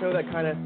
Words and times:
show 0.00 0.12
that 0.12 0.30
kind 0.30 0.46
of 0.46 0.56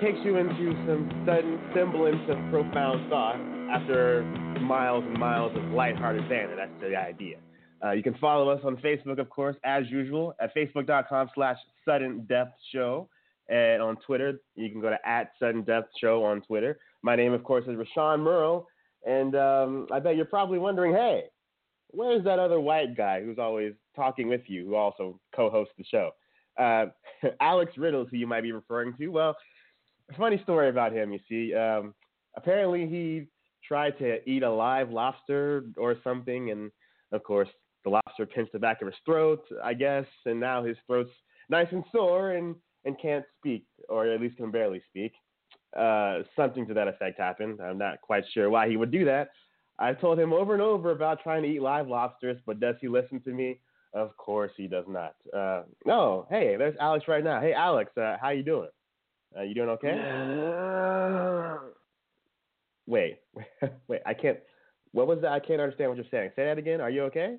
takes 0.00 0.18
you 0.24 0.36
into 0.36 0.72
some 0.86 1.24
sudden 1.26 1.60
semblance 1.74 2.22
of 2.28 2.38
profound 2.50 3.08
thought 3.10 3.36
after 3.70 4.22
miles 4.60 5.04
and 5.06 5.18
miles 5.18 5.52
of 5.56 5.64
lighthearted 5.72 6.28
banter. 6.28 6.56
That's 6.56 6.72
the 6.80 6.96
idea. 6.96 7.36
Uh, 7.84 7.92
you 7.92 8.02
can 8.02 8.14
follow 8.14 8.48
us 8.48 8.60
on 8.64 8.76
Facebook, 8.76 9.18
of 9.18 9.28
course, 9.28 9.56
as 9.64 9.84
usual, 9.90 10.34
at 10.40 10.54
facebook.com 10.54 11.30
slash 11.34 11.56
sudden 11.84 12.24
depth 12.28 12.54
show. 12.72 13.08
And 13.48 13.82
on 13.82 13.96
Twitter, 14.06 14.40
you 14.54 14.70
can 14.70 14.80
go 14.80 14.88
to 14.90 14.98
at 15.04 15.32
sudden 15.38 15.62
depth 15.62 15.90
show 16.00 16.24
on 16.24 16.42
Twitter. 16.42 16.78
My 17.02 17.16
name, 17.16 17.32
of 17.32 17.42
course, 17.44 17.64
is 17.64 17.76
Rashawn 17.76 18.20
Murrow. 18.20 18.64
And 19.04 19.34
um, 19.34 19.88
I 19.92 19.98
bet 19.98 20.16
you're 20.16 20.24
probably 20.24 20.58
wondering, 20.58 20.94
hey, 20.94 21.24
where's 21.88 22.24
that 22.24 22.38
other 22.38 22.60
white 22.60 22.96
guy 22.96 23.22
who's 23.22 23.38
always 23.38 23.74
talking 23.96 24.28
with 24.28 24.42
you, 24.46 24.64
who 24.64 24.76
also 24.76 25.18
co-hosts 25.34 25.74
the 25.76 25.84
show? 25.84 26.12
Uh, 26.58 26.86
Alex 27.40 27.72
Riddles, 27.76 28.08
who 28.10 28.16
you 28.16 28.26
might 28.26 28.42
be 28.42 28.52
referring 28.52 28.94
to. 28.98 29.08
Well, 29.08 29.36
funny 30.16 30.40
story 30.42 30.68
about 30.68 30.92
him. 30.92 31.12
You 31.12 31.20
see, 31.28 31.54
um, 31.54 31.94
apparently 32.36 32.86
he 32.86 33.26
tried 33.66 33.98
to 33.98 34.28
eat 34.28 34.42
a 34.42 34.50
live 34.50 34.90
lobster 34.90 35.64
or 35.76 35.96
something, 36.02 36.50
and 36.50 36.70
of 37.12 37.22
course 37.22 37.48
the 37.84 37.90
lobster 37.90 38.26
pinched 38.26 38.52
the 38.52 38.58
back 38.58 38.82
of 38.82 38.86
his 38.86 38.96
throat, 39.04 39.42
I 39.62 39.74
guess, 39.74 40.06
and 40.26 40.38
now 40.38 40.62
his 40.62 40.76
throat's 40.86 41.10
nice 41.48 41.68
and 41.72 41.84
sore 41.92 42.32
and 42.32 42.54
and 42.84 43.00
can't 43.00 43.24
speak, 43.38 43.64
or 43.88 44.06
at 44.08 44.20
least 44.20 44.36
can 44.36 44.50
barely 44.50 44.82
speak. 44.88 45.12
Uh, 45.76 46.18
something 46.34 46.66
to 46.66 46.74
that 46.74 46.88
effect 46.88 47.18
happened. 47.18 47.60
I'm 47.60 47.78
not 47.78 48.00
quite 48.00 48.24
sure 48.34 48.50
why 48.50 48.68
he 48.68 48.76
would 48.76 48.90
do 48.90 49.04
that. 49.04 49.30
I've 49.78 50.00
told 50.00 50.18
him 50.18 50.32
over 50.32 50.52
and 50.52 50.62
over 50.62 50.90
about 50.90 51.22
trying 51.22 51.42
to 51.44 51.48
eat 51.48 51.62
live 51.62 51.88
lobsters, 51.88 52.38
but 52.44 52.60
does 52.60 52.74
he 52.80 52.88
listen 52.88 53.20
to 53.22 53.30
me? 53.30 53.60
Of 53.94 54.16
course 54.16 54.52
he 54.56 54.66
does 54.66 54.86
not. 54.88 55.14
Uh, 55.36 55.62
no, 55.84 56.26
hey, 56.30 56.56
there's 56.56 56.76
Alex 56.80 57.06
right 57.08 57.22
now. 57.22 57.40
Hey, 57.40 57.52
Alex, 57.52 57.90
uh, 57.98 58.16
how 58.20 58.30
you 58.30 58.42
doing? 58.42 58.70
Uh, 59.36 59.42
you 59.42 59.54
doing 59.54 59.68
okay? 59.70 59.94
wait, 62.86 63.18
wait, 63.88 64.00
I 64.06 64.14
can't. 64.14 64.38
What 64.92 65.06
was 65.06 65.20
that? 65.22 65.32
I 65.32 65.40
can't 65.40 65.60
understand 65.60 65.90
what 65.90 65.96
you're 65.96 66.06
saying. 66.10 66.30
Say 66.36 66.44
that 66.44 66.58
again. 66.58 66.80
Are 66.80 66.90
you 66.90 67.04
okay? 67.04 67.36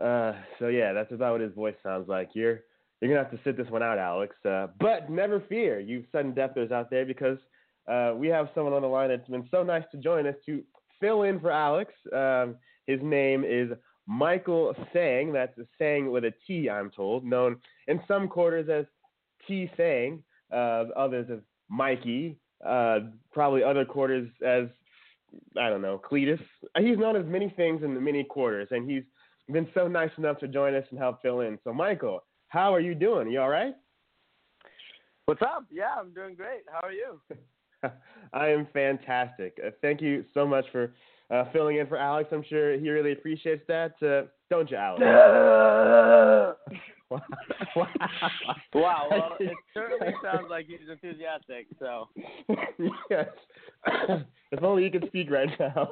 Uh, 0.00 0.32
so 0.58 0.68
yeah, 0.68 0.92
that's 0.92 1.12
about 1.12 1.32
what 1.32 1.40
his 1.40 1.52
voice 1.54 1.74
sounds 1.82 2.08
like. 2.08 2.30
You're 2.34 2.60
you're 3.00 3.10
gonna 3.10 3.22
have 3.22 3.32
to 3.32 3.40
sit 3.44 3.56
this 3.56 3.70
one 3.70 3.82
out, 3.82 3.98
Alex. 3.98 4.34
Uh, 4.44 4.68
but 4.80 5.10
never 5.10 5.40
fear, 5.48 5.80
you 5.80 6.04
sudden 6.10 6.32
depthers 6.32 6.72
out 6.72 6.90
there, 6.90 7.04
because 7.04 7.38
uh, 7.86 8.12
we 8.16 8.28
have 8.28 8.48
someone 8.54 8.72
on 8.72 8.82
the 8.82 8.88
line 8.88 9.10
that's 9.10 9.28
been 9.28 9.46
so 9.50 9.62
nice 9.62 9.84
to 9.92 9.98
join 9.98 10.26
us 10.26 10.34
to 10.46 10.62
fill 11.00 11.22
in 11.22 11.38
for 11.38 11.50
Alex. 11.50 11.92
Um, 12.12 12.56
his 12.86 13.00
name 13.02 13.44
is 13.44 13.70
Michael 14.06 14.74
Tseng. 14.92 15.32
That's 15.32 15.58
Sang 15.78 16.10
with 16.10 16.24
a 16.24 16.32
T, 16.46 16.68
I'm 16.68 16.90
told, 16.90 17.24
known 17.24 17.56
in 17.88 18.00
some 18.06 18.28
quarters 18.28 18.68
as 18.68 18.86
T 19.46 19.70
Sang, 19.76 20.22
uh, 20.52 20.84
others 20.96 21.28
as 21.32 21.40
Mikey, 21.68 22.38
uh, 22.64 23.00
probably 23.32 23.62
other 23.62 23.84
quarters 23.84 24.28
as 24.44 24.66
I 25.58 25.68
don't 25.68 25.82
know, 25.82 26.00
Cletus. 26.10 26.40
He's 26.78 26.98
known 26.98 27.16
as 27.16 27.26
many 27.26 27.52
things 27.56 27.82
in 27.82 27.94
the 27.94 28.00
many 28.00 28.24
quarters, 28.24 28.68
and 28.70 28.88
he's 28.88 29.02
been 29.50 29.68
so 29.74 29.88
nice 29.88 30.10
enough 30.16 30.38
to 30.38 30.48
join 30.48 30.74
us 30.74 30.84
and 30.90 30.98
help 30.98 31.22
fill 31.22 31.40
in. 31.40 31.58
So, 31.64 31.72
Michael, 31.72 32.24
how 32.48 32.72
are 32.72 32.80
you 32.80 32.94
doing? 32.94 33.30
You 33.30 33.40
all 33.40 33.48
right? 33.48 33.74
What's 35.26 35.42
up? 35.42 35.64
Yeah, 35.72 35.94
I'm 35.98 36.12
doing 36.12 36.34
great. 36.34 36.62
How 36.70 36.86
are 36.86 36.92
you? 36.92 37.20
I 38.32 38.48
am 38.48 38.68
fantastic. 38.72 39.58
Uh, 39.64 39.70
thank 39.82 40.00
you 40.00 40.24
so 40.34 40.46
much 40.46 40.66
for 40.70 40.92
uh, 41.30 41.44
filling 41.52 41.78
in 41.78 41.86
for 41.86 41.96
Alex. 41.96 42.30
I'm 42.32 42.44
sure 42.48 42.76
he 42.78 42.88
really 42.90 43.12
appreciates 43.12 43.64
that. 43.68 43.94
Uh, 44.02 44.28
don't 44.50 44.70
you, 44.70 44.76
Alex? 44.76 46.58
wow. 48.74 49.06
Well, 49.08 49.36
it 49.38 49.52
certainly 49.72 50.14
sounds 50.22 50.46
like 50.50 50.66
he's 50.66 50.88
enthusiastic. 50.90 51.66
So. 51.78 52.08
yes. 53.10 53.28
if 54.52 54.62
only 54.62 54.84
you 54.84 54.90
could 54.90 55.06
speak 55.06 55.30
right 55.30 55.48
now. 55.58 55.90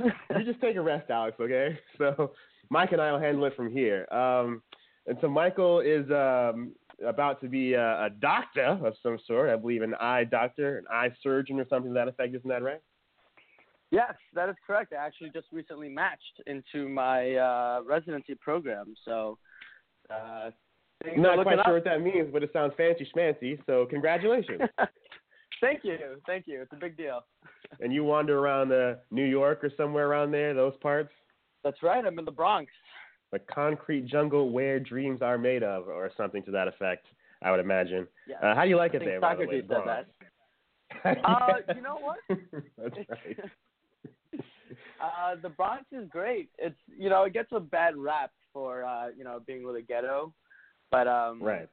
you 0.00 0.44
just 0.44 0.60
take 0.60 0.76
a 0.76 0.80
rest, 0.80 1.10
Alex. 1.10 1.36
Okay. 1.40 1.78
So 1.98 2.32
Mike 2.70 2.92
and 2.92 3.00
I 3.00 3.12
will 3.12 3.20
handle 3.20 3.44
it 3.44 3.56
from 3.56 3.70
here. 3.70 4.06
Um, 4.12 4.62
and 5.06 5.18
so 5.20 5.28
Michael 5.28 5.80
is 5.80 6.08
um, 6.10 6.72
about 7.04 7.40
to 7.40 7.48
be 7.48 7.74
a, 7.74 8.04
a, 8.04 8.10
doctor 8.20 8.78
of 8.84 8.94
some 9.02 9.18
sort. 9.26 9.50
I 9.50 9.56
believe 9.56 9.82
an 9.82 9.94
eye 9.96 10.24
doctor, 10.24 10.78
an 10.78 10.84
eye 10.90 11.10
surgeon, 11.22 11.58
or 11.58 11.66
something 11.68 11.90
to 11.90 11.94
that 11.94 12.08
effect. 12.08 12.34
Isn't 12.34 12.48
that 12.48 12.62
right? 12.62 12.80
Yes, 13.92 14.14
that 14.34 14.48
is 14.48 14.56
correct. 14.66 14.92
I 14.92 15.06
actually 15.06 15.30
just 15.30 15.46
recently 15.52 15.88
matched 15.88 16.42
into 16.46 16.88
my 16.88 17.36
uh, 17.36 17.80
residency 17.86 18.34
program. 18.34 18.94
So, 19.04 19.38
uh, 20.10 20.50
not 21.16 21.42
quite 21.44 21.58
sure 21.64 21.74
what 21.74 21.84
that 21.84 22.00
means, 22.00 22.30
but 22.32 22.42
it 22.42 22.50
sounds 22.52 22.72
fancy 22.76 23.06
schmancy. 23.14 23.58
So, 23.66 23.86
congratulations. 23.88 24.62
Thank 25.60 25.84
you, 25.84 25.96
thank 26.26 26.48
you. 26.48 26.60
It's 26.60 26.72
a 26.72 26.76
big 26.76 26.96
deal. 26.96 27.20
and 27.78 27.92
you 27.94 28.02
wander 28.02 28.36
around 28.36 28.72
uh, 28.72 28.96
New 29.12 29.24
York 29.24 29.62
or 29.62 29.70
somewhere 29.76 30.08
around 30.08 30.32
there, 30.32 30.54
those 30.54 30.72
parts? 30.82 31.12
That's 31.62 31.80
right. 31.84 32.04
I'm 32.04 32.18
in 32.18 32.24
the 32.24 32.32
Bronx 32.32 32.68
the 33.32 33.38
concrete 33.38 34.06
jungle 34.06 34.50
where 34.50 34.78
dreams 34.78 35.22
are 35.22 35.38
made 35.38 35.62
of, 35.62 35.88
or 35.88 36.10
something 36.16 36.42
to 36.44 36.50
that 36.52 36.68
effect. 36.68 37.06
I 37.42 37.50
would 37.50 37.60
imagine. 37.60 38.06
Yeah. 38.28 38.36
Uh, 38.36 38.54
how 38.54 38.62
do 38.62 38.68
you 38.68 38.76
like 38.76 38.92
I 38.92 38.96
it 38.96 38.98
think 39.00 39.10
there? 39.10 39.20
Socrates 39.20 39.64
by 39.66 39.74
the 39.74 39.80
way, 39.80 40.04
said 41.02 41.16
that. 41.16 41.28
uh, 41.28 41.74
you 41.74 41.82
know 41.82 41.98
what? 42.00 42.18
That's 42.78 42.96
right. 43.08 43.38
uh, 45.02 45.36
the 45.42 45.48
Bronx 45.48 45.84
is 45.92 46.08
great. 46.08 46.50
It's 46.58 46.76
you 46.98 47.08
know 47.10 47.24
it 47.24 47.32
gets 47.32 47.50
a 47.52 47.60
bad 47.60 47.96
rap 47.96 48.30
for 48.52 48.84
uh, 48.84 49.08
you 49.16 49.24
know 49.24 49.40
being 49.46 49.64
really 49.64 49.82
ghetto, 49.82 50.32
but 50.90 51.06
um, 51.08 51.42
right. 51.42 51.68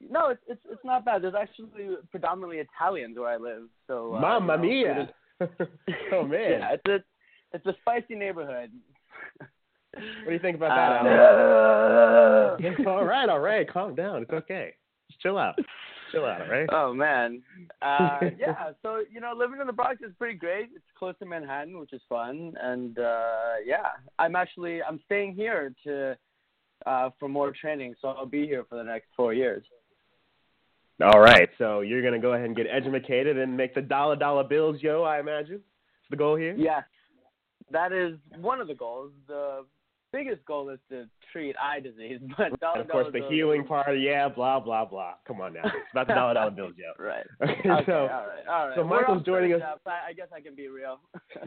No, 0.00 0.28
it's 0.28 0.42
it's 0.46 0.60
it's 0.70 0.84
not 0.84 1.04
bad. 1.04 1.22
There's 1.22 1.34
actually 1.34 1.96
predominantly 2.10 2.58
Italians 2.58 3.18
where 3.18 3.28
I 3.28 3.36
live, 3.36 3.64
so. 3.86 4.14
Uh, 4.14 4.20
Mamma 4.20 4.54
you 4.64 4.86
know, 4.86 5.06
mia! 5.40 5.48
oh 6.12 6.24
man. 6.24 6.50
Yeah, 6.50 6.74
it's 6.74 6.86
a 6.86 7.56
it's 7.56 7.66
a 7.66 7.74
spicy 7.80 8.14
neighborhood. 8.14 8.70
What 9.94 10.26
do 10.26 10.32
you 10.32 10.38
think 10.38 10.56
about 10.56 10.70
that, 10.70 11.06
uh, 11.06 12.66
Alex? 12.66 12.80
all 12.86 13.04
right, 13.04 13.28
all 13.28 13.40
right. 13.40 13.70
Calm 13.70 13.94
down. 13.94 14.22
It's 14.22 14.30
okay. 14.30 14.72
Just 15.10 15.20
chill 15.20 15.36
out. 15.36 15.58
Chill 16.12 16.24
out, 16.24 16.48
right? 16.48 16.68
Oh 16.70 16.92
man. 16.92 17.42
Uh, 17.80 18.20
yeah. 18.38 18.72
So 18.82 19.02
you 19.10 19.20
know, 19.20 19.32
living 19.36 19.60
in 19.60 19.66
the 19.66 19.72
Bronx 19.72 20.02
is 20.02 20.12
pretty 20.18 20.36
great. 20.38 20.68
It's 20.74 20.84
close 20.98 21.14
to 21.18 21.26
Manhattan, 21.26 21.78
which 21.78 21.92
is 21.92 22.02
fun, 22.08 22.54
and 22.60 22.98
uh, 22.98 23.54
yeah, 23.64 23.88
I'm 24.18 24.36
actually 24.36 24.82
I'm 24.82 25.00
staying 25.06 25.34
here 25.34 25.74
to 25.84 26.16
uh, 26.86 27.10
for 27.18 27.28
more 27.28 27.52
training, 27.58 27.94
so 28.00 28.08
I'll 28.08 28.26
be 28.26 28.46
here 28.46 28.64
for 28.68 28.76
the 28.76 28.84
next 28.84 29.06
four 29.16 29.32
years. 29.32 29.64
All 31.02 31.20
right. 31.20 31.48
So 31.58 31.80
you're 31.80 32.02
gonna 32.02 32.20
go 32.20 32.34
ahead 32.34 32.46
and 32.46 32.56
get 32.56 32.66
educated 32.70 33.38
and 33.38 33.56
make 33.56 33.74
the 33.74 33.82
dollar 33.82 34.16
dollar 34.16 34.44
bills, 34.44 34.76
yo. 34.80 35.02
I 35.02 35.18
imagine. 35.18 35.60
That's 35.60 36.10
the 36.10 36.16
goal 36.16 36.36
here. 36.36 36.54
Yes, 36.56 36.84
that 37.70 37.92
is 37.92 38.18
one 38.36 38.60
of 38.60 38.68
the 38.68 38.74
goals. 38.74 39.12
The 39.26 39.64
biggest 40.12 40.44
goal 40.44 40.68
is 40.70 40.78
to 40.90 41.06
treat 41.32 41.56
eye 41.62 41.80
disease, 41.80 42.20
but 42.38 42.58
dollar 42.60 42.80
of 42.80 42.88
course 42.88 43.06
dollar 43.06 43.20
the 43.28 43.34
healing 43.34 43.64
part, 43.64 43.98
yeah, 43.98 44.28
blah 44.28 44.60
blah 44.60 44.84
blah. 44.84 45.14
Come 45.26 45.40
on 45.40 45.54
now, 45.54 45.62
it's 45.64 45.74
about 45.92 46.06
the 46.06 46.14
dollar 46.14 46.34
dollar 46.34 46.50
bills, 46.50 46.74
yeah. 46.76 46.92
Right. 47.04 47.26
Okay, 47.42 47.68
Okay, 47.70 47.82
so 47.86 47.92
all 47.92 48.06
right, 48.08 48.46
all 48.48 48.68
right. 48.68 48.76
so 48.76 48.84
Michael's 48.84 49.24
joining 49.24 49.54
us. 49.54 49.62
I 49.86 50.12
guess 50.12 50.28
I 50.34 50.40
can 50.40 50.54
be 50.54 50.68
real. 50.68 51.00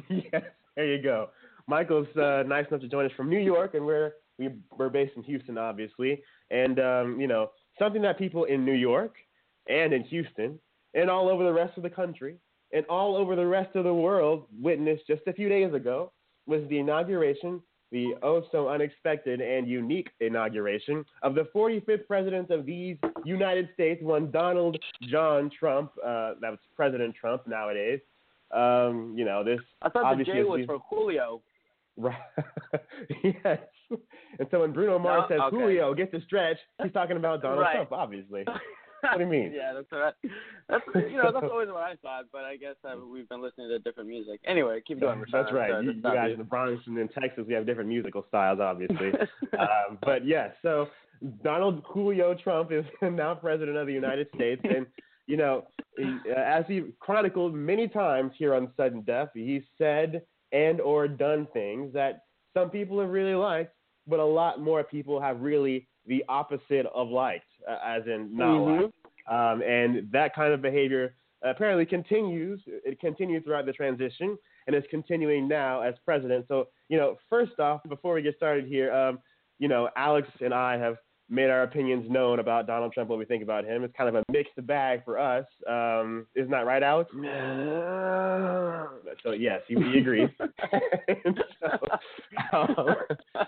yes, 0.10 0.44
there 0.76 0.86
you 0.96 1.02
go. 1.02 1.30
Michael's 1.68 2.08
uh, 2.18 2.44
nice 2.46 2.66
enough 2.70 2.82
to 2.82 2.88
join 2.88 3.06
us 3.06 3.12
from 3.16 3.30
New 3.30 3.40
York, 3.40 3.74
and 3.74 3.86
we're 3.86 4.14
we, 4.38 4.50
we're 4.78 4.90
based 4.90 5.14
in 5.16 5.24
Houston, 5.24 5.58
obviously. 5.58 6.22
And 6.52 6.80
um, 6.80 7.20
you 7.20 7.28
know, 7.28 7.52
something 7.80 8.02
that 8.02 8.18
people 8.18 8.46
in 8.46 8.66
New 8.66 8.74
York 8.74 9.16
and 9.68 9.94
in 9.94 10.04
Houston 10.04 10.60
and 10.94 11.10
all 11.10 11.30
over 11.30 11.44
the 11.44 11.54
rest 11.54 11.78
of 11.78 11.84
the 11.84 11.90
country 11.90 12.38
and 12.74 12.86
all 12.88 13.16
over 13.16 13.36
the 13.36 13.46
rest 13.46 13.76
of 13.76 13.84
the 13.84 13.94
world 13.94 14.46
witnessed 14.62 15.08
just 15.08 15.22
a 15.28 15.34
few 15.34 15.50
days 15.50 15.74
ago 15.74 16.12
was 16.48 16.62
the 16.70 16.78
inauguration, 16.78 17.62
the 17.96 18.14
oh 18.24 18.44
so 18.52 18.68
unexpected 18.68 19.40
and 19.40 19.70
unique 19.70 20.10
inauguration 20.20 21.06
of 21.24 21.34
the 21.34 21.48
45th 21.56 22.06
president 22.08 22.50
of 22.52 22.66
these 22.66 22.98
United 23.24 23.70
States, 23.74 24.04
one 24.04 24.30
Donald 24.32 24.78
John 25.04 25.50
Trump. 25.58 25.92
Uh, 26.06 26.34
that 26.42 26.52
was 26.52 26.60
President 26.76 27.16
Trump 27.16 27.48
nowadays. 27.48 28.02
Um, 28.52 29.16
you 29.18 29.24
know, 29.24 29.46
this 29.46 29.62
I 29.82 29.88
thought 29.90 30.18
the 30.18 30.26
J 30.26 30.44
was 30.44 30.66
for 30.66 30.80
Julio. 30.90 31.42
Right. 31.96 32.18
yes. 33.24 33.60
And 34.40 34.48
so 34.52 34.60
when 34.60 34.74
Bruno 34.74 35.00
Mars 35.00 35.30
No? 35.30 35.36
says 35.36 35.42
Okay. 35.46 35.56
Julio 35.56 35.94
get 35.94 36.12
the 36.12 36.20
stretch, 36.26 36.58
he's 36.84 36.92
talking 36.92 37.16
about 37.16 37.42
Donald 37.42 37.62
Right. 37.62 37.76
Trump, 37.76 37.94
obviously. 37.94 38.46
What 39.02 39.18
do 39.18 39.24
you 39.24 39.30
mean? 39.30 39.52
yeah, 39.56 39.74
that's 39.74 39.88
all 39.92 40.00
right. 40.00 40.14
That's 40.70 40.84
you 40.96 41.18
know 41.18 41.32
that's 41.32 41.48
always 41.52 41.68
what 41.68 41.84
I 41.84 41.96
thought, 42.02 42.26
but 42.32 42.44
I 42.44 42.58
guess 42.58 42.76
uh, 42.84 42.96
we've 43.12 43.30
been 43.30 43.42
listening 43.42 43.70
to 43.70 43.80
different 43.80 44.10
music. 44.10 44.40
Anyway, 44.46 44.82
keep 44.88 45.00
going. 45.00 45.24
That's 45.32 45.52
right. 45.52 45.72
Sorry 45.72 45.86
You, 45.86 45.92
you 45.94 46.02
guys 46.02 46.32
in 46.32 46.38
the 46.38 46.44
Bronx 46.44 46.82
and 46.88 46.98
in 46.98 47.08
Texas, 47.10 47.46
we 47.48 47.54
have 47.54 47.66
different 47.66 47.90
musical 47.90 48.26
styles, 48.28 48.60
obviously. 48.60 49.10
um, 49.60 49.98
but 50.04 50.26
yes, 50.26 50.52
so 50.62 50.88
Donald 51.44 51.84
Julio 51.88 52.36
Trump 52.36 52.72
is 52.72 52.86
now 53.02 53.36
president 53.36 53.78
of 53.78 53.88
the 53.88 53.94
United 53.94 54.28
States, 54.36 54.62
and 54.64 54.86
you 55.28 55.38
know, 55.38 55.68
uh, 56.00 56.40
as 56.40 56.66
he 56.68 56.84
chronicled 57.00 57.54
many 57.54 57.88
times 57.88 58.32
here 58.38 58.54
on 58.54 58.70
Sudden 58.78 59.02
Depth, 59.02 59.32
he 59.34 59.64
said 59.78 60.22
and 60.52 60.80
or 60.80 61.08
done 61.08 61.48
things 61.54 61.94
that 61.94 62.24
some 62.56 62.70
people 62.70 63.00
have 63.00 63.10
really 63.10 63.36
liked, 63.36 63.74
but 64.08 64.20
a 64.20 64.26
lot 64.26 64.62
more 64.62 64.84
people 64.84 65.20
have 65.20 65.42
really 65.42 65.88
the 66.08 66.24
opposite 66.30 66.86
of 66.94 67.10
liked, 67.10 67.46
uh, 67.68 67.78
as 67.84 68.06
in 68.08 68.36
not 68.36 68.60
Mhm. 68.60 68.82
liked. 68.82 68.94
Um, 69.28 69.62
and 69.64 70.12
that 70.12 70.36
kind 70.36 70.54
of 70.54 70.62
behavior 70.62 71.16
apparently 71.42 71.86
continues. 71.86 72.62
It 72.68 73.00
continued 73.00 73.44
throughout 73.44 73.66
the 73.66 73.74
transition 73.74 74.38
and 74.68 74.76
is 74.76 74.84
continuing 74.90 75.48
now 75.48 75.82
as 75.82 75.96
president. 76.00 76.48
So, 76.48 76.70
you 76.90 76.98
know, 76.98 77.18
first 77.30 77.60
off, 77.60 77.82
before 77.88 78.14
we 78.14 78.22
get 78.22 78.36
started 78.36 78.66
here, 78.66 78.92
um, 78.94 79.20
you 79.60 79.68
know, 79.68 79.90
Alex 79.96 80.28
and 80.42 80.54
I 80.54 80.78
have 80.78 80.98
made 81.30 81.50
our 81.50 81.64
opinions 81.64 82.10
known 82.10 82.40
about 82.40 82.68
Donald 82.68 82.94
Trump, 82.94 83.10
what 83.10 83.18
we 83.20 83.26
think 83.26 83.42
about 83.42 83.66
him. 83.66 83.84
It's 83.84 83.96
kind 83.98 84.10
of 84.10 84.16
a 84.16 84.24
mixed 84.32 84.54
bag 84.68 85.04
for 85.04 85.18
us. 85.18 85.46
Um, 85.68 86.28
isn't 86.36 86.52
that 86.52 86.66
right, 86.66 86.84
Alex? 86.84 87.10
So 89.24 89.32
yes, 89.32 89.62
he, 89.68 89.76
he 89.76 89.98
agrees. 90.00 90.30
So, 92.52 92.58
um, 92.58 92.96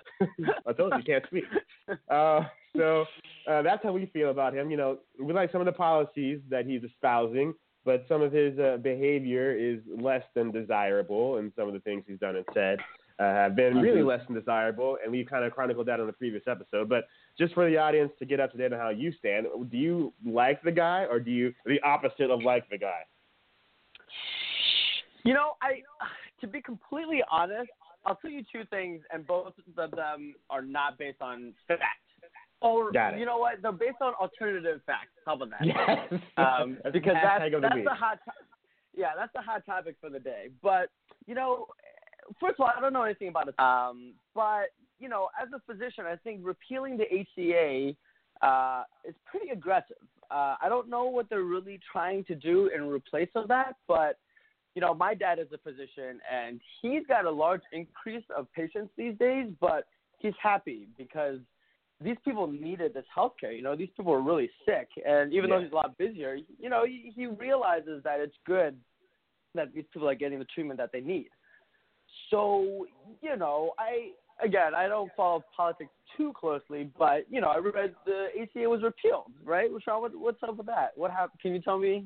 I 0.68 0.74
told 0.74 0.94
you, 0.94 0.98
you 1.00 1.04
can't 1.04 1.26
speak. 1.28 1.44
Uh, 2.10 2.42
so 2.76 3.06
uh, 3.50 3.62
that's 3.62 3.84
how 3.84 3.92
we 3.92 4.06
feel 4.08 4.32
about 4.32 4.54
him. 4.56 4.72
You 4.72 4.78
know, 4.78 4.98
we 5.22 5.34
like 5.34 5.52
some 5.52 5.62
of 5.62 5.66
the 5.66 5.72
policies 5.72 6.40
that 6.50 6.66
he's 6.66 6.84
espousing, 6.84 7.54
but 7.86 8.06
some 8.08 8.22
of 8.22 8.32
his 8.32 8.58
uh, 8.60 8.78
behavior 8.78 9.56
is 9.56 9.80
less 10.02 10.24
than 10.36 10.52
desirable, 10.52 11.38
and 11.38 11.52
some 11.56 11.68
of 11.68 11.74
the 11.74 11.80
things 11.82 12.04
he's 12.08 12.20
done 12.20 12.36
and 12.38 12.46
said 12.54 12.80
uh, 13.20 13.24
have 13.24 13.56
been 13.56 13.78
really 13.78 14.02
Mhm. 14.02 14.08
less 14.08 14.26
than 14.28 14.36
desirable, 14.36 14.98
and 15.04 15.12
we 15.12 15.24
kind 15.26 15.44
of 15.46 15.52
chronicled 15.54 15.88
that 15.88 16.00
on 16.00 16.08
the 16.08 16.14
previous 16.14 16.44
episode. 16.48 16.88
But 16.90 17.06
just 17.38 17.54
for 17.54 17.70
the 17.70 17.78
audience 17.78 18.12
to 18.20 18.26
get 18.26 18.40
up 18.40 18.52
to 18.52 18.58
date 18.58 18.74
on 18.74 18.80
how 18.80 18.90
you 18.90 19.12
stand, 19.20 19.48
do 19.70 19.78
you 19.78 20.14
like 20.26 20.62
the 20.64 20.72
guy, 20.72 21.06
or 21.10 21.20
do 21.20 21.32
you 21.32 21.54
the 21.66 21.80
opposite 21.82 22.30
of 22.32 22.44
like 22.44 22.70
the 22.70 22.78
guy? 22.78 23.02
You 25.24 25.34
know, 25.34 25.54
I 25.62 25.82
to 26.42 26.48
be 26.48 26.62
completely 26.62 27.22
honest, 27.32 27.70
I'll 28.06 28.16
tell 28.16 28.32
you 28.32 28.44
two 28.52 28.64
things, 28.70 29.02
and 29.12 29.26
both 29.28 29.54
of 29.78 29.92
them 29.92 30.36
are 30.50 30.62
not 30.62 30.98
based 30.98 31.22
on 31.22 31.54
fact. 31.68 31.82
Or 32.62 32.92
you 33.18 33.26
know 33.26 33.38
what? 33.38 33.62
They're 33.62 33.72
based 33.72 33.98
on 34.02 34.14
alternative 34.16 34.82
facts. 34.86 35.10
How 35.26 35.36
about 35.36 35.52
that? 35.52 35.66
Yes, 35.66 36.22
Um, 36.38 36.78
That's 36.84 36.94
because 36.94 37.14
that's 37.22 37.44
that's 37.62 37.76
week. 37.76 37.84
the 37.86 37.94
hot. 37.94 38.20
To- 38.26 38.32
yeah, 38.96 39.12
that's 39.16 39.32
the 39.36 39.42
hot 39.42 39.64
topic 39.66 39.96
for 40.02 40.10
the 40.10 40.20
day. 40.20 40.48
But 40.64 40.90
you 41.28 41.36
know, 41.36 41.68
first 42.40 42.56
of 42.60 42.62
all, 42.62 42.72
I 42.76 42.80
don't 42.82 42.94
know 42.94 43.04
anything 43.04 43.30
about 43.30 43.48
it. 43.48 43.60
Um, 43.60 44.14
but 44.34 44.68
you 45.00 45.10
know, 45.10 45.30
as 45.42 45.50
a 45.54 45.62
physician, 45.72 46.06
I 46.06 46.16
think 46.16 46.42
repealing 46.44 46.98
the 46.98 47.06
HCA 47.38 47.96
uh, 48.42 48.84
is 49.08 49.16
pretty 49.30 49.50
aggressive. 49.50 49.98
Uh, 50.30 50.56
I 50.62 50.68
don't 50.70 50.90
know 50.90 51.06
what 51.06 51.30
they're 51.30 51.44
really 51.44 51.80
trying 51.92 52.24
to 52.26 52.36
do 52.36 52.70
in 52.76 52.84
replace 52.88 53.30
of 53.36 53.48
that, 53.48 53.76
but 53.88 54.18
you 54.76 54.82
know, 54.82 54.94
my 54.94 55.14
dad 55.16 55.40
is 55.40 55.48
a 55.54 55.58
physician, 55.58 56.20
and 56.32 56.60
he's 56.82 57.02
got 57.08 57.26
a 57.26 57.32
large 57.32 57.62
increase 57.72 58.24
of 58.36 58.52
patients 58.54 58.92
these 58.96 59.18
days, 59.18 59.48
but 59.60 59.86
he's 60.20 60.34
happy 60.42 60.88
because 60.98 61.40
these 62.04 62.18
people 62.24 62.46
needed 62.46 62.94
this 62.94 63.06
healthcare. 63.16 63.56
You 63.56 63.64
know, 63.64 63.76
these 63.76 63.90
people 63.98 64.12
were 64.12 64.22
really 64.22 64.52
sick, 64.66 64.90
and 65.04 65.34
even 65.34 65.50
though 65.50 65.62
he's 65.62 65.72
a 65.72 65.76
lot 65.76 65.98
busier, 65.98 66.38
you 66.60 66.70
know, 66.70 66.86
he, 66.86 67.12
he 67.16 67.26
realizes 67.26 68.04
that 68.04 68.20
it's 68.20 68.36
good 68.46 68.78
that 69.56 69.74
these 69.74 69.86
people 69.92 70.08
are 70.08 70.16
getting 70.16 70.38
the 70.38 70.46
treatment 70.46 70.78
that 70.80 70.92
they 70.94 71.02
need. 71.02 71.30
So, 72.30 72.88
you 73.22 73.36
know, 73.36 73.74
I 73.80 74.12
again, 74.44 74.76
I 74.76 74.88
don't 74.88 75.12
follow 75.16 75.44
politics 75.56 75.92
too 76.16 76.34
closely, 76.40 76.90
but 76.98 77.26
you 77.30 77.42
know, 77.42 77.48
I 77.48 77.58
read 77.58 77.96
the 78.06 78.28
ACA 78.40 78.70
was 78.70 78.84
repealed, 78.84 79.32
right? 79.44 79.70
Rashawn, 79.72 80.02
what, 80.02 80.12
what's 80.16 80.44
up 80.44 80.58
with 80.58 80.68
that? 80.68 80.92
What 80.96 81.12
happened? 81.12 81.40
Can 81.42 81.54
you 81.54 81.62
tell 81.62 81.80
me 81.80 82.06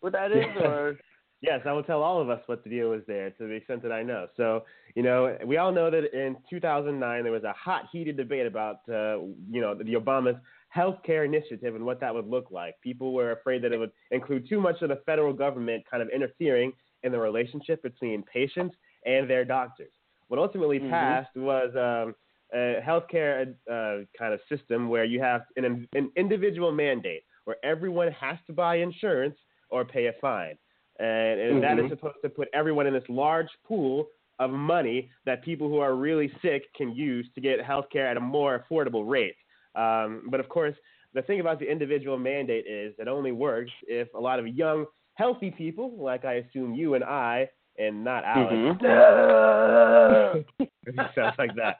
what 0.00 0.12
that 0.12 0.32
is, 0.32 0.44
or 0.64 0.96
Yes, 1.44 1.60
I 1.66 1.72
will 1.72 1.82
tell 1.82 2.02
all 2.02 2.22
of 2.22 2.30
us 2.30 2.40
what 2.46 2.64
the 2.64 2.70
deal 2.70 2.88
was 2.88 3.02
there 3.06 3.28
to 3.32 3.46
the 3.46 3.52
extent 3.52 3.82
that 3.82 3.92
I 3.92 4.02
know. 4.02 4.28
So, 4.34 4.64
you 4.94 5.02
know, 5.02 5.36
we 5.44 5.58
all 5.58 5.72
know 5.72 5.90
that 5.90 6.14
in 6.14 6.38
2009 6.48 7.22
there 7.22 7.32
was 7.32 7.44
a 7.44 7.52
hot, 7.52 7.82
heated 7.92 8.16
debate 8.16 8.46
about, 8.46 8.76
uh, 8.88 9.18
you 9.50 9.60
know, 9.60 9.74
the 9.74 9.92
Obama's 9.92 10.40
healthcare 10.74 11.26
initiative 11.26 11.74
and 11.74 11.84
what 11.84 12.00
that 12.00 12.14
would 12.14 12.26
look 12.26 12.50
like. 12.50 12.80
People 12.80 13.12
were 13.12 13.32
afraid 13.32 13.62
that 13.62 13.72
it 13.72 13.78
would 13.78 13.92
include 14.10 14.48
too 14.48 14.58
much 14.58 14.80
of 14.80 14.88
the 14.88 15.02
federal 15.04 15.34
government 15.34 15.84
kind 15.90 16.02
of 16.02 16.08
interfering 16.08 16.72
in 17.02 17.12
the 17.12 17.18
relationship 17.18 17.82
between 17.82 18.22
patients 18.22 18.74
and 19.04 19.28
their 19.28 19.44
doctors. 19.44 19.92
What 20.28 20.38
ultimately 20.40 20.78
Mhm. 20.78 20.90
passed 20.90 21.36
was 21.36 21.70
um, 21.76 22.14
a 22.52 22.80
healthcare 22.80 23.54
uh, 23.70 24.04
kind 24.18 24.32
of 24.32 24.40
system 24.48 24.88
where 24.88 25.04
you 25.04 25.20
have 25.20 25.42
an, 25.56 25.86
an 25.94 26.10
individual 26.16 26.72
mandate 26.72 27.24
where 27.44 27.56
everyone 27.64 28.10
has 28.12 28.38
to 28.46 28.52
buy 28.52 28.76
insurance 28.76 29.36
or 29.68 29.84
pay 29.84 30.06
a 30.06 30.12
fine. 30.20 30.56
And, 30.98 31.40
and 31.40 31.62
that 31.62 31.78
is 31.78 31.86
Mhm. 31.86 31.88
supposed 31.90 32.16
to 32.22 32.28
put 32.28 32.48
everyone 32.54 32.86
in 32.86 32.94
this 32.94 33.08
large 33.08 33.48
pool 33.64 34.08
of 34.38 34.50
money 34.50 35.10
that 35.26 35.42
people 35.42 35.68
who 35.68 35.78
are 35.78 35.94
really 35.94 36.32
sick 36.42 36.72
can 36.74 36.94
use 36.94 37.28
to 37.34 37.40
get 37.40 37.60
health 37.60 37.86
care 37.90 38.06
at 38.06 38.16
a 38.16 38.20
more 38.20 38.64
affordable 38.64 39.08
rate. 39.08 39.36
Um, 39.74 40.28
but 40.30 40.40
of 40.40 40.48
course, 40.48 40.74
the 41.12 41.22
thing 41.22 41.40
about 41.40 41.58
the 41.58 41.70
individual 41.70 42.18
mandate 42.18 42.66
is 42.66 42.94
it 42.98 43.08
only 43.08 43.32
works 43.32 43.70
if 43.86 44.12
a 44.14 44.20
lot 44.20 44.38
of 44.38 44.46
young, 44.48 44.86
healthy 45.14 45.50
people, 45.50 45.96
like 45.98 46.24
I 46.24 46.34
assume 46.34 46.74
you 46.74 46.94
and 46.94 47.04
I, 47.04 47.48
and 47.78 48.04
not 48.04 48.24
Alex, 48.24 48.52
he 50.58 50.96
sounds 51.14 51.34
like 51.38 51.54
that. 51.56 51.78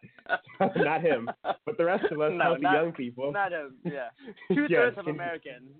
not 0.77 1.01
him, 1.03 1.31
but 1.43 1.77
the 1.79 1.85
rest 1.85 2.05
of 2.11 2.21
us, 2.21 2.33
No, 2.35 2.45
healthy 2.45 2.63
not- 2.63 2.73
young 2.75 2.93
people. 2.93 3.33
Not 3.33 3.53
him. 3.53 3.75
Yeah, 3.85 4.09
two 4.53 4.67
Yes, 4.69 4.95
thirds 4.95 4.99
of 4.99 5.07
Americans. 5.09 5.71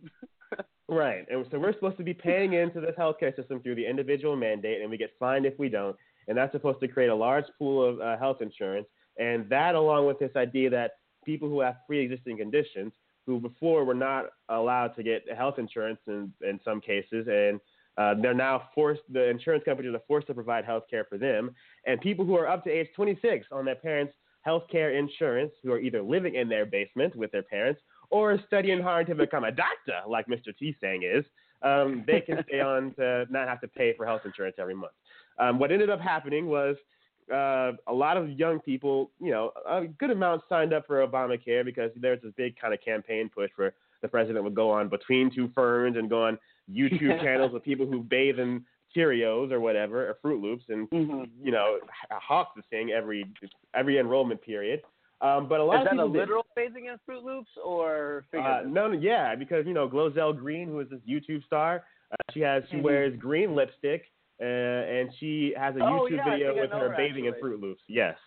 Right. 0.89 1.27
And 1.31 1.47
so 1.51 1.59
we're 1.59 1.73
supposed 1.73 1.97
to 1.97 2.05
be 2.05 2.13
paying 2.15 2.53
into 2.53 2.81
this 2.81 2.95
healthcare 2.99 3.35
system 3.35 3.61
through 3.61 3.77
the 3.77 3.87
individual 3.87 4.37
mandate, 4.37 4.83
and 4.83 4.91
we 4.91 4.99
get 4.99 5.11
fined 5.19 5.47
if 5.47 5.59
we 5.59 5.69
don't. 5.71 5.97
And 6.29 6.37
that's 6.37 6.53
supposed 6.53 6.81
to 6.81 6.89
create 6.89 7.09
a 7.09 7.15
large 7.15 7.47
pool 7.59 7.89
of 7.89 8.01
uh, 8.01 8.19
health 8.19 8.43
insurance. 8.43 8.87
And 9.19 9.49
that, 9.49 9.75
along 9.75 10.07
with 10.07 10.19
this 10.19 10.33
idea 10.37 10.69
that 10.71 10.93
people 11.25 11.49
who 11.49 11.61
have 11.61 11.77
pre 11.87 12.01
existing 12.01 12.37
conditions, 12.37 12.93
who 13.27 13.41
before 13.41 13.85
were 13.85 13.95
not 13.95 14.27
allowed 14.51 14.89
to 14.97 15.03
get 15.03 15.25
health 15.35 15.59
insurance 15.59 16.01
in, 16.07 16.31
in 16.43 16.61
some 16.65 16.81
cases, 16.83 17.27
and 17.31 17.59
uh, 17.97 18.15
they're 18.21 18.35
now 18.35 18.69
forced, 18.75 19.03
the 19.13 19.29
insurance 19.29 19.65
companies 19.65 19.95
are 19.95 20.03
forced 20.09 20.27
to 20.27 20.35
provide 20.35 20.65
health 20.65 20.85
care 20.91 21.05
for 21.05 21.19
them. 21.19 21.55
And 21.87 22.01
people 22.01 22.25
who 22.25 22.37
are 22.37 22.49
up 22.49 22.65
to 22.65 22.71
age 22.71 22.89
26 22.97 23.47
on 23.53 23.65
their 23.65 23.77
parents' 23.77 24.15
health 24.43 24.65
care 24.71 24.95
insurance, 24.97 25.53
who 25.63 25.73
are 25.73 25.81
either 25.81 26.03
living 26.03 26.35
in 26.35 26.49
their 26.49 26.67
basement 26.67 27.15
with 27.17 27.31
their 27.33 27.43
parents 27.43 27.81
or 28.11 28.39
studying 28.47 28.83
hard 28.83 29.07
to 29.07 29.15
become 29.15 29.45
a 29.45 29.51
doctor, 29.51 30.01
like 30.09 30.27
Mr. 30.27 30.57
T 30.57 30.77
saying 30.81 31.03
is, 31.03 31.25
um, 31.63 32.05
they 32.07 32.21
can 32.21 32.45
stay 32.49 32.61
on 32.73 32.95
to 32.95 33.27
not 33.31 33.49
have 33.49 33.61
to 33.61 33.69
pay 33.69 33.95
for 33.97 34.07
health 34.07 34.23
insurance 34.25 34.57
every 34.59 34.75
month. 34.75 34.93
Um, 35.39 35.59
what 35.59 35.73
ended 35.73 35.91
up 35.91 36.01
happening 36.01 36.47
was 36.47 36.77
uh, 37.33 37.73
a 37.87 37.93
lot 37.93 38.17
of 38.17 38.29
young 38.31 38.61
people, 38.61 39.11
you 39.19 39.31
know, 39.31 39.51
a 39.69 39.87
good 39.87 40.11
amount 40.11 40.43
signed 40.49 40.73
up 40.73 40.87
for 40.87 41.07
Obamacare 41.07 41.65
because 41.65 41.91
there's 41.97 42.21
this 42.23 42.33
big 42.37 42.57
kind 42.59 42.75
of 42.75 42.81
campaign 42.83 43.31
push 43.35 43.51
where 43.57 43.75
the 44.03 44.09
president 44.09 44.45
would 44.45 44.55
go 44.55 44.71
on 44.71 44.89
between 44.89 45.35
two 45.35 45.51
ferns 45.55 45.97
and 45.97 46.11
go 46.11 46.25
on 46.25 46.39
YouTube 46.71 47.21
channels 47.23 47.53
with 47.53 47.63
people 47.63 47.87
who 47.87 48.03
bathe 48.03 48.39
in 48.39 48.65
Cheerios 48.97 49.51
or 49.51 49.61
whatever 49.61 50.09
or 50.09 50.15
Froot 50.23 50.41
Loops 50.41 50.65
and 50.69 50.89
Mhm. 50.91 51.29
you 51.43 51.51
know 51.51 51.79
hawk 52.11 52.55
the 52.55 52.63
thing 52.71 52.91
every 52.93 53.25
every 53.75 53.99
enrollment 53.99 54.41
period. 54.43 54.83
Um, 55.21 55.49
but 55.49 55.61
a 55.61 55.65
lot 55.65 55.77
Is 55.83 55.89
of 55.91 55.97
that 55.97 56.03
a 56.03 56.05
literal 56.05 56.45
phasing 56.57 56.91
in 56.93 56.99
Froot 57.09 57.23
Loops 57.25 57.51
or 57.65 58.27
Uh, 58.35 58.63
no, 58.67 58.89
no, 58.89 58.93
yeah, 58.99 59.35
because 59.35 59.67
you 59.67 59.73
know 59.73 59.89
Glozell 59.89 60.37
Green, 60.37 60.69
who 60.69 60.81
is 60.81 60.89
this 60.91 61.01
YouTube 61.09 61.45
star, 61.45 61.85
uh, 62.13 62.17
she 62.33 62.41
has 62.41 62.63
she 62.69 62.77
Mhm. 62.77 62.83
wears 62.83 63.17
green 63.17 63.55
lipstick, 63.55 64.11
uh, 64.41 64.45
and 64.45 65.13
she 65.15 65.53
has 65.57 65.75
a 65.77 65.81
Oh, 65.81 66.07
YouTube 66.07 66.17
yeah, 66.17 66.31
video 66.31 66.61
with 66.61 66.71
her 66.73 66.91
her, 66.91 66.97
bathing 66.97 67.25
in. 67.25 67.35
Froot 67.35 67.61
Loops. 67.61 67.83
Yes. 67.89 68.19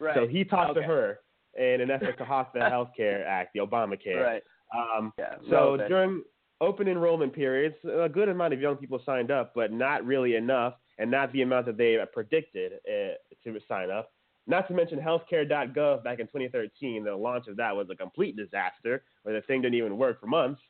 right. 0.00 0.14
So 0.14 0.26
he 0.26 0.44
talked 0.44 0.74
to 0.74 0.80
Okay. 0.80 0.86
her 0.88 1.20
in 1.56 1.80
an 1.80 1.90
effort 1.90 2.16
to 2.18 2.24
hawk 2.24 2.52
the 2.52 2.60
Health 2.70 2.90
Care 2.96 3.26
Act, 3.26 3.52
the 3.52 3.60
Obamacare. 3.60 4.22
Right. 4.22 4.44
Um, 4.74 5.12
Yeah. 5.18 5.36
so 5.48 5.76
during 5.88 6.24
open 6.60 6.88
enrollment 6.88 7.32
periods, 7.32 7.76
a 7.84 8.08
good 8.08 8.28
amount 8.28 8.54
of 8.54 8.60
young 8.60 8.76
people 8.76 9.00
signed 9.04 9.30
up, 9.30 9.52
but 9.54 9.72
not 9.72 10.04
really 10.04 10.36
enough, 10.36 10.74
and 10.98 11.10
not 11.10 11.32
the 11.32 11.42
amount 11.42 11.66
that 11.66 11.76
they 11.76 11.98
predicted 12.12 12.72
uh, 12.88 13.14
to 13.44 13.60
sign 13.68 13.90
up. 13.90 14.12
Not 14.46 14.68
to 14.68 14.74
mention 14.74 14.98
healthcare.gov 14.98 16.04
back 16.04 16.20
in 16.20 16.26
2013, 16.26 17.04
the 17.04 17.14
launch 17.14 17.48
of 17.48 17.56
that 17.56 17.74
was 17.74 17.88
a 17.90 17.96
complete 17.96 18.36
disaster, 18.36 19.02
where 19.22 19.34
the 19.34 19.40
thing 19.42 19.60
didn't 19.62 19.74
even 19.74 19.98
work 19.98 20.20
for 20.20 20.26
months. 20.26 20.60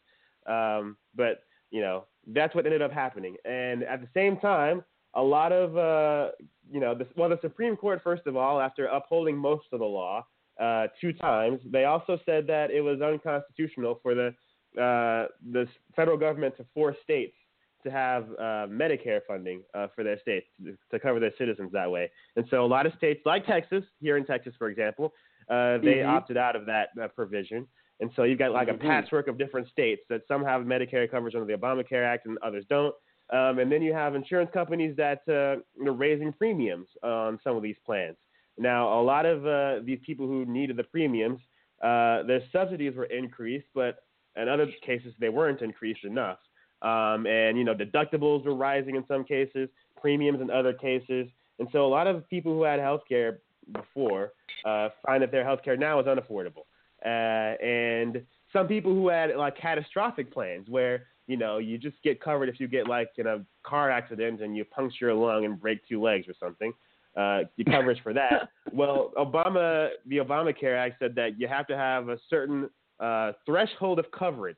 Um, 0.46 0.96
but 1.14 1.42
you 1.70 1.80
know 1.80 2.04
that's 2.28 2.54
what 2.54 2.64
ended 2.66 2.80
up 2.82 2.92
happening, 2.92 3.36
and 3.44 3.82
at 3.82 4.00
the 4.00 4.08
same 4.14 4.36
time, 4.38 4.84
a 5.14 5.22
lot 5.22 5.52
of 5.52 5.76
uh, 5.76 6.30
you 6.70 6.80
know, 6.80 6.98
well, 7.16 7.28
the 7.28 7.38
Supreme 7.40 7.76
Court, 7.76 8.00
first 8.02 8.26
of 8.26 8.36
all, 8.36 8.60
after 8.60 8.86
upholding 8.86 9.36
most 9.36 9.66
of 9.72 9.80
the 9.80 9.86
law 9.86 10.26
uh, 10.60 10.86
two 11.00 11.12
times, 11.12 11.60
they 11.64 11.84
also 11.84 12.18
said 12.24 12.46
that 12.46 12.70
it 12.70 12.80
was 12.80 13.00
unconstitutional 13.00 14.00
for 14.02 14.14
the 14.14 14.34
uh, 14.76 15.26
the 15.52 15.66
federal 15.94 16.16
government 16.16 16.56
to 16.56 16.64
force 16.74 16.96
states 17.02 17.34
to 17.82 17.90
have 17.90 18.24
uh, 18.38 18.66
Medicare 18.66 19.20
funding 19.28 19.62
uh, 19.74 19.86
for 19.94 20.02
their 20.02 20.18
states 20.20 20.46
to, 20.90 20.98
cover 20.98 21.20
their 21.20 21.32
citizens 21.38 21.70
that 21.72 21.90
way. 21.90 22.10
And 22.34 22.44
so 22.50 22.64
a 22.64 22.66
lot 22.66 22.84
of 22.84 22.92
states, 22.94 23.20
like 23.24 23.46
Texas, 23.46 23.84
here 24.00 24.16
in 24.16 24.26
Texas, 24.26 24.54
for 24.58 24.68
example, 24.68 25.12
uh, 25.48 25.78
they 25.78 25.98
Mhm. 25.98 26.08
opted 26.08 26.36
out 26.36 26.56
of 26.56 26.66
that 26.66 26.88
uh, 27.00 27.06
provision. 27.08 27.68
And 28.00 28.10
so 28.16 28.24
you've 28.24 28.38
got 28.40 28.50
like 28.52 28.68
Mhm. 28.68 28.74
a 28.74 28.78
patchwork 28.78 29.28
of 29.28 29.38
different 29.38 29.68
states 29.68 30.02
that 30.08 30.26
some 30.26 30.44
have 30.44 30.62
Medicare 30.62 31.08
coverage 31.08 31.34
under 31.34 31.46
the 31.46 31.56
Obamacare 31.56 32.04
Act 32.04 32.26
and 32.26 32.36
others 32.42 32.64
don't. 32.66 32.94
Um, 33.30 33.58
and 33.60 33.70
then 33.70 33.82
you 33.82 33.92
have 33.92 34.14
insurance 34.14 34.50
companies 34.52 34.96
that 34.96 35.22
uh, 35.28 35.60
are 35.88 35.92
raising 35.92 36.32
premiums 36.32 36.88
on 37.02 37.38
some 37.42 37.56
of 37.56 37.62
these 37.62 37.78
plans. 37.84 38.16
Now, 38.58 39.00
a 39.00 39.02
lot 39.02 39.26
of 39.26 39.46
uh, 39.46 39.80
these 39.84 40.00
people 40.00 40.26
who 40.26 40.44
needed 40.46 40.76
the 40.76 40.84
premiums, 40.84 41.40
uh, 41.82 42.22
their 42.22 42.42
subsidies 42.52 42.94
were 42.96 43.04
increased, 43.04 43.68
but 43.74 44.05
in 44.36 44.48
other 44.48 44.66
cases 44.84 45.14
they 45.18 45.28
weren't 45.28 45.62
increased 45.62 46.04
enough. 46.04 46.38
Um, 46.82 47.26
and 47.26 47.56
you 47.56 47.64
know, 47.64 47.74
deductibles 47.74 48.44
were 48.44 48.54
rising 48.54 48.96
in 48.96 49.04
some 49.08 49.24
cases, 49.24 49.68
premiums 50.00 50.40
in 50.40 50.50
other 50.50 50.72
cases, 50.72 51.28
and 51.58 51.68
so 51.72 51.86
a 51.86 51.88
lot 51.88 52.06
of 52.06 52.28
people 52.28 52.52
who 52.52 52.62
had 52.62 52.80
health 52.80 53.02
care 53.08 53.38
before 53.72 54.32
uh, 54.64 54.90
find 55.04 55.22
that 55.22 55.32
their 55.32 55.44
health 55.44 55.60
care 55.64 55.76
now 55.76 55.98
is 56.00 56.06
unaffordable. 56.06 56.64
Uh, 57.04 57.56
and 57.64 58.22
some 58.52 58.66
people 58.66 58.92
who 58.92 59.08
had 59.08 59.34
like 59.36 59.56
catastrophic 59.56 60.32
plans 60.32 60.68
where 60.68 61.04
you 61.26 61.36
know 61.36 61.58
you 61.58 61.78
just 61.78 61.96
get 62.02 62.20
covered 62.20 62.48
if 62.48 62.60
you 62.60 62.68
get 62.68 62.88
like 62.88 63.10
in 63.18 63.26
a 63.26 63.44
car 63.64 63.90
accident 63.90 64.40
and 64.42 64.56
you 64.56 64.64
puncture 64.64 65.10
a 65.10 65.14
lung 65.14 65.44
and 65.44 65.60
break 65.60 65.86
two 65.88 66.00
legs 66.00 66.26
or 66.28 66.34
something. 66.38 66.72
Uh, 67.16 67.44
you 67.56 67.64
coverage 67.64 67.98
for 68.02 68.12
that. 68.12 68.50
well, 68.72 69.10
Obama, 69.16 69.88
the 70.04 70.18
Obamacare 70.18 70.76
Act 70.76 70.96
said 70.98 71.14
that 71.14 71.40
you 71.40 71.48
have 71.48 71.66
to 71.66 71.74
have 71.74 72.10
a 72.10 72.18
certain 72.28 72.68
uh, 73.00 73.32
threshold 73.44 73.98
of 73.98 74.06
coverage. 74.10 74.56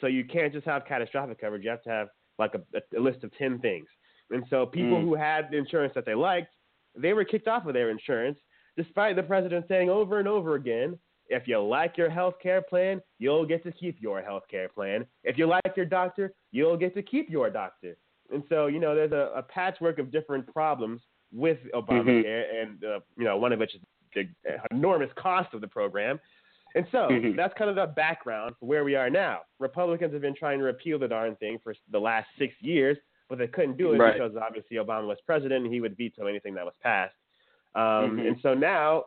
So 0.00 0.06
you 0.06 0.24
can't 0.24 0.52
just 0.52 0.66
have 0.66 0.84
catastrophic 0.86 1.40
coverage. 1.40 1.64
You 1.64 1.70
have 1.70 1.82
to 1.82 1.90
have 1.90 2.08
like 2.38 2.52
a, 2.54 2.96
a 2.96 3.00
list 3.00 3.22
of 3.24 3.36
10 3.36 3.58
things. 3.60 3.86
And 4.30 4.44
so 4.48 4.66
people 4.66 4.98
mm. 4.98 5.02
who 5.02 5.14
had 5.14 5.52
insurance 5.52 5.92
that 5.94 6.06
they 6.06 6.14
liked, 6.14 6.54
they 6.96 7.12
were 7.12 7.24
kicked 7.24 7.48
off 7.48 7.66
of 7.66 7.74
their 7.74 7.90
insurance, 7.90 8.38
despite 8.76 9.16
the 9.16 9.22
president 9.22 9.66
saying 9.68 9.90
over 9.90 10.18
and 10.18 10.28
over 10.28 10.54
again, 10.54 10.98
if 11.28 11.46
you 11.46 11.60
like 11.62 11.96
your 11.96 12.10
health 12.10 12.34
care 12.42 12.60
plan, 12.60 13.00
you'll 13.18 13.46
get 13.46 13.62
to 13.62 13.72
keep 13.72 14.00
your 14.00 14.20
health 14.20 14.42
care 14.50 14.68
plan. 14.68 15.06
If 15.22 15.38
you 15.38 15.46
like 15.46 15.76
your 15.76 15.86
doctor, 15.86 16.32
you'll 16.50 16.76
get 16.76 16.94
to 16.94 17.02
keep 17.02 17.30
your 17.30 17.50
doctor. 17.50 17.96
And 18.32 18.42
so, 18.48 18.66
you 18.66 18.80
know, 18.80 18.94
there's 18.94 19.12
a, 19.12 19.30
a 19.36 19.42
patchwork 19.42 19.98
of 19.98 20.10
different 20.10 20.52
problems 20.52 21.00
with 21.32 21.58
Obamacare, 21.74 22.24
mm-hmm. 22.24 22.70
and 22.70 22.84
uh, 22.84 23.00
you 23.16 23.24
know, 23.24 23.36
one 23.36 23.52
of 23.52 23.60
which 23.60 23.74
is 23.74 23.80
the 24.14 24.28
enormous 24.72 25.10
cost 25.16 25.54
of 25.54 25.60
the 25.60 25.68
program. 25.68 26.18
And 26.74 26.86
so 26.92 27.08
mm-hmm. 27.10 27.36
that's 27.36 27.54
kind 27.58 27.70
of 27.70 27.76
the 27.76 27.92
background 27.94 28.54
for 28.60 28.66
where 28.66 28.84
we 28.84 28.94
are 28.94 29.10
now. 29.10 29.40
Republicans 29.58 30.12
have 30.12 30.22
been 30.22 30.36
trying 30.36 30.58
to 30.58 30.64
repeal 30.64 30.98
the 30.98 31.08
darn 31.08 31.36
thing 31.36 31.58
for 31.62 31.74
the 31.90 31.98
last 31.98 32.28
six 32.38 32.54
years, 32.60 32.96
but 33.28 33.38
they 33.38 33.46
couldn't 33.46 33.76
do 33.76 33.92
it 33.92 33.98
right. 33.98 34.14
because 34.14 34.32
obviously 34.40 34.76
Obama 34.76 35.06
was 35.06 35.18
president 35.26 35.64
and 35.64 35.72
he 35.72 35.80
would 35.80 35.96
veto 35.96 36.26
anything 36.26 36.54
that 36.54 36.64
was 36.64 36.74
passed. 36.82 37.14
Um, 37.74 37.82
mm-hmm. 37.82 38.18
And 38.20 38.36
so 38.42 38.54
now 38.54 39.04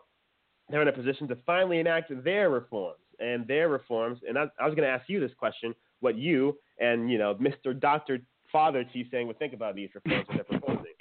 they're 0.70 0.82
in 0.82 0.88
a 0.88 0.94
position 0.94 1.28
to 1.30 1.38
finally 1.46 1.80
enact 1.80 2.12
their 2.24 2.50
reforms 2.50 3.00
and 3.20 3.48
their 3.48 3.70
reforms. 3.70 4.20
And 4.28 4.38
I, 4.38 4.46
I 4.60 4.66
was 4.66 4.76
going 4.76 4.88
to 4.88 4.94
ask 4.94 5.10
you 5.10 5.20
this 5.20 5.34
question: 5.38 5.74
what 6.00 6.18
you 6.18 6.58
and 6.80 7.12
you 7.12 7.18
know 7.18 7.36
Mr. 7.36 7.78
Doctor 7.78 8.20
Father 8.52 8.84
T 8.84 9.08
saying 9.12 9.28
would 9.28 9.40
think 9.40 9.54
about 9.54 9.76
these 9.76 9.90
reforms 9.94 10.26
that 10.30 10.48
they're 10.50 10.60
proposing. 10.60 10.94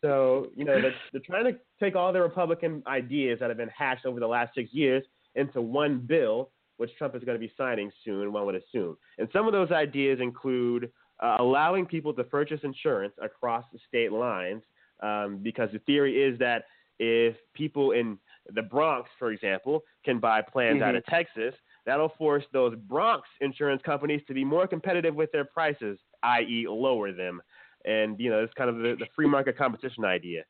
So 0.00 0.48
you 0.56 0.64
know 0.64 0.80
they're, 0.80 0.94
they're 1.12 1.22
trying 1.24 1.44
to 1.44 1.58
take 1.78 1.94
all 1.94 2.12
the 2.12 2.20
Republican 2.20 2.82
ideas 2.86 3.38
that 3.40 3.50
have 3.50 3.58
been 3.58 3.70
hashed 3.76 4.06
over 4.06 4.18
the 4.18 4.26
last 4.26 4.54
six 4.54 4.72
years 4.72 5.04
into 5.34 5.60
one 5.60 6.00
bill, 6.00 6.50
which 6.76 6.90
Trump 6.96 7.14
is 7.14 7.22
going 7.24 7.38
to 7.38 7.46
be 7.46 7.52
signing 7.56 7.90
soon, 8.04 8.32
one 8.32 8.46
would 8.46 8.54
assume. 8.54 8.96
And 9.18 9.28
some 9.32 9.46
of 9.46 9.52
those 9.52 9.70
ideas 9.70 10.18
include 10.20 10.90
uh, 11.22 11.36
allowing 11.38 11.86
people 11.86 12.12
to 12.14 12.24
purchase 12.24 12.60
insurance 12.64 13.14
across 13.22 13.64
state 13.88 14.12
lines, 14.12 14.62
um, 15.02 15.38
because 15.42 15.68
the 15.72 15.78
theory 15.80 16.22
is 16.22 16.38
that 16.38 16.64
if 16.98 17.36
people 17.54 17.92
in 17.92 18.18
the 18.54 18.62
Bronx, 18.62 19.08
for 19.18 19.32
example, 19.32 19.82
can 20.04 20.18
buy 20.18 20.42
plans 20.42 20.76
mm-hmm. 20.76 20.84
out 20.84 20.94
of 20.94 21.04
Texas, 21.06 21.54
that'll 21.86 22.12
force 22.18 22.44
those 22.52 22.76
Bronx 22.88 23.28
insurance 23.40 23.82
companies 23.84 24.22
to 24.28 24.34
be 24.34 24.44
more 24.44 24.66
competitive 24.66 25.14
with 25.14 25.30
their 25.32 25.44
prices, 25.44 25.98
i.e., 26.22 26.66
lower 26.68 27.12
them. 27.12 27.40
And 27.84 28.18
you 28.20 28.30
know, 28.30 28.42
it's 28.42 28.54
kind 28.54 28.70
of 28.70 28.76
the, 28.76 28.96
the 28.98 29.06
free 29.14 29.26
market 29.28 29.56
competition 29.56 30.04
idea. 30.04 30.44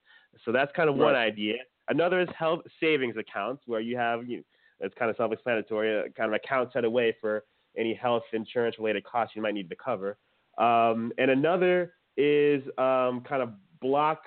So 0.44 0.52
that's 0.52 0.72
kind 0.74 0.88
of 0.88 0.96
right. 0.96 1.04
one 1.04 1.14
idea. 1.14 1.54
Another 1.88 2.20
is 2.20 2.28
health 2.38 2.60
savings 2.80 3.16
accounts, 3.16 3.62
where 3.66 3.80
you 3.80 3.96
have 3.96 4.28
you, 4.28 4.44
it's 4.82 4.94
kind 4.98 5.10
of 5.10 5.16
self-explanatory, 5.16 6.10
kind 6.16 6.28
of 6.28 6.34
account 6.34 6.70
set 6.72 6.84
away 6.84 7.16
for 7.20 7.44
any 7.76 7.94
health 7.94 8.22
insurance 8.32 8.76
related 8.78 9.04
costs 9.04 9.34
you 9.34 9.42
might 9.42 9.54
need 9.54 9.70
to 9.70 9.76
cover. 9.76 10.18
Um, 10.58 11.12
and 11.18 11.30
another 11.30 11.94
is 12.16 12.62
um, 12.78 13.22
kind 13.26 13.42
of 13.42 13.50
block 13.80 14.24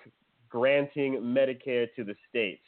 granting 0.50 1.16
Medicare 1.22 1.88
to 1.96 2.04
the 2.04 2.16
states. 2.30 2.64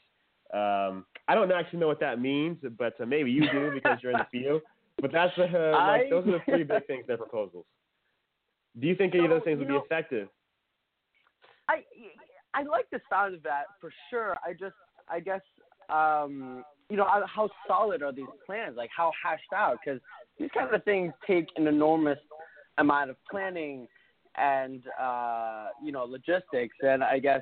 Um, 0.54 1.06
I 1.28 1.36
don't 1.36 1.52
actually 1.52 1.80
know 1.80 1.88
what 1.88 2.00
that 2.00 2.22
means, 2.22 2.58
but 2.78 3.00
uh, 3.02 3.06
maybe 3.06 3.32
you 3.32 3.50
do 3.52 3.72
because 3.74 3.98
you're 4.02 4.12
in 4.12 4.20
the 4.20 4.28
field. 4.40 4.62
But 5.02 5.12
that's 5.12 5.38
uh, 5.38 5.72
like 5.74 6.10
those 6.10 6.28
are 6.28 6.32
the 6.32 6.40
three 6.46 6.64
big 6.64 6.88
things. 6.88 7.06
Their 7.08 7.18
proposals. 7.18 7.66
Do 8.80 8.88
you 8.88 8.96
think 8.96 9.14
any 9.16 9.26
of 9.26 9.30
those 9.30 9.44
things 9.44 9.60
would 9.60 9.68
know, 9.68 9.80
be 9.80 9.86
effective? 9.86 10.28
I 11.68 11.84
I 12.54 12.64
like 12.64 12.90
the 12.92 13.00
sound 13.10 13.36
of 13.36 13.44
that 13.44 13.66
for 13.80 13.92
sure. 14.10 14.38
I 14.46 14.54
just 14.54 14.76
I 15.10 15.20
guess 15.20 15.42
um, 15.90 16.64
you 16.90 16.98
know 16.98 17.08
how 17.26 17.50
solid 17.68 18.02
are 18.02 18.12
these 18.12 18.26
plans? 18.46 18.78
Like 18.78 18.90
how 18.96 19.12
hashed 19.24 19.54
out? 19.56 19.78
Because 19.84 20.00
these 20.40 20.50
kind 20.54 20.74
of 20.74 20.84
things 20.84 21.14
take 21.26 21.48
an 21.56 21.68
enormous 21.68 22.20
amount 22.78 23.10
of 23.10 23.18
planning 23.30 23.88
and 24.36 24.84
uh, 25.00 25.68
you 25.84 25.92
know 25.92 26.06
logistics. 26.06 26.76
And 26.82 27.04
I 27.04 27.20
guess 27.20 27.42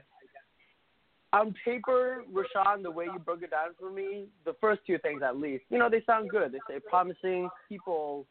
on 1.34 1.54
paper, 1.66 2.24
Rashawn, 2.34 2.82
the 2.82 2.92
way 2.92 3.06
you 3.06 3.20
broke 3.20 3.44
it 3.44 3.52
down 3.52 3.70
for 3.80 3.92
me, 3.92 4.25
the 4.46 4.54
first 4.62 4.82
two 4.88 4.98
things 5.00 5.22
at 5.24 5.38
least, 5.38 5.66
you 5.70 5.78
know, 5.78 5.90
they 5.90 6.02
sound 6.06 6.30
good. 6.30 6.54
They 6.54 6.60
say 6.70 6.80
promising. 6.90 7.50
People 7.68 8.25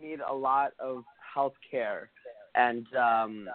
need 0.00 0.20
a 0.20 0.34
lot 0.34 0.72
of 0.78 1.04
health 1.34 1.54
care, 1.70 2.10
and 2.54 2.86
um, 2.94 3.48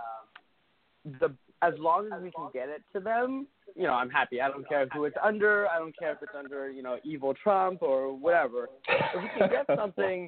the 1.19 1.33
as 1.61 1.73
long 1.79 2.09
as 2.13 2.21
we 2.21 2.31
can 2.31 2.49
get 2.53 2.69
it 2.69 2.81
to 2.93 2.99
them, 2.99 3.47
you 3.75 3.83
know, 3.83 3.93
I'm 3.93 4.09
happy. 4.09 4.41
I 4.41 4.49
don't 4.49 4.67
care 4.67 4.87
who 4.93 5.05
it's 5.05 5.17
under. 5.23 5.67
I 5.67 5.79
don't 5.79 5.97
care 5.97 6.11
if 6.11 6.17
it's 6.21 6.31
under, 6.37 6.69
you 6.69 6.83
know, 6.83 6.97
evil 7.03 7.33
Trump 7.33 7.81
or 7.81 8.15
whatever. 8.15 8.69
If 8.87 9.23
we 9.23 9.29
can 9.37 9.49
get 9.49 9.65
something 9.77 10.27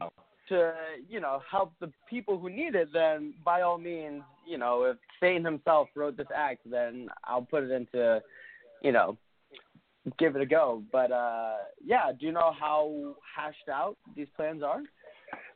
to, 0.50 0.74
you 1.10 1.20
know, 1.20 1.42
help 1.50 1.74
the 1.80 1.92
people 2.10 2.40
who 2.40 2.50
need 2.50 2.76
it, 2.76 2.90
then 2.94 3.34
by 3.46 3.62
all 3.62 3.78
means, 3.78 4.24
you 4.48 4.58
know, 4.58 4.84
if 4.84 4.98
Satan 5.20 5.46
himself 5.46 5.90
wrote 5.96 6.18
this 6.18 6.28
act, 6.36 6.62
then 6.70 7.10
I'll 7.24 7.42
put 7.42 7.64
it 7.64 7.72
into 7.72 8.22
you 8.82 8.92
know, 8.92 9.18
give 10.18 10.36
it 10.36 10.42
a 10.42 10.46
go. 10.46 10.84
But 10.92 11.12
uh, 11.12 11.56
yeah, 11.84 12.12
do 12.18 12.26
you 12.26 12.32
know 12.32 12.54
how 12.58 13.16
hashed 13.36 13.70
out 13.72 13.98
these 14.16 14.28
plans 14.36 14.64
are? 14.64 14.82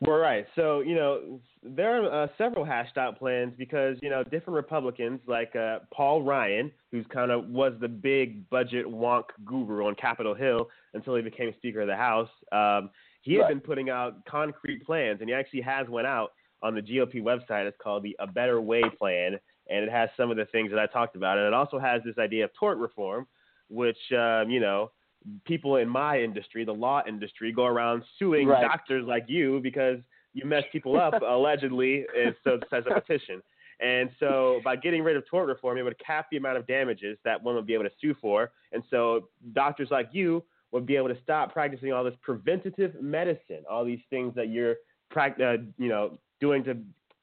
Well, 0.01 0.17
right. 0.17 0.45
So 0.55 0.81
you 0.81 0.95
know, 0.95 1.39
there 1.63 2.03
are 2.03 2.23
uh, 2.23 2.27
several 2.37 2.65
hashed 2.65 2.97
out 2.97 3.19
plans 3.19 3.53
because 3.57 3.97
you 4.01 4.09
know 4.09 4.23
different 4.23 4.55
Republicans 4.55 5.19
like 5.27 5.55
uh, 5.55 5.79
Paul 5.93 6.23
Ryan, 6.23 6.71
who's 6.91 7.05
kind 7.13 7.31
of 7.31 7.45
was 7.47 7.73
the 7.79 7.87
big 7.87 8.49
budget 8.49 8.85
wonk 8.85 9.25
guru 9.45 9.85
on 9.85 9.95
Capitol 9.95 10.33
Hill 10.33 10.67
until 10.93 11.15
he 11.15 11.21
became 11.21 11.53
Speaker 11.57 11.81
of 11.81 11.87
the 11.87 11.95
House. 11.95 12.29
Um, 12.51 12.89
he 13.21 13.33
had 13.33 13.41
right. 13.41 13.49
been 13.49 13.59
putting 13.59 13.89
out 13.89 14.25
concrete 14.25 14.83
plans, 14.85 15.19
and 15.21 15.29
he 15.29 15.35
actually 15.35 15.61
has 15.61 15.87
went 15.87 16.07
out 16.07 16.31
on 16.63 16.73
the 16.73 16.81
GOP 16.81 17.21
website. 17.21 17.67
It's 17.67 17.77
called 17.81 18.03
the 18.03 18.15
A 18.19 18.27
Better 18.27 18.59
Way 18.59 18.81
Plan, 18.97 19.39
and 19.69 19.83
it 19.83 19.91
has 19.91 20.09
some 20.17 20.31
of 20.31 20.37
the 20.37 20.45
things 20.45 20.71
that 20.71 20.79
I 20.79 20.87
talked 20.87 21.15
about, 21.15 21.37
and 21.37 21.45
it 21.45 21.53
also 21.53 21.77
has 21.77 22.01
this 22.03 22.17
idea 22.17 22.45
of 22.45 22.51
tort 22.59 22.79
reform, 22.79 23.27
which 23.69 23.97
um, 24.17 24.49
you 24.49 24.59
know 24.59 24.91
people 25.45 25.77
in 25.77 25.87
my 25.87 26.19
industry, 26.19 26.65
the 26.65 26.73
law 26.73 27.01
industry, 27.07 27.51
go 27.51 27.65
around 27.65 28.03
suing 28.17 28.47
right. 28.47 28.61
doctors 28.61 29.05
like 29.07 29.25
you 29.27 29.59
because 29.61 29.97
you 30.33 30.45
mess 30.45 30.63
people 30.71 30.99
up 30.99 31.13
allegedly, 31.27 32.05
and 32.17 32.35
so 32.43 32.55
it 32.55 32.63
says 32.69 32.83
a 32.89 32.99
petition. 32.99 33.41
And 33.79 34.11
so 34.19 34.61
by 34.63 34.75
getting 34.75 35.03
rid 35.03 35.17
of 35.17 35.27
tort 35.27 35.47
reform, 35.47 35.77
it 35.77 35.83
would 35.83 35.97
cap 35.99 36.27
the 36.31 36.37
amount 36.37 36.57
of 36.57 36.67
damages 36.67 37.17
that 37.25 37.41
one 37.41 37.55
would 37.55 37.65
be 37.65 37.73
able 37.73 37.85
to 37.85 37.91
sue 37.99 38.15
for. 38.21 38.51
And 38.71 38.83
so 38.89 39.29
doctors 39.53 39.87
like 39.89 40.09
you 40.11 40.43
would 40.71 40.85
be 40.85 40.95
able 40.95 41.09
to 41.09 41.17
stop 41.23 41.51
practicing 41.51 41.91
all 41.91 42.03
this 42.03 42.13
preventative 42.21 43.01
medicine, 43.01 43.63
all 43.69 43.83
these 43.83 43.99
things 44.09 44.33
that 44.35 44.49
you're, 44.49 44.75
uh, 45.15 45.57
you 45.77 45.89
know, 45.89 46.17
doing 46.39 46.63
to 46.63 46.77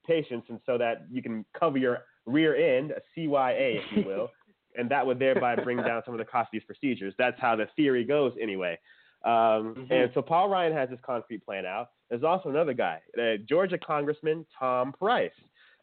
patients, 0.07 0.47
and 0.49 0.59
so 0.67 0.77
that 0.79 1.07
you 1.11 1.23
can 1.23 1.45
cover 1.59 1.79
your 1.79 2.01
rear 2.27 2.55
end, 2.55 2.91
a 2.93 3.01
CYA, 3.17 3.79
if 3.79 3.85
you 3.97 4.05
will, 4.05 4.31
and 4.79 4.91
that 4.91 5.05
would 5.07 5.19
thereby 5.19 5.57
bring 5.57 5.77
down 5.79 6.03
some 6.05 6.15
of 6.15 6.19
the 6.19 6.25
cost 6.25 6.47
of 6.47 6.53
these 6.53 6.65
procedures. 6.65 7.13
That's 7.19 7.39
how 7.41 7.57
the 7.57 7.67
theory 7.77 8.05
goes, 8.05 8.33
anyway. 8.41 8.79
Um, 9.25 9.75
mm-hmm. 9.75 9.93
And 9.93 10.11
so 10.15 10.23
Paul 10.23 10.49
Ryan 10.49 10.73
has 10.73 10.89
this 10.89 11.01
concrete 11.05 11.45
plan 11.45 11.67
out. 11.67 11.89
There's 12.09 12.23
also 12.23 12.49
another 12.49 12.73
guy, 12.73 13.01
uh, 13.21 13.37
Georgia 13.49 13.77
Congressman 13.77 14.47
Tom 14.59 14.93
Price. 14.93 15.33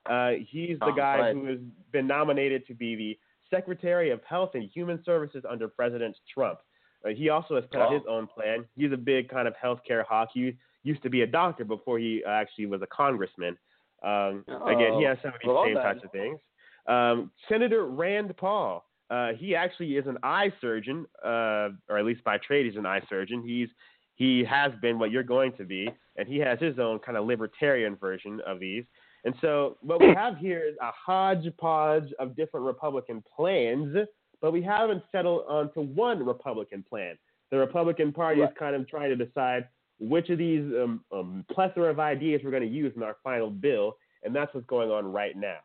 Uh, 0.10 0.32
he's 0.50 0.80
the 0.80 0.94
guy 0.96 1.18
Price. 1.18 1.34
who 1.34 1.46
has 1.46 1.60
been 1.92 2.08
nominated 2.08 2.66
to 2.68 2.74
be 2.74 2.96
the 2.96 3.20
Secretary 3.56 4.10
of 4.12 4.22
Health 4.24 4.52
and 4.54 4.70
Human 4.74 5.04
Services 5.04 5.44
under 5.48 5.68
President 5.68 6.16
Trump. 6.34 6.60
Uh, 7.06 7.10
he 7.10 7.30
also 7.30 7.56
has 7.56 7.66
put 7.72 7.82
oh. 7.82 7.84
out 7.84 7.94
his 7.94 8.04
own 8.10 8.28
plan. 8.28 8.66
He's 8.76 8.92
a 8.92 8.98
big 8.98 9.30
kind 9.30 9.48
of 9.48 9.54
healthcare 9.64 10.06
hawk. 10.06 10.30
He 10.34 10.58
used 10.84 11.04
to 11.04 11.10
be 11.10 11.22
a 11.22 11.28
doctor 11.28 11.66
before 11.66 12.00
he 12.00 12.24
actually 12.28 12.68
was 12.68 12.82
a 12.82 12.88
congressman. 12.88 13.58
Um, 14.04 14.46
again, 14.68 14.94
he 14.98 15.04
has 15.04 15.18
some 15.22 15.34
of 15.34 15.40
these 15.42 15.48
well, 15.48 15.66
same 15.66 15.76
then. 15.76 15.84
types 15.84 16.02
of 16.04 16.12
things. 16.12 16.40
Um, 16.88 17.32
Senator 17.50 17.86
Rand 17.86 18.36
Paul, 18.38 18.86
uh, 19.10 19.34
he 19.38 19.56
actually 19.56 19.98
is 19.98 20.08
an 20.08 20.18
eye 20.24 20.52
surgeon, 20.62 21.06
uh, 21.24 21.70
or 21.90 21.98
at 21.98 22.06
least 22.06 22.24
by 22.24 22.38
trade, 22.38 22.66
he's 22.66 22.78
an 22.78 22.86
eye 22.86 23.02
surgeon. 23.10 23.44
He's 23.46 23.70
he 24.16 24.46
has 24.46 24.72
been 24.82 24.98
what 24.98 25.12
you're 25.12 25.24
going 25.24 25.52
to 25.58 25.66
be, 25.66 25.90
and 26.16 26.28
he 26.28 26.38
has 26.38 26.58
his 26.60 26.80
own 26.80 27.00
kind 27.00 27.18
of 27.18 27.26
libertarian 27.26 27.96
version 27.98 28.40
of 28.48 28.60
these. 28.60 28.86
And 29.26 29.36
so 29.42 29.78
what 29.82 30.00
we 30.00 30.08
have 30.14 30.38
here 30.38 30.64
is 30.66 30.76
a 30.82 30.92
hodgepodge 30.92 32.14
of 32.20 32.36
different 32.36 32.66
Republican 32.66 33.24
plans, 33.36 33.96
but 34.42 34.54
we 34.54 34.62
haven't 34.62 35.04
settled 35.12 35.44
onto 35.50 35.82
one 35.82 36.26
Republican 36.26 36.84
plan. 36.88 37.18
The 37.52 37.58
Republican 37.58 38.14
Party 38.14 38.42
Right. 38.42 38.50
is 38.50 38.56
kind 38.58 38.76
of 38.76 38.88
trying 38.88 39.10
to 39.18 39.26
decide 39.26 39.68
which 40.00 40.30
of 40.30 40.38
these 40.38 40.62
um, 40.82 41.04
um, 41.12 41.46
plethora 41.52 41.90
of 41.90 42.00
ideas 42.00 42.42
we're 42.44 42.52
going 42.52 42.64
to 42.64 42.70
use 42.70 42.94
in 42.96 43.04
our 43.04 43.18
final 43.24 43.50
bill, 43.50 43.98
and 44.24 44.34
that's 44.36 44.54
what's 44.54 44.68
going 44.68 44.92
on 44.92 45.12
right 45.12 45.36
now. 45.36 45.58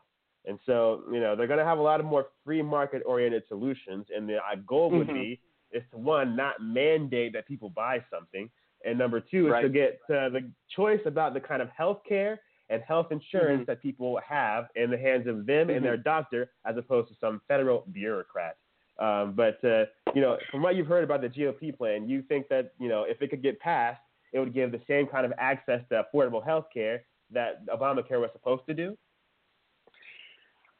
And 0.45 0.59
so, 0.65 1.03
you 1.11 1.19
know, 1.19 1.35
they're 1.35 1.47
going 1.47 1.59
to 1.59 1.65
have 1.65 1.77
a 1.77 1.81
lot 1.81 1.99
of 1.99 2.05
more 2.05 2.27
free 2.43 2.61
market 2.61 3.03
oriented 3.05 3.43
solutions, 3.47 4.07
and 4.15 4.27
the 4.27 4.37
uh, 4.37 4.55
goal 4.65 4.89
would 4.91 5.07
Mhm. 5.07 5.13
be 5.13 5.39
is 5.71 5.83
to 5.91 5.97
one 5.97 6.35
not 6.35 6.61
mandate 6.61 7.31
that 7.33 7.47
people 7.47 7.69
buy 7.69 8.03
something, 8.09 8.49
and 8.83 8.97
number 8.97 9.19
two 9.19 9.47
is 9.47 9.53
to 9.61 9.69
get 9.69 10.01
uh, 10.09 10.29
the 10.29 10.51
choice 10.75 10.99
about 11.05 11.33
the 11.33 11.39
kind 11.39 11.61
of 11.61 11.69
health 11.69 12.01
care 12.03 12.41
and 12.69 12.81
health 12.81 13.11
insurance 13.11 13.61
Mhm. 13.63 13.65
that 13.67 13.81
people 13.81 14.17
have 14.17 14.69
in 14.75 14.89
the 14.89 14.97
hands 14.97 15.27
of 15.27 15.45
them 15.45 15.69
and 15.69 15.85
their 15.85 15.97
doctor, 15.97 16.51
as 16.65 16.75
opposed 16.77 17.07
to 17.09 17.15
some 17.15 17.39
federal 17.47 17.85
bureaucrat. 17.91 18.57
Um, 18.97 19.33
but 19.33 19.63
uh, 19.63 19.85
you 20.13 20.21
know, 20.21 20.37
from 20.49 20.61
what 20.61 20.75
you've 20.75 20.87
heard 20.87 21.03
about 21.03 21.21
the 21.21 21.29
GOP 21.29 21.71
plan, 21.71 22.09
you 22.09 22.21
think 22.23 22.47
that 22.49 22.73
you 22.79 22.89
know 22.89 23.03
if 23.03 23.21
it 23.21 23.29
could 23.29 23.41
get 23.41 23.59
passed, 23.59 24.01
it 24.33 24.39
would 24.39 24.53
give 24.53 24.71
the 24.71 24.81
same 24.87 25.05
kind 25.07 25.25
of 25.25 25.33
access 25.37 25.81
to 25.89 26.03
affordable 26.03 26.43
health 26.43 26.65
care 26.73 27.05
that 27.29 27.65
Obamacare 27.67 28.19
was 28.19 28.31
supposed 28.33 28.65
to 28.67 28.73
do. 28.73 28.97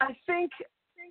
I 0.02 0.16
think 0.26 0.52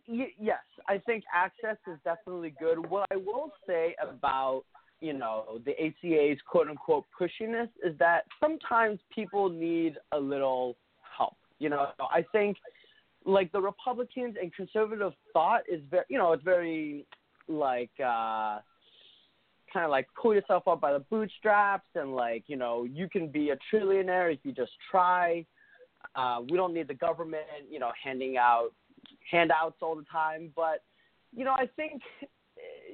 yes, 0.07 0.59
I 0.89 0.99
think 0.99 1.25
access 1.33 1.77
is 1.87 1.99
definitely 2.05 2.55
good. 2.59 2.91
What 2.91 3.07
I 3.13 3.17
will 3.17 3.53
say 3.67 3.95
about 4.03 4.65
you 5.01 5.13
know 5.13 5.61
the 5.65 5.73
ACA's 5.73 6.39
quote 6.47 6.69
unquote 6.69 7.05
pushiness 7.19 7.69
is 7.85 7.97
that 7.99 8.25
sometimes 8.41 8.99
people 9.15 9.49
need 9.49 9.95
a 10.13 10.19
little 10.19 10.77
help. 11.17 11.37
You 11.59 11.71
know, 11.71 11.89
I 12.01 12.25
think 12.33 12.57
like 13.25 13.53
the 13.53 13.61
Republicans 13.61 14.37
and 14.41 14.53
conservative 14.55 15.13
thought 15.33 15.63
is 15.71 15.81
very 15.91 16.05
you 16.09 16.19
know 16.19 16.33
it's 16.33 16.45
very 16.45 17.07
like 17.49 17.91
uh 18.01 18.59
kind 19.73 19.85
of 19.85 19.91
like 19.91 20.09
pull 20.21 20.35
yourself 20.35 20.67
up 20.67 20.81
by 20.81 20.93
the 20.93 20.99
bootstraps 20.99 21.87
and 21.95 22.15
like 22.17 22.45
you 22.47 22.57
know 22.57 22.85
you 22.85 23.09
can 23.09 23.29
be 23.29 23.51
a 23.51 23.57
trillionaire 23.73 24.33
if 24.33 24.41
you 24.43 24.53
just 24.53 24.73
try 24.91 25.45
uh 26.17 26.39
we 26.51 26.57
don't 26.57 26.75
need 26.75 26.89
the 26.89 26.95
government 26.95 27.45
you 27.71 27.79
know 27.79 27.91
handing 28.03 28.37
out 28.37 28.71
handouts 29.31 29.77
all 29.83 29.95
the 29.97 30.05
time 30.11 30.51
but 30.57 30.83
you 31.37 31.45
know 31.45 31.53
i 31.53 31.67
think 31.77 32.01
eh, 32.23 32.27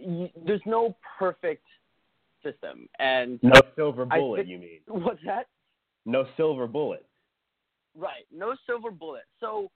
y- 0.04 0.32
there's 0.46 0.60
no 0.66 0.96
perfect 1.18 1.64
system 2.42 2.88
and 2.98 3.40
No 3.42 3.60
silver 3.74 4.04
bullet, 4.04 4.38
think- 4.38 4.48
you 4.48 4.58
mean? 4.58 4.80
what's 4.86 5.20
that 5.26 5.46
No 6.04 6.24
silver 6.36 6.66
bullet. 6.68 7.04
Right. 7.98 8.26
No 8.32 8.54
silver 8.66 8.90
bullet. 8.90 9.24
So, 9.40 9.70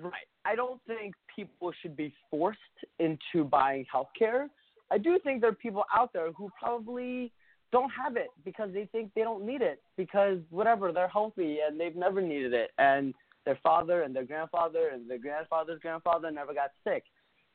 right. 0.00 0.28
I 0.44 0.54
don't 0.54 0.80
think 0.86 1.14
people 1.34 1.72
should 1.82 1.96
be 1.96 2.14
forced 2.30 2.58
into 3.00 3.44
buying 3.44 3.84
healthcare. 3.92 4.46
I 4.90 4.96
do 4.98 5.18
think 5.24 5.40
there 5.40 5.50
are 5.50 5.54
people 5.66 5.84
out 5.94 6.12
there 6.12 6.30
who 6.32 6.48
probably 6.58 7.32
don't 7.72 7.90
have 7.90 8.16
it 8.16 8.28
because 8.44 8.70
they 8.72 8.86
think 8.92 9.10
they 9.14 9.22
don't 9.22 9.44
need 9.44 9.60
it 9.60 9.82
because 9.96 10.38
whatever, 10.50 10.92
they're 10.92 11.08
healthy 11.08 11.58
and 11.66 11.78
they've 11.78 11.96
never 11.96 12.22
needed 12.22 12.54
it 12.54 12.70
and 12.78 13.12
their 13.44 13.58
father 13.62 14.02
and 14.02 14.14
their 14.14 14.24
grandfather 14.24 14.90
and 14.92 15.08
their 15.08 15.18
grandfather's 15.18 15.80
grandfather 15.80 16.30
never 16.30 16.54
got 16.54 16.70
sick. 16.86 17.04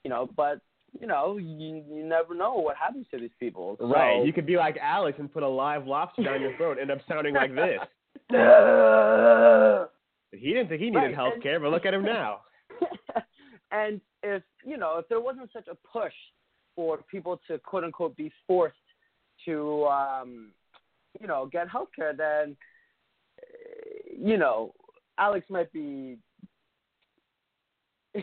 You 0.03 0.09
know, 0.09 0.29
but 0.35 0.61
you 0.99 1.07
know, 1.07 1.37
you 1.37 1.83
you 1.89 2.03
never 2.03 2.33
know 2.33 2.53
what 2.55 2.75
happens 2.77 3.05
to 3.11 3.19
these 3.19 3.29
people. 3.39 3.75
So, 3.79 3.87
Right. 3.87 4.25
You 4.25 4.33
could 4.33 4.45
be 4.45 4.57
like 4.57 4.77
Alex 4.81 5.17
and 5.19 5.31
put 5.31 5.43
a 5.43 5.47
live 5.47 5.85
lobster 5.85 6.23
down 6.23 6.41
your 6.41 6.55
throat, 6.57 6.79
and 6.79 6.89
end 6.89 6.99
up 6.99 7.05
sounding 7.07 7.35
like 7.35 7.53
this. 7.53 7.79
He 10.31 10.53
didn't 10.53 10.69
think 10.69 10.79
he 10.79 10.91
needed 10.91 10.97
Right, 10.99 11.15
health 11.15 11.41
care, 11.41 11.59
but 11.59 11.71
look 11.71 11.87
at 11.87 11.93
him 11.93 12.03
now. 12.03 12.41
and 13.71 13.99
if 14.23 14.43
you 14.63 14.77
know 14.77 14.97
if 14.99 15.07
there 15.09 15.19
wasn't 15.19 15.49
such 15.51 15.67
a 15.67 15.75
push 15.91 16.13
for 16.75 16.99
people 17.09 17.41
to 17.47 17.57
quote 17.59 17.83
unquote 17.83 18.15
be 18.15 18.31
forced 18.47 18.75
to 19.45 19.85
um 19.85 20.51
you 21.19 21.27
know 21.27 21.49
get 21.51 21.67
health 21.67 21.89
care 21.95 22.13
then 22.15 22.55
you 24.17 24.37
know 24.37 24.73
alex 25.19 25.45
might 25.49 25.71
be 25.71 26.17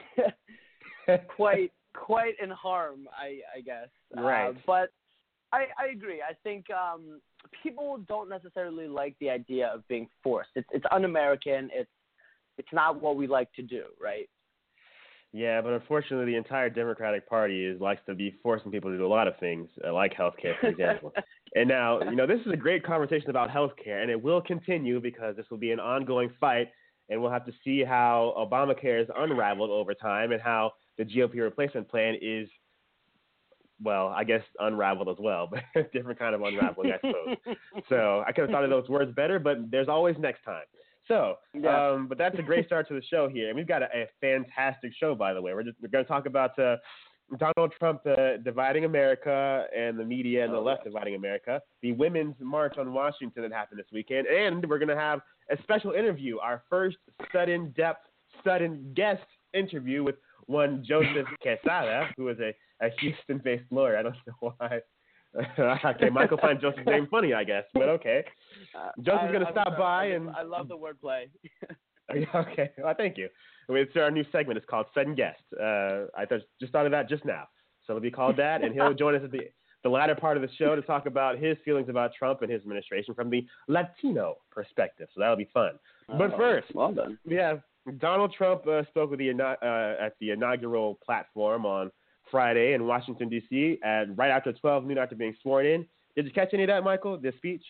quite 1.37 1.73
quite 1.95 2.35
in 2.43 2.51
harm 2.51 3.09
i 3.17 3.41
i 3.57 3.61
guess. 3.61 3.89
Right. 4.17 4.49
uh, 4.49 4.53
but 4.67 4.91
i 5.53 5.67
i 5.79 5.89
agree. 5.93 6.23
I 6.23 6.35
think 6.43 6.67
um 6.71 7.21
people 7.63 7.99
don't 8.09 8.29
necessarily 8.29 8.89
like 8.89 9.15
the 9.21 9.31
idea 9.31 9.69
of 9.69 9.87
being 9.89 10.09
forced. 10.23 10.51
It's 10.57 10.69
it's 10.73 10.85
un-american. 10.91 11.71
It's 11.73 11.91
it's 12.59 12.73
not 12.73 13.01
what 13.01 13.17
we 13.17 13.27
like 13.27 13.53
to 13.53 13.63
do 13.63 13.85
right? 14.01 14.29
Yeah, 15.33 15.61
but 15.61 15.75
unfortunately, 15.75 16.33
the 16.33 16.39
entire 16.39 16.71
Democratic 16.71 17.29
Party 17.29 17.67
is 17.67 17.79
likes 17.79 18.01
to 18.07 18.15
be 18.15 18.35
forcing 18.43 18.71
people 18.71 18.91
to 18.91 18.97
do 18.97 19.05
a 19.05 19.09
lot 19.09 19.29
of 19.29 19.37
things, 19.39 19.69
uh, 19.87 19.93
like 19.93 20.15
healthcare, 20.15 20.59
for 20.59 20.69
example. 20.69 21.13
and 21.55 21.69
now, 21.69 22.01
you 22.01 22.17
know, 22.17 22.27
this 22.27 22.41
is 22.47 22.53
a 22.53 22.57
great 22.57 22.83
conversation 22.83 23.29
about 23.29 23.51
healthcare, 23.51 24.01
and 24.01 24.11
it 24.11 24.23
will 24.23 24.41
continue 24.41 24.99
because 24.99 25.37
this 25.37 25.45
will 25.51 25.59
be 25.59 25.73
an 25.73 25.81
ongoing 25.81 26.31
fight, 26.41 26.69
and 27.09 27.21
we'll 27.21 27.31
have 27.31 27.47
to 27.47 27.53
see 27.65 27.85
how 27.85 28.35
Obamacare 28.37 29.03
is 29.03 29.09
unraveled 29.17 29.71
over 29.71 29.95
time, 29.95 30.33
and 30.33 30.41
how 30.41 30.73
the 30.99 31.05
GOP 31.05 31.35
replacement 31.41 31.89
plan 31.89 32.17
is, 32.21 32.49
well, 33.83 34.09
I 34.09 34.25
guess 34.25 34.43
unraveled 34.59 35.09
as 35.09 35.17
well, 35.21 35.49
but 35.75 35.93
different 35.93 36.19
kind 36.19 36.35
of 36.35 36.43
unraveling, 36.43 36.93
I 36.93 36.97
suppose. 36.97 37.57
So 37.89 38.25
I 38.27 38.33
could 38.33 38.43
have 38.43 38.51
thought 38.51 38.65
of 38.65 38.71
those 38.71 38.89
words 38.89 39.13
better, 39.15 39.39
but 39.39 39.71
there's 39.71 39.89
always 39.89 40.17
next 40.19 40.43
time. 40.45 40.65
So, 41.07 41.37
Yeah. 41.55 41.91
um, 41.93 42.09
but 42.09 42.19
that's 42.19 42.37
a 42.39 42.43
great 42.43 42.67
start 42.67 42.89
to 42.89 42.95
the 42.95 43.03
show 43.03 43.29
here, 43.29 43.49
and 43.49 43.57
we've 43.57 43.69
got 43.69 43.83
a, 43.83 43.87
a 43.95 44.07
fantastic 44.21 44.93
show, 44.99 45.15
by 45.15 45.35
the 45.35 45.41
way. 45.43 45.55
We're 45.55 45.63
just 45.63 45.77
we're 45.81 45.89
going 45.89 46.05
to 46.05 46.09
talk 46.09 46.27
about 46.27 46.59
uh, 46.59 46.79
Donald 47.39 47.73
Trump 47.79 48.01
uh, 48.07 48.39
dividing 48.39 48.85
America 48.85 49.67
and 49.77 49.97
the 49.99 50.05
media 50.05 50.45
and 50.45 50.53
the 50.53 50.59
Oh, 50.59 50.63
left 50.65 50.83
dividing 50.85 51.15
America, 51.15 51.61
the 51.83 51.93
Women's 51.93 52.35
March 52.41 52.77
on 52.79 52.93
Washington 52.93 53.43
that 53.43 53.53
happened 53.53 53.79
this 53.79 53.87
weekend, 53.93 54.27
and 54.27 54.69
we're 54.69 54.79
going 54.79 54.89
to 54.89 54.97
have 54.97 55.21
a 55.51 55.63
special 55.63 55.93
interview, 55.93 56.39
our 56.39 56.63
first 56.69 56.97
sudden 57.33 57.73
depth, 57.77 58.07
sudden 58.45 58.93
guest 58.95 59.23
interview 59.55 60.03
with 60.03 60.17
one 60.47 60.85
Joseph 60.87 61.27
Quezada, 61.45 62.09
who 62.17 62.29
is 62.29 62.39
a, 62.41 62.55
a 62.85 62.91
Houston-based 63.01 63.71
lawyer. 63.71 63.97
I 63.99 64.03
don't 64.03 64.17
know 64.27 64.55
why. 64.59 64.81
okay, 65.85 66.09
Michael 66.09 66.39
finds 66.39 66.63
Joseph's 66.63 66.87
name 66.87 67.09
funny, 67.11 67.35
I 67.35 67.45
guess, 67.45 67.65
but 67.75 67.89
okay. 67.89 68.25
Uh, 68.75 68.91
Joseph's 69.03 69.33
gonna 69.33 69.47
stop 69.51 69.69
sorry. 69.69 69.79
by 69.79 70.05
I 70.05 70.07
and- 70.17 70.31
I 70.31 70.43
love 70.43 70.69
the 70.69 70.77
wordplay. 70.77 71.25
okay, 72.35 72.71
well, 72.79 72.95
thank 72.97 73.19
you. 73.19 73.29
It's 73.69 73.97
our 73.97 74.11
new 74.11 74.25
segment. 74.31 74.57
It's 74.57 74.67
called 74.69 74.87
Sudden 74.95 75.15
Guest. 75.15 75.43
Uh, 75.61 76.07
I 76.17 76.25
just 76.61 76.73
thought 76.73 76.87
of 76.87 76.93
that 76.93 77.09
just 77.09 77.25
now. 77.25 77.49
So 77.87 77.93
it'll 77.93 78.03
be 78.03 78.11
called 78.11 78.37
that, 78.37 78.63
and 78.63 78.73
he'll 78.73 78.95
join 78.95 79.15
us 79.15 79.23
at 79.25 79.31
the, 79.31 79.41
the 79.87 79.91
latter 79.93 80.17
part 80.17 80.37
of 80.37 80.43
the 80.43 80.49
show 80.57 80.75
to 80.75 80.83
talk 80.83 81.07
about 81.07 81.39
his 81.39 81.57
feelings 81.65 81.89
about 81.89 82.11
Trump 82.19 82.43
and 82.43 82.51
his 82.51 82.61
administration 82.63 83.15
from 83.15 83.31
the 83.31 83.47
Latino 83.69 84.35
perspective. 84.51 85.07
So 85.15 85.21
that'll 85.21 85.37
be 85.37 85.49
fun. 85.55 85.79
But 86.09 86.35
Oh, 86.35 86.37
first, 86.37 86.75
well 86.75 86.93
done. 86.93 87.17
we 87.25 87.37
have 87.37 87.63
Donald 87.99 88.35
Trump 88.37 88.67
uh, 88.67 88.85
spoke 88.87 89.11
with 89.11 89.21
the 89.21 89.31
uh, 89.31 90.05
at 90.05 90.15
the 90.19 90.31
inaugural 90.31 90.99
platform 91.07 91.65
on 91.65 91.93
Friday 92.33 92.73
in 92.73 92.85
Washington 92.85 93.29
D.C. 93.29 93.79
and 93.85 94.19
right 94.19 94.31
after 94.33 94.53
12 94.53 94.85
noon 94.87 94.99
after 94.99 95.15
being 95.15 95.37
sworn 95.41 95.67
in. 95.67 95.87
Did 96.17 96.25
you 96.25 96.33
catch 96.33 96.53
any 96.53 96.65
of 96.65 96.69
that, 96.69 96.83
Michael? 96.83 97.17
The 97.17 97.33
speech? 97.37 97.63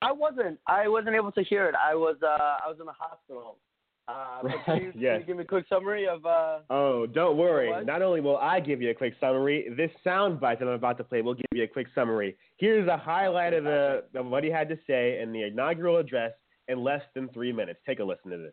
I 0.00 0.12
wasn't. 0.12 0.58
I 0.66 0.88
wasn't 0.88 1.14
able 1.14 1.32
to 1.32 1.42
hear 1.42 1.66
it. 1.68 1.74
I 1.74 1.94
was. 1.94 2.16
Uh, 2.22 2.26
I 2.64 2.68
was 2.68 2.78
in 2.80 2.86
the 2.86 2.92
hospital. 2.98 3.58
Uh, 4.06 4.12
but 4.42 4.52
can, 4.64 4.76
you, 4.82 4.92
Yes. 4.96 5.12
can 5.12 5.20
you 5.20 5.26
give 5.26 5.36
me 5.38 5.42
a 5.44 5.46
quick 5.46 5.64
summary 5.68 6.06
of? 6.06 6.24
Uh, 6.26 6.58
Oh, 6.70 7.06
don't 7.06 7.36
worry. 7.36 7.84
Not 7.84 8.02
only 8.02 8.20
will 8.20 8.36
I 8.38 8.60
give 8.60 8.82
you 8.82 8.90
a 8.90 8.94
quick 8.94 9.14
summary, 9.20 9.66
this 9.76 9.90
sound 10.02 10.40
bite 10.40 10.58
that 10.58 10.66
I'm 10.68 10.74
about 10.74 10.98
to 10.98 11.04
play 11.04 11.22
will 11.22 11.34
give 11.34 11.46
you 11.52 11.62
a 11.64 11.68
quick 11.68 11.86
summary. 11.94 12.36
Here's 12.58 12.88
a 12.88 12.96
highlight 12.96 13.54
of, 13.54 13.64
the, 13.64 14.04
of 14.14 14.26
what 14.26 14.44
he 14.44 14.50
had 14.50 14.68
to 14.68 14.76
say 14.86 15.20
in 15.20 15.32
the 15.32 15.42
inaugural 15.44 15.96
address 15.98 16.32
in 16.68 16.82
less 16.82 17.02
than 17.14 17.28
three 17.30 17.52
minutes. 17.52 17.80
Take 17.86 18.00
a 18.00 18.04
listen 18.04 18.30
to 18.30 18.38
this. 18.38 18.52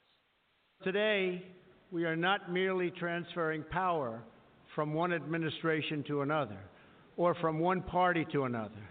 Today, 0.84 1.44
we 1.92 2.06
are 2.06 2.16
not 2.16 2.52
merely 2.52 2.90
transferring 2.92 3.64
power 3.70 4.24
from 4.74 4.94
one 4.94 5.12
administration 5.14 6.04
to 6.08 6.22
another 6.22 6.58
or 7.18 7.36
from 7.36 7.60
one 7.60 7.82
party 7.82 8.26
to 8.32 8.46
another, 8.46 8.90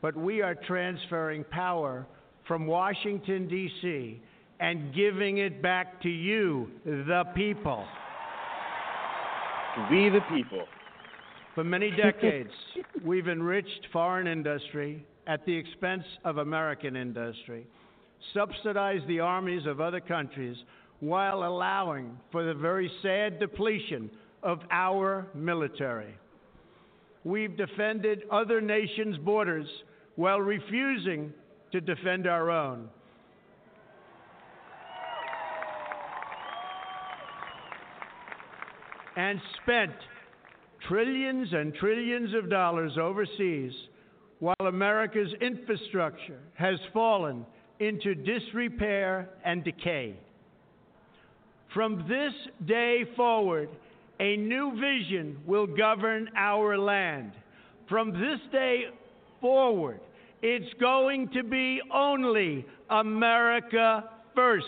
but 0.00 0.16
we 0.16 0.40
are 0.40 0.54
transferring 0.54 1.44
power 1.44 2.06
from 2.48 2.66
Washington, 2.66 3.46
D.C., 3.46 4.20
and 4.60 4.94
giving 4.94 5.38
it 5.38 5.62
back 5.62 6.00
to 6.02 6.08
you, 6.08 6.70
the 6.84 7.24
people. 7.34 7.84
We 9.90 10.10
the 10.10 10.20
people. 10.34 10.64
For 11.54 11.64
many 11.64 11.90
decades, 11.96 12.50
we've 13.04 13.28
enriched 13.28 13.88
foreign 13.92 14.26
industry 14.26 15.04
at 15.26 15.44
the 15.46 15.56
expense 15.56 16.04
of 16.24 16.38
American 16.38 16.94
industry, 16.94 17.66
subsidized 18.34 19.06
the 19.08 19.20
armies 19.20 19.66
of 19.66 19.80
other 19.80 20.00
countries 20.00 20.56
while 21.00 21.44
allowing 21.44 22.18
for 22.30 22.44
the 22.44 22.54
very 22.54 22.90
sad 23.02 23.38
depletion 23.40 24.10
of 24.42 24.60
our 24.70 25.26
military. 25.34 26.14
We've 27.24 27.56
defended 27.56 28.24
other 28.30 28.60
nations' 28.60 29.16
borders 29.18 29.66
while 30.16 30.40
refusing 30.40 31.32
to 31.72 31.80
defend 31.80 32.26
our 32.26 32.50
own. 32.50 32.88
And 39.20 39.38
spent 39.62 39.92
trillions 40.88 41.48
and 41.52 41.74
trillions 41.74 42.34
of 42.34 42.48
dollars 42.48 42.92
overseas 42.98 43.72
while 44.38 44.54
America's 44.60 45.30
infrastructure 45.42 46.40
has 46.54 46.78
fallen 46.94 47.44
into 47.80 48.14
disrepair 48.14 49.28
and 49.44 49.62
decay. 49.62 50.16
From 51.74 52.06
this 52.08 52.32
day 52.66 53.04
forward, 53.14 53.68
a 54.20 54.38
new 54.38 54.72
vision 54.80 55.36
will 55.46 55.66
govern 55.66 56.30
our 56.34 56.78
land. 56.78 57.32
From 57.90 58.12
this 58.14 58.40
day 58.50 58.84
forward, 59.42 60.00
it's 60.40 60.72
going 60.80 61.28
to 61.34 61.42
be 61.42 61.82
only 61.92 62.64
America 62.88 64.04
first. 64.34 64.66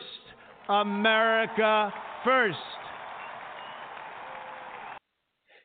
America 0.68 1.90
first. 2.22 2.58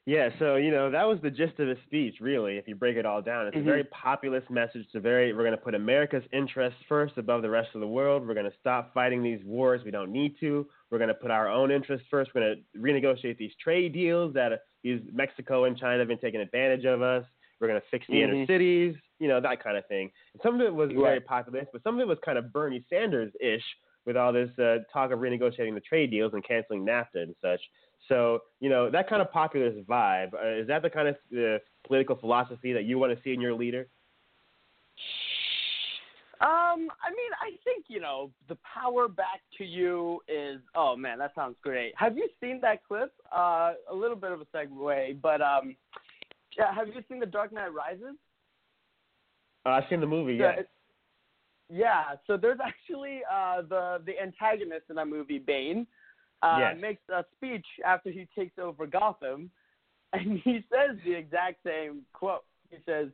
Yeah, 0.08 0.30
so 0.39 0.56
you 0.56 0.72
know 0.72 0.89
that 0.89 1.04
was 1.04 1.20
the 1.22 1.30
gist 1.30 1.60
of 1.60 1.67
his 1.67 1.78
speech, 1.86 2.15
really. 2.22 2.56
If 2.56 2.65
you 2.65 2.76
break 2.76 2.96
it 2.96 3.06
all 3.06 3.22
down, 3.22 3.46
it's 3.48 3.58
Mhm. 3.58 3.60
a 3.60 3.63
very 3.65 3.84
populist 3.84 4.50
message. 4.50 4.86
It's 4.86 4.96
a 4.96 5.02
very 5.02 5.34
we're 5.34 5.43
going 5.43 5.52
to 5.52 5.62
put 5.62 5.76
America's 5.76 6.24
interests 6.32 6.82
first 6.88 7.17
above 7.17 7.41
the 7.41 7.50
rest 7.50 7.76
of 7.76 7.82
the 7.82 7.88
world. 7.88 8.26
We're 8.26 8.34
going 8.34 8.50
to 8.50 8.58
stop 8.58 8.93
fighting 8.93 9.22
these 9.22 9.43
wars 9.43 9.84
we 9.84 9.91
don't 9.91 10.13
need 10.13 10.39
to. 10.39 10.65
We're 10.89 10.98
going 10.98 11.10
to 11.10 11.13
put 11.13 11.30
our 11.30 11.50
own 11.50 11.72
interests 11.72 12.08
first. 12.10 12.32
We're 12.34 12.39
going 12.39 12.63
to 12.74 12.80
renegotiate 12.80 13.36
these 13.38 13.54
trade 13.58 13.91
deals 13.91 14.34
that 14.34 14.62
these 14.82 15.02
Mexico 15.12 15.65
and 15.65 15.78
China 15.78 16.00
have 16.00 16.08
been 16.08 16.20
taking 16.20 16.39
advantage 16.39 16.86
of 16.86 17.02
us. 17.02 17.26
We're 17.60 17.67
going 17.67 17.82
to 17.82 17.88
fix 17.88 18.08
the 18.08 18.22
inner 18.24 18.34
Mhm. 18.36 18.48
cities, 18.48 18.96
you 19.20 19.28
know 19.28 19.41
that 19.41 19.60
kind 19.62 19.76
of 19.76 19.86
thing. 19.88 20.10
And 20.32 20.41
some 20.41 20.56
of 20.56 20.62
it 20.62 20.74
was 20.74 20.89
very 20.89 21.20
populist, 21.20 21.74
but 21.74 21.84
some 21.84 21.96
of 21.96 22.00
it 22.00 22.08
was 22.08 22.20
kind 22.20 22.38
of 22.38 22.54
Bernie 22.54 22.86
Sanders 22.88 23.36
ish 23.41 23.65
with 24.06 24.15
all 24.15 24.32
this 24.32 24.58
uh, 24.58 24.80
talk 24.93 25.12
of 25.12 25.20
renegotiating 25.20 25.74
the 25.74 25.82
trade 25.82 26.12
deals 26.12 26.34
and 26.34 26.41
canceling 26.46 26.86
NAFTA 26.86 27.24
and 27.24 27.36
such. 27.41 27.60
So, 28.08 28.39
you 28.60 28.70
know, 28.70 28.89
that 28.89 29.10
kind 29.10 29.22
of 29.22 29.32
populist 29.32 29.86
vibe, 29.88 30.34
uh, 30.34 30.62
is 30.62 30.67
that 30.67 30.82
the 30.82 30.89
kind 30.89 31.10
of 31.10 31.15
uh, 31.36 31.60
political 31.86 32.15
philosophy 32.15 32.74
that 32.74 32.86
you 32.86 32.98
want 32.98 33.15
to 33.15 33.24
see 33.24 33.34
in 33.34 33.41
your 33.41 33.54
leader? 33.54 33.88
Um, 36.39 36.89
I 37.02 37.10
mean, 37.10 37.32
I 37.41 37.58
think 37.63 37.86
you 37.88 38.00
know 38.00 38.30
the 38.48 38.58
power 38.62 39.08
back 39.08 39.41
to 39.58 39.65
you 39.65 40.22
is. 40.28 40.60
Oh 40.76 40.96
man, 40.96 41.17
that 41.17 41.34
sounds 41.34 41.56
great. 41.63 41.93
Have 41.96 42.15
you 42.15 42.30
seen 42.39 42.60
that 42.62 42.86
clip? 42.88 43.12
Uh, 43.36 43.74
a 43.89 43.96
little 43.96 44.15
bit 44.15 44.32
of 44.32 44.41
a 44.41 44.46
segue, 44.46 45.20
but 45.20 45.41
um, 45.41 45.76
yeah, 46.56 46.74
have 46.76 46.89
you 46.89 47.02
seen 47.10 47.20
The 47.20 47.26
Dark 47.26 47.52
Knight 47.52 47.74
Rises? 47.74 48.15
Uh, 49.65 49.70
I've 49.70 49.86
seen 49.89 50.00
the 50.00 50.06
movie, 50.06 50.36
Yeah, 50.36 50.58
yeah. 50.58 50.63
Yeah, 51.70 52.04
so 52.28 52.38
there's 52.38 52.60
actually 52.63 53.22
uh, 53.30 53.63
the 53.63 54.02
the 54.06 54.20
antagonist 54.22 54.86
in 54.89 54.96
that 54.96 55.08
movie, 55.08 55.39
Bane, 55.39 55.88
uh, 56.41 56.58
Yes. 56.60 56.78
makes 56.80 57.02
a 57.10 57.26
speech 57.36 57.65
after 57.86 58.10
he 58.10 58.28
takes 58.38 58.58
over 58.60 58.86
Gotham, 58.86 59.52
and 60.13 60.39
he 60.43 60.63
says 60.71 60.97
the 61.04 61.13
exact 61.13 61.63
same 61.65 62.06
quote. 62.13 62.45
He 62.69 62.78
says, 62.86 63.08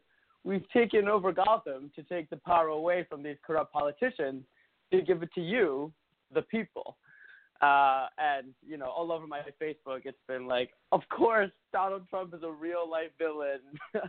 "We've 0.44 0.68
taken 0.70 1.08
over 1.08 1.32
Gotham 1.32 1.92
to 1.96 2.04
take 2.04 2.30
the 2.30 2.38
power 2.38 2.68
away 2.68 3.06
from 3.10 3.24
these 3.24 3.38
corrupt 3.46 3.74
politicians 3.74 4.44
to 4.92 5.02
give 5.02 5.24
it 5.24 5.34
to 5.34 5.42
you, 5.42 5.92
the 6.34 6.44
people." 6.44 6.98
Uh, 7.62 8.08
and 8.18 8.48
you 8.66 8.78
know, 8.78 8.88
all 8.88 9.12
over 9.12 9.26
my 9.26 9.39
Facebook, 9.62 10.02
it's 10.06 10.18
been 10.28 10.48
like, 10.48 10.72
"Of 10.92 11.02
course, 11.10 11.52
Donald 11.72 12.10
Trump 12.10 12.34
is 12.34 12.44
a 12.44 12.52
real 12.52 12.89
life 12.89 13.12
villain." 13.18 13.60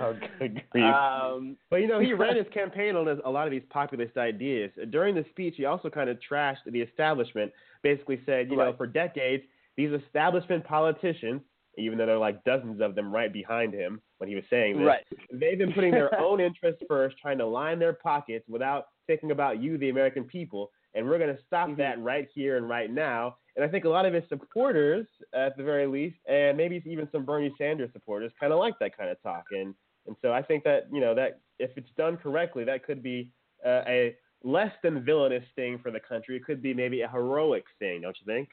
Oh, 0.00 0.16
good 0.38 0.62
grief. 0.70 0.84
um, 0.84 1.56
But 1.70 1.76
you 1.76 1.88
know, 1.88 1.98
he 2.00 2.12
ran 2.12 2.36
his 2.42 2.46
campaign 2.52 2.96
on 2.96 3.08
a 3.24 3.30
lot 3.30 3.46
of 3.46 3.50
these 3.50 3.62
populist 3.70 4.16
ideas. 4.16 4.70
During 4.90 5.14
the 5.14 5.24
speech, 5.30 5.54
he 5.56 5.64
also 5.64 5.88
kind 5.88 6.10
of 6.10 6.18
trashed 6.30 6.58
the 6.66 6.80
establishment. 6.80 7.52
Basically, 7.82 8.20
said, 8.26 8.50
you 8.50 8.56
know, 8.56 8.74
for 8.76 8.86
decades, 8.86 9.44
these 9.76 9.90
establishment 9.92 10.64
politicians, 10.64 11.40
even 11.78 11.96
though 11.96 12.06
there 12.06 12.16
are 12.16 12.18
like 12.18 12.42
dozens 12.44 12.80
of 12.80 12.94
them 12.94 13.12
right 13.12 13.32
behind 13.32 13.72
him 13.72 14.00
when 14.18 14.28
he 14.28 14.34
was 14.34 14.44
saying 14.50 14.76
this, 14.78 14.86
right. 14.86 15.04
they've 15.32 15.58
been 15.58 15.72
putting 15.72 15.92
their 15.92 16.18
own 16.20 16.40
interests 16.40 16.82
first, 16.88 17.16
trying 17.18 17.38
to 17.38 17.46
line 17.46 17.78
their 17.78 17.92
pockets 17.92 18.44
without 18.48 18.88
thinking 19.06 19.30
about 19.30 19.62
you, 19.62 19.78
the 19.78 19.88
American 19.88 20.24
people. 20.24 20.70
And 20.98 21.08
we're 21.08 21.18
going 21.18 21.34
to 21.34 21.42
stop 21.46 21.68
Mhm. 21.68 21.76
that 21.76 21.98
right 22.00 22.28
here 22.34 22.56
and 22.56 22.68
right 22.68 22.90
now. 22.90 23.36
And 23.54 23.64
I 23.64 23.68
think 23.68 23.84
a 23.84 23.88
lot 23.88 24.04
of 24.04 24.12
his 24.12 24.28
supporters, 24.28 25.06
at 25.32 25.56
the 25.56 25.62
very 25.62 25.86
least, 25.86 26.16
and 26.26 26.56
maybe 26.56 26.82
even 26.84 27.08
some 27.12 27.24
Bernie 27.24 27.54
Sanders 27.56 27.92
supporters, 27.92 28.32
kind 28.40 28.52
of 28.52 28.58
like 28.58 28.78
that 28.80 28.96
kind 28.96 29.08
of 29.08 29.22
talk. 29.22 29.44
And 29.52 29.74
and 30.06 30.16
so 30.22 30.32
I 30.32 30.42
think 30.42 30.64
that 30.64 30.88
you 30.92 31.00
know 31.00 31.14
that 31.14 31.40
if 31.58 31.70
it's 31.76 31.90
done 31.96 32.16
correctly, 32.16 32.64
that 32.64 32.82
could 32.84 33.02
be 33.02 33.30
uh, 33.64 33.82
a 33.86 34.16
less 34.42 34.72
than 34.82 35.04
villainous 35.04 35.44
thing 35.54 35.78
for 35.78 35.90
the 35.90 36.00
country. 36.00 36.36
It 36.36 36.44
could 36.44 36.62
be 36.62 36.74
maybe 36.74 37.02
a 37.02 37.08
heroic 37.08 37.64
thing, 37.78 38.00
don't 38.00 38.16
you 38.20 38.26
think? 38.26 38.48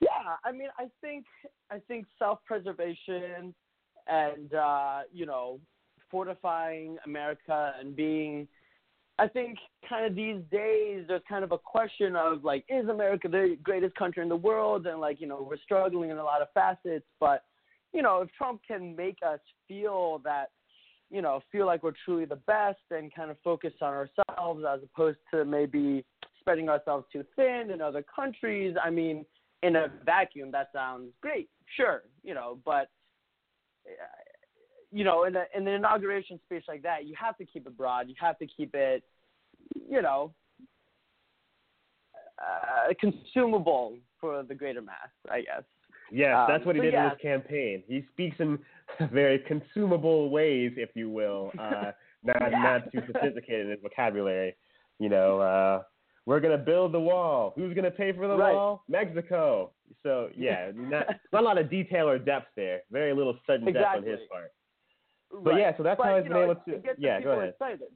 Yeah, 0.00 0.36
I 0.44 0.52
mean, 0.52 0.68
I 0.78 0.86
think 1.00 1.24
I 1.70 1.78
think 1.88 2.06
self-preservation 2.18 3.54
and 4.06 4.54
uh, 4.54 5.02
you 5.12 5.26
know 5.26 5.60
fortifying 6.10 6.98
America 7.04 7.74
and 7.80 7.96
being, 7.96 8.46
I 9.18 9.28
think, 9.28 9.58
kind 9.88 10.04
of 10.04 10.14
these 10.14 10.42
days 10.50 11.04
there's 11.08 11.22
kind 11.28 11.44
of 11.44 11.52
a 11.52 11.58
question 11.58 12.16
of 12.16 12.44
like, 12.44 12.64
is 12.68 12.88
America 12.88 13.28
the 13.28 13.56
greatest 13.62 13.94
country 13.94 14.22
in 14.22 14.28
the 14.28 14.36
world? 14.36 14.86
And 14.86 15.00
like, 15.00 15.20
you 15.20 15.26
know, 15.26 15.46
we're 15.48 15.56
struggling 15.58 16.10
in 16.10 16.18
a 16.18 16.24
lot 16.24 16.42
of 16.42 16.48
facets, 16.52 17.06
but 17.18 17.44
you 17.92 18.02
know, 18.02 18.20
if 18.20 18.28
Trump 18.36 18.60
can 18.66 18.94
make 18.94 19.18
us 19.26 19.38
feel 19.66 20.20
that, 20.24 20.50
you 21.10 21.22
know, 21.22 21.40
feel 21.50 21.66
like 21.66 21.82
we're 21.82 21.94
truly 22.04 22.24
the 22.26 22.36
best 22.36 22.80
and 22.90 23.14
kind 23.14 23.30
of 23.30 23.36
focus 23.42 23.72
on 23.80 23.94
ourselves 23.94 24.64
as 24.68 24.80
opposed 24.82 25.18
to 25.32 25.44
maybe 25.44 26.04
spreading 26.40 26.68
ourselves 26.68 27.06
too 27.12 27.24
thin 27.36 27.70
in 27.72 27.80
other 27.80 28.04
countries. 28.14 28.76
I 28.82 28.90
mean, 28.90 29.24
in 29.62 29.76
a 29.76 29.86
vacuum, 30.04 30.50
that 30.50 30.68
sounds 30.74 31.12
great, 31.22 31.48
sure, 31.76 32.02
you 32.22 32.34
know, 32.34 32.58
but 32.64 32.88
you 34.96 35.04
know, 35.04 35.24
in, 35.24 35.36
a, 35.36 35.44
in 35.54 35.68
an 35.68 35.74
inauguration 35.74 36.40
speech 36.46 36.64
like 36.66 36.82
that, 36.82 37.04
you 37.04 37.14
have 37.20 37.36
to 37.36 37.44
keep 37.44 37.66
it 37.66 37.76
broad. 37.76 38.08
You 38.08 38.14
have 38.18 38.38
to 38.38 38.46
keep 38.46 38.74
it, 38.74 39.04
you 39.90 40.00
know, 40.00 40.32
uh, 42.38 42.94
consumable 42.98 43.98
for 44.18 44.42
the 44.42 44.54
greater 44.54 44.80
mass, 44.80 45.10
I 45.30 45.42
guess. 45.42 45.64
Yes, 46.10 46.34
Um, 46.38 46.46
that's 46.48 46.64
what 46.64 46.76
he 46.76 46.80
did 46.80 46.94
in 46.94 47.02
his 47.02 47.18
campaign. 47.20 47.82
He 47.86 48.06
speaks 48.12 48.36
in 48.38 48.58
very 49.12 49.38
consumable 49.40 50.30
ways, 50.30 50.72
if 50.78 50.90
you 50.94 51.10
will, 51.10 51.52
uh, 51.58 51.92
not 52.22 52.36
Yeah. 52.40 52.62
not 52.62 52.90
too 52.90 53.02
sophisticated 53.06 53.66
in 53.66 53.72
his 53.72 53.80
vocabulary. 53.82 54.56
You 54.98 55.10
know, 55.10 55.40
uh, 55.40 55.82
we're 56.24 56.40
gonna 56.40 56.56
build 56.56 56.92
the 56.92 57.00
wall. 57.00 57.52
Who's 57.56 57.74
gonna 57.74 57.90
pay 57.90 58.12
for 58.12 58.28
the 58.28 58.36
Right. 58.36 58.54
wall? 58.54 58.84
Mexico. 58.88 59.72
So 60.02 60.30
yeah, 60.34 60.70
not 60.74 61.06
not 61.32 61.42
a 61.42 61.44
lot 61.44 61.58
of 61.58 61.68
detail 61.68 62.08
or 62.08 62.18
depth 62.18 62.48
there. 62.56 62.80
Very 62.90 63.12
little 63.12 63.36
sudden 63.46 63.70
depth 63.72 63.96
on 63.96 64.02
his 64.02 64.20
Exactly. 64.20 64.38
Part. 65.30 65.44
But 65.44 65.54
yeah, 65.56 65.76
so 65.76 65.82
that's 65.82 65.98
but, 65.98 66.06
how 66.06 66.16
he's 66.16 66.24
you 66.24 66.30
been 66.30 66.38
know, 66.38 66.50
able 66.50 66.54
to- 66.66 66.74
It 66.90 66.96
yeah, 66.98 67.20
go 67.20 67.32
ahead. 67.32 67.48
excited. 67.50 67.88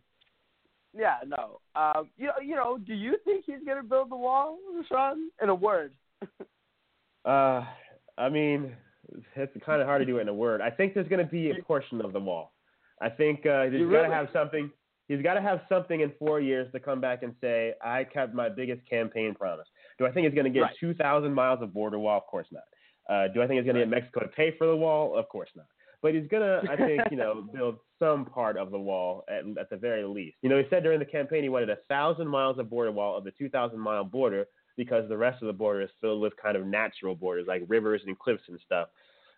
Yeah, 0.92 1.16
no. 1.26 1.60
Um, 1.76 2.10
you 2.16 2.26
know, 2.26 2.32
you 2.42 2.56
know, 2.56 2.78
do 2.78 2.94
you 2.94 3.16
think 3.24 3.44
he's 3.46 3.64
gonna 3.66 3.82
build 3.82 4.10
the 4.10 4.16
wall, 4.16 4.58
Sean? 4.88 5.30
In 5.42 5.48
a 5.48 5.54
word. 5.54 5.92
Uh, 7.24 7.64
I 8.16 8.30
mean, 8.30 8.74
it's 9.36 9.52
kind 9.64 9.80
of 9.82 9.86
hard 9.86 10.00
to 10.00 10.06
do 10.06 10.18
it 10.18 10.22
in 10.22 10.28
a 10.28 10.34
word. 10.34 10.60
I 10.60 10.70
think 10.70 10.94
there's 10.94 11.08
going 11.08 11.24
to 11.24 11.30
be 11.30 11.50
a 11.50 11.62
portion 11.62 12.00
of 12.00 12.12
the 12.12 12.20
wall. 12.20 12.52
I 13.00 13.08
think 13.10 13.44
uh, 13.44 13.64
he's 13.64 13.86
got 13.90 14.06
to 14.06 14.12
have 14.12 14.28
something. 14.32 14.70
He's 15.08 15.22
got 15.22 15.34
to 15.34 15.40
have 15.42 15.60
something 15.68 16.00
in 16.00 16.12
four 16.18 16.40
years 16.40 16.70
to 16.72 16.80
come 16.80 17.00
back 17.00 17.22
and 17.22 17.34
say, 17.40 17.74
"I 17.82 18.04
kept 18.04 18.32
my 18.34 18.48
biggest 18.48 18.88
campaign 18.88 19.34
promise." 19.34 19.66
Do 19.98 20.06
I 20.06 20.12
think 20.12 20.26
he's 20.26 20.34
going 20.34 20.44
to 20.44 20.50
get 20.50 20.60
Right. 20.60 20.76
2,000 20.80 21.32
miles 21.34 21.60
of 21.62 21.74
border 21.74 21.98
wall? 21.98 22.16
Of 22.18 22.26
course 22.26 22.46
not. 22.52 22.64
Uh, 23.08 23.28
do 23.28 23.42
I 23.42 23.46
think 23.46 23.58
he's 23.58 23.64
going 23.64 23.76
to 23.76 23.82
get 23.82 23.88
Mexico 23.90 24.20
to 24.20 24.28
pay 24.28 24.54
for 24.56 24.66
the 24.66 24.76
wall? 24.76 25.16
Of 25.16 25.28
course 25.28 25.50
not. 25.56 25.66
But 26.02 26.14
he's 26.14 26.26
going 26.28 26.42
to, 26.42 26.70
I 26.70 26.76
think, 26.76 27.02
you 27.10 27.16
know, 27.16 27.46
build 27.54 27.76
some 27.98 28.24
part 28.24 28.56
of 28.56 28.70
the 28.70 28.78
wall 28.78 29.24
at, 29.28 29.44
at 29.58 29.68
the 29.68 29.76
very 29.76 30.04
least. 30.04 30.36
You 30.42 30.48
know, 30.48 30.56
he 30.58 30.64
said 30.70 30.82
during 30.82 30.98
the 30.98 31.04
campaign 31.04 31.42
he 31.42 31.48
wanted 31.48 31.70
a 31.70 31.76
thousand 31.88 32.26
miles 32.28 32.58
of 32.58 32.70
border 32.70 32.92
wall 32.92 33.16
of 33.18 33.24
the 33.24 33.32
2,000 33.32 33.78
mile 33.78 34.04
border 34.04 34.46
because 34.76 35.08
the 35.08 35.16
rest 35.16 35.42
of 35.42 35.46
the 35.46 35.52
border 35.52 35.82
is 35.82 35.90
filled 36.00 36.22
with 36.22 36.32
kind 36.42 36.56
of 36.56 36.64
natural 36.64 37.14
borders 37.14 37.46
like 37.46 37.62
rivers 37.68 38.00
and 38.06 38.18
cliffs 38.18 38.44
and 38.48 38.58
stuff. 38.64 38.88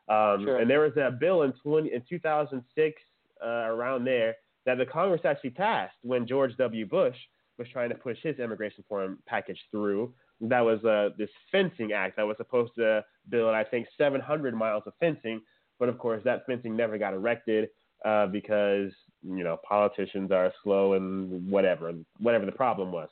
Um, 0.09 0.45
Sure. 0.45 0.59
And 0.59 0.71
there 0.71 0.81
was 0.81 0.97
a 0.97 1.11
bill 1.11 1.43
in, 1.43 1.53
20, 1.63 1.93
in 1.93 2.03
2006, 2.09 3.03
uh, 3.45 3.47
around 3.47 4.05
there, 4.05 4.37
that 4.67 4.79
the 4.79 4.87
Congress 4.87 5.23
actually 5.25 5.51
passed 5.51 5.97
when 6.03 6.27
George 6.27 6.57
W. 6.59 6.87
Bush 6.87 7.17
was 7.59 7.69
trying 7.73 7.89
to 7.89 7.95
push 7.95 8.19
his 8.23 8.39
immigration 8.39 8.85
reform 8.85 9.19
package 9.27 9.59
through. 9.71 10.13
That 10.41 10.61
was 10.61 10.85
uh, 10.85 11.11
this 11.19 11.31
fencing 11.51 11.93
act 11.93 12.17
that 12.17 12.27
was 12.27 12.37
supposed 12.37 12.73
to 12.77 13.05
build, 13.29 13.55
I 13.55 13.65
think, 13.65 13.87
700 13.99 14.55
miles 14.55 14.85
of 14.87 14.93
fencing. 15.01 15.41
But 15.83 15.89
of 15.89 15.99
course, 15.99 16.23
that 16.23 16.47
fencing 16.47 16.77
never 16.77 16.97
got 16.97 17.13
erected 17.13 17.71
uh, 18.05 18.29
because 18.29 18.93
you 19.21 19.43
know 19.43 19.59
politicians 19.69 20.31
are 20.31 20.53
slow 20.63 20.93
and 20.93 21.51
whatever, 21.51 21.93
whatever 22.21 22.47
the 22.47 22.53
problem 22.53 22.93
was. 22.93 23.09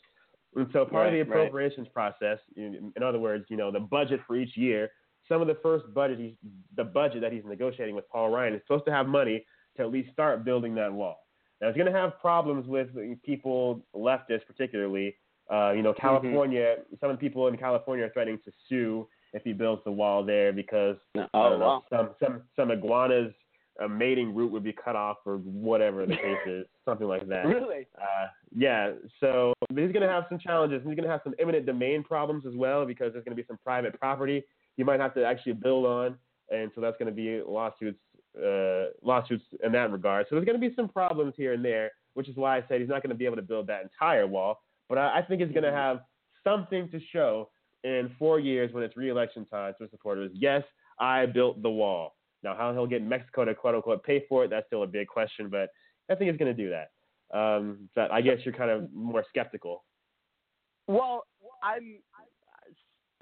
And 0.55 0.69
so 0.73 0.85
part 0.85 1.09
of 1.09 1.13
Right, 1.13 1.25
the 1.25 1.31
right. 1.31 1.41
appropriations 1.41 1.89
process, 1.93 2.39
in, 2.55 2.93
in 2.95 3.03
other 3.03 3.19
words, 3.19 3.47
you 3.49 3.57
know, 3.57 3.73
the 3.73 3.81
budget 3.81 4.21
for 4.25 4.37
each 4.37 4.57
year, 4.57 4.93
some 5.29 5.41
of 5.41 5.49
the 5.49 5.57
first 5.65 5.93
budget, 5.93 6.21
he's, 6.21 6.35
the 6.77 6.85
budget 6.85 7.23
that 7.23 7.33
he's 7.33 7.45
negotiating 7.45 7.97
with 7.97 8.09
Paul 8.09 8.31
Ryan 8.31 8.55
is 8.55 8.61
supposed 8.63 8.85
to 8.85 8.93
have 8.93 9.09
money 9.09 9.45
to 9.77 9.83
at 9.83 9.91
least 9.91 10.13
start 10.13 10.45
building 10.45 10.73
that 10.77 10.93
wall. 10.93 11.19
Now, 11.61 11.67
it's 11.71 11.77
going 11.77 11.93
to 11.93 11.99
have 11.99 12.21
problems 12.21 12.69
with 12.69 12.89
people, 13.25 13.85
leftists 13.97 14.47
particularly. 14.47 15.17
Uh, 15.53 15.73
you 15.73 15.83
know, 15.83 15.93
California, 15.93 16.77
some 17.01 17.11
of 17.11 17.17
the 17.17 17.21
people 17.21 17.49
in 17.49 17.57
California 17.57 18.05
are 18.05 18.11
threatening 18.11 18.39
to 18.45 18.53
sue 18.69 19.09
if 19.33 19.43
he 19.45 19.53
builds 19.53 19.83
the 19.85 19.93
wall 19.93 20.25
there 20.25 20.53
because 20.53 20.97
oh, 21.17 21.29
know, 21.33 21.59
wow. 21.59 21.85
some 21.91 22.11
some 22.23 22.43
some 22.57 22.71
iguanas 22.71 23.33
a 23.81 23.89
mating 23.89 24.35
route 24.35 24.53
would 24.53 24.65
be 24.65 24.73
cut 24.73 24.95
off 24.95 25.17
or 25.25 25.37
whatever 25.37 26.05
the 26.05 26.15
case 26.15 26.37
is, 26.47 26.67
something 26.85 27.07
like 27.07 27.27
that. 27.29 27.47
Really? 27.47 27.87
Uh, 27.99 28.27
yeah, 28.55 28.93
so 29.21 29.55
he's 29.71 29.91
going 29.91 30.03
to 30.03 30.09
have 30.09 30.25
some 30.29 30.39
challenges. 30.39 30.83
He's 30.85 30.97
going 30.97 31.05
to 31.05 31.09
have 31.09 31.23
some 31.25 31.35
eminent 31.39 31.65
domain 31.65 32.03
problems 32.03 32.45
as 32.47 32.55
well 32.55 32.85
because 32.85 33.15
there's 33.15 33.25
going 33.25 33.35
to 33.35 33.43
be 33.43 33.47
some 33.47 33.59
private 33.65 33.99
property 33.99 34.45
you 34.77 34.85
might 34.87 35.01
have 35.01 35.15
to 35.15 35.25
actually 35.25 35.53
build 35.53 35.85
on, 35.85 36.17
and 36.51 36.71
so 36.75 36.81
that's 36.81 36.97
going 36.97 37.07
to 37.07 37.15
be 37.15 37.43
lawsuits, 37.47 37.99
uh, 38.39 38.87
lawsuits 39.03 39.45
in 39.63 39.73
that 39.73 39.93
regard. 39.93 40.27
So 40.29 40.37
there's 40.37 40.47
going 40.47 40.61
to 40.61 40.69
be 40.69 40.75
some 40.75 40.89
problems 40.89 41.35
here 41.37 41.53
and 41.53 41.65
there, 41.65 41.91
which 42.15 42.29
is 42.29 42.37
why 42.37 42.57
I 42.57 42.65
said 42.67 42.81
he's 42.81 42.89
not 42.89 43.03
going 43.03 43.11
to 43.11 43.17
be 43.17 43.27
able 43.27 43.37
to 43.37 43.43
build 43.43 43.67
that 43.67 43.83
entire 43.83 44.27
wall. 44.27 44.63
But 44.89 44.99
I, 44.99 45.19
I 45.19 45.23
think 45.23 45.43
he's 45.43 45.53
going 45.53 45.65
to 45.65 45.73
have 45.73 46.01
something 46.43 46.89
to 46.91 47.01
show 47.13 47.51
in 47.85 48.11
four 48.19 48.39
years 48.39 48.73
when 48.73 48.83
it's 48.83 48.97
reelection 48.97 49.47
time 49.47 49.75
to 49.81 49.89
supporters. 49.91 50.31
Yes, 50.35 50.63
I 50.99 51.27
built 51.27 51.63
the 51.63 51.71
wall. 51.71 52.17
Now, 52.43 52.55
how 52.57 52.73
he'll 52.73 52.87
get 52.87 53.03
Mexico 53.03 53.45
to 53.45 53.55
quote 53.55 53.75
unquote 53.75 54.03
pay 54.05 54.25
for 54.29 54.45
it, 54.45 54.51
that's 54.51 54.67
still 54.67 54.83
a 54.83 54.87
big 54.87 55.09
question, 55.09 55.49
but 55.49 55.71
I 56.11 56.15
think 56.15 56.31
he's 56.31 56.39
going 56.39 56.55
to 56.55 56.63
do 56.63 56.71
that. 56.71 56.91
Um, 57.37 57.89
but 57.95 58.11
I 58.11 58.21
guess 58.21 58.39
you're 58.45 58.55
kind 58.55 58.71
of 58.71 58.93
more 58.93 59.25
skeptical. 59.29 59.85
Well, 60.89 61.25
I'm 61.63 61.99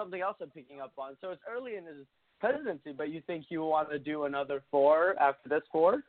something 0.00 0.20
else 0.20 0.36
I'm 0.40 0.50
picking 0.50 0.80
up 0.80 0.92
on. 0.96 1.16
So 1.20 1.30
it's 1.30 1.42
early 1.50 1.76
in 1.76 1.84
his 1.84 2.06
presidency, 2.40 2.92
but 2.96 3.10
you 3.10 3.20
think 3.26 3.46
you 3.48 3.64
want 3.64 3.90
to 3.90 3.98
do 3.98 4.24
another 4.24 4.62
four 4.70 5.20
after 5.20 5.48
this 5.48 5.62
four? 5.70 6.02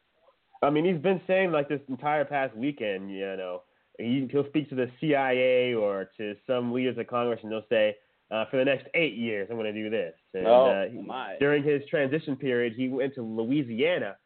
I 0.62 0.70
mean, 0.70 0.86
he's 0.86 1.02
been 1.02 1.22
saying 1.26 1.52
like 1.52 1.68
this 1.70 1.82
entire 1.90 2.26
past 2.26 2.56
weekend, 2.56 3.12
you 3.12 3.36
know, 3.38 3.64
he, 3.98 4.28
he'll 4.32 4.48
speak 4.48 4.70
to 4.70 4.76
the 4.76 4.90
CIA 5.00 5.74
or 5.74 6.10
to 6.18 6.36
some 6.48 6.74
leaders 6.74 6.98
of 6.98 7.08
Congress, 7.08 7.40
and 7.44 7.52
they'll 7.52 7.66
say, 7.70 7.96
uh, 8.32 8.46
for 8.50 8.58
the 8.58 8.66
next 8.66 8.88
eight 8.94 9.16
years, 9.16 9.48
I'm 9.50 9.58
going 9.58 9.74
to 9.74 9.84
do 9.84 9.90
this. 9.90 10.14
And, 10.34 10.48
oh, 10.48 10.66
uh, 10.66 10.90
he, 10.90 11.02
my. 11.02 11.36
During 11.40 11.64
his 11.64 11.82
transition 11.90 12.36
period, 12.36 12.74
he 12.76 12.88
went 12.88 13.16
to 13.16 13.22
Louisiana 13.22 14.18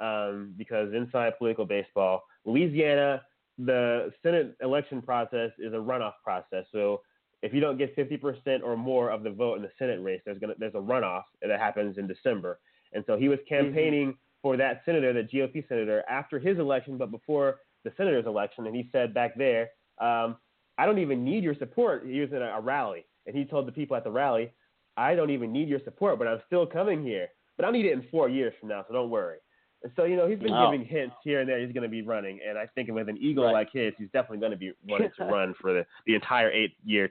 um, 0.00 0.54
because 0.56 0.92
inside 0.94 1.38
political 1.38 1.64
baseball, 1.64 2.24
Louisiana, 2.44 3.22
the 3.58 4.12
Senate 4.22 4.56
election 4.62 5.00
process 5.02 5.50
is 5.58 5.72
a 5.72 5.76
runoff 5.76 6.14
process. 6.24 6.64
So 6.72 7.02
if 7.42 7.52
you 7.52 7.60
don't 7.60 7.78
get 7.78 7.96
50% 7.96 8.62
or 8.62 8.76
more 8.76 9.10
of 9.10 9.22
the 9.22 9.30
vote 9.30 9.56
in 9.56 9.62
the 9.62 9.70
Senate 9.78 10.02
race, 10.02 10.20
there's 10.24 10.38
gonna 10.38 10.54
there's 10.58 10.74
a 10.74 10.78
runoff 10.78 11.22
that 11.40 11.50
happens 11.58 11.98
in 11.98 12.06
December. 12.06 12.58
And 12.92 13.04
so 13.06 13.16
he 13.16 13.28
was 13.28 13.38
campaigning 13.48 14.08
Mm-hmm. 14.08 14.18
for 14.42 14.56
that 14.56 14.82
senator, 14.84 15.12
the 15.12 15.22
GOP 15.22 15.66
senator, 15.68 16.02
after 16.08 16.38
his 16.38 16.58
election, 16.58 16.98
but 16.98 17.10
before 17.10 17.58
the 17.84 17.92
senator's 17.96 18.26
election. 18.26 18.66
And 18.66 18.74
he 18.74 18.88
said 18.92 19.14
back 19.14 19.36
there, 19.36 19.70
um, 20.00 20.36
"I 20.78 20.86
don't 20.86 20.98
even 20.98 21.24
need 21.24 21.44
your 21.44 21.54
support." 21.56 22.04
He 22.06 22.20
was 22.20 22.30
in 22.30 22.42
a, 22.42 22.56
a 22.56 22.60
rally, 22.60 23.04
and 23.26 23.36
he 23.36 23.44
told 23.44 23.66
the 23.66 23.72
people 23.72 23.96
at 23.96 24.04
the 24.04 24.10
rally, 24.10 24.52
"I 24.96 25.14
don't 25.14 25.30
even 25.30 25.52
need 25.52 25.68
your 25.68 25.80
support, 25.80 26.18
but 26.18 26.28
I'm 26.28 26.40
still 26.46 26.66
coming 26.66 27.02
here. 27.02 27.28
But 27.56 27.66
I'll 27.66 27.72
need 27.72 27.84
it 27.86 27.92
in 27.92 28.02
four 28.10 28.28
years 28.28 28.54
from 28.58 28.68
now, 28.70 28.84
so 28.86 28.94
don't 28.94 29.10
worry." 29.10 29.38
And 29.82 29.92
so 29.96 30.04
you 30.04 30.16
know 30.16 30.26
he's 30.28 30.38
been 30.38 30.52
Wow. 30.52 30.70
giving 30.70 30.86
hints 30.86 31.16
here 31.24 31.40
and 31.40 31.48
there. 31.48 31.58
He's 31.58 31.72
going 31.72 31.82
to 31.82 31.88
be 31.88 32.02
running, 32.02 32.40
and 32.46 32.56
I 32.58 32.66
think 32.66 32.88
with 32.90 33.08
an 33.08 33.18
ego 33.20 33.42
like 33.42 33.70
his, 33.72 33.92
he's 33.98 34.10
definitely 34.12 34.38
going 34.38 34.52
to 34.52 34.58
be 34.58 34.72
wanting 34.88 35.10
to 35.18 35.24
run 35.36 35.54
for 35.60 35.72
the 35.72 35.86
the 36.06 36.14
entire 36.14 36.50
eight 36.50 36.76
year 36.84 37.10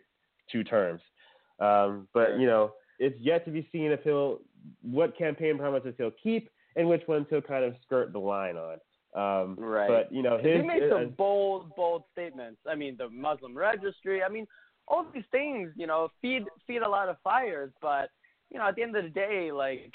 two 0.52 0.64
terms. 0.64 1.02
Um, 1.60 2.08
but 2.14 2.28
Sure. 2.30 2.40
you 2.40 2.48
know, 2.48 2.74
it's 3.00 3.20
yet 3.20 3.46
to 3.46 3.52
be 3.52 3.68
seen 3.72 3.92
if 3.92 4.02
he'll 4.04 4.40
what 4.82 5.18
campaign 5.18 5.58
promises 5.58 5.94
he'll 5.98 6.12
keep 6.12 6.50
and 6.76 6.88
which 6.88 7.08
ones 7.08 7.26
he'll 7.30 7.42
kind 7.42 7.66
of 7.66 7.76
skirt 7.84 8.14
the 8.14 8.20
line 8.20 8.56
on. 8.58 8.78
Um, 9.14 9.56
Right. 9.60 9.88
But 9.88 10.12
you 10.12 10.24
know, 10.24 10.38
his 10.38 10.62
he 10.62 10.68
made 10.68 10.84
uh, 10.84 10.90
some 10.90 11.10
bold, 11.18 11.76
bold 11.76 12.04
statements. 12.14 12.60
I 12.70 12.76
mean, 12.76 12.96
the 12.98 13.10
Muslim 13.10 13.58
registry. 13.58 14.24
I 14.24 14.30
mean, 14.30 14.48
all 14.92 15.06
these 15.14 15.24
things, 15.32 15.72
you 15.76 15.88
know, 15.88 16.10
feed 16.22 16.44
feed 16.68 16.82
a 16.82 16.90
lot 16.90 17.10
of 17.10 17.16
fires. 17.24 17.72
But 17.82 18.10
you 18.52 18.60
know, 18.60 18.68
at 18.68 18.76
the 18.76 18.84
end 18.84 18.96
of 18.96 19.04
the 19.06 19.10
day, 19.10 19.52
like, 19.52 19.92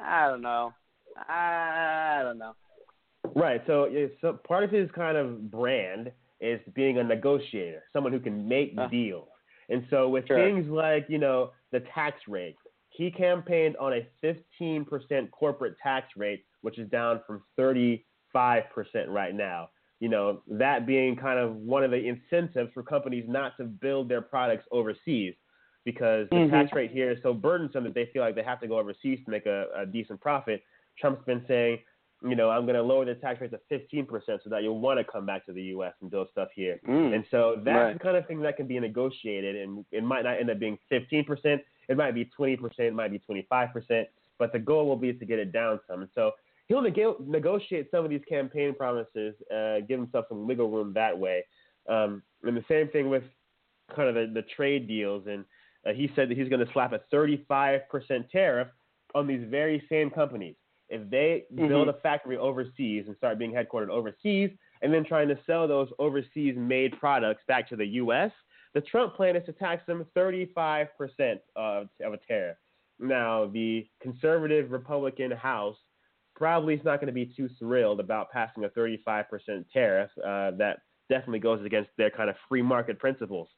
I 0.00 0.28
don't 0.28 0.40
know, 0.42 0.72
I 1.28 2.20
don't 2.22 2.38
know. 2.38 2.54
Right. 3.34 3.60
So, 3.66 3.88
so 4.20 4.34
part 4.46 4.62
of 4.64 4.70
his 4.70 4.88
kind 4.92 5.16
of 5.16 5.50
brand 5.50 6.12
is 6.40 6.60
being 6.74 6.98
a 6.98 7.04
negotiator, 7.04 7.82
someone 7.92 8.12
who 8.12 8.20
can 8.20 8.46
make 8.46 8.74
Uh. 8.78 8.86
deals. 8.86 9.28
And 9.70 9.84
so, 9.90 10.08
with 10.08 10.26
Sure. 10.28 10.36
things 10.36 10.68
like 10.68 11.06
you 11.08 11.18
know 11.18 11.52
the 11.72 11.80
tax 11.80 12.20
rate, 12.28 12.56
he 12.90 13.10
campaigned 13.10 13.76
on 13.78 13.94
a 13.94 14.06
15% 14.22 15.30
corporate 15.32 15.76
tax 15.82 16.16
rate, 16.16 16.44
which 16.60 16.78
is 16.78 16.88
down 16.90 17.20
from 17.26 17.42
35% 17.58 18.04
right 19.08 19.34
now. 19.34 19.70
You 20.04 20.10
know 20.10 20.42
that 20.48 20.86
being 20.86 21.16
kind 21.16 21.38
of 21.38 21.56
one 21.56 21.82
of 21.82 21.90
the 21.90 21.96
incentives 21.96 22.70
for 22.74 22.82
companies 22.82 23.24
not 23.26 23.56
to 23.56 23.64
build 23.64 24.06
their 24.06 24.20
products 24.20 24.66
overseas, 24.70 25.34
because 25.86 26.28
the 26.28 26.36
Mhm. 26.36 26.50
tax 26.50 26.72
rate 26.74 26.90
here 26.90 27.10
is 27.12 27.22
so 27.22 27.32
burdensome 27.32 27.84
that 27.84 27.94
they 27.94 28.04
feel 28.12 28.20
like 28.20 28.34
they 28.34 28.42
have 28.42 28.60
to 28.60 28.68
go 28.68 28.78
overseas 28.78 29.24
to 29.24 29.30
make 29.30 29.46
a, 29.46 29.60
a 29.74 29.86
decent 29.86 30.20
profit. 30.20 30.62
Trump's 30.98 31.24
been 31.24 31.42
saying 31.46 31.78
you 32.22 32.36
know, 32.36 32.48
I'm 32.48 32.64
going 32.64 32.76
to 32.76 32.82
lower 32.82 33.04
the 33.04 33.14
tax 33.16 33.40
rate 33.40 33.50
to 33.50 33.60
15% 33.70 34.42
so 34.42 34.48
that 34.50 34.62
you'll 34.62 34.80
want 34.80 34.98
to 34.98 35.04
come 35.04 35.26
back 35.26 35.44
to 35.46 35.52
the 35.52 35.62
U.S. 35.76 35.92
and 36.00 36.10
build 36.10 36.28
stuff 36.30 36.48
here. 36.54 36.80
Mm. 36.88 37.14
And 37.14 37.24
so 37.30 37.56
that's 37.62 37.76
Right. 37.76 37.92
the 37.92 37.98
kind 37.98 38.16
of 38.16 38.26
thing 38.26 38.40
that 38.40 38.56
can 38.56 38.66
be 38.66 38.80
negotiated, 38.80 39.56
and 39.56 39.84
it 39.90 40.02
might 40.02 40.24
not 40.24 40.38
end 40.40 40.48
up 40.48 40.58
being 40.58 40.78
15%. 40.90 41.62
It 41.88 41.96
might 41.98 42.14
be 42.14 42.24
20%. 42.24 42.88
It 42.88 42.94
might 42.94 43.10
be 43.10 43.18
25%. 43.18 44.06
But 44.38 44.52
the 44.52 44.58
goal 44.58 44.86
will 44.88 44.96
be 44.96 45.12
to 45.12 45.24
get 45.26 45.38
it 45.38 45.52
down 45.52 45.80
some. 45.86 46.00
And 46.00 46.10
so 46.14 46.32
he'll 46.66 46.82
neg- 46.82 47.20
negotiate 47.26 47.90
some 47.90 48.04
of 48.04 48.10
these 48.10 48.22
campaign 48.28 48.74
promises, 48.74 49.34
uh, 49.54 49.80
give 49.88 49.98
himself 49.98 50.26
some 50.28 50.46
wiggle 50.46 50.70
room 50.70 50.92
that 50.94 51.18
way. 51.18 51.44
Um, 51.88 52.22
and 52.42 52.56
the 52.56 52.64
same 52.68 52.88
thing 52.88 53.10
with 53.10 53.24
kind 53.94 54.08
of 54.08 54.14
the, 54.14 54.32
the 54.32 54.46
trade 54.56 54.88
deals. 54.88 55.26
And 55.28 55.44
uh, 55.86 55.92
he 55.92 56.10
said 56.16 56.30
that 56.30 56.38
he's 56.38 56.48
going 56.48 56.64
to 56.64 56.72
slap 56.72 56.92
a 56.92 57.00
35% 57.14 57.80
tariff 58.30 58.68
on 59.14 59.26
these 59.26 59.46
very 59.48 59.82
same 59.88 60.10
companies. 60.10 60.56
If 60.88 61.08
they 61.10 61.44
build 61.54 61.88
a 61.88 61.94
factory 61.94 62.36
overseas 62.36 63.04
and 63.06 63.16
start 63.16 63.38
being 63.38 63.52
headquartered 63.52 63.88
overseas, 63.88 64.50
and 64.82 64.92
then 64.92 65.04
trying 65.04 65.28
to 65.28 65.38
sell 65.46 65.66
those 65.66 65.88
overseas 65.98 66.54
made 66.58 66.98
products 67.00 67.42
back 67.48 67.68
to 67.70 67.76
the 67.76 67.86
U.S., 67.86 68.30
the 68.74 68.82
Trump 68.82 69.14
plan 69.14 69.36
is 69.36 69.44
to 69.46 69.52
tax 69.52 69.84
them 69.86 70.04
35% 70.16 70.88
of, 71.56 71.88
of 72.04 72.12
a 72.12 72.18
tariff. 72.28 72.56
Now, 72.98 73.46
the 73.46 73.86
conservative 74.02 74.72
Republican 74.72 75.30
House 75.30 75.76
probably 76.34 76.74
is 76.74 76.84
not 76.84 76.96
going 77.00 77.06
to 77.06 77.12
be 77.12 77.26
too 77.26 77.48
thrilled 77.58 78.00
about 78.00 78.30
passing 78.30 78.64
a 78.64 78.68
35% 78.70 79.24
tariff. 79.72 80.10
Uh, 80.18 80.50
that 80.52 80.80
definitely 81.08 81.38
goes 81.38 81.64
against 81.64 81.90
their 81.98 82.10
kind 82.10 82.30
of 82.30 82.36
free 82.48 82.62
market 82.62 82.98
principles 82.98 83.48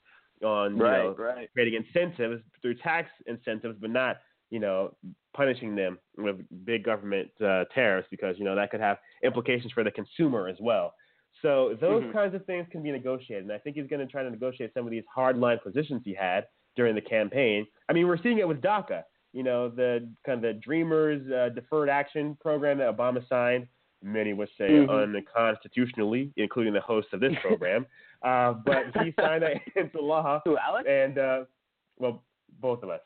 on 0.45 0.77
you 0.77 0.83
Right, 0.83 0.99
know, 1.05 1.15
right. 1.15 1.49
creating 1.55 1.83
incentives 1.87 2.43
through 2.61 2.75
tax 2.77 3.09
incentives, 3.27 3.79
but 3.81 3.91
not 3.91 4.17
you 4.51 4.61
know 4.61 4.97
punishing 5.35 5.75
them 5.75 5.99
with 6.17 6.37
big 6.65 6.85
government 6.85 7.31
uh, 7.41 7.65
tariffs 7.75 8.09
because 8.11 8.37
you 8.39 8.45
know 8.45 8.55
that 8.55 8.71
could 8.71 8.81
have 8.81 8.99
implications 9.25 9.73
for 9.73 9.83
the 9.85 9.91
consumer 9.91 10.49
as 10.49 10.57
well. 10.61 10.95
So 11.43 11.75
those 11.81 12.03
Mhm. 12.05 12.12
kinds 12.12 12.35
of 12.35 12.45
things 12.47 12.67
can 12.71 12.83
be 12.83 12.91
negotiated, 12.91 13.45
and 13.45 13.53
I 13.53 13.59
think 13.59 13.77
he's 13.77 13.87
going 13.87 14.01
to 14.01 14.11
try 14.11 14.23
to 14.23 14.31
negotiate 14.31 14.73
some 14.75 14.85
of 14.87 14.91
these 14.91 15.05
hardline 15.15 15.62
positions 15.62 16.03
he 16.05 16.15
had 16.15 16.47
during 16.77 16.95
the 16.95 17.01
campaign. 17.03 17.67
I 17.89 17.93
mean, 17.93 18.07
we're 18.07 18.23
seeing 18.23 18.39
it 18.39 18.49
with 18.49 18.61
DACA. 18.62 19.03
You 19.37 19.42
know, 19.42 19.68
the 19.68 20.09
kind 20.25 20.42
of 20.42 20.55
the 20.55 20.59
Dreamers 20.61 21.20
uh, 21.31 21.51
Deferred 21.51 21.90
Action 21.90 22.37
Program 22.40 22.79
that 22.79 22.96
Obama 22.96 23.20
signed. 23.29 23.66
Many 24.03 24.33
would 24.33 24.49
say 24.57 24.68
Mhm. 24.70 24.88
unconstitutionally, 25.16 26.33
including 26.37 26.72
the 26.72 26.81
host 26.81 27.09
of 27.12 27.20
this 27.20 27.35
program. 27.42 27.87
uh, 28.22 28.55
but 28.64 28.85
he 29.03 29.12
signed 29.20 29.42
that 29.42 29.57
into 29.77 30.01
law, 30.01 30.40
Who, 30.44 30.57
Alex? 30.57 30.88
and 30.88 31.18
uh, 31.18 31.44
well, 31.99 32.22
both 32.61 32.83
of 32.83 32.88
us. 32.88 33.01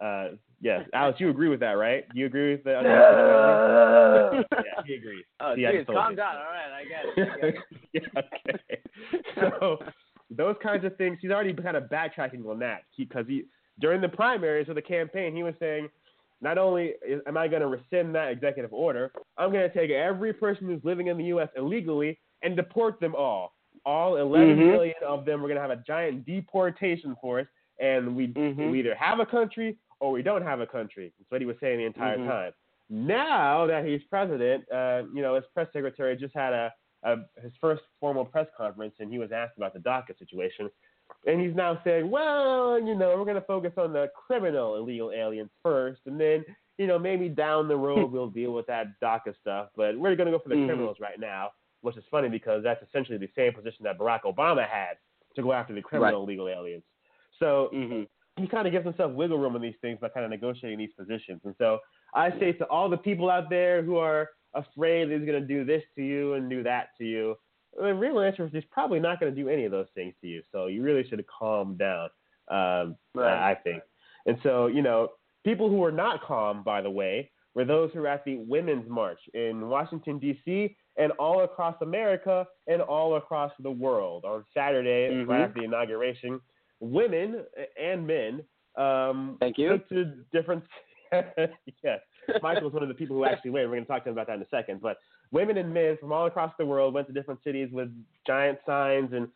Uh, 0.00 0.36
yes, 0.60 0.88
Alex, 0.94 1.18
you 1.20 1.30
agree 1.30 1.48
with 1.48 1.60
that, 1.60 1.72
right? 1.72 2.08
Do 2.12 2.18
you 2.20 2.26
agree 2.26 2.52
with 2.52 2.64
that? 2.64 2.82
yeah, 2.84 4.82
he 4.86 4.94
agrees. 4.94 5.24
Oh, 5.40 5.54
See, 5.56 5.62
geez, 5.70 5.86
calm 5.86 6.10
you. 6.12 6.16
down. 6.16 6.36
All 6.36 6.44
right, 6.44 6.72
I 6.72 6.84
get 6.84 7.04
it. 7.04 7.28
I 7.32 7.40
get 7.40 7.54
it. 7.54 8.12
yeah, 8.14 8.22
okay. 8.46 9.50
So 9.60 9.78
those 10.30 10.56
kinds 10.62 10.84
of 10.84 10.96
things, 10.96 11.18
he's 11.20 11.30
already 11.30 11.52
kind 11.54 11.76
of 11.76 11.84
backtracking 11.84 12.46
on 12.48 12.58
that 12.60 12.82
because 12.96 13.26
he, 13.26 13.44
during 13.80 14.00
the 14.00 14.08
primaries 14.08 14.68
of 14.68 14.74
the 14.74 14.82
campaign, 14.82 15.34
he 15.34 15.42
was 15.42 15.54
saying, 15.58 15.88
not 16.40 16.58
only 16.58 16.94
am 17.26 17.36
I 17.36 17.46
going 17.48 17.62
to 17.62 17.68
rescind 17.68 18.14
that 18.14 18.30
executive 18.32 18.72
order, 18.72 19.12
I'm 19.38 19.52
going 19.52 19.68
to 19.68 19.74
take 19.74 19.90
every 19.90 20.32
person 20.32 20.66
who's 20.66 20.84
living 20.84 21.06
in 21.06 21.16
the 21.16 21.24
U.S. 21.24 21.48
illegally 21.56 22.18
and 22.42 22.56
deport 22.56 22.98
them 23.00 23.14
all. 23.14 23.54
All 23.86 24.16
11 24.16 24.56
Mhm. 24.56 24.70
million 24.72 24.94
of 25.06 25.24
them. 25.24 25.40
We're 25.40 25.48
going 25.48 25.56
to 25.62 25.68
have 25.68 25.70
a 25.70 25.82
giant 25.86 26.24
deportation 26.26 27.16
force, 27.20 27.46
and 27.80 28.14
we, 28.16 28.28
Mhm. 28.28 28.70
we 28.70 28.80
either 28.80 28.94
have 28.94 29.20
a 29.20 29.26
country 29.26 29.76
or 30.00 30.10
we 30.10 30.22
don't 30.22 30.42
have 30.42 30.60
a 30.60 30.66
country. 30.66 31.12
That's 31.18 31.30
what 31.30 31.40
he 31.40 31.46
was 31.46 31.56
saying 31.60 31.78
the 31.78 31.84
entire 31.84 32.18
Mhm. 32.18 32.26
time. 32.26 32.52
Now 32.90 33.66
that 33.66 33.84
he's 33.86 34.02
president, 34.04 34.70
uh, 34.70 35.04
you 35.14 35.22
know, 35.22 35.34
his 35.36 35.44
press 35.54 35.72
secretary 35.72 36.16
just 36.16 36.34
had 36.34 36.52
a, 36.52 36.72
a 37.04 37.16
his 37.40 37.52
first 37.60 37.82
formal 38.00 38.24
press 38.24 38.48
conference, 38.56 38.94
and 39.00 39.10
he 39.10 39.18
was 39.18 39.32
asked 39.32 39.56
about 39.56 39.72
the 39.72 39.80
DACA 39.80 40.16
situation, 40.18 40.70
and 41.26 41.40
he's 41.40 41.54
now 41.54 41.80
saying, 41.84 42.10
well, 42.10 42.80
you 42.80 42.94
know, 42.94 43.16
we're 43.16 43.24
going 43.24 43.36
to 43.36 43.40
focus 43.46 43.72
on 43.76 43.92
the 43.92 44.10
criminal 44.26 44.76
illegal 44.76 45.10
aliens 45.12 45.50
first, 45.62 46.00
and 46.06 46.20
then, 46.20 46.44
you 46.78 46.86
know, 46.86 46.98
maybe 46.98 47.28
down 47.28 47.68
the 47.68 47.76
road 47.76 48.10
we'll 48.12 48.28
deal 48.30 48.52
with 48.52 48.66
that 48.66 48.86
DACA 49.02 49.34
stuff, 49.40 49.68
but 49.76 49.98
we're 49.98 50.16
going 50.16 50.30
to 50.30 50.36
go 50.36 50.38
for 50.42 50.48
the 50.48 50.56
Mhm. 50.56 50.66
criminals 50.66 50.96
right 51.00 51.20
now, 51.20 51.50
which 51.82 51.96
is 51.96 52.04
funny 52.10 52.28
because 52.28 52.62
that's 52.62 52.82
essentially 52.82 53.18
the 53.18 53.28
same 53.36 53.52
position 53.52 53.84
that 53.84 53.98
Barack 53.98 54.22
Obama 54.22 54.66
had 54.66 54.96
to 55.36 55.42
go 55.42 55.52
after 55.52 55.74
the 55.74 55.82
criminal 55.82 56.22
illegal 56.24 56.48
aliens. 56.48 56.84
So 57.38 57.70
Mhm. 57.72 58.06
he 58.36 58.46
kind 58.46 58.66
of 58.66 58.72
gives 58.72 58.84
himself 58.84 59.12
wiggle 59.12 59.38
room 59.38 59.56
in 59.56 59.62
these 59.62 59.76
things 59.80 59.98
by 60.00 60.08
kind 60.08 60.24
of 60.24 60.30
negotiating 60.30 60.78
these 60.78 60.92
positions. 60.94 61.40
And 61.44 61.54
so 61.56 61.80
I 62.14 62.30
say 62.38 62.52
to 62.52 62.66
all 62.68 62.88
the 62.88 62.98
people 62.98 63.30
out 63.30 63.48
there 63.48 63.82
who 63.82 63.96
are 63.96 64.28
afraid 64.54 65.08
that 65.08 65.18
he's 65.18 65.26
going 65.26 65.40
to 65.40 65.46
do 65.46 65.64
this 65.64 65.82
to 65.94 66.02
you 66.02 66.34
and 66.34 66.48
do 66.50 66.62
that 66.62 66.88
to 66.98 67.04
you, 67.04 67.36
the 67.76 67.94
real 67.94 68.20
answer 68.20 68.44
is 68.44 68.52
he's 68.52 68.64
probably 68.70 69.00
not 69.00 69.20
going 69.20 69.34
to 69.34 69.40
do 69.40 69.48
any 69.48 69.64
of 69.64 69.72
those 69.72 69.86
things 69.94 70.14
to 70.20 70.26
you. 70.26 70.42
So 70.52 70.66
you 70.66 70.82
really 70.82 71.06
should 71.08 71.24
calm 71.26 71.76
down, 71.76 72.08
um, 72.48 72.96
right. 73.14 73.50
I 73.50 73.54
think. 73.54 73.82
And 74.26 74.38
so, 74.42 74.66
you 74.66 74.82
know, 74.82 75.08
people 75.44 75.68
who 75.68 75.76
were 75.76 75.92
not 75.92 76.22
calm, 76.22 76.62
by 76.62 76.80
the 76.82 76.90
way, 76.90 77.30
were 77.54 77.64
those 77.64 77.90
who 77.92 78.00
were 78.00 78.08
at 78.08 78.24
the 78.24 78.36
Women's 78.36 78.88
March 78.88 79.18
in 79.34 79.68
Washington, 79.68 80.18
D.C., 80.18 80.76
and 80.96 81.12
all 81.12 81.44
across 81.44 81.74
America 81.80 82.46
and 82.66 82.82
all 82.82 83.16
across 83.16 83.52
the 83.60 83.70
world 83.70 84.24
on 84.24 84.44
Saturday, 84.54 85.14
mm-hmm. 85.14 85.30
right 85.30 85.42
after 85.42 85.60
the 85.60 85.64
inauguration. 85.64 86.40
Women 86.80 87.44
and 87.80 88.06
men 88.06 88.42
um, 88.76 89.36
Thank 89.40 89.58
you. 89.58 89.70
took 89.70 89.88
to 89.90 90.12
different. 90.32 90.64
yes, 91.12 92.00
Michael 92.42 92.64
was 92.64 92.72
one 92.72 92.82
of 92.82 92.88
the 92.88 92.94
people 92.94 93.16
who 93.16 93.24
actually 93.24 93.50
went. 93.50 93.68
We're 93.68 93.76
going 93.76 93.84
to 93.84 93.88
talk 93.90 94.04
to 94.04 94.10
him 94.10 94.14
about 94.14 94.26
that 94.28 94.36
in 94.36 94.42
a 94.42 94.48
second. 94.50 94.80
But 94.80 94.96
women 95.32 95.56
and 95.56 95.72
men 95.72 95.96
from 96.00 96.12
all 96.12 96.26
across 96.26 96.52
the 96.58 96.66
world 96.66 96.94
went 96.94 97.06
to 97.08 97.12
different 97.12 97.42
cities 97.42 97.68
with 97.72 97.88
giant 98.26 98.58
signs 98.64 99.12
and 99.12 99.28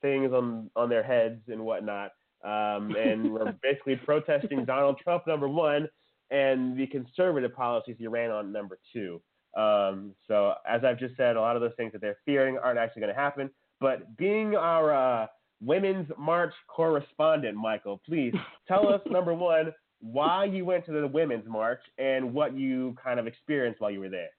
things 0.00 0.32
on 0.32 0.70
on 0.74 0.88
their 0.88 1.02
heads 1.02 1.42
and 1.48 1.60
whatnot, 1.60 2.12
um, 2.44 2.94
and 2.96 3.30
were 3.32 3.54
basically 3.62 3.96
protesting 3.96 4.64
Donald 4.64 4.98
Trump 5.02 5.26
number 5.26 5.48
one 5.48 5.88
and 6.30 6.76
the 6.76 6.86
conservative 6.88 7.54
policies 7.54 7.96
he 7.98 8.06
ran 8.06 8.30
on 8.30 8.52
number 8.52 8.78
two. 8.92 9.20
Um, 9.56 10.14
so 10.28 10.54
as 10.68 10.84
I've 10.84 10.98
just 10.98 11.16
said, 11.16 11.36
a 11.36 11.40
lot 11.40 11.56
of 11.56 11.62
those 11.62 11.72
things 11.76 11.92
that 11.92 12.00
they're 12.00 12.18
fearing 12.24 12.58
aren't 12.58 12.78
actually 12.78 13.00
going 13.00 13.14
to 13.14 13.20
happen. 13.20 13.50
But 13.80 14.16
being 14.16 14.54
our 14.54 14.92
uh, 15.22 15.26
Women's 15.60 16.10
March 16.18 16.52
correspondent, 16.68 17.56
Michael, 17.56 18.00
please 18.04 18.34
tell 18.68 18.88
us 18.92 19.00
number 19.10 19.34
one 19.34 19.72
why 20.00 20.44
you 20.44 20.64
went 20.64 20.84
to 20.86 20.92
the 20.92 21.06
Women's 21.06 21.48
March 21.48 21.80
and 21.98 22.34
what 22.34 22.56
you 22.56 22.94
kind 23.02 23.18
of 23.18 23.26
experienced 23.26 23.80
while 23.80 23.90
you 23.90 24.00
were 24.00 24.10
there. 24.10 24.30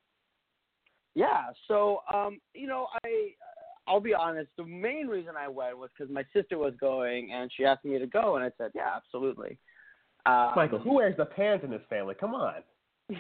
Yeah, 1.17 1.45
so 1.67 2.01
um, 2.13 2.39
you 2.53 2.67
know, 2.67 2.85
I 3.03 3.29
I'll 3.87 3.99
be 3.99 4.13
honest. 4.13 4.49
The 4.55 4.63
main 4.63 5.07
reason 5.07 5.33
I 5.35 5.47
went 5.47 5.75
was 5.75 5.89
because 5.97 6.13
my 6.13 6.23
sister 6.31 6.59
was 6.59 6.73
going, 6.79 7.31
and 7.31 7.51
she 7.57 7.65
asked 7.65 7.83
me 7.83 7.97
to 7.97 8.05
go, 8.05 8.35
and 8.35 8.45
I 8.45 8.51
said, 8.55 8.69
"Yeah, 8.75 8.91
absolutely." 8.95 9.57
Um, 10.27 10.51
Michael, 10.55 10.77
who 10.77 10.93
wears 10.93 11.17
the 11.17 11.25
pants 11.25 11.65
in 11.65 11.71
this 11.71 11.81
family? 11.89 12.13
Come 12.19 12.35
on. 12.35 12.61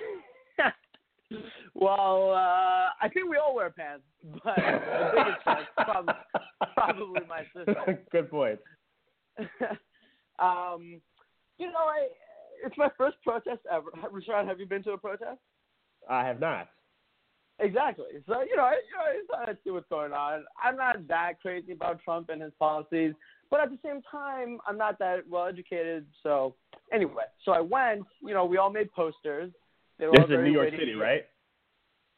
well, 1.73 2.33
uh, 2.33 2.93
I 3.01 3.09
think 3.11 3.31
we 3.31 3.37
all 3.37 3.55
wear 3.55 3.71
pants, 3.71 4.03
but 4.43 4.55
the 4.57 5.11
biggest 5.15 5.69
probably, 5.75 6.13
probably 6.75 7.21
my 7.27 7.45
sister. 7.55 8.05
Good 8.11 8.29
point. 8.29 8.59
um, 10.37 11.01
you 11.57 11.65
know, 11.65 11.87
I 11.87 12.09
it's 12.63 12.77
my 12.77 12.89
first 12.95 13.17
protest 13.23 13.61
ever. 13.71 13.89
Rashawn, 14.13 14.47
have 14.47 14.59
you 14.59 14.67
been 14.67 14.83
to 14.83 14.91
a 14.91 14.97
protest? 14.99 15.39
I 16.07 16.23
have 16.27 16.39
not. 16.39 16.67
Exactly. 17.59 18.05
So 18.27 18.41
you 18.41 18.55
know, 18.55 18.63
I, 18.63 18.73
you 18.73 19.23
know, 19.25 19.37
I 19.39 19.53
see 19.63 19.71
what's 19.71 19.89
going 19.89 20.13
on. 20.13 20.45
I'm 20.63 20.75
not 20.75 21.07
that 21.07 21.41
crazy 21.41 21.71
about 21.71 21.99
Trump 22.03 22.29
and 22.29 22.41
his 22.41 22.51
policies, 22.59 23.13
but 23.49 23.59
at 23.59 23.69
the 23.69 23.79
same 23.83 24.01
time, 24.11 24.59
I'm 24.67 24.77
not 24.77 24.99
that 24.99 25.27
well 25.29 25.47
educated. 25.47 26.05
So 26.21 26.55
anyway, 26.93 27.23
so 27.43 27.51
I 27.51 27.61
went. 27.61 28.03
You 28.21 28.33
know, 28.33 28.45
we 28.45 28.57
all 28.57 28.71
made 28.71 28.91
posters. 28.91 29.51
They 29.97 30.05
were 30.05 30.13
this 30.13 30.25
is 30.25 30.31
in 30.31 30.43
New 30.43 30.51
York 30.51 30.71
City, 30.71 30.93
right? 30.93 31.25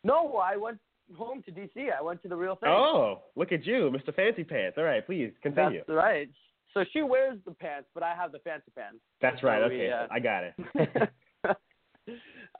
No, 0.04 0.38
I 0.38 0.58
went 0.58 0.80
home 1.18 1.42
to 1.44 1.52
DC. 1.52 1.88
I 1.98 2.02
went 2.02 2.22
to 2.24 2.28
the 2.28 2.36
real 2.36 2.56
thing. 2.56 2.70
Oh, 2.70 3.22
look 3.36 3.52
at 3.52 3.66
you, 3.66 3.92
Mr. 3.94 4.14
Fancy 4.14 4.44
Pants. 4.44 4.78
All 4.78 4.84
right, 4.84 5.06
please 5.06 5.32
continue. 5.42 5.84
That's 5.88 5.96
right. 5.96 6.30
So 6.74 6.84
she 6.94 7.02
wears 7.02 7.38
the 7.46 7.52
pants, 7.52 7.88
but 7.94 8.04
I 8.04 8.14
have 8.14 8.32
the 8.32 8.40
fancy 8.40 8.72
pants. 8.76 9.00
That's 9.22 9.42
right. 9.42 9.60
So 9.60 9.66
okay, 9.66 9.88
we, 9.88 9.92
uh, 9.92 10.08
I 10.12 10.20
got 10.20 10.44
it. 10.44 11.58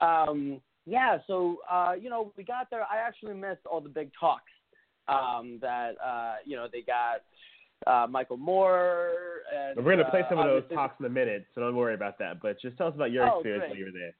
um, 0.00 0.60
yeah. 0.86 1.18
So 1.26 1.58
uh, 1.70 1.92
you 2.00 2.10
know, 2.10 2.32
we 2.36 2.44
got 2.44 2.68
there. 2.70 2.82
I 2.82 2.98
actually 2.98 3.34
missed 3.34 3.66
all 3.70 3.80
the 3.80 3.88
big 3.88 4.10
talks 4.18 4.52
um, 5.08 5.58
that 5.60 5.92
uh, 6.04 6.34
you 6.44 6.56
know 6.56 6.66
they 6.70 6.82
got. 6.82 7.22
Uh, 7.86 8.06
Michael 8.06 8.36
Moore. 8.36 9.08
And, 9.56 9.74
We're 9.78 9.94
going 9.94 10.04
to 10.04 10.10
play 10.10 10.20
uh, 10.20 10.28
some 10.28 10.38
of 10.38 10.44
those 10.44 10.64
talks 10.70 11.00
in 11.00 11.06
a 11.06 11.08
minute, 11.08 11.46
so 11.54 11.62
don't 11.62 11.74
worry 11.74 11.94
about 11.94 12.18
that. 12.18 12.42
But 12.42 12.60
just 12.60 12.76
tell 12.76 12.88
us 12.88 12.94
about 12.94 13.10
your 13.10 13.24
oh, 13.24 13.38
experience 13.38 13.62
great. 13.62 13.70
while 13.70 13.78
you 13.78 13.84
were 13.86 13.90
there. 13.90 14.14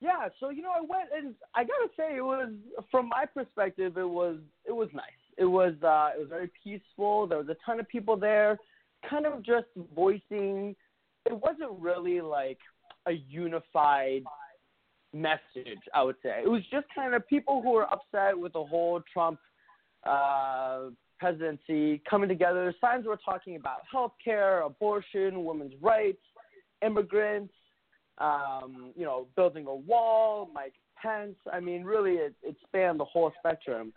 Yeah, 0.00 0.28
so 0.40 0.50
you 0.50 0.62
know, 0.62 0.72
I 0.76 0.80
went 0.80 1.08
and 1.16 1.34
I 1.54 1.62
gotta 1.62 1.88
say, 1.96 2.16
it 2.16 2.24
was 2.24 2.50
from 2.90 3.08
my 3.08 3.24
perspective, 3.24 3.96
it 3.96 4.08
was 4.08 4.38
it 4.66 4.72
was 4.72 4.88
nice. 4.92 5.04
It 5.38 5.46
was 5.46 5.74
uh, 5.82 6.10
it 6.16 6.20
was 6.20 6.28
very 6.28 6.50
peaceful. 6.62 7.26
There 7.26 7.38
was 7.38 7.48
a 7.48 7.56
ton 7.64 7.80
of 7.80 7.88
people 7.88 8.16
there, 8.16 8.58
kind 9.08 9.26
of 9.26 9.42
just 9.42 9.66
voicing. 9.94 10.76
It 11.24 11.32
wasn't 11.32 11.80
really 11.80 12.20
like 12.20 12.58
a 13.06 13.12
unified 13.12 14.24
message. 15.12 15.80
I 15.94 16.02
would 16.02 16.16
say 16.22 16.40
it 16.44 16.48
was 16.48 16.62
just 16.70 16.86
kind 16.94 17.14
of 17.14 17.26
people 17.26 17.62
who 17.62 17.72
were 17.72 17.86
upset 17.92 18.38
with 18.38 18.52
the 18.52 18.64
whole 18.64 19.02
Trump 19.12 19.38
uh, 20.04 20.90
presidency 21.18 22.02
coming 22.08 22.28
together. 22.28 22.74
Signs 22.80 23.06
were 23.06 23.18
talking 23.24 23.56
about 23.56 23.78
health 23.90 24.12
care, 24.22 24.62
abortion, 24.62 25.44
women's 25.44 25.74
rights, 25.80 26.22
immigrants 26.84 27.52
um, 28.18 28.92
you 28.96 29.04
know, 29.04 29.26
building 29.36 29.66
a 29.66 29.74
wall, 29.74 30.50
Mike 30.52 30.74
Pence. 31.00 31.36
I 31.52 31.60
mean, 31.60 31.84
really, 31.84 32.12
it, 32.12 32.34
it 32.42 32.56
spanned 32.66 33.00
the 33.00 33.04
whole 33.04 33.32
spectrum. 33.38 33.92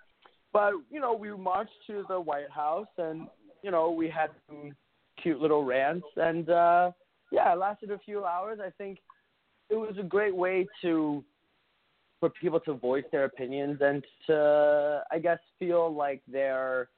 But 0.51 0.73
you 0.89 0.99
know, 0.99 1.13
we 1.13 1.35
marched 1.35 1.71
to 1.87 2.03
the 2.09 2.19
White 2.19 2.49
House, 2.49 2.87
and 2.97 3.27
you 3.63 3.71
know, 3.71 3.91
we 3.91 4.09
had 4.09 4.29
some 4.47 4.75
cute 5.21 5.39
little 5.39 5.63
rants, 5.63 6.07
and 6.17 6.49
uh, 6.49 6.91
yeah, 7.31 7.53
it 7.53 7.57
lasted 7.57 7.91
a 7.91 7.99
few 7.99 8.25
hours. 8.25 8.59
I 8.63 8.71
think 8.71 8.99
it 9.69 9.75
was 9.75 9.97
a 9.99 10.03
great 10.03 10.35
way 10.35 10.67
to 10.81 11.23
for 12.19 12.29
people 12.29 12.59
to 12.59 12.73
voice 12.73 13.05
their 13.11 13.23
opinions 13.25 13.77
and 13.81 14.03
to, 14.27 15.03
I 15.09 15.19
guess, 15.19 15.39
feel 15.57 15.93
like 15.93 16.21
they're 16.27 16.89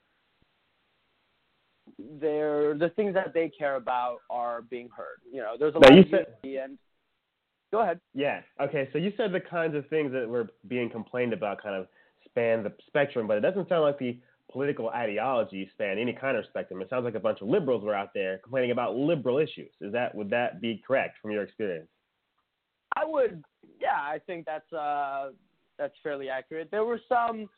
they're 2.19 2.75
the 2.77 2.89
things 2.89 3.13
that 3.13 3.33
they 3.33 3.49
care 3.49 3.75
about 3.75 4.19
are 4.29 4.63
being 4.63 4.89
heard. 4.95 5.19
You 5.31 5.41
know, 5.41 5.55
there's 5.59 5.75
a 5.75 5.79
lot 5.79 5.91
of 5.91 6.05
unity 6.09 6.57
and 6.57 6.77
Go 7.71 7.81
ahead. 7.81 7.99
Yeah. 8.13 8.41
Okay. 8.59 8.89
So 8.91 8.97
you 8.97 9.13
said 9.15 9.31
the 9.31 9.39
kinds 9.39 9.75
of 9.75 9.87
things 9.87 10.11
that 10.11 10.27
were 10.27 10.49
being 10.67 10.89
complained 10.89 11.31
about 11.31 11.63
kind 11.63 11.75
of 11.75 11.87
span 12.25 12.63
the 12.63 12.73
spectrum, 12.87 13.27
but 13.27 13.37
it 13.37 13.41
doesn't 13.41 13.69
sound 13.69 13.83
like 13.83 13.97
the 13.97 14.19
political 14.51 14.89
ideology 14.89 15.69
span 15.73 15.97
any 15.97 16.11
kind 16.11 16.35
of 16.35 16.43
spectrum. 16.49 16.81
It 16.81 16.89
sounds 16.89 17.05
like 17.05 17.15
a 17.15 17.19
bunch 17.19 17.39
of 17.41 17.47
liberals 17.47 17.83
were 17.85 17.95
out 17.95 18.09
there 18.13 18.39
complaining 18.39 18.71
about 18.71 18.95
liberal 18.95 19.37
issues. 19.37 19.71
Is 19.79 19.93
that 19.93 20.13
would 20.13 20.29
that 20.31 20.59
be 20.59 20.83
correct 20.85 21.17
from 21.21 21.31
your 21.31 21.43
experience? 21.43 21.87
I 22.95 23.05
would. 23.05 23.43
Yeah, 23.79 23.97
I 23.97 24.19
think 24.25 24.45
that's 24.45 24.71
uh, 24.73 25.29
that's 25.77 25.93
fairly 26.03 26.29
accurate. 26.29 26.69
There 26.71 26.85
were 26.85 26.99
some. 27.07 27.49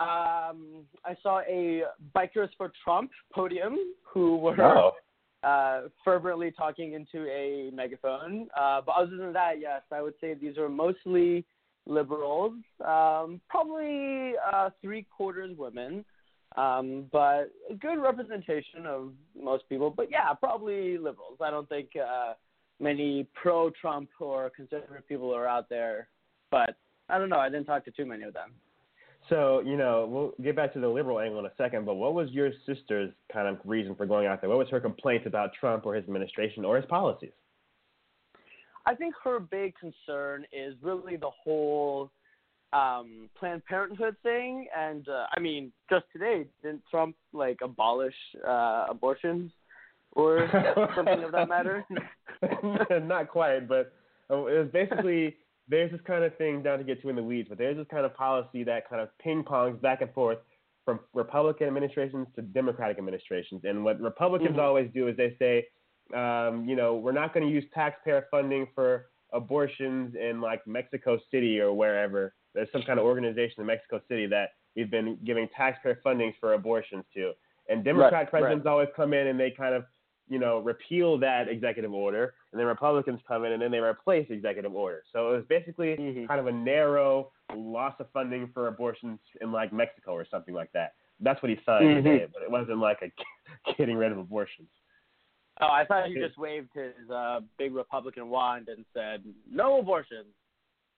Um, 0.00 0.82
I 1.04 1.16
saw 1.22 1.40
a 1.48 1.84
bikers 2.16 2.48
for 2.58 2.72
Trump 2.82 3.12
podium 3.32 3.78
who 4.02 4.36
were 4.36 4.60
oh 4.60 4.92
uh, 5.44 5.82
fervently 6.04 6.50
talking 6.50 6.94
into 6.94 7.28
a 7.28 7.70
megaphone. 7.72 8.48
Uh, 8.58 8.80
but 8.84 8.92
other 8.92 9.16
than 9.16 9.32
that, 9.32 9.60
yes, 9.60 9.82
I 9.92 10.00
would 10.00 10.14
say 10.20 10.34
these 10.34 10.56
are 10.56 10.68
mostly 10.68 11.44
liberals, 11.86 12.54
um, 12.84 13.40
probably 13.48 14.32
uh, 14.52 14.70
three 14.80 15.06
quarters 15.14 15.56
women, 15.56 16.04
um, 16.56 17.04
but 17.12 17.50
a 17.70 17.74
good 17.78 18.00
representation 18.00 18.86
of 18.86 19.12
most 19.38 19.68
people. 19.68 19.90
But 19.90 20.10
yeah, 20.10 20.32
probably 20.32 20.96
liberals. 20.96 21.38
I 21.42 21.50
don't 21.50 21.68
think 21.68 21.90
uh, 21.96 22.34
many 22.80 23.26
pro-Trump 23.40 24.08
or 24.20 24.50
conservative 24.50 25.06
people 25.08 25.34
are 25.34 25.46
out 25.46 25.68
there, 25.68 26.08
but 26.50 26.76
I 27.08 27.18
don't 27.18 27.28
know. 27.28 27.38
I 27.38 27.48
didn't 27.48 27.66
talk 27.66 27.84
to 27.84 27.90
too 27.90 28.06
many 28.06 28.24
of 28.24 28.34
them. 28.34 28.52
So, 29.30 29.60
you 29.60 29.76
know, 29.76 30.06
we'll 30.10 30.32
get 30.44 30.54
back 30.54 30.74
to 30.74 30.80
the 30.80 30.88
liberal 30.88 31.18
angle 31.18 31.38
in 31.40 31.46
a 31.46 31.52
second, 31.56 31.86
but 31.86 31.94
what 31.94 32.14
was 32.14 32.30
your 32.30 32.50
sister's 32.66 33.10
kind 33.32 33.48
of 33.48 33.58
reason 33.64 33.94
for 33.94 34.04
going 34.04 34.26
out 34.26 34.40
there? 34.40 34.50
What 34.50 34.58
was 34.58 34.68
her 34.68 34.80
complaint 34.80 35.26
about 35.26 35.50
Trump 35.58 35.86
or 35.86 35.94
his 35.94 36.04
administration 36.04 36.64
or 36.64 36.76
his 36.76 36.84
policies? 36.86 37.32
I 38.86 38.94
think 38.94 39.14
her 39.24 39.40
big 39.40 39.74
concern 39.78 40.44
is 40.52 40.74
really 40.82 41.16
the 41.16 41.30
whole 41.30 42.10
um, 42.74 43.30
Planned 43.38 43.64
Parenthood 43.64 44.16
thing. 44.22 44.66
And 44.76 45.08
uh, 45.08 45.26
I 45.34 45.40
mean, 45.40 45.72
just 45.88 46.04
today, 46.12 46.46
didn't 46.62 46.82
Trump 46.90 47.16
like 47.32 47.58
abolish 47.62 48.14
uh, 48.46 48.86
abortions 48.90 49.50
or 50.14 50.48
something 50.96 51.22
of 51.22 51.32
that 51.32 51.48
matter? 51.48 51.84
Not 53.02 53.28
quite, 53.28 53.68
but 53.68 53.92
uh, 54.30 54.46
it 54.46 54.58
was 54.58 54.68
basically 54.72 55.36
there's 55.68 55.90
this 55.90 56.00
kind 56.06 56.24
of 56.24 56.36
thing, 56.36 56.62
down 56.62 56.78
to 56.78 56.84
get 56.84 57.00
too 57.00 57.08
in 57.08 57.16
the 57.16 57.22
weeds, 57.22 57.48
but 57.48 57.58
there's 57.58 57.76
this 57.76 57.86
kind 57.90 58.04
of 58.04 58.14
policy 58.14 58.64
that 58.64 58.88
kind 58.88 59.00
of 59.00 59.08
ping 59.18 59.42
pongs 59.42 59.80
back 59.80 60.02
and 60.02 60.12
forth 60.12 60.38
from 60.84 61.00
Republican 61.14 61.66
administrations 61.66 62.26
to 62.36 62.42
Democratic 62.42 62.98
administrations. 62.98 63.62
And 63.64 63.84
what 63.84 64.00
Republicans 64.00 64.52
mm-hmm. 64.52 64.60
always 64.60 64.90
do 64.92 65.08
is 65.08 65.16
they 65.16 65.34
say, 65.38 65.66
um, 66.14 66.66
you 66.68 66.76
know, 66.76 66.96
we're 66.96 67.12
not 67.12 67.32
going 67.32 67.46
to 67.46 67.52
use 67.52 67.64
taxpayer 67.72 68.26
funding 68.30 68.66
for 68.74 69.06
abortions 69.32 70.14
in 70.14 70.40
like 70.40 70.66
Mexico 70.66 71.18
City 71.30 71.58
or 71.58 71.72
wherever. 71.72 72.34
There's 72.54 72.68
some 72.70 72.82
kind 72.82 72.98
of 72.98 73.06
organization 73.06 73.60
in 73.60 73.66
Mexico 73.66 74.00
City 74.08 74.26
that 74.26 74.50
we've 74.76 74.90
been 74.90 75.18
giving 75.24 75.48
taxpayer 75.56 75.98
funding 76.04 76.34
for 76.38 76.52
abortions 76.52 77.04
to. 77.14 77.32
And 77.68 77.82
Democrat 77.82 78.12
right, 78.12 78.30
presidents 78.30 78.66
right. 78.66 78.70
always 78.70 78.88
come 78.94 79.14
in 79.14 79.28
and 79.28 79.40
they 79.40 79.50
kind 79.50 79.74
of 79.74 79.84
you 80.28 80.38
know, 80.38 80.60
repeal 80.60 81.18
that 81.18 81.48
executive 81.48 81.92
order, 81.92 82.34
and 82.52 82.58
then 82.58 82.66
Republicans 82.66 83.20
come 83.28 83.44
in 83.44 83.52
and 83.52 83.60
then 83.60 83.70
they 83.70 83.78
replace 83.78 84.26
the 84.28 84.34
executive 84.34 84.74
order. 84.74 85.02
So 85.12 85.32
it 85.32 85.36
was 85.36 85.44
basically 85.46 85.96
Mhm. 85.96 86.28
kind 86.28 86.40
of 86.40 86.46
a 86.46 86.52
narrow 86.52 87.30
loss 87.54 87.94
of 88.00 88.10
funding 88.10 88.48
for 88.48 88.68
abortions 88.68 89.20
in 89.40 89.52
like 89.52 89.72
Mexico 89.72 90.12
or 90.12 90.24
something 90.24 90.54
like 90.54 90.72
that. 90.72 90.94
That's 91.20 91.42
what 91.42 91.50
he 91.50 91.56
signed 91.64 91.88
Mhm. 91.98 92.02
today, 92.02 92.26
but 92.32 92.42
it 92.42 92.50
wasn't 92.50 92.78
like 92.78 93.02
a 93.02 93.10
getting 93.76 93.96
rid 93.96 94.12
of 94.12 94.18
abortions. 94.18 94.68
Oh, 95.60 95.68
I 95.68 95.84
thought 95.84 96.06
he 96.06 96.14
just 96.14 96.36
waved 96.36 96.72
his 96.74 97.08
uh, 97.10 97.40
big 97.58 97.74
Republican 97.74 98.28
wand 98.28 98.68
and 98.68 98.84
said, 98.92 99.22
"No 99.48 99.78
abortions." 99.78 100.34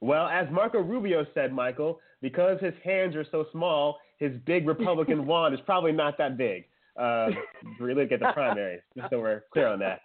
Well, 0.01 0.29
as 0.29 0.49
Marco 0.51 0.81
Rubio 0.81 1.27
said, 1.35 1.53
Michael, 1.53 2.01
because 2.21 2.61
his 2.61 2.75
hands 2.83 3.17
are 3.17 3.25
so 3.25 3.47
small, 3.51 3.99
his 4.19 4.37
big 4.45 4.67
Republican 4.67 5.27
wand 5.27 5.55
is 5.55 5.61
probably 5.63 5.93
not 5.93 6.17
that 6.19 6.37
big. 6.37 6.69
Uh, 6.99 7.29
if 7.75 7.81
we 7.81 7.95
look 7.95 8.13
at 8.13 8.21
the 8.21 8.33
primaries, 8.33 8.81
just 8.97 9.11
so 9.11 9.21
we're 9.21 9.43
clear 9.53 9.69
on 9.69 9.79
that. 9.81 10.01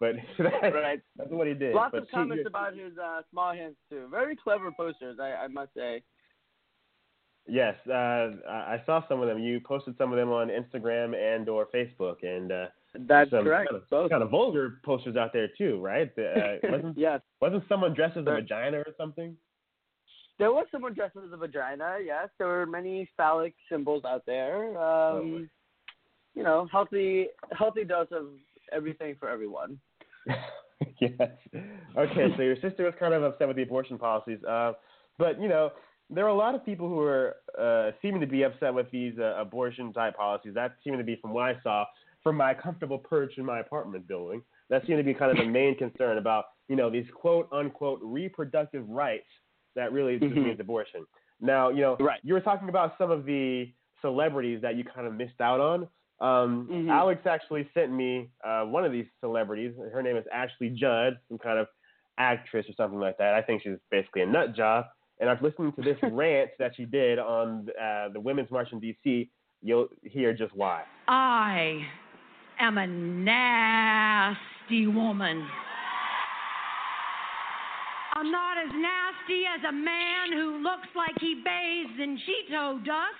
But 0.00 0.16
that's, 0.38 0.74
Right. 0.74 1.00
that's 1.16 1.30
what 1.30 1.46
he 1.46 1.54
did. 1.54 1.74
Lots 1.74 1.92
but 1.92 2.02
of 2.02 2.10
comments 2.10 2.44
about 2.46 2.74
his 2.76 2.92
uh, 2.98 3.22
small 3.30 3.52
hands 3.54 3.76
too. 3.88 4.08
Very 4.10 4.36
clever 4.36 4.70
posters, 4.76 5.18
I, 5.20 5.32
I 5.44 5.48
must 5.48 5.72
say. 5.74 6.02
Yes, 7.46 7.74
uh, 7.88 7.92
I 7.92 8.76
I 8.78 8.82
saw 8.86 9.06
some 9.06 9.20
of 9.20 9.28
them. 9.28 9.38
You 9.38 9.60
posted 9.60 9.96
some 9.98 10.12
of 10.12 10.16
them 10.16 10.30
on 10.30 10.48
Instagram 10.48 11.14
and 11.14 11.48
or 11.48 11.66
Facebook, 11.74 12.16
and 12.22 12.50
uh, 12.50 12.66
That's 12.94 13.30
some 13.30 13.44
correct. 13.44 13.70
Kind 13.70 13.82
of, 13.82 13.90
Both. 13.90 14.10
kind 14.10 14.22
of 14.22 14.30
vulgar 14.30 14.80
posters 14.82 15.16
out 15.16 15.32
there 15.34 15.48
too, 15.58 15.78
right? 15.80 16.10
Uh, 16.18 16.56
wasn't 16.70 16.96
yes. 16.96 17.20
wasn't 17.42 17.64
someone 17.68 17.92
dressed 17.92 18.16
as 18.16 18.26
a 18.26 18.30
vagina 18.30 18.78
or 18.78 18.86
something? 18.96 19.36
There 20.38 20.52
was 20.52 20.66
someone 20.72 20.94
dressed 20.94 21.16
as 21.16 21.32
a 21.32 21.36
vagina. 21.36 21.98
Yes, 22.04 22.28
there 22.38 22.48
were 22.48 22.66
many 22.66 23.08
phallic 23.16 23.54
symbols 23.70 24.04
out 24.06 24.22
there. 24.26 24.76
Um, 24.80 25.30
boy. 25.32 25.48
You 26.34 26.42
know, 26.42 26.68
healthy, 26.70 27.28
healthy 27.56 27.84
dose 27.84 28.08
of 28.10 28.26
everything 28.72 29.16
for 29.18 29.28
everyone. 29.28 29.78
yes. 31.00 31.30
Okay, 31.96 32.26
so 32.36 32.42
your 32.42 32.56
sister 32.56 32.84
was 32.84 32.94
kind 32.98 33.14
of 33.14 33.22
upset 33.22 33.48
with 33.48 33.56
the 33.56 33.62
abortion 33.62 33.98
policies, 33.98 34.38
uh, 34.44 34.72
but 35.18 35.40
you 35.40 35.48
know 35.48 35.70
there 36.10 36.24
are 36.24 36.28
a 36.28 36.34
lot 36.34 36.54
of 36.54 36.64
people 36.64 36.88
who 36.88 37.00
are 37.00 37.36
uh, 37.58 37.92
seeming 38.02 38.20
to 38.20 38.26
be 38.26 38.42
upset 38.42 38.74
with 38.74 38.90
these 38.90 39.14
uh, 39.18 39.36
abortion 39.38 39.92
type 39.92 40.16
policies. 40.16 40.54
That 40.54 40.76
seemed 40.82 40.98
to 40.98 41.04
be, 41.04 41.16
from 41.16 41.32
what 41.32 41.44
I 41.44 41.54
saw, 41.62 41.84
from 42.22 42.36
my 42.36 42.52
comfortable 42.52 42.98
perch 42.98 43.34
in 43.36 43.44
my 43.44 43.60
apartment 43.60 44.06
building. 44.06 44.42
That 44.70 44.86
seemed 44.86 44.98
to 44.98 45.04
be 45.04 45.14
kind 45.14 45.30
of 45.30 45.36
the 45.36 45.50
main 45.50 45.76
concern 45.76 46.18
about 46.18 46.46
you 46.68 46.76
know 46.76 46.90
these 46.90 47.06
quote 47.14 47.48
unquote 47.52 48.00
reproductive 48.02 48.88
rights 48.88 49.26
that 49.76 49.92
really 49.92 50.18
just 50.18 50.34
means 50.34 50.58
abortion. 50.60 51.06
Now 51.40 51.68
you 51.68 51.82
know 51.82 51.96
Right. 52.00 52.20
you 52.22 52.34
were 52.34 52.40
talking 52.40 52.68
about 52.68 52.94
some 52.98 53.10
of 53.10 53.24
the 53.24 53.72
celebrities 54.00 54.60
that 54.62 54.76
you 54.76 54.84
kind 54.84 55.06
of 55.06 55.14
missed 55.14 55.40
out 55.40 55.60
on. 55.60 55.88
Um, 56.20 56.68
Mhm. 56.68 56.90
Alex 56.90 57.26
actually 57.26 57.68
sent 57.74 57.90
me 57.92 58.30
uh, 58.44 58.64
one 58.64 58.84
of 58.84 58.92
these 58.92 59.06
celebrities. 59.20 59.74
Her 59.92 60.02
name 60.02 60.16
is 60.16 60.24
Ashley 60.32 60.70
Judd, 60.70 61.18
some 61.28 61.38
kind 61.38 61.58
of 61.58 61.68
actress 62.18 62.68
or 62.68 62.72
something 62.74 63.00
like 63.00 63.18
that. 63.18 63.34
I 63.34 63.42
think 63.42 63.62
she's 63.62 63.78
basically 63.90 64.22
a 64.22 64.26
nut 64.26 64.54
job. 64.54 64.86
And 65.20 65.28
I've 65.28 65.42
listened 65.42 65.74
to 65.76 65.82
this 65.82 65.98
rant 66.12 66.50
that 66.58 66.76
she 66.76 66.84
did 66.84 67.18
on 67.18 67.68
uh, 67.80 68.08
the 68.10 68.20
Women's 68.20 68.50
March 68.50 68.72
in 68.72 68.80
D.C. 68.80 69.30
You'll 69.62 69.88
hear 70.02 70.32
just 70.32 70.54
why. 70.54 70.84
I 71.08 71.84
am 72.60 72.78
a 72.78 72.86
nasty 72.86 74.86
woman. 74.86 75.46
I'm 78.16 78.30
not 78.30 78.56
as 78.58 78.70
nasty 78.72 79.44
as 79.46 79.60
a 79.68 79.72
man 79.72 80.32
who 80.32 80.58
looks 80.62 80.86
like 80.94 81.18
he 81.18 81.34
bathes 81.44 81.98
in 82.00 82.16
Cheeto 82.18 82.84
dust. 82.84 83.14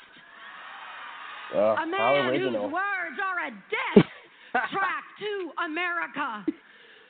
Uh, 1.55 1.76
A 1.82 1.86
man 1.86 2.32
whose 2.32 2.42
original. 2.42 2.70
Words 3.14 3.20
are 3.22 3.46
a 3.46 3.50
death 3.70 4.06
track 4.72 5.04
to 5.18 5.50
America. 5.64 6.44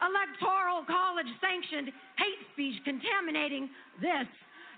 Electoral 0.04 0.84
college 0.86 1.28
sanctioned 1.40 1.92
hate 2.18 2.42
speech 2.52 2.76
contaminating 2.84 3.70
this 4.00 4.28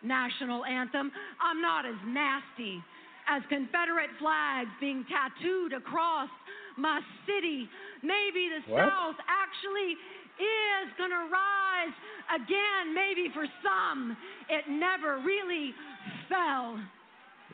national 0.02 0.64
anthem. 0.64 1.10
I'm 1.42 1.60
not 1.60 1.86
as 1.86 1.98
nasty 2.06 2.82
as 3.26 3.42
Confederate 3.48 4.10
flags 4.20 4.70
being 4.78 5.04
tattooed 5.10 5.72
across 5.72 6.30
my 6.78 7.00
city. 7.26 7.68
Maybe 8.02 8.50
the 8.54 8.70
What? 8.70 8.86
South 8.86 9.18
actually 9.26 9.98
is 10.38 10.86
going 10.98 11.10
to 11.10 11.26
rise 11.32 11.96
again, 12.30 12.94
maybe 12.94 13.32
for 13.34 13.46
some. 13.64 14.16
It 14.48 14.70
never 14.70 15.18
really 15.24 15.74
fell. 16.28 16.78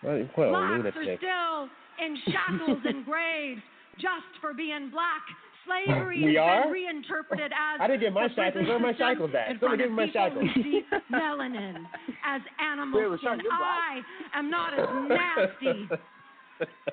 What, 0.02 0.18
what 0.36 0.48
Blacks 0.50 0.96
are 0.96 1.16
still 1.16 1.70
in 2.04 2.16
shackles 2.32 2.80
and 2.84 3.04
graves 3.04 3.60
just 3.96 4.26
for 4.40 4.54
being 4.54 4.90
black. 4.90 5.22
Slavery 5.64 6.24
We 6.24 6.34
has 6.34 6.64
been 6.64 6.72
reinterpreted 6.72 7.52
as 7.52 7.80
I 7.80 7.86
didn't 7.86 8.00
get 8.00 8.12
my 8.12 8.26
shackles. 8.34 8.66
Where 8.66 8.76
are 8.76 8.80
my 8.80 8.94
shackles 8.98 9.30
at? 9.30 9.60
front 9.60 9.78
give 9.78 9.90
me 9.90 9.96
my 9.96 10.10
shackles. 10.12 10.44
melanin 11.12 11.84
as 12.26 12.40
animal 12.60 12.98
skin. 12.98 13.30
Rashawn, 13.30 13.38
you're 13.42 13.56
black? 13.58 14.04
I 14.34 14.38
am 14.38 14.50
not 14.50 14.74
as 14.74 14.88
nasty 15.08 15.88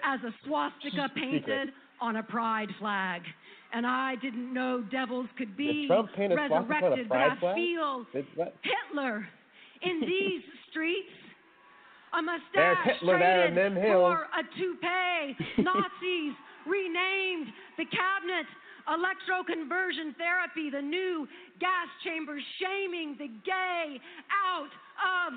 as 0.06 0.20
a 0.24 0.34
swastika 0.46 1.10
painted 1.16 1.70
on 2.00 2.18
a 2.18 2.24
pride 2.24 2.70
flag. 2.80 3.24
And 3.74 3.88
I 3.88 4.16
didn't 4.22 4.54
know 4.54 4.84
devils 4.92 5.28
could 5.38 5.58
be 5.58 5.86
Trump 5.88 6.10
paint 6.16 6.34
a 6.34 6.36
swastika 6.36 6.54
on 6.56 6.64
a 6.64 6.68
resurrected, 6.68 7.10
but 7.10 7.18
I 7.18 7.40
flag? 7.40 7.56
feel 7.56 8.06
Hitler 8.14 9.28
in 9.82 10.02
these 10.02 10.42
streets. 10.70 11.10
A 12.14 12.22
mustache 12.22 12.78
Hitler 12.86 13.20
there 13.20 13.46
in 13.48 13.54
traded 13.54 13.84
for 13.84 14.28
a 14.34 14.44
toupee. 14.58 15.38
Nazis 15.62 16.34
renamed 16.66 17.48
the 17.78 17.86
cabinet. 17.86 18.46
Electroconversion 18.90 20.16
therapy, 20.18 20.72
the 20.72 20.82
new 20.82 21.28
gas 21.60 21.88
chamber 22.04 22.40
shaming 22.60 23.16
the 23.20 23.28
gay 23.46 24.02
out 24.34 24.72
of 24.98 25.34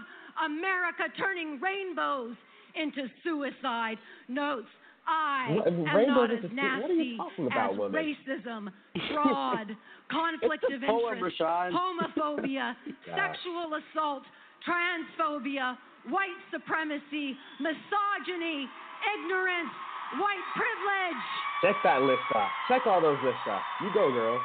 America, 0.51 1.05
turning 1.19 1.61
rainbows 1.61 2.35
into 2.75 3.09
suicide 3.23 3.99
notes. 4.29 4.69
I 5.07 5.53
What- 5.57 5.67
am 5.67 5.85
rainbows 5.85 6.17
not 6.17 6.31
as 6.31 6.41
sui- 6.41 6.49
what 6.57 6.91
are 6.91 6.93
you 6.95 7.05
nasty 7.05 7.47
about, 7.53 7.73
as 7.73 7.79
woman? 7.79 7.93
racism, 7.93 8.73
fraud, 9.13 9.77
conflict 10.11 10.65
of 10.65 10.83
interest, 10.83 11.39
Rashawn. 11.41 11.73
homophobia, 11.73 12.75
sexual 13.05 13.75
assault, 13.75 14.23
transphobia, 14.67 15.77
white 16.09 16.39
supremacy, 16.51 17.37
misogyny, 17.61 18.67
ignorance, 19.15 19.71
white 20.19 20.47
privilege. 20.57 21.23
Check 21.63 21.77
that 21.85 22.03
list 22.03 22.27
off. 22.35 22.51
Check 22.69 22.87
all 22.87 23.01
those 23.01 23.19
lists 23.25 23.47
off. 23.49 23.63
You 23.83 23.91
go, 23.95 24.11
girl. 24.11 24.41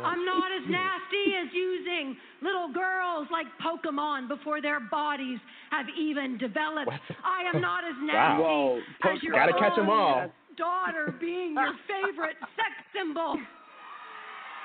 I'm 0.04 0.24
not 0.24 0.50
as 0.50 0.62
nasty 0.68 1.36
as 1.40 1.48
using 1.52 2.16
little 2.42 2.72
girls 2.72 3.28
like 3.30 3.46
Pokemon 3.62 4.28
before 4.28 4.60
their 4.60 4.80
bodies 4.80 5.38
have 5.70 5.86
even 5.98 6.36
developed. 6.38 6.86
What? 6.88 7.00
I 7.24 7.48
am 7.54 7.60
not 7.60 7.84
as 7.84 7.94
Wow. 8.00 8.06
nasty 8.06 8.42
Whoa, 8.42 8.80
as 9.12 9.22
your 9.22 9.34
Gotta 9.34 9.52
catch 9.52 9.78
'em 9.78 9.88
own 9.88 9.96
all. 9.98 10.32
daughter 10.56 11.14
being 11.20 11.54
your 11.54 11.74
favorite 11.88 12.36
sex 12.56 12.72
symbol. 12.96 13.36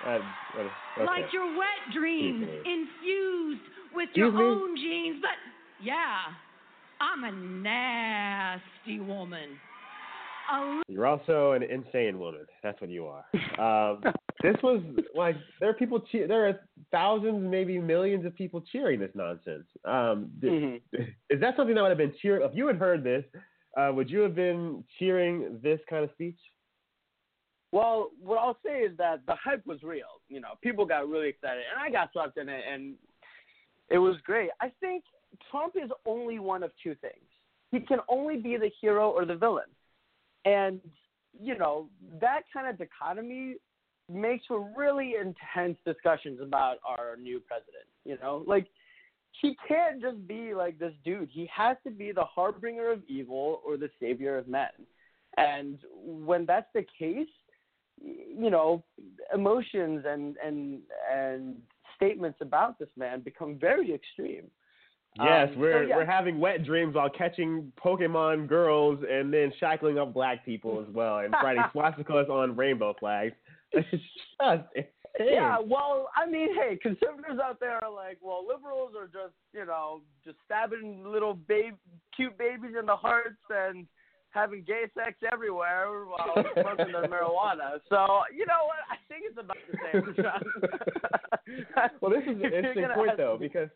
Uh, 0.08 0.20
okay. 0.58 1.06
like 1.06 1.34
your 1.34 1.46
wet 1.58 1.84
dreams 1.94 2.48
infused 2.66 3.62
with 3.94 4.10
Excuse 4.10 4.16
your 4.16 4.32
me? 4.32 4.44
own 4.44 4.76
genes. 4.78 5.18
But 5.22 5.84
yeah, 5.84 6.20
I'm 7.02 7.24
a 7.24 7.32
nasty 7.32 9.00
woman. 9.00 9.50
A 10.52 10.82
You're 10.88 11.06
also 11.06 11.52
an 11.52 11.62
insane 11.64 12.18
woman. 12.20 12.46
That's 12.64 12.80
what 12.82 12.90
you 12.90 13.06
are. 13.08 13.26
Um, 13.60 14.02
this 14.42 14.56
was 14.64 14.82
like 15.14 15.36
there 15.60 15.70
are 15.70 15.74
people 15.74 16.00
cheer. 16.00 16.26
There 16.26 16.48
are 16.48 16.62
thousands, 16.94 17.44
maybe 17.52 17.78
millions 17.78 18.26
of 18.26 18.34
people 18.34 18.62
cheering 18.72 18.98
this 18.98 19.12
nonsense. 19.14 19.66
Um, 19.84 20.32
th- 20.40 20.54
Mhm. 20.54 20.82
Is 21.30 21.42
that 21.42 21.58
something 21.58 21.76
that 21.76 21.82
would 21.82 21.90
have 21.90 21.98
been 21.98 22.16
cheer? 22.22 22.40
If 22.42 22.56
you 22.56 22.66
had 22.68 22.78
heard 22.78 23.04
this, 23.04 23.26
uh, 23.78 23.92
would 23.94 24.10
you 24.10 24.20
have 24.20 24.36
been 24.36 24.82
cheering 24.98 25.60
this 25.62 25.82
kind 25.90 26.06
of 26.06 26.12
speech? 26.12 26.38
Well, 27.74 28.12
what 28.22 28.38
I'll 28.38 28.58
say 28.66 28.80
is 28.80 28.96
that 28.98 29.26
the 29.28 29.36
hype 29.36 29.66
was 29.68 29.84
real. 29.84 30.22
You 30.30 30.40
know, 30.40 30.52
people 30.64 30.86
got 30.86 31.10
really 31.10 31.28
excited, 31.28 31.64
and 31.70 31.80
I 31.80 31.92
got 31.92 32.14
swept 32.14 32.38
in 32.38 32.48
it, 32.48 32.64
and 32.72 32.96
it 33.90 33.98
was 33.98 34.16
great. 34.24 34.50
I 34.62 34.72
think 34.80 35.04
Trump 35.52 35.74
is 35.76 35.90
only 36.06 36.40
one 36.40 36.64
of 36.64 36.72
two 36.82 36.96
things. 36.96 37.24
He 37.72 37.80
can 37.80 38.00
only 38.10 38.38
be 38.38 38.58
the 38.58 38.72
hero 38.82 39.10
or 39.10 39.26
the 39.26 39.36
villain, 39.36 39.70
and 40.46 40.80
you 41.40 41.58
know 41.58 41.88
that 42.20 42.42
kind 42.54 42.68
of 42.68 42.78
dichotomy 42.78 43.56
makes 44.12 44.46
for 44.48 44.68
really 44.76 45.14
intense 45.20 45.78
discussions 45.86 46.40
about 46.42 46.78
our 46.84 47.16
new 47.18 47.40
president. 47.40 47.86
You 48.06 48.18
know, 48.22 48.44
like 48.48 48.68
he 49.42 49.56
can't 49.68 50.02
just 50.02 50.28
be 50.28 50.54
like 50.54 50.80
this 50.80 50.94
dude. 51.04 51.30
He 51.32 51.50
has 51.56 51.78
to 51.86 51.92
be 51.92 52.12
the 52.12 52.24
harbinger 52.24 52.92
of 52.92 53.02
evil 53.08 53.62
or 53.66 53.78
the 53.78 53.90
savior 54.00 54.38
of 54.38 54.48
men. 54.48 54.70
And 55.38 55.78
when 56.04 56.46
that's 56.46 56.68
the 56.74 56.86
case, 56.98 57.28
you 58.02 58.50
know, 58.50 58.84
emotions 59.34 60.06
and 60.08 60.36
and 60.44 60.80
and 61.12 61.56
statements 62.00 62.40
about 62.42 62.80
this 62.80 62.90
man 62.96 63.20
become 63.22 63.58
very 63.60 63.94
extreme. 63.94 64.46
Yes, 65.18 65.50
Um, 65.54 65.60
we're 65.60 65.84
so, 65.84 65.88
yeah. 65.88 65.96
we're 65.98 66.06
having 66.06 66.40
wet 66.40 66.64
dreams 66.64 66.96
while 66.96 67.10
catching 67.10 67.72
Pokemon 67.84 68.48
girls 68.48 69.00
and 69.10 69.34
then 69.34 69.52
shackling 69.60 69.98
up 69.98 70.14
black 70.14 70.46
people 70.46 70.80
as 70.88 70.94
well 70.94 71.20
and 71.20 71.34
writing 71.44 71.64
swastikas 71.76 72.30
on 72.30 72.56
rainbow 72.56 72.96
flags. 73.00 73.34
It's 73.72 73.88
just 73.92 74.04
insane. 74.42 74.86
Yeah, 75.20 75.58
well, 75.64 76.10
I 76.16 76.26
mean, 76.30 76.56
hey, 76.56 76.78
conservatives 76.82 77.40
out 77.44 77.60
there 77.60 77.84
are 77.84 77.92
like, 77.92 78.18
well, 78.22 78.44
liberals 78.48 78.94
are 78.98 79.06
just, 79.06 79.36
you 79.54 79.66
know, 79.66 80.02
just 80.24 80.38
stabbing 80.46 81.04
little 81.06 81.34
babe, 81.34 81.76
cute 82.16 82.36
babies 82.38 82.76
in 82.80 82.86
the 82.86 82.96
hearts 82.96 83.38
and 83.50 83.86
having 84.32 84.64
gay 84.66 84.84
sex 84.96 85.18
everywhere 85.32 86.06
while 86.06 86.34
smoking 86.54 86.92
their 86.94 87.08
marijuana. 87.08 87.80
So, 87.90 88.24
you 88.36 88.46
know 88.46 88.66
what? 88.68 88.78
I 88.90 88.98
think 89.08 89.24
it's 89.26 89.38
about 89.38 89.58
the 89.72 89.78
same. 89.92 90.16
well, 92.02 92.12
this 92.12 92.24
is 92.24 92.42
an 92.42 92.54
interesting 92.54 92.88
point 92.96 93.18
though 93.18 93.38
because 93.40 93.70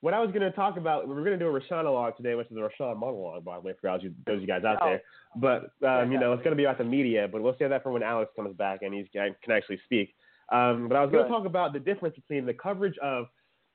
what 0.00 0.12
I 0.12 0.20
was 0.20 0.30
going 0.32 0.42
to 0.42 0.50
talk 0.52 0.76
about, 0.76 1.08
we 1.08 1.14
were 1.14 1.24
going 1.24 1.38
to 1.38 1.42
do 1.42 1.48
a 1.48 1.60
Rashawn 1.60 1.84
log 1.84 2.16
today, 2.18 2.34
which 2.34 2.50
is 2.50 2.56
a 2.56 2.60
Rashawn 2.60 2.98
monologue, 2.98 3.42
by 3.42 3.54
the 3.56 3.62
way, 3.62 3.72
for 3.80 3.88
you, 4.00 4.12
those 4.26 4.34
of 4.36 4.42
you 4.42 4.46
guys 4.46 4.62
out 4.62 4.76
Oh. 4.82 4.86
there. 4.86 5.02
But 5.36 5.70
um, 5.86 6.12
you 6.12 6.20
know, 6.20 6.34
it's 6.34 6.42
going 6.42 6.52
to 6.52 6.56
be 6.56 6.64
about 6.64 6.76
the 6.78 6.84
media, 6.84 7.26
but 7.30 7.42
we'll 7.42 7.56
save 7.58 7.70
that 7.70 7.82
for 7.82 7.90
when 7.90 8.02
Alex 8.02 8.30
comes 8.36 8.54
back 8.56 8.82
and 8.82 8.92
he 8.92 9.08
can 9.12 9.34
actually 9.50 9.80
speak. 9.84 10.14
Um, 10.52 10.88
but 10.88 10.96
I 10.96 11.02
was 11.02 11.10
going 11.10 11.24
to 11.24 11.30
talk 11.30 11.46
about 11.46 11.72
the 11.72 11.80
difference 11.80 12.16
between 12.16 12.44
the 12.44 12.52
coverage 12.52 12.98
of 12.98 13.26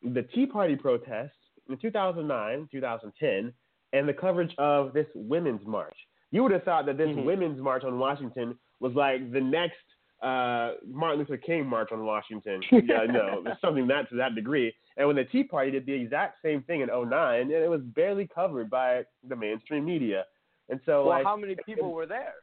the 0.03 0.21
Tea 0.21 0.45
Party 0.45 0.75
protests 0.75 1.31
in 1.67 1.77
2009, 1.77 2.69
2010, 2.71 3.51
and 3.93 4.07
the 4.07 4.13
coverage 4.13 4.53
of 4.59 4.93
this 4.93 5.07
Women's 5.15 5.65
March. 5.65 5.97
You 6.31 6.43
would 6.43 6.51
have 6.51 6.63
thought 6.63 6.85
that 6.85 6.97
this 6.97 7.09
Mhm. 7.09 7.25
Women's 7.25 7.59
March 7.59 7.83
on 7.83 7.97
Washington 7.99 8.57
was 8.79 8.93
like 8.93 9.31
the 9.31 9.41
next 9.41 9.77
uh, 10.21 10.73
Martin 10.85 11.19
Luther 11.19 11.37
King 11.37 11.65
March 11.65 11.93
on 11.93 12.03
Washington. 12.05 12.61
yeah, 12.71 13.05
no, 13.05 13.41
something 13.61 13.87
that 13.87 14.09
to 14.09 14.15
that 14.17 14.35
degree. 14.35 14.75
And 14.97 15.07
when 15.07 15.15
the 15.15 15.23
Tea 15.23 15.45
Party 15.45 15.71
did 15.71 15.85
the 15.85 15.93
exact 15.93 16.41
same 16.41 16.61
thing 16.63 16.81
in 16.81 16.89
09, 16.89 17.39
and 17.39 17.51
it 17.51 17.69
was 17.69 17.81
barely 17.81 18.27
covered 18.27 18.69
by 18.69 19.05
the 19.25 19.35
mainstream 19.37 19.85
media. 19.85 20.25
And 20.67 20.81
so, 20.85 21.05
well, 21.05 21.09
like, 21.09 21.25
how 21.25 21.37
many 21.37 21.55
people 21.65 21.93
were 21.93 22.05
there? 22.05 22.33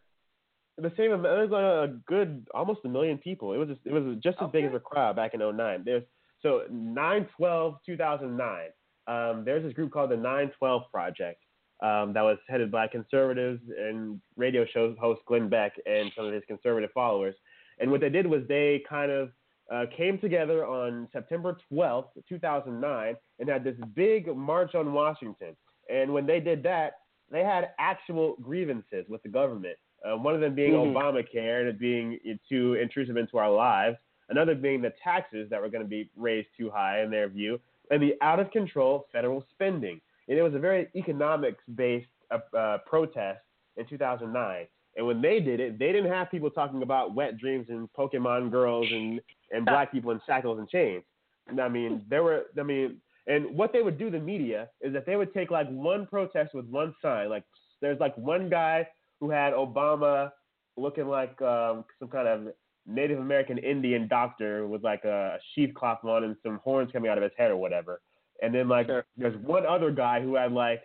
the 0.78 0.92
same 0.96 1.12
amount. 1.12 1.38
It 1.40 1.50
was 1.50 1.88
a 1.88 1.98
good, 2.06 2.46
almost 2.54 2.80
a 2.84 2.88
million 2.88 3.18
people. 3.18 3.52
It 3.52 3.56
was 3.56 3.68
just, 3.68 3.80
it 3.84 3.92
was 3.92 4.16
just 4.22 4.36
as 4.40 4.50
big 4.50 4.64
as 4.64 4.74
a 4.74 4.80
crowd 4.80 5.16
back 5.16 5.32
in 5.34 5.40
09. 5.40 5.82
There's 5.84 6.02
so 6.42 6.62
912 6.70 7.76
2009. 7.84 8.68
Um, 9.06 9.44
there's 9.44 9.62
this 9.62 9.72
group 9.72 9.92
called 9.92 10.10
the 10.10 10.16
912 10.16 10.82
Project 10.92 11.42
um, 11.80 12.12
that 12.14 12.22
was 12.22 12.38
headed 12.48 12.70
by 12.70 12.86
conservatives 12.86 13.60
and 13.78 14.20
radio 14.36 14.64
show 14.72 14.94
host 14.98 15.20
Glenn 15.26 15.48
Beck 15.48 15.72
and 15.86 16.10
some 16.16 16.26
of 16.26 16.32
his 16.32 16.42
conservative 16.46 16.90
followers. 16.92 17.34
And 17.78 17.90
what 17.90 18.00
they 18.00 18.08
did 18.08 18.26
was 18.26 18.42
they 18.48 18.82
kind 18.88 19.10
of 19.10 19.30
uh, 19.70 19.84
came 19.94 20.18
together 20.18 20.64
on 20.64 21.08
September 21.12 21.58
12th, 21.70 22.08
2009, 22.28 23.16
and 23.38 23.48
had 23.48 23.64
this 23.64 23.76
big 23.94 24.34
march 24.34 24.74
on 24.74 24.92
Washington. 24.92 25.56
And 25.92 26.12
when 26.12 26.26
they 26.26 26.40
did 26.40 26.62
that, 26.62 26.94
they 27.30 27.42
had 27.42 27.70
actual 27.78 28.36
grievances 28.40 29.04
with 29.08 29.22
the 29.22 29.28
government. 29.28 29.76
Uh, 30.04 30.16
one 30.16 30.34
of 30.34 30.40
them 30.40 30.54
being 30.54 30.72
Mhm. 30.72 30.92
Obamacare 30.94 31.60
and 31.60 31.68
it 31.68 31.78
being 31.78 32.20
too 32.48 32.74
intrusive 32.74 33.16
into 33.16 33.38
our 33.38 33.50
lives. 33.50 33.98
Another 34.28 34.54
being 34.54 34.80
the 34.80 34.92
taxes 35.02 35.48
that 35.50 35.60
were 35.60 35.68
going 35.68 35.82
to 35.82 35.88
be 35.88 36.08
raised 36.16 36.48
too 36.56 36.70
high 36.70 37.00
in 37.02 37.10
their 37.10 37.28
view, 37.28 37.60
and 37.90 38.02
the 38.02 38.16
out 38.20 38.40
of 38.40 38.50
control 38.50 39.08
federal 39.12 39.44
spending. 39.50 40.00
And 40.28 40.38
it 40.38 40.42
was 40.42 40.54
a 40.54 40.58
very 40.58 40.88
economics 40.94 41.62
based 41.74 42.08
uh, 42.30 42.56
uh, 42.56 42.78
protest 42.86 43.40
in 43.76 43.86
2009. 43.86 44.66
And 44.96 45.06
when 45.06 45.20
they 45.20 45.40
did 45.40 45.60
it, 45.60 45.78
they 45.78 45.92
didn't 45.92 46.10
have 46.10 46.30
people 46.30 46.50
talking 46.50 46.82
about 46.82 47.14
wet 47.14 47.36
dreams 47.38 47.66
and 47.68 47.88
Pokemon 47.96 48.50
girls 48.50 48.86
and, 48.90 49.20
and 49.50 49.64
black 49.66 49.92
people 49.92 50.10
in 50.10 50.20
shackles 50.26 50.58
and 50.58 50.68
chains. 50.68 51.04
And 51.48 51.60
I 51.60 51.68
mean, 51.68 52.02
there 52.08 52.22
were, 52.22 52.44
I 52.58 52.62
mean, 52.62 52.96
and 53.26 53.56
what 53.56 53.72
they 53.72 53.82
would 53.82 53.98
do, 53.98 54.10
the 54.10 54.18
media, 54.18 54.68
is 54.80 54.92
that 54.94 55.04
they 55.04 55.16
would 55.16 55.34
take 55.34 55.50
like 55.50 55.68
one 55.68 56.06
protest 56.06 56.54
with 56.54 56.64
one 56.66 56.94
sign. 57.02 57.28
Like 57.28 57.44
there's 57.82 58.00
like 58.00 58.16
one 58.16 58.48
guy 58.48 58.88
who 59.20 59.30
had 59.30 59.52
Obama 59.52 60.30
looking 60.76 61.08
like 61.08 61.40
um, 61.42 61.84
some 61.98 62.08
kind 62.08 62.28
of 62.28 62.54
Native 62.86 63.18
American 63.18 63.58
Indian 63.58 64.06
doctor 64.06 64.66
with 64.66 64.84
like 64.84 65.04
a 65.04 65.38
sheath 65.54 65.74
cloth 65.74 66.04
on 66.04 66.24
and 66.24 66.36
some 66.42 66.60
horns 66.62 66.90
coming 66.92 67.10
out 67.10 67.18
of 67.18 67.24
his 67.24 67.32
head 67.36 67.50
or 67.50 67.56
whatever. 67.56 68.00
And 68.42 68.54
then 68.54 68.68
like 68.68 68.86
Sure. 68.86 69.04
there's 69.16 69.36
one 69.38 69.66
other 69.66 69.90
guy 69.90 70.20
who 70.20 70.34
had 70.36 70.52
like 70.52 70.82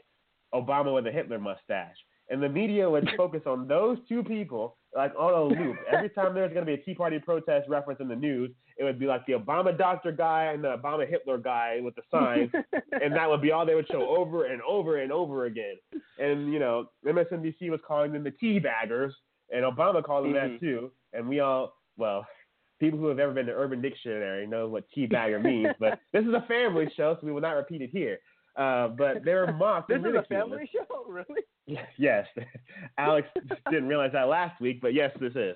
Obama 0.54 0.94
with 0.94 1.08
a 1.08 1.12
Hitler 1.12 1.40
mustache. 1.40 1.98
And 2.30 2.42
the 2.42 2.50
media 2.50 2.90
would 2.90 3.10
focus 3.18 3.42
on 3.46 3.68
those 3.68 3.98
two 4.08 4.24
people 4.24 4.78
like 4.96 5.14
on 5.18 5.34
a 5.34 5.44
loop. 5.44 5.78
Every 5.92 6.10
time 6.10 6.34
there 6.34 6.44
was 6.44 6.54
going 6.54 6.66
to 6.66 6.76
be 6.76 6.82
a 6.82 6.84
Tea 6.84 6.94
Party 6.94 7.18
protest 7.20 7.70
reference 7.70 8.00
in 8.02 8.08
the 8.10 8.16
news, 8.16 8.52
it 8.78 8.84
would 8.84 9.00
be 9.00 9.06
like 9.06 9.26
the 9.26 9.34
Obama 9.34 9.78
doctor 9.78 10.12
guy 10.12 10.46
and 10.54 10.64
the 10.64 10.76
Obama 10.78 11.08
Hitler 11.08 11.38
guy 11.38 11.80
with 11.82 11.96
the 11.96 12.02
sign, 12.12 12.52
and 13.02 13.14
that 13.16 13.30
would 13.30 13.42
be 13.42 13.52
all 13.52 13.66
they 13.66 13.76
would 13.76 13.88
show 13.90 14.06
over 14.08 14.46
and 14.46 14.62
over 14.64 14.98
and 14.98 15.12
over 15.12 15.46
again. 15.46 15.76
And 16.20 16.52
you 16.52 16.60
know, 16.60 16.88
MSNBC 17.06 17.70
was 17.70 17.80
calling 17.88 18.12
them 18.12 18.24
the 18.24 18.32
tea 18.32 18.60
baggers, 18.60 19.14
and 19.54 19.64
Obama 19.64 20.04
called 20.04 20.26
them 20.26 20.34
Mhm. 20.34 20.54
that 20.54 20.60
too. 20.60 20.92
And 21.14 21.28
we 21.30 21.40
all, 21.42 21.74
well, 21.98 22.26
people 22.82 23.00
who 23.00 23.06
have 23.06 23.20
ever 23.20 23.32
been 23.32 23.46
to 23.46 23.54
Urban 23.54 23.82
Dictionary 23.82 24.46
know 24.46 24.68
what 24.68 24.84
tea 24.94 25.06
bagger 25.06 25.40
means. 25.40 25.70
but 25.80 26.00
this 26.12 26.26
is 26.26 26.34
a 26.34 26.44
family 26.48 26.92
show, 26.98 27.16
so 27.16 27.26
we 27.26 27.32
will 27.32 27.40
not 27.40 27.52
repeat 27.52 27.82
it 27.82 27.92
here. 27.92 28.18
Uh, 28.58 28.90
but 28.90 29.24
they're 29.24 29.54
mocked. 29.58 29.88
this 29.88 29.98
and 29.98 30.08
is 30.08 30.16
a 30.16 30.24
family 30.24 30.70
show, 30.74 31.06
really? 31.08 31.42
Yes, 31.68 31.88
yes. 31.98 32.28
Alex 32.98 33.30
didn't 33.70 33.88
realize 33.88 34.12
that 34.12 34.28
last 34.28 34.60
week, 34.60 34.82
but 34.82 34.94
yes, 34.94 35.12
this 35.22 35.34
is. 35.36 35.56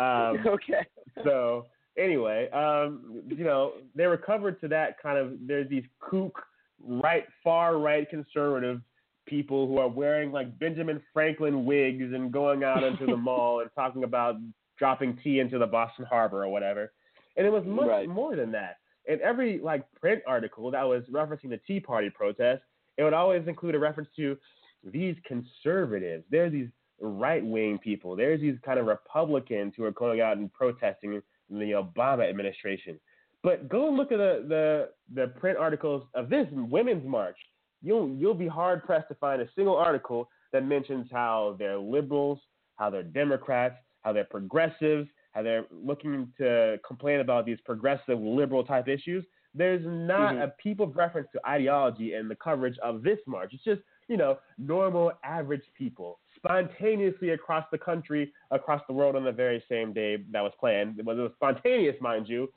Um, 0.00 0.44
okay. 0.46 0.86
so 1.22 1.66
anyway, 1.96 2.48
um, 2.50 3.22
you 3.28 3.44
know, 3.44 3.74
they 3.94 4.06
were 4.06 4.16
covered 4.16 4.60
to 4.62 4.68
that 4.68 5.00
kind 5.00 5.18
of. 5.18 5.34
There's 5.46 5.68
these 5.68 5.84
kook, 6.00 6.42
right, 6.80 7.24
far 7.44 7.76
right 7.76 8.08
conservative 8.08 8.80
people 9.26 9.68
who 9.68 9.78
are 9.78 9.88
wearing 9.88 10.32
like 10.32 10.58
Benjamin 10.58 11.00
Franklin 11.12 11.64
wigs 11.64 12.12
and 12.12 12.32
going 12.32 12.64
out 12.64 12.82
into 12.82 13.06
the 13.06 13.16
mall 13.16 13.60
and 13.60 13.70
talking 13.76 14.02
about 14.02 14.36
dropping 14.82 15.16
tea 15.22 15.38
into 15.38 15.58
the 15.60 15.66
Boston 15.66 16.04
Harbor 16.04 16.42
or 16.42 16.48
whatever. 16.48 16.92
And 17.36 17.46
it 17.46 17.50
was 17.50 17.64
much 17.64 17.86
Right. 17.86 18.08
more 18.08 18.34
than 18.34 18.50
that. 18.50 18.78
In 19.06 19.20
every 19.20 19.60
like 19.60 19.84
print 20.00 20.20
article 20.26 20.72
that 20.72 20.82
was 20.82 21.04
referencing 21.08 21.50
the 21.50 21.58
Tea 21.58 21.78
Party 21.78 22.10
protest, 22.10 22.64
it 22.96 23.04
would 23.04 23.12
always 23.12 23.46
include 23.46 23.76
a 23.76 23.78
reference 23.78 24.10
to 24.16 24.36
these 24.82 25.14
conservatives. 25.24 26.24
They're 26.30 26.50
these 26.50 26.68
right 27.00 27.44
wing 27.44 27.78
people. 27.78 28.16
There's 28.16 28.40
these 28.40 28.58
kind 28.64 28.80
of 28.80 28.86
Republicans 28.86 29.74
who 29.76 29.84
are 29.84 29.92
going 29.92 30.20
out 30.20 30.36
and 30.38 30.52
protesting 30.52 31.22
the 31.48 31.70
Obama 31.84 32.28
administration. 32.28 32.98
But 33.44 33.68
go 33.68 33.86
and 33.86 33.96
look 33.96 34.10
at 34.10 34.18
the, 34.18 34.44
the, 34.48 34.88
the 35.14 35.28
print 35.28 35.58
articles 35.58 36.02
of 36.14 36.28
this 36.28 36.48
women's 36.50 37.06
march. 37.06 37.38
You'll 37.82 38.08
you'll 38.16 38.34
be 38.34 38.48
hard 38.48 38.82
pressed 38.82 39.08
to 39.08 39.14
find 39.14 39.40
a 39.40 39.48
single 39.54 39.76
article 39.76 40.28
that 40.52 40.64
mentions 40.66 41.06
how 41.12 41.54
they're 41.58 41.78
liberals, 41.78 42.40
how 42.76 42.90
they're 42.90 43.04
Democrats, 43.04 43.76
how 44.02 44.12
they're 44.12 44.24
progressives, 44.24 45.08
how 45.32 45.42
they're 45.42 45.66
looking 45.70 46.32
to 46.38 46.78
complain 46.86 47.20
about 47.20 47.46
these 47.46 47.58
progressive 47.64 48.20
liberal 48.20 48.64
type 48.64 48.88
issues. 48.88 49.24
There's 49.54 49.84
not 49.84 50.34
Mhm. 50.34 50.44
a 50.44 50.48
peep 50.48 50.80
of 50.80 50.96
reference 50.96 51.30
to 51.32 51.40
ideology 51.46 52.14
in 52.14 52.28
the 52.28 52.36
coverage 52.36 52.78
of 52.78 53.02
this 53.02 53.18
march. 53.26 53.52
It's 53.52 53.62
just, 53.64 53.82
you 54.08 54.16
know, 54.16 54.38
normal 54.58 55.12
average 55.24 55.64
people 55.74 56.20
spontaneously 56.36 57.30
across 57.30 57.64
the 57.70 57.78
country, 57.78 58.32
across 58.50 58.82
the 58.86 58.92
world 58.92 59.14
on 59.14 59.24
the 59.24 59.32
very 59.32 59.60
same 59.68 59.92
day 59.92 60.16
that 60.30 60.40
was 60.42 60.52
planned. 60.58 60.98
It 60.98 61.04
was, 61.04 61.18
it 61.18 61.22
was 61.22 61.32
spontaneous, 61.34 62.00
mind 62.00 62.28
you, 62.28 62.52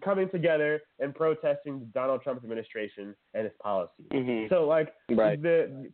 coming 0.00 0.28
together 0.28 0.82
and 1.00 1.14
protesting 1.14 1.86
Donald 1.94 2.22
Trump's 2.22 2.42
administration 2.44 3.14
and 3.34 3.44
his 3.44 3.56
policies. 3.58 4.06
Mhm. 4.10 4.48
So 4.48 4.66
like 4.66 4.94
Right. 5.10 5.40
the 5.40 5.92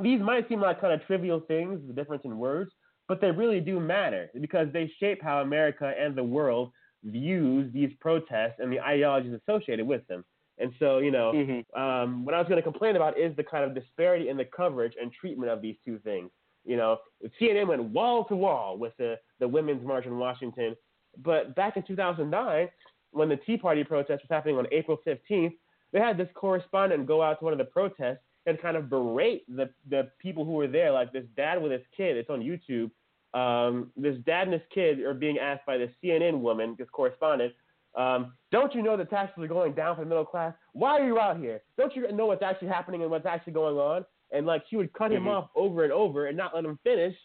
these 0.00 0.20
might 0.20 0.48
seem 0.48 0.60
like 0.60 0.80
kind 0.80 0.92
of 0.92 1.06
trivial 1.06 1.38
things, 1.40 1.86
the 1.86 1.92
difference 1.92 2.24
in 2.24 2.36
words, 2.36 2.72
but 3.08 3.20
they 3.20 3.30
really 3.30 3.60
do 3.60 3.80
matter 3.80 4.30
because 4.40 4.68
they 4.72 4.90
shape 4.98 5.22
how 5.22 5.40
America 5.40 5.92
and 5.98 6.14
the 6.14 6.24
world 6.24 6.72
views 7.04 7.70
these 7.72 7.90
protests 8.00 8.54
and 8.58 8.72
the 8.72 8.80
ideologies 8.80 9.38
associated 9.46 9.86
with 9.86 10.06
them. 10.06 10.24
And 10.58 10.72
so, 10.78 10.98
you 10.98 11.10
know, 11.10 11.32
Mhm. 11.32 11.78
um, 11.78 12.24
what 12.24 12.34
I 12.34 12.38
was 12.38 12.48
going 12.48 12.58
to 12.58 12.62
complain 12.62 12.96
about 12.96 13.18
is 13.18 13.34
the 13.36 13.44
kind 13.44 13.64
of 13.64 13.74
disparity 13.74 14.28
in 14.28 14.36
the 14.36 14.44
coverage 14.44 14.94
and 15.00 15.12
treatment 15.12 15.50
of 15.50 15.60
these 15.60 15.76
two 15.84 15.98
things. 15.98 16.30
You 16.64 16.76
know, 16.76 17.00
CNN 17.38 17.66
went 17.66 17.82
wall 17.82 18.24
to 18.26 18.36
wall 18.36 18.78
with 18.78 18.96
the, 18.96 19.18
the 19.38 19.48
Women's 19.48 19.84
March 19.84 20.06
in 20.06 20.16
Washington, 20.16 20.76
but 21.18 21.54
back 21.54 21.76
in 21.76 21.82
2009, 21.82 22.70
when 23.10 23.28
the 23.28 23.36
Tea 23.36 23.56
Party 23.58 23.84
protest 23.84 24.22
was 24.22 24.30
happening 24.30 24.56
on 24.56 24.66
April 24.72 24.96
15th, 25.06 25.52
they 25.92 26.00
had 26.00 26.16
this 26.16 26.28
correspondent 26.34 27.06
go 27.06 27.22
out 27.22 27.38
to 27.38 27.44
one 27.44 27.52
of 27.52 27.58
the 27.58 27.64
protests 27.64 28.24
and 28.46 28.60
kind 28.60 28.76
of 28.76 28.90
berate 28.90 29.44
the, 29.48 29.70
the 29.88 30.10
people 30.18 30.44
who 30.44 30.52
were 30.52 30.66
there, 30.68 30.92
like 30.92 31.12
this 31.12 31.24
dad 31.36 31.62
with 31.62 31.72
his 31.72 31.82
kid. 31.96 32.16
It's 32.16 32.30
on 32.30 32.40
YouTube. 32.40 32.90
Um, 33.38 33.90
this 33.96 34.16
dad 34.26 34.44
and 34.48 34.52
his 34.52 34.62
kid 34.72 35.00
are 35.00 35.14
being 35.14 35.38
asked 35.38 35.66
by 35.66 35.76
this 35.78 35.90
CNN 36.02 36.40
woman, 36.40 36.76
this 36.78 36.88
correspondent, 36.92 37.52
um, 37.96 38.32
don't 38.50 38.74
you 38.74 38.82
know 38.82 38.96
the 38.96 39.04
taxes 39.04 39.42
are 39.44 39.48
going 39.48 39.72
down 39.72 39.94
for 39.96 40.02
the 40.02 40.08
middle 40.08 40.24
class? 40.24 40.52
Why 40.72 40.98
are 41.00 41.06
you 41.06 41.18
out 41.18 41.38
here? 41.38 41.62
Don't 41.78 41.94
you 41.94 42.10
know 42.12 42.26
what's 42.26 42.42
actually 42.42 42.68
happening 42.68 43.02
and 43.02 43.10
what's 43.10 43.26
actually 43.26 43.52
going 43.52 43.76
on? 43.76 44.04
And 44.32 44.46
like 44.46 44.64
she 44.68 44.76
would 44.76 44.92
cut 44.94 45.12
him 45.12 45.24
Mhm. 45.24 45.28
off 45.28 45.50
over 45.54 45.84
and 45.84 45.92
over 45.92 46.26
and 46.26 46.36
not 46.36 46.54
let 46.54 46.64
him 46.64 46.76
finish. 46.78 47.16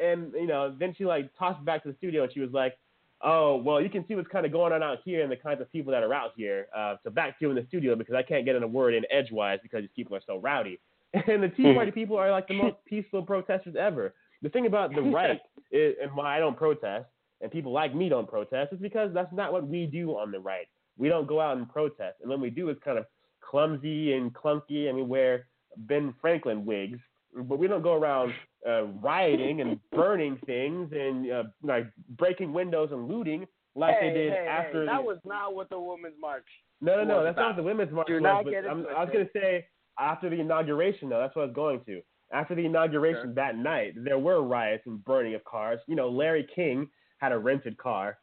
And 0.00 0.32
you 0.34 0.46
know, 0.46 0.74
then 0.78 0.94
she 0.94 1.06
like 1.06 1.30
tossed 1.38 1.64
back 1.64 1.82
to 1.84 1.90
the 1.90 1.96
studio 1.96 2.24
and 2.24 2.32
she 2.32 2.40
was 2.40 2.52
like, 2.52 2.76
oh, 3.22 3.56
well, 3.56 3.80
you 3.80 3.90
can 3.90 4.06
see 4.06 4.14
what's 4.14 4.28
kind 4.28 4.46
of 4.46 4.52
going 4.52 4.72
on 4.72 4.82
out 4.82 4.98
here 5.04 5.22
and 5.22 5.30
the 5.30 5.36
kinds 5.36 5.60
of 5.60 5.70
people 5.72 5.92
that 5.92 6.02
are 6.02 6.14
out 6.14 6.32
here. 6.36 6.68
Uh, 6.76 6.96
so 7.02 7.10
back 7.10 7.38
to 7.38 7.44
you 7.44 7.50
in 7.50 7.56
the 7.56 7.64
studio 7.68 7.96
because 7.96 8.14
I 8.14 8.22
can't 8.22 8.44
get 8.44 8.56
in 8.56 8.62
a 8.62 8.66
word 8.68 8.94
in 8.94 9.04
edgewise 9.10 9.58
because 9.62 9.82
these 9.82 9.90
people 9.94 10.16
are 10.16 10.22
so 10.26 10.38
rowdy. 10.38 10.78
And 11.14 11.42
the 11.42 11.48
Tea 11.48 11.70
Hmm. 11.70 11.74
Party 11.74 11.90
people 11.90 12.16
are 12.16 12.30
like 12.30 12.46
the 12.48 12.54
most 12.54 12.76
peaceful 12.86 13.22
protesters 13.22 13.74
ever. 13.76 14.14
The 14.42 14.50
thing 14.50 14.66
about 14.66 14.94
the 14.94 15.00
right 15.18 15.40
is, 15.72 15.96
and 16.02 16.14
why 16.14 16.36
I 16.36 16.38
don't 16.38 16.56
protest 16.56 17.06
and 17.40 17.50
people 17.50 17.72
like 17.72 17.94
me 17.94 18.08
don't 18.08 18.28
protest 18.28 18.72
is 18.72 18.80
because 18.80 19.12
that's 19.14 19.32
not 19.32 19.52
what 19.52 19.66
we 19.66 19.86
do 19.86 20.10
on 20.12 20.30
the 20.30 20.40
right. 20.40 20.66
We 20.96 21.08
don't 21.08 21.28
go 21.28 21.40
out 21.40 21.56
and 21.56 21.68
protest. 21.68 22.16
And 22.20 22.30
when 22.30 22.40
we 22.40 22.50
do, 22.50 22.68
it's 22.68 22.82
kind 22.82 22.98
of 22.98 23.06
clumsy 23.40 24.14
and 24.14 24.32
clunky. 24.34 24.88
I 24.88 24.92
mean, 24.92 25.08
wear 25.08 25.46
Ben 25.76 26.12
Franklin 26.20 26.64
wigs, 26.64 26.98
but 27.34 27.58
we 27.58 27.68
don't 27.68 27.82
go 27.82 27.94
around 27.94 28.32
uh, 28.68 28.84
rioting 28.84 29.60
and 29.60 29.78
burning 29.92 30.38
things 30.46 30.90
and 30.92 31.30
uh, 31.30 31.44
like 31.62 31.86
breaking 32.16 32.52
windows 32.52 32.90
and 32.92 33.08
looting 33.08 33.46
like 33.74 33.96
hey, 34.00 34.08
they 34.08 34.14
did 34.14 34.32
hey, 34.32 34.46
after. 34.48 34.80
hey, 34.80 34.86
that 34.86 34.98
the, 34.98 35.06
was 35.06 35.18
not 35.24 35.54
what 35.54 35.68
the 35.70 35.78
Women's 35.78 36.16
March. 36.20 36.46
no, 36.80 36.96
no, 36.96 37.04
no. 37.04 37.24
That's 37.24 37.36
not 37.36 37.50
about. 37.52 37.56
what 37.56 37.56
the 37.56 37.62
women's 37.62 37.92
march 37.92 38.08
was. 38.10 38.22
not 38.22 38.44
but 38.44 38.50
get 38.50 38.64
it 38.64 38.68
I'm, 38.68 38.86
I 38.96 39.04
was 39.04 39.10
going 39.12 39.24
to 39.24 39.30
say 39.32 39.66
after 39.98 40.30
the 40.30 40.40
inauguration, 40.40 41.08
though. 41.08 41.20
That's 41.20 41.34
what 41.36 41.42
I 41.42 41.46
was 41.46 41.54
going 41.54 41.80
to. 41.86 42.00
After 42.32 42.54
the 42.54 42.66
inauguration 42.66 43.22
Sure. 43.24 43.34
that 43.34 43.56
night, 43.56 43.94
there 43.96 44.18
were 44.18 44.42
riots 44.42 44.84
and 44.86 45.02
burning 45.04 45.34
of 45.34 45.44
cars. 45.44 45.80
You 45.86 45.96
know, 45.96 46.08
Larry 46.08 46.46
King 46.54 46.88
had 47.18 47.32
a 47.32 47.38
rented 47.38 47.76
car. 47.78 48.18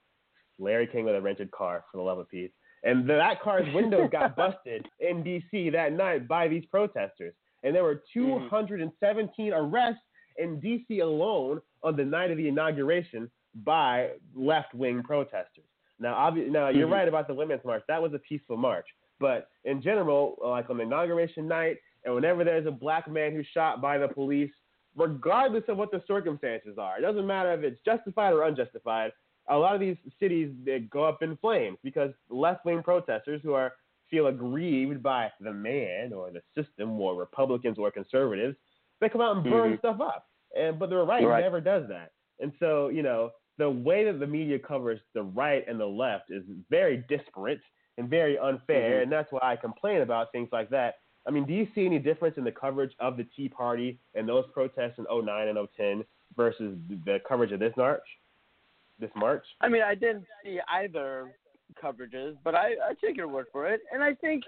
Larry 0.59 0.87
King 0.87 1.05
with 1.05 1.15
a 1.15 1.21
rented 1.21 1.51
car, 1.51 1.83
for 1.91 1.97
the 1.97 2.03
love 2.03 2.19
of 2.19 2.29
peace. 2.29 2.51
And 2.83 3.09
that 3.09 3.41
car's 3.41 3.65
windows 3.73 4.09
got 4.11 4.35
busted 4.37 4.85
in 4.99 5.23
D.C. 5.23 5.71
that 5.71 5.91
night 5.91 6.27
by 6.27 6.47
these 6.47 6.65
protesters. 6.65 7.33
And 7.66 7.76
there 7.76 7.84
were 7.84 7.95
Mm-hmm. 8.16 8.47
217 8.49 9.53
arrests 9.53 10.01
in 10.38 10.59
D.C. 10.61 10.99
alone 10.99 11.61
on 11.84 11.95
the 11.97 12.05
night 12.05 12.32
of 12.32 12.38
the 12.38 12.47
inauguration 12.47 13.30
by 13.63 14.11
left-wing 14.36 15.03
protesters. 15.03 15.66
Now, 15.99 16.13
obvi- 16.30 16.49
now 16.49 16.70
you're 16.70 16.88
Mhm. 16.88 16.91
right 16.91 17.07
about 17.07 17.28
the 17.28 17.34
women's 17.34 17.63
march. 17.66 17.84
That 17.88 18.01
was 18.01 18.13
a 18.13 18.20
peaceful 18.20 18.57
march. 18.57 18.86
But 19.20 19.49
in 19.63 19.82
general, 19.82 20.38
like 20.43 20.70
on 20.70 20.78
the 20.78 20.84
inauguration 20.84 21.47
night, 21.47 21.78
and 22.03 22.13
whenever 22.13 22.43
there's 22.43 22.66
a 22.68 22.72
black 22.72 23.09
man 23.09 23.32
who's 23.34 23.47
shot 23.47 23.82
by 23.82 23.97
the 23.97 24.09
police, 24.09 24.51
regardless 24.97 25.63
of 25.70 25.78
what 25.78 25.91
the 25.91 26.01
circumstances 26.05 26.78
are, 26.78 26.97
it 26.97 27.01
doesn't 27.01 27.26
matter 27.26 27.51
if 27.53 27.63
it's 27.63 27.82
justified 27.84 28.34
or 28.34 28.43
unjustified. 28.43 29.11
A 29.47 29.57
lot 29.57 29.74
of 29.74 29.80
these 29.80 29.97
cities 30.20 30.53
they 30.63 30.80
go 30.80 31.03
up 31.05 31.22
in 31.24 31.38
flames 31.38 31.78
because 31.84 32.11
left-wing 32.30 32.84
protesters 32.84 33.41
who 33.41 33.53
are 33.53 33.74
feel 34.16 34.28
aggrieved 34.28 35.03
by 35.03 35.30
the 35.41 35.51
man 35.51 36.13
or 36.13 36.32
the 36.32 36.41
system 36.55 36.99
or 37.01 37.16
Republicans 37.16 37.78
or 37.78 37.91
conservatives, 37.91 38.55
they 39.01 39.09
come 39.09 39.20
out 39.20 39.36
and 39.36 39.43
burn 39.43 39.74
Mhm. 39.74 39.80
stuff 39.80 39.99
up. 39.99 40.30
And 40.55 40.80
but 40.80 40.89
the 40.89 40.95
right, 40.97 41.26
Right. 41.26 41.41
never 41.41 41.59
does 41.59 41.88
that. 41.89 42.11
And 42.39 42.53
so, 42.59 42.88
you 42.88 43.03
know, 43.03 43.32
the 43.57 43.70
way 43.70 44.05
that 44.05 44.20
the 44.20 44.28
media 44.28 44.57
covers 44.57 45.01
the 45.13 45.24
right 45.24 45.68
and 45.68 45.78
the 45.80 45.86
left 45.86 46.32
is 46.32 46.45
very 46.70 46.97
disparate 47.09 47.61
and 47.97 48.09
very 48.09 48.38
unfair, 48.38 48.99
Mhm. 48.99 49.03
and 49.03 49.11
that's 49.11 49.32
why 49.34 49.39
I 49.41 49.55
complain 49.57 50.01
about 50.01 50.32
things 50.32 50.49
like 50.53 50.70
that. 50.70 50.99
I 51.26 51.32
mean, 51.32 51.45
do 51.45 51.53
you 51.53 51.66
see 51.74 51.86
any 51.86 51.99
difference 51.99 52.38
in 52.38 52.43
the 52.45 52.51
coverage 52.51 52.95
of 52.99 53.18
the 53.18 53.26
Tea 53.26 53.49
Party 53.49 53.99
and 54.13 54.28
those 54.30 54.47
protests 54.51 54.97
in 54.97 55.05
09 55.09 55.47
and 55.49 55.57
010 55.57 56.05
versus 56.36 56.78
the 57.05 57.20
coverage 57.28 57.51
of 57.51 57.59
this 57.59 57.76
march? 57.76 58.07
This 58.97 59.13
march? 59.16 59.45
I 59.59 59.68
mean, 59.68 59.82
I 59.82 59.95
didn't 59.95 60.26
see 60.43 60.61
either 60.70 61.36
coverages, 61.82 62.38
but 62.43 62.55
I, 62.55 62.73
I 62.89 62.93
take 63.03 63.17
your 63.17 63.28
word 63.28 63.47
for 63.51 63.67
it, 63.67 63.82
and 63.91 64.03
I 64.03 64.13
think 64.15 64.43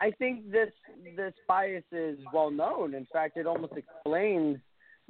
I 0.00 0.10
think 0.10 0.50
this 0.50 0.70
this 1.16 1.34
bias 1.46 1.84
is 1.92 2.18
well 2.32 2.50
known. 2.50 2.94
In 2.94 3.06
fact, 3.12 3.36
it 3.36 3.46
almost 3.46 3.74
explains 3.76 4.58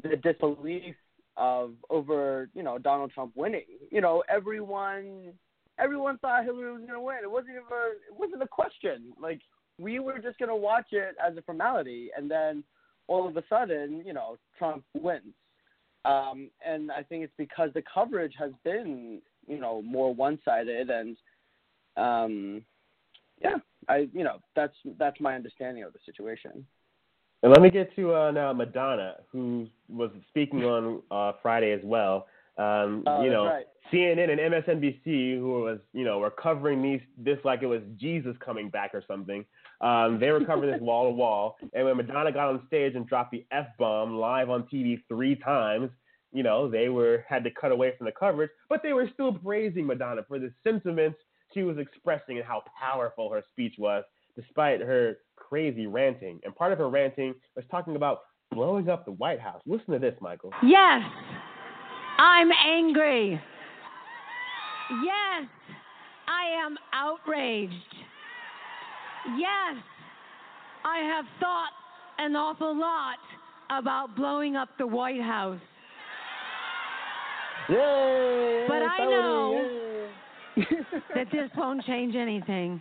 the 0.02 0.16
disbelief 0.16 0.94
of 1.36 1.72
over 1.90 2.48
you 2.54 2.62
know 2.62 2.78
Donald 2.78 3.12
Trump 3.12 3.32
winning. 3.34 3.64
You 3.90 4.00
know, 4.00 4.22
everyone 4.28 5.32
everyone 5.78 6.18
thought 6.18 6.44
Hillary 6.44 6.72
was 6.72 6.80
going 6.80 6.92
to 6.92 7.00
win. 7.00 7.18
It 7.22 7.30
wasn't 7.30 7.52
even 7.52 7.64
it 8.10 8.18
wasn't 8.18 8.42
a 8.42 8.48
question. 8.48 9.12
Like 9.20 9.40
we 9.78 9.98
were 9.98 10.18
just 10.18 10.38
going 10.38 10.48
to 10.48 10.56
watch 10.56 10.88
it 10.92 11.16
as 11.24 11.36
a 11.36 11.42
formality, 11.42 12.10
and 12.16 12.30
then 12.30 12.64
all 13.08 13.26
of 13.28 13.36
a 13.36 13.42
sudden, 13.48 14.02
you 14.06 14.12
know, 14.12 14.36
Trump 14.58 14.84
wins. 14.94 15.34
Um, 16.04 16.50
and 16.66 16.90
I 16.90 17.02
think 17.02 17.24
it's 17.24 17.32
because 17.38 17.70
the 17.74 17.82
coverage 17.92 18.34
has 18.38 18.50
been, 18.64 19.20
you 19.46 19.58
know, 19.58 19.82
more 19.82 20.14
one-sided, 20.14 20.90
and 20.90 21.16
um, 21.96 22.64
yeah, 23.42 23.56
I, 23.88 24.08
you 24.12 24.24
know, 24.24 24.38
that's 24.54 24.74
that's 24.98 25.20
my 25.20 25.34
understanding 25.34 25.84
of 25.84 25.92
the 25.92 25.98
situation. 26.06 26.64
And 27.42 27.50
let 27.50 27.60
me 27.60 27.70
get 27.70 27.94
to 27.96 28.14
uh, 28.14 28.30
now 28.30 28.52
Madonna, 28.52 29.16
who 29.30 29.66
was 29.88 30.10
speaking 30.28 30.64
on 30.64 31.02
uh, 31.10 31.32
Friday 31.42 31.72
as 31.72 31.80
well. 31.82 32.26
Um, 32.58 33.02
Oh, 33.06 33.22
you 33.22 33.30
know, 33.30 33.46
right. 33.46 33.66
CNN 33.92 34.30
and 34.30 34.38
MSNBC, 34.38 35.38
who 35.38 35.62
was 35.62 35.78
you 35.92 36.04
know 36.04 36.18
were 36.18 36.30
covering 36.30 36.82
these 36.82 37.00
this 37.18 37.38
like 37.44 37.62
it 37.62 37.66
was 37.66 37.80
Jesus 37.98 38.36
coming 38.44 38.68
back 38.70 38.94
or 38.94 39.02
something. 39.08 39.44
Um, 39.80 40.20
they 40.20 40.30
were 40.30 40.44
covering 40.44 40.70
this 40.70 40.80
wall 40.82 41.06
to 41.06 41.10
wall, 41.10 41.56
and 41.72 41.84
when 41.84 41.96
Madonna 41.96 42.30
got 42.30 42.48
on 42.50 42.62
stage 42.68 42.94
and 42.94 43.06
dropped 43.06 43.32
the 43.32 43.44
f 43.50 43.66
bomb 43.78 44.16
live 44.16 44.50
on 44.50 44.64
TV 44.64 45.02
three 45.08 45.34
times, 45.34 45.90
you 46.32 46.42
know 46.42 46.70
they 46.70 46.88
were 46.88 47.24
had 47.28 47.42
to 47.44 47.50
cut 47.50 47.72
away 47.72 47.92
from 47.96 48.04
the 48.04 48.12
coverage, 48.12 48.50
but 48.68 48.82
they 48.82 48.92
were 48.92 49.08
still 49.12 49.32
praising 49.32 49.86
Madonna 49.86 50.22
for 50.28 50.38
the 50.38 50.52
sentiments 50.62 51.18
she 51.54 51.62
was 51.62 51.78
expressing 51.78 52.38
and 52.38 52.46
how 52.46 52.62
powerful 52.80 53.30
her 53.30 53.42
speech 53.50 53.74
was, 53.78 54.04
despite 54.36 54.80
her 54.80 55.18
crazy 55.36 55.86
ranting. 55.86 56.40
And 56.44 56.54
part 56.54 56.72
of 56.72 56.78
her 56.78 56.88
ranting 56.88 57.34
was 57.56 57.64
talking 57.70 57.96
about 57.96 58.20
blowing 58.50 58.88
up 58.88 59.04
the 59.04 59.12
White 59.12 59.40
House. 59.40 59.60
Listen 59.66 59.92
to 59.92 59.98
this, 59.98 60.14
Michael. 60.20 60.52
Yes, 60.62 61.02
I'm 62.18 62.50
angry. 62.66 63.40
Yes, 65.04 65.48
I 66.28 66.64
am 66.64 66.76
outraged. 66.92 67.72
Yes, 69.38 69.76
I 70.84 70.98
have 70.98 71.24
thought 71.40 71.70
an 72.18 72.36
awful 72.36 72.78
lot 72.78 73.16
about 73.70 74.16
blowing 74.16 74.56
up 74.56 74.68
the 74.78 74.86
White 74.86 75.20
House. 75.20 75.60
Yay! 77.68 78.64
But 78.68 78.82
I 78.82 78.98
know- 78.98 79.52
yay. 79.62 79.81
That 81.14 81.26
this 81.30 81.50
won't 81.56 81.84
change 81.84 82.14
anything. 82.14 82.80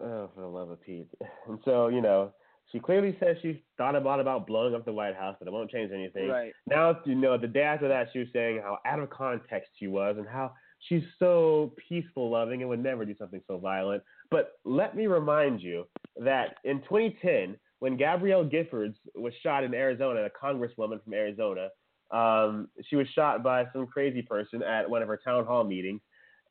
Oh, 0.00 0.30
for 0.34 0.40
the 0.40 0.46
love 0.46 0.70
of 0.70 0.82
Pete. 0.82 1.08
And 1.48 1.58
so, 1.64 1.88
you 1.88 2.00
know, 2.00 2.32
she 2.70 2.78
clearly 2.78 3.16
says 3.20 3.36
she 3.42 3.62
thought 3.76 3.94
a 3.94 4.00
lot 4.00 4.20
about 4.20 4.46
blowing 4.46 4.74
up 4.74 4.84
the 4.84 4.92
White 4.92 5.14
House, 5.14 5.36
but 5.38 5.46
it 5.46 5.52
won't 5.52 5.70
change 5.70 5.90
anything. 5.92 6.28
Right. 6.28 6.52
Now, 6.66 6.98
you 7.04 7.14
know, 7.14 7.38
the 7.38 7.46
day 7.46 7.62
after 7.62 7.88
that, 7.88 8.08
she 8.12 8.20
was 8.20 8.28
saying 8.32 8.60
how 8.62 8.78
out 8.86 8.98
of 8.98 9.10
context 9.10 9.70
she 9.78 9.86
was 9.86 10.16
and 10.18 10.26
how 10.26 10.52
she's 10.88 11.02
so 11.18 11.74
peaceful 11.88 12.30
loving 12.30 12.62
and 12.62 12.68
would 12.68 12.82
never 12.82 13.04
do 13.04 13.14
something 13.18 13.40
so 13.46 13.58
violent. 13.58 14.02
But 14.30 14.52
let 14.64 14.96
me 14.96 15.06
remind 15.06 15.60
you 15.60 15.84
that 16.16 16.56
in 16.64 16.80
2010, 16.82 17.56
when 17.80 17.96
Gabrielle 17.96 18.44
Giffords 18.44 18.94
was 19.14 19.32
shot 19.42 19.64
in 19.64 19.74
Arizona, 19.74 20.24
a 20.24 20.30
congresswoman 20.30 21.02
from 21.02 21.14
Arizona, 21.14 21.68
um, 22.12 22.68
she 22.88 22.96
was 22.96 23.06
shot 23.08 23.42
by 23.42 23.64
some 23.72 23.86
crazy 23.86 24.22
person 24.22 24.62
at 24.62 24.88
one 24.88 25.02
of 25.02 25.08
her 25.08 25.20
town 25.22 25.44
hall 25.46 25.64
meetings. 25.64 26.00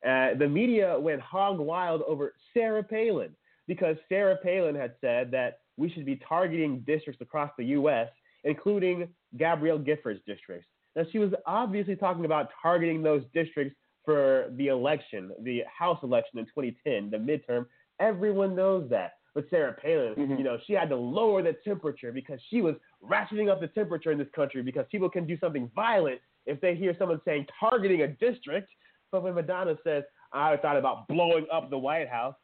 Uh, 0.06 0.34
the 0.34 0.48
media 0.48 0.98
went 0.98 1.20
hog 1.20 1.58
wild 1.58 2.02
over 2.08 2.34
Sarah 2.52 2.82
Palin 2.82 3.30
because 3.68 3.96
Sarah 4.08 4.36
Palin 4.42 4.74
had 4.74 4.94
said 5.00 5.30
that 5.30 5.60
we 5.76 5.90
should 5.90 6.04
be 6.04 6.16
targeting 6.28 6.80
districts 6.80 7.22
across 7.22 7.50
the 7.56 7.64
U.S., 7.66 8.08
including 8.44 9.08
Gabrielle 9.38 9.78
Giffords 9.78 10.20
districts. 10.26 10.66
Now, 10.96 11.04
she 11.10 11.18
was 11.18 11.32
obviously 11.46 11.96
talking 11.96 12.24
about 12.24 12.50
targeting 12.60 13.02
those 13.02 13.22
districts 13.32 13.76
for 14.04 14.50
the 14.56 14.66
election, 14.66 15.30
the 15.42 15.62
House 15.66 15.98
election 16.02 16.38
in 16.40 16.46
2010, 16.46 17.10
the 17.10 17.16
midterm. 17.16 17.66
Everyone 18.00 18.56
knows 18.56 18.90
that. 18.90 19.12
But 19.34 19.48
Sarah 19.48 19.72
Palin, 19.72 20.14
Mhm. 20.14 20.36
you 20.38 20.44
know, 20.44 20.58
she 20.66 20.74
had 20.74 20.90
to 20.90 20.96
lower 20.96 21.40
the 21.40 21.54
temperature 21.54 22.12
because 22.12 22.38
she 22.50 22.60
was 22.60 22.76
ratcheting 23.02 23.48
up 23.48 23.60
the 23.60 23.68
temperature 23.68 24.10
in 24.10 24.18
this 24.18 24.28
country 24.30 24.62
because 24.62 24.86
people 24.88 25.08
can 25.08 25.24
do 25.26 25.38
something 25.38 25.68
violent 25.68 26.20
if 26.44 26.60
they 26.60 26.74
hear 26.74 26.94
someone 26.98 27.20
saying 27.24 27.46
targeting 27.58 28.02
a 28.02 28.08
district. 28.08 28.70
But 29.12 29.22
when 29.22 29.34
Madonna 29.34 29.76
says, 29.84 30.02
I 30.32 30.56
thought 30.56 30.76
about 30.78 31.06
blowing 31.06 31.46
up 31.52 31.70
the 31.70 31.78
White 31.78 32.08
House, 32.08 32.34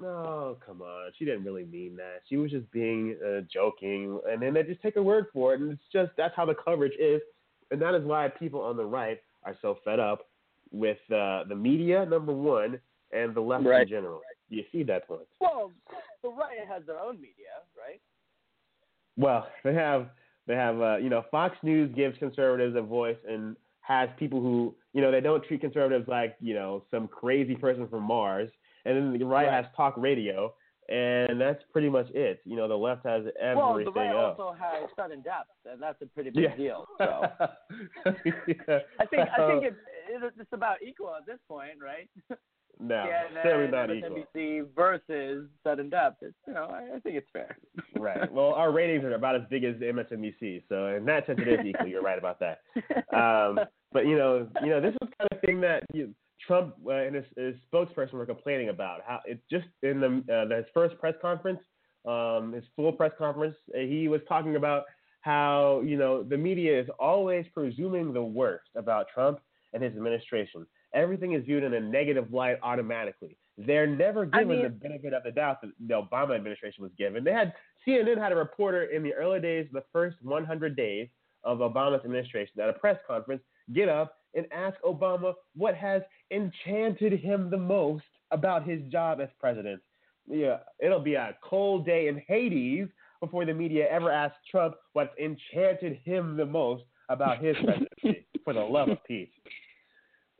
no, 0.00 0.56
come 0.66 0.82
on. 0.82 1.12
She 1.16 1.24
didn't 1.24 1.44
really 1.44 1.66
mean 1.66 1.94
that. 1.96 2.22
She 2.28 2.36
was 2.36 2.50
just 2.50 2.68
being 2.72 3.16
uh, 3.24 3.42
joking. 3.52 4.18
And 4.28 4.42
then 4.42 4.54
they 4.54 4.64
just 4.64 4.82
take 4.82 4.96
her 4.96 5.02
word 5.04 5.26
for 5.32 5.54
it. 5.54 5.60
And 5.60 5.70
it's 5.70 5.82
just, 5.92 6.10
that's 6.16 6.34
how 6.34 6.44
the 6.44 6.54
coverage 6.54 6.94
is. 6.98 7.20
And 7.70 7.80
that 7.80 7.94
is 7.94 8.02
why 8.04 8.28
people 8.28 8.60
on 8.60 8.76
the 8.76 8.84
right 8.84 9.20
are 9.44 9.54
so 9.62 9.78
fed 9.84 10.00
up 10.00 10.26
with 10.72 10.98
uh, 11.12 11.44
the 11.48 11.54
media, 11.54 12.04
number 12.06 12.32
one, 12.32 12.80
and 13.12 13.34
the 13.34 13.40
left 13.40 13.64
Right. 13.64 13.82
in 13.82 13.88
general. 13.88 14.20
Do 14.50 14.56
you 14.56 14.64
see 14.72 14.82
that 14.84 15.06
point? 15.06 15.28
Well, 15.40 15.70
the 16.22 16.30
right 16.30 16.58
has 16.68 16.82
their 16.86 16.98
own 16.98 17.16
media, 17.16 17.62
right? 17.78 18.00
Well, 19.16 19.46
they 19.62 19.74
have 19.74 20.08
they 20.46 20.54
have 20.54 20.80
uh, 20.80 20.96
you 20.96 21.08
know 21.08 21.24
Fox 21.30 21.56
News 21.62 21.94
gives 21.94 22.18
conservatives 22.18 22.76
a 22.76 22.82
voice 22.82 23.16
and 23.28 23.56
has 23.86 24.08
people 24.18 24.40
who 24.40 24.74
you 24.94 25.00
know 25.02 25.10
they 25.10 25.20
don't 25.20 25.44
treat 25.44 25.60
conservatives 25.60 26.08
like 26.08 26.36
you 26.40 26.54
know 26.54 26.82
some 26.90 27.06
crazy 27.08 27.54
person 27.54 27.86
from 27.88 28.02
Mars, 28.04 28.50
and 28.84 28.96
then 28.96 29.18
the 29.18 29.24
right, 29.24 29.46
Right. 29.46 29.52
has 29.52 29.66
talk 29.76 29.94
radio, 29.96 30.52
and 30.88 31.40
that's 31.40 31.62
pretty 31.72 31.88
much 31.90 32.08
it. 32.14 32.40
You 32.44 32.56
know 32.56 32.66
the 32.68 32.74
left 32.76 33.04
has 33.06 33.24
everything 33.40 33.56
well, 33.56 33.84
the 33.84 33.92
right 33.92 34.10
else. 34.10 34.36
also 34.38 34.56
has 34.58 34.88
sudden 34.96 35.20
depth, 35.22 35.50
and 35.70 35.80
that's 35.82 36.00
a 36.02 36.06
pretty 36.06 36.30
big 36.30 36.44
yeah. 36.44 36.56
deal. 36.56 36.86
So 36.98 37.22
yeah. 38.06 38.78
I 39.00 39.04
think 39.06 39.28
I 39.36 39.46
think 39.48 39.64
Uh, 39.64 39.68
it 39.68 40.32
it's 40.38 40.52
about 40.52 40.82
equal 40.82 41.14
at 41.16 41.26
this 41.26 41.38
point, 41.48 41.78
right? 41.82 42.08
No, 42.80 42.94
CNN, 42.94 43.42
certainly 43.42 43.70
not 43.70 43.94
equal. 43.94 44.24
MSNBC 44.34 44.66
versus 44.74 45.48
Sudden 45.62 45.90
Depth. 45.90 46.22
It's 46.22 46.34
you 46.46 46.54
know 46.54 46.68
I, 46.70 46.96
I 46.96 47.00
think 47.00 47.16
it's 47.16 47.28
fair. 47.32 47.56
Right. 47.96 48.30
Well, 48.30 48.52
our 48.52 48.70
ratings 48.72 49.04
are 49.04 49.14
about 49.14 49.36
as 49.36 49.42
big 49.48 49.64
as 49.64 49.76
MSNBC, 49.76 50.64
so 50.68 50.88
in 50.88 51.06
that 51.06 51.26
sense, 51.26 51.38
it 51.40 51.48
is 51.48 51.64
equal. 51.64 51.86
You're 51.86 52.02
right 52.02 52.18
about 52.18 52.38
that. 52.40 52.58
Um, 53.16 53.60
but 53.92 54.06
you 54.06 54.18
know, 54.18 54.46
you 54.62 54.70
know, 54.70 54.80
this 54.80 54.92
is 55.00 55.08
kind 55.16 55.28
of 55.30 55.40
thing 55.40 55.60
that 55.60 55.84
you, 55.94 56.12
Trump 56.46 56.74
uh, 56.86 56.90
and 56.90 57.14
his, 57.14 57.24
his 57.36 57.54
spokesperson 57.72 58.14
were 58.14 58.26
complaining 58.26 58.68
about. 58.68 59.00
How 59.06 59.20
it's 59.24 59.40
just 59.50 59.66
in 59.82 60.00
the 60.00 60.34
uh, 60.34 60.54
his 60.54 60.66
first 60.74 60.98
press 60.98 61.14
conference, 61.22 61.60
um, 62.06 62.52
his 62.52 62.64
full 62.76 62.92
press 62.92 63.12
conference, 63.16 63.56
uh, 63.74 63.78
he 63.78 64.08
was 64.08 64.20
talking 64.28 64.56
about 64.56 64.84
how 65.20 65.80
you 65.84 65.96
know 65.96 66.22
the 66.22 66.36
media 66.36 66.78
is 66.78 66.88
always 66.98 67.46
presuming 67.54 68.12
the 68.12 68.22
worst 68.22 68.70
about 68.76 69.06
Trump 69.12 69.40
and 69.72 69.82
his 69.82 69.94
administration. 69.94 70.66
Everything 70.94 71.32
is 71.32 71.44
viewed 71.44 71.64
in 71.64 71.74
a 71.74 71.80
negative 71.80 72.32
light 72.32 72.58
automatically. 72.62 73.36
They're 73.58 73.86
never 73.86 74.28
I 74.32 74.40
given 74.42 74.48
mean- 74.48 74.62
the 74.62 74.70
benefit 74.70 75.12
of 75.12 75.22
the 75.24 75.30
doubt 75.32 75.60
that 75.62 75.70
the 75.86 75.94
Obama 75.94 76.34
administration 76.34 76.82
was 76.82 76.92
given. 76.96 77.22
They 77.24 77.32
had 77.32 77.52
CNN 77.86 78.16
had 78.18 78.32
a 78.32 78.36
reporter 78.36 78.84
in 78.84 79.02
the 79.02 79.12
early 79.14 79.40
days, 79.40 79.66
the 79.72 79.84
first 79.92 80.16
100 80.22 80.74
days 80.76 81.08
of 81.44 81.58
Obama's 81.58 82.04
administration, 82.04 82.60
at 82.60 82.68
a 82.68 82.72
press 82.72 82.98
conference, 83.06 83.42
get 83.74 83.88
up 83.88 84.16
and 84.34 84.46
ask 84.52 84.80
Obama 84.82 85.34
what 85.54 85.74
has 85.74 86.02
enchanted 86.30 87.12
him 87.20 87.50
the 87.50 87.56
most 87.58 88.04
about 88.30 88.66
his 88.66 88.80
job 88.90 89.20
as 89.20 89.28
president. 89.38 89.80
Yeah, 90.26 90.58
it'll 90.80 91.00
be 91.00 91.14
a 91.14 91.36
cold 91.42 91.84
day 91.86 92.08
in 92.08 92.22
Hades 92.26 92.88
before 93.20 93.44
the 93.44 93.54
media 93.54 93.86
ever 93.90 94.10
asks 94.10 94.38
Trump 94.50 94.74
what's 94.94 95.16
enchanted 95.18 95.98
him 96.04 96.36
the 96.36 96.46
most 96.46 96.84
about 97.08 97.38
his 97.38 97.56
presidency. 97.56 98.26
for 98.44 98.52
the 98.54 98.60
love 98.60 98.88
of 98.88 98.98
Pete. 99.04 99.30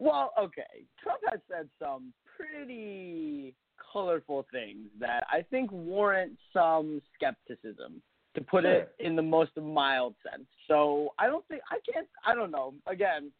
Well, 0.05 0.33
okay. 0.39 0.85
Trump 1.03 1.21
has 1.31 1.41
said 1.51 1.67
some 1.79 2.13
pretty 2.37 3.55
colorful 3.91 4.47
things 4.53 4.89
that 5.01 5.25
I 5.33 5.41
think 5.51 5.73
warrant 5.73 6.33
some 6.53 7.01
skepticism, 7.15 8.03
to 8.35 8.41
put 8.43 8.67
it 8.67 8.93
in 8.99 9.17
the 9.17 9.23
most 9.23 9.53
mild 9.57 10.15
sense. 10.29 10.47
So 10.69 11.15
I 11.19 11.27
don't 11.27 11.47
think 11.49 11.63
I 11.71 11.79
can't. 11.91 12.07
I 12.27 12.35
don't 12.35 12.51
know. 12.51 12.75
Again, 12.87 13.33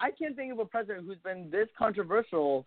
I 0.00 0.10
can't 0.10 0.34
think 0.34 0.52
of 0.52 0.58
a 0.58 0.64
president 0.64 1.06
who's 1.06 1.18
been 1.18 1.48
this 1.48 1.68
controversial. 1.78 2.66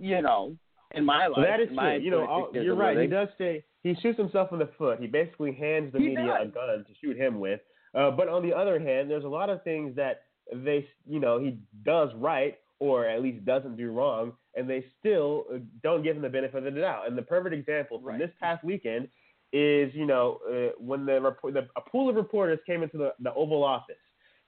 You 0.00 0.20
know, 0.20 0.56
in 0.96 1.04
my 1.04 1.28
life. 1.28 1.46
That 1.46 1.60
is 1.60 1.68
my 1.72 1.96
true. 1.96 2.04
You 2.04 2.10
know, 2.10 2.26
26 2.26 2.30
all, 2.30 2.54
years 2.54 2.64
you're 2.64 2.74
right. 2.74 2.98
He 2.98 3.06
does 3.06 3.28
say 3.38 3.64
he 3.84 3.94
shoots 4.02 4.18
himself 4.18 4.52
in 4.52 4.58
the 4.58 4.70
foot. 4.76 4.98
He 5.00 5.06
basically 5.06 5.54
hands 5.54 5.92
the 5.92 6.00
He 6.00 6.08
media 6.08 6.38
a 6.42 6.46
gun 6.46 6.84
to 6.88 6.94
shoot 7.00 7.16
him 7.16 7.38
with. 7.38 7.60
Uh, 7.94 8.10
but 8.10 8.28
on 8.28 8.42
the 8.42 8.54
other 8.54 8.80
hand, 8.80 9.08
there's 9.08 9.24
a 9.24 9.28
lot 9.28 9.48
of 9.48 9.62
things 9.62 9.94
that 9.96 10.22
they, 10.52 10.86
you 11.08 11.20
know, 11.20 11.38
he 11.38 11.58
does 11.84 12.10
right 12.16 12.58
or 12.78 13.06
at 13.06 13.22
least 13.22 13.42
doesn't 13.46 13.76
do 13.76 13.90
wrong, 13.90 14.32
and 14.54 14.68
they 14.68 14.84
still 15.00 15.46
uh, 15.52 15.58
don't 15.82 16.02
give 16.02 16.14
him 16.14 16.20
the 16.22 16.28
benefit 16.28 16.66
of 16.66 16.74
the 16.74 16.80
doubt. 16.80 17.08
And 17.08 17.16
the 17.16 17.22
perfect 17.22 17.54
example 17.54 17.98
from 17.98 18.08
Right. 18.08 18.18
this 18.18 18.30
past 18.38 18.62
weekend 18.62 19.08
is, 19.52 19.94
you 19.94 20.04
know, 20.04 20.40
uh, 20.46 20.72
when 20.78 21.06
the, 21.06 21.18
report, 21.20 21.54
the 21.54 21.66
a 21.76 21.80
pool 21.80 22.10
of 22.10 22.16
reporters 22.16 22.58
came 22.66 22.82
into 22.82 22.98
the, 22.98 23.14
the 23.20 23.32
Oval 23.32 23.64
Office, 23.64 23.96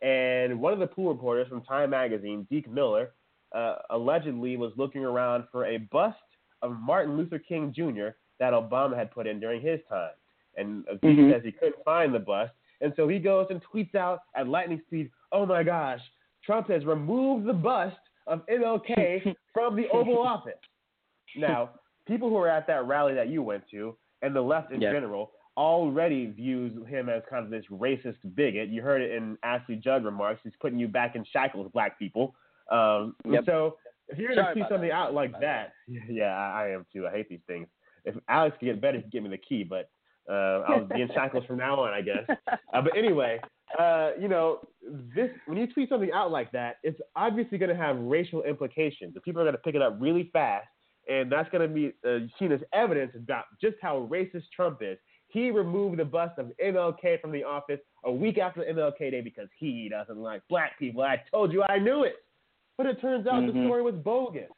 and 0.02 0.60
one 0.60 0.74
of 0.74 0.78
the 0.78 0.86
pool 0.86 1.08
reporters 1.12 1.48
from 1.48 1.62
Time 1.62 1.90
Magazine, 1.90 2.46
Zeke 2.50 2.70
Miller, 2.70 3.12
uh, 3.54 3.76
allegedly 3.90 4.56
was 4.58 4.72
looking 4.76 5.04
around 5.04 5.44
for 5.50 5.64
a 5.64 5.78
bust 5.78 6.18
of 6.60 6.72
Martin 6.72 7.16
Luther 7.16 7.38
King 7.38 7.72
Jr. 7.74 8.08
that 8.38 8.52
Obama 8.52 8.94
had 8.94 9.10
put 9.10 9.26
in 9.26 9.40
during 9.40 9.62
his 9.62 9.80
time. 9.88 10.10
And 10.58 10.84
uh, 10.88 10.94
Zeke 10.94 11.16
Mhm. 11.18 11.32
says 11.32 11.42
he 11.44 11.52
couldn't 11.52 11.82
find 11.82 12.14
the 12.14 12.18
bust, 12.18 12.52
and 12.82 12.92
so 12.94 13.08
he 13.08 13.18
goes 13.18 13.46
and 13.48 13.62
tweets 13.64 13.94
out 13.94 14.20
at 14.34 14.48
lightning 14.48 14.82
speed, 14.86 15.10
"Oh 15.32 15.46
my 15.46 15.62
gosh, 15.62 16.00
Trump 16.44 16.68
has 16.70 16.84
removed 16.84 17.46
the 17.46 17.52
bust 17.52 17.96
of 18.26 18.42
MLK 18.46 19.34
from 19.52 19.76
the 19.76 19.88
Oval 19.90 20.18
Office." 20.18 20.54
Now, 21.36 21.70
people 22.06 22.28
who 22.28 22.36
are 22.36 22.48
at 22.48 22.66
that 22.66 22.86
rally 22.86 23.14
that 23.14 23.28
you 23.28 23.42
went 23.42 23.64
to, 23.70 23.96
and 24.22 24.34
the 24.34 24.40
left 24.40 24.72
in 24.72 24.80
Yes. 24.80 24.92
general, 24.92 25.32
already 25.56 26.26
views 26.26 26.72
him 26.86 27.08
as 27.08 27.22
kind 27.28 27.44
of 27.44 27.50
this 27.50 27.64
racist 27.70 28.16
bigot. 28.36 28.68
You 28.68 28.80
heard 28.80 29.02
it 29.02 29.10
in 29.12 29.36
Ashley 29.42 29.76
Judd 29.76 30.04
remarks. 30.04 30.40
He's 30.44 30.52
putting 30.60 30.78
you 30.78 30.86
back 30.88 31.16
in 31.16 31.24
shackles, 31.32 31.70
black 31.72 31.98
people. 31.98 32.34
Um, 32.70 33.16
Yep. 33.28 33.44
So 33.44 33.76
if 34.08 34.18
you're 34.18 34.34
going 34.34 34.46
to 34.46 34.54
see 34.54 34.60
something 34.68 34.88
that. 34.88 34.94
out 34.94 35.14
like 35.14 35.32
By 35.32 35.40
that, 35.40 35.72
yeah, 36.08 36.36
I, 36.36 36.64
I 36.64 36.68
am 36.70 36.86
too. 36.92 37.06
I 37.06 37.10
hate 37.10 37.28
these 37.28 37.40
things. 37.46 37.66
If 38.04 38.14
Alex 38.28 38.56
could 38.58 38.66
get 38.66 38.80
better, 38.80 38.98
he'd 38.98 39.10
give 39.10 39.22
me 39.24 39.28
the 39.30 39.36
key, 39.38 39.64
but 39.64 39.90
uh, 40.28 40.62
I'll 40.66 40.84
be 40.84 41.00
in 41.02 41.08
shackles 41.08 41.44
from 41.46 41.56
now 41.58 41.80
on, 41.80 41.92
I 41.92 42.02
guess. 42.02 42.24
Uh, 42.74 42.82
but 42.82 42.94
anyway, 42.96 43.40
uh, 43.78 44.10
you 44.20 44.28
know, 44.28 44.60
this 45.16 45.30
when 45.46 45.56
you 45.56 45.66
tweet 45.72 45.88
something 45.88 46.12
out 46.12 46.30
like 46.30 46.52
that, 46.52 46.76
it's 46.82 47.00
obviously 47.16 47.56
going 47.56 47.70
to 47.70 47.74
have 47.76 47.96
racial 47.98 48.42
implications. 48.42 49.14
And 49.14 49.22
people 49.22 49.40
are 49.40 49.44
going 49.44 49.54
to 49.54 49.62
pick 49.62 49.74
it 49.74 49.80
up 49.80 49.96
really 49.98 50.28
fast, 50.34 50.66
and 51.08 51.32
that's 51.32 51.48
going 51.50 51.66
to 51.66 51.74
be 51.74 51.92
uh, 52.06 52.26
seen 52.38 52.52
as 52.52 52.60
evidence 52.74 53.12
about 53.16 53.44
just 53.60 53.76
how 53.80 54.06
racist 54.10 54.44
Trump 54.54 54.80
is. 54.82 54.98
He 55.28 55.50
removed 55.50 55.98
the 55.98 56.04
bust 56.04 56.38
of 56.38 56.52
MLK 56.62 57.20
from 57.22 57.32
the 57.32 57.42
office 57.42 57.80
a 58.04 58.12
week 58.12 58.36
after 58.36 58.60
MLK 58.62 59.10
Day 59.10 59.22
because 59.22 59.48
he 59.58 59.88
doesn't 59.88 60.18
like 60.18 60.42
black 60.50 60.78
people. 60.78 61.02
I 61.02 61.22
told 61.30 61.50
you 61.52 61.62
I 61.68 61.78
knew 61.78 62.04
it. 62.04 62.16
But 62.76 62.86
it 62.86 63.00
turns 63.00 63.26
out 63.26 63.44
the 63.46 63.52
Mhm. 63.52 63.64
story 63.64 63.82
was 63.82 63.94
bogus. 63.96 64.50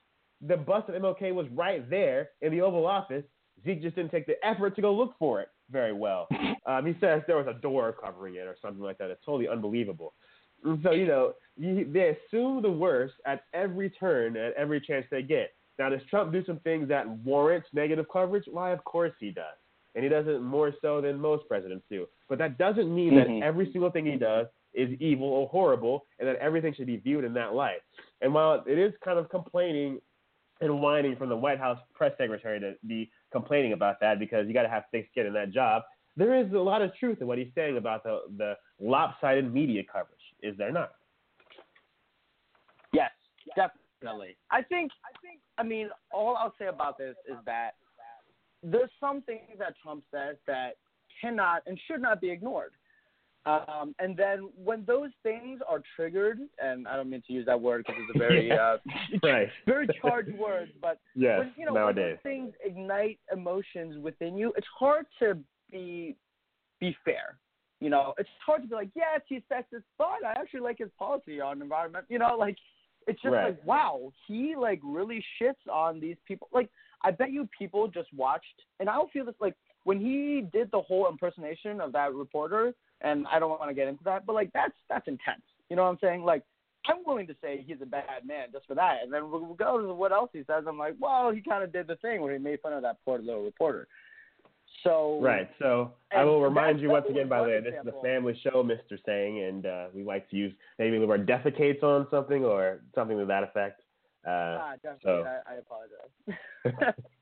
The 0.42 0.56
bust 0.56 0.88
of 0.88 0.94
MLK 0.96 1.32
was 1.32 1.48
right 1.50 1.88
there 1.88 2.30
in 2.42 2.50
the 2.50 2.60
Oval 2.60 2.86
Office. 2.86 3.24
Zeke 3.64 3.82
just 3.82 3.94
didn't 3.96 4.10
take 4.10 4.26
the 4.26 4.44
effort 4.44 4.74
to 4.76 4.82
go 4.82 4.92
look 4.92 5.16
for 5.18 5.40
it 5.40 5.48
very 5.70 5.92
well. 5.92 6.28
Um, 6.66 6.84
he 6.86 6.94
says 7.00 7.22
there 7.26 7.38
was 7.38 7.46
a 7.46 7.54
door 7.54 7.92
covering 8.04 8.34
it 8.34 8.46
or 8.46 8.54
something 8.60 8.82
like 8.82 8.98
that. 8.98 9.10
It's 9.10 9.24
totally 9.24 9.48
unbelievable. 9.48 10.12
And 10.62 10.78
so, 10.82 10.92
you 10.92 11.06
know, 11.06 11.32
you, 11.56 11.90
they 11.90 12.16
assume 12.28 12.60
the 12.62 12.70
worst 12.70 13.14
at 13.26 13.44
every 13.54 13.88
turn, 13.90 14.36
at 14.36 14.52
every 14.54 14.78
chance 14.80 15.06
they 15.10 15.22
get. 15.22 15.54
Now, 15.78 15.88
does 15.88 16.02
Trump 16.10 16.32
do 16.32 16.44
some 16.44 16.58
things 16.60 16.86
that 16.88 17.08
warrant 17.08 17.64
negative 17.72 18.04
coverage? 18.12 18.44
Why, 18.46 18.70
of 18.72 18.84
course 18.84 19.12
he 19.18 19.30
does. 19.30 19.56
And 19.94 20.04
he 20.04 20.10
does 20.10 20.26
it 20.28 20.42
more 20.42 20.72
so 20.82 21.00
than 21.00 21.18
most 21.18 21.48
presidents 21.48 21.84
do. 21.90 22.06
But 22.28 22.38
that 22.38 22.58
doesn't 22.58 22.94
mean 22.94 23.14
Mhm. 23.14 23.40
that 23.40 23.46
every 23.46 23.72
single 23.72 23.90
thing 23.90 24.04
he 24.04 24.16
does 24.16 24.46
is 24.74 24.90
evil 25.00 25.26
or 25.26 25.48
horrible 25.48 26.04
and 26.18 26.28
that 26.28 26.36
everything 26.36 26.74
should 26.74 26.86
be 26.86 26.98
viewed 26.98 27.24
in 27.24 27.32
that 27.34 27.54
light. 27.54 27.80
And 28.20 28.32
while 28.34 28.62
it 28.66 28.78
is 28.78 28.92
kind 29.02 29.18
of 29.18 29.28
complaining 29.30 30.00
and 30.60 30.80
whining 30.80 31.16
from 31.16 31.30
the 31.30 31.36
White 31.36 31.58
House 31.58 31.78
press 31.94 32.12
secretary 32.18 32.60
to 32.60 32.74
be 32.86 33.10
complaining 33.32 33.72
about 33.72 34.00
that 34.00 34.18
because 34.18 34.46
you 34.46 34.54
got 34.54 34.62
to 34.62 34.68
have 34.68 34.84
thick 34.90 35.08
skin 35.10 35.26
in 35.26 35.32
that 35.34 35.52
job, 35.52 35.82
there 36.16 36.34
is 36.34 36.52
a 36.52 36.58
lot 36.58 36.82
of 36.82 36.94
truth 36.96 37.18
in 37.20 37.26
what 37.26 37.38
he's 37.38 37.50
saying 37.54 37.76
about 37.76 38.02
the, 38.02 38.20
the 38.36 38.54
lopsided 38.80 39.52
media 39.52 39.82
coverage, 39.90 40.20
is 40.42 40.56
there 40.56 40.72
not? 40.72 40.92
Yes, 42.92 43.10
definitely. 43.56 44.36
I 44.50 44.62
think 44.62 44.90
I 45.04 45.12
think 45.22 45.40
I 45.58 45.62
mean 45.62 45.88
all 46.12 46.36
I'll 46.36 46.54
say 46.58 46.66
about 46.66 46.98
this 46.98 47.14
is 47.28 47.36
that 47.46 47.72
there's 48.62 48.90
some 48.98 49.22
things 49.22 49.58
that 49.58 49.74
Trump 49.82 50.04
says 50.10 50.36
that 50.46 50.76
cannot 51.20 51.62
and 51.66 51.78
should 51.86 52.02
not 52.02 52.20
be 52.20 52.30
ignored. 52.30 52.72
Um, 53.46 53.94
and 53.98 54.16
then 54.16 54.50
when 54.54 54.84
those 54.86 55.10
things 55.22 55.60
are 55.68 55.82
triggered, 55.96 56.38
and 56.62 56.86
I 56.86 56.96
don't 56.96 57.08
mean 57.08 57.22
to 57.26 57.32
use 57.32 57.46
that 57.46 57.60
word 57.60 57.84
because 57.86 58.02
it's 58.06 58.16
a 58.16 58.18
very 58.18 58.48
Yeah. 58.48 58.74
uh, 58.74 58.78
Right. 59.22 59.48
very 59.66 59.88
charged 60.00 60.36
word, 60.36 60.70
but 60.80 60.98
Yes, 61.14 61.38
when, 61.38 61.52
you 61.56 61.64
know, 61.66 61.74
nowadays. 61.74 62.18
when 62.22 62.42
those 62.42 62.52
things 62.52 62.54
ignite 62.64 63.18
emotions 63.32 63.98
within 63.98 64.36
you, 64.36 64.52
it's 64.56 64.66
hard 64.78 65.06
to 65.20 65.38
be 65.70 66.16
be 66.80 66.96
fair. 67.04 67.38
You 67.80 67.88
know, 67.88 68.12
it's 68.18 68.28
hard 68.44 68.60
to 68.62 68.68
be 68.68 68.74
like, 68.74 68.90
yes, 68.94 69.20
he's 69.26 69.40
sexist, 69.50 69.84
but 69.96 70.22
I 70.24 70.32
actually 70.32 70.60
like 70.60 70.78
his 70.78 70.90
policy 70.98 71.40
on 71.40 71.62
environment. 71.62 72.04
You 72.10 72.18
know, 72.18 72.36
like 72.38 72.56
it's 73.06 73.20
just 73.22 73.32
Right. 73.32 73.44
like, 73.46 73.64
wow, 73.64 74.12
he 74.26 74.54
like 74.54 74.80
really 74.84 75.24
shits 75.40 75.66
on 75.72 75.98
these 75.98 76.16
people. 76.26 76.48
Like, 76.52 76.68
I 77.02 77.10
bet 77.10 77.32
you 77.32 77.48
people 77.58 77.88
just 77.88 78.12
watched, 78.12 78.44
and 78.80 78.88
I 78.90 78.96
don't 78.96 79.10
feel 79.10 79.24
this 79.24 79.34
like 79.40 79.54
when 79.84 79.98
he 79.98 80.46
did 80.52 80.70
the 80.72 80.82
whole 80.82 81.08
impersonation 81.08 81.80
of 81.80 81.92
that 81.92 82.12
reporter, 82.14 82.74
and 83.02 83.26
I 83.30 83.38
don't 83.38 83.50
want 83.50 83.70
to 83.70 83.74
get 83.74 83.88
into 83.88 84.04
that, 84.04 84.26
but 84.26 84.34
like 84.34 84.52
that's 84.52 84.74
that's 84.88 85.08
intense. 85.08 85.42
You 85.68 85.76
know 85.76 85.84
what 85.84 85.90
I'm 85.90 85.98
saying? 86.00 86.22
Like, 86.24 86.42
I'm 86.86 86.98
willing 87.06 87.26
to 87.28 87.36
say 87.42 87.64
he's 87.66 87.76
a 87.82 87.86
bad 87.86 88.26
man 88.26 88.48
just 88.52 88.66
for 88.66 88.74
that, 88.74 88.98
and 89.02 89.12
then 89.12 89.30
we'll 89.30 89.54
go 89.54 89.80
to 89.80 89.94
what 89.94 90.12
else 90.12 90.30
he 90.32 90.40
says. 90.46 90.64
I'm 90.66 90.78
like, 90.78 90.96
well, 90.98 91.30
he 91.30 91.40
kind 91.40 91.62
of 91.62 91.72
did 91.72 91.86
the 91.86 91.96
thing 91.96 92.20
where 92.22 92.32
he 92.32 92.38
made 92.38 92.60
fun 92.60 92.72
of 92.72 92.82
that 92.82 92.96
poor 93.04 93.18
little 93.18 93.42
reporter. 93.44 93.86
So 94.84 95.18
Right. 95.20 95.48
So 95.58 95.92
I 96.16 96.24
will 96.24 96.40
remind 96.40 96.80
you 96.80 96.88
once 96.90 97.06
again, 97.08 97.28
by 97.28 97.38
the 97.42 97.48
way, 97.48 97.60
this 97.60 97.74
is 97.80 97.86
a 97.88 98.02
family 98.02 98.38
show, 98.42 98.62
Mr. 98.64 98.98
Tseng, 99.04 99.46
and 99.48 99.66
uh, 99.66 99.86
we 99.94 100.04
like 100.04 100.28
to 100.30 100.36
use 100.36 100.52
maybe 100.78 100.98
the 100.98 101.06
word 101.06 101.26
defecates 101.26 101.82
on 101.82 102.06
something 102.10 102.44
or 102.44 102.80
something 102.94 103.18
to 103.18 103.26
that 103.26 103.42
effect. 103.42 103.82
Uh, 104.26 104.30
Ah, 104.30 104.72
definitely. 104.82 105.00
so- 105.04 105.26
I, 105.46 105.54
I 105.54 105.56
apologize. 105.56 106.94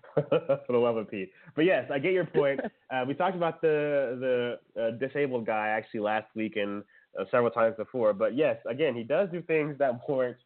for 0.14 0.64
the 0.68 0.78
love 0.78 0.96
of 0.96 1.10
Pete. 1.10 1.30
But 1.56 1.64
yes, 1.64 1.90
I 1.92 1.98
get 1.98 2.12
your 2.12 2.26
point. 2.26 2.60
Uh, 2.92 3.06
we 3.08 3.14
talked 3.14 3.34
about 3.34 3.62
the 3.62 4.58
the 4.76 4.82
uh, 4.82 4.90
disabled 4.98 5.46
guy 5.46 5.68
actually 5.68 6.00
last 6.00 6.26
week 6.36 6.56
and 6.56 6.82
uh, 7.18 7.24
several 7.30 7.50
times 7.50 7.74
before. 7.78 8.12
But 8.12 8.36
yes, 8.36 8.58
again, 8.68 8.94
he 8.94 9.02
does 9.02 9.30
do 9.32 9.40
things 9.40 9.78
that 9.78 9.98
warrant 10.08 10.36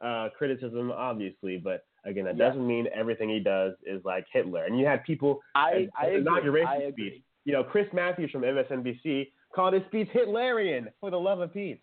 uh, 0.00 0.30
criticism, 0.36 0.90
obviously. 0.90 1.58
But 1.58 1.84
again, 2.04 2.24
that 2.24 2.36
Yeah. 2.36 2.48
doesn't 2.48 2.66
mean 2.66 2.88
everything 2.92 3.28
he 3.28 3.38
does 3.38 3.74
is 3.86 4.04
like 4.04 4.26
Hitler. 4.32 4.64
And 4.64 4.76
you 4.80 4.84
had 4.84 5.04
people 5.04 5.40
I 5.54 5.88
I 5.96 6.08
inauguration 6.08 6.90
speech. 6.92 7.22
You 7.44 7.52
know, 7.52 7.62
Chris 7.62 7.86
Matthews 7.92 8.32
from 8.32 8.42
MSNBC 8.42 9.30
called 9.54 9.74
his 9.74 9.84
speech 9.86 10.08
Hitlerian 10.12 10.86
for 10.98 11.10
the 11.12 11.20
love 11.20 11.38
of 11.38 11.52
Pete. 11.54 11.82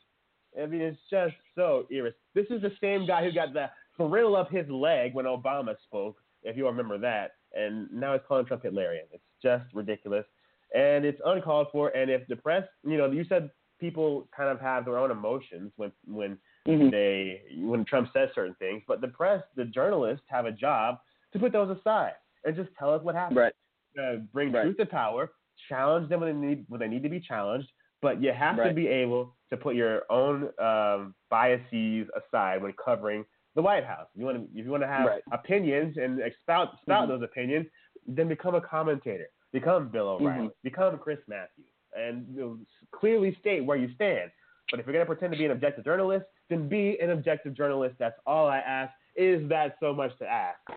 I 0.62 0.66
mean, 0.66 0.82
it's 0.82 1.00
just 1.10 1.36
so 1.56 1.86
irres. 1.90 2.14
This 2.36 2.48
is 2.50 2.62
the 2.62 2.72
same 2.82 3.08
guy 3.08 3.24
who 3.24 3.32
got 3.32 3.54
the 3.54 3.68
frill 3.96 4.36
up 4.36 4.52
his 4.52 4.68
leg 4.70 5.14
when 5.14 5.26
Obama 5.26 5.76
spoke, 5.84 6.18
if 6.44 6.58
you 6.58 6.66
all 6.66 6.72
remember 6.72 6.98
that, 6.98 7.32
and 7.54 7.92
now 7.92 8.14
it's 8.14 8.26
calling 8.28 8.46
Trump 8.46 8.64
Hitlerian. 8.64 9.04
It's 9.12 9.24
just 9.42 9.66
ridiculous, 9.74 10.26
and 10.74 11.06
it's 11.06 11.20
uncalled 11.26 11.68
for. 11.72 11.90
And 11.90 12.10
if 12.10 12.28
the 12.28 12.36
press, 12.36 12.64
you 12.84 12.98
know, 12.98 13.12
you 13.12 13.26
said 13.28 13.50
people 13.80 14.28
kind 14.36 14.50
of 14.50 14.60
have 14.60 14.86
their 14.86 14.98
own 14.98 15.12
emotions 15.12 15.72
when 15.78 15.92
when 16.06 16.38
mm-hmm. 16.68 16.90
they 16.90 17.42
when 17.58 17.86
Trump 17.86 18.10
says 18.14 18.30
certain 18.36 18.56
things, 18.60 18.84
but 18.88 19.02
the 19.02 19.08
press, 19.08 19.42
the 19.56 19.66
journalists 19.66 20.26
have 20.28 20.46
a 20.46 20.52
job 20.52 20.98
to 21.34 21.40
put 21.40 21.52
those 21.52 21.76
aside 21.78 22.14
and 22.46 22.56
just 22.56 22.70
tell 22.78 22.94
us 22.94 23.04
what 23.04 23.16
happened. 23.16 23.38
Right. 23.38 23.54
Uh, 24.00 24.18
bring 24.32 24.52
right. 24.52 24.64
truth 24.64 24.78
to 24.78 24.86
power, 24.86 25.32
challenge 25.68 26.10
them 26.10 26.22
when 26.22 26.42
they 26.42 26.48
need 26.48 26.66
when 26.68 26.80
they 26.80 26.88
need 26.88 27.04
to 27.04 27.10
be 27.10 27.20
challenged, 27.20 27.70
but 28.02 28.22
you 28.22 28.32
have 28.32 28.58
right. 28.58 28.70
to 28.70 28.74
be 28.74 28.88
able 28.88 29.36
to 29.50 29.58
put 29.58 29.76
your 29.76 30.04
own 30.12 30.50
um, 30.60 31.16
biases 31.30 32.08
aside 32.16 32.62
when 32.62 32.74
covering 32.84 33.26
the 33.56 33.62
White 33.62 33.86
House. 33.86 34.08
You 34.16 34.26
want 34.26 34.38
to, 34.38 34.60
if 34.60 34.66
you 34.66 34.72
want 34.72 34.84
to 34.84 34.88
have 34.88 35.08
right. 35.08 35.22
opinions 35.32 35.98
and 35.98 36.20
expound, 36.22 36.70
spout 36.82 37.04
mm-hmm. 37.04 37.12
those 37.12 37.24
opinions, 37.24 37.68
then 38.08 38.28
become 38.28 38.56
a 38.56 38.62
commentator, 38.62 39.28
become 39.52 39.90
Bill 39.90 40.08
O'Reilly, 40.10 40.48
mm-hmm. 40.48 40.64
become 40.64 40.98
Chris 40.98 41.20
Matthews, 41.28 41.68
and 41.96 42.26
you 42.34 42.42
know, 42.42 42.58
clearly 42.92 43.36
state 43.40 43.66
where 43.66 43.78
you 43.78 43.90
stand. 43.96 44.32
But 44.72 44.80
if 44.80 44.86
you're 44.86 44.94
going 44.94 45.06
to 45.06 45.08
pretend 45.08 45.34
to 45.34 45.38
be 45.38 45.46
an 45.46 45.52
objective 45.52 45.84
journalist, 45.84 46.26
then 46.50 46.70
be 46.70 46.98
an 47.02 47.10
objective 47.10 47.56
journalist. 47.56 47.96
That's 48.00 48.20
all 48.26 48.48
I 48.48 48.60
ask. 48.60 48.94
Is 49.16 49.48
that 49.50 49.78
so 49.80 49.94
much 49.94 50.18
to 50.20 50.26
ask? 50.26 50.60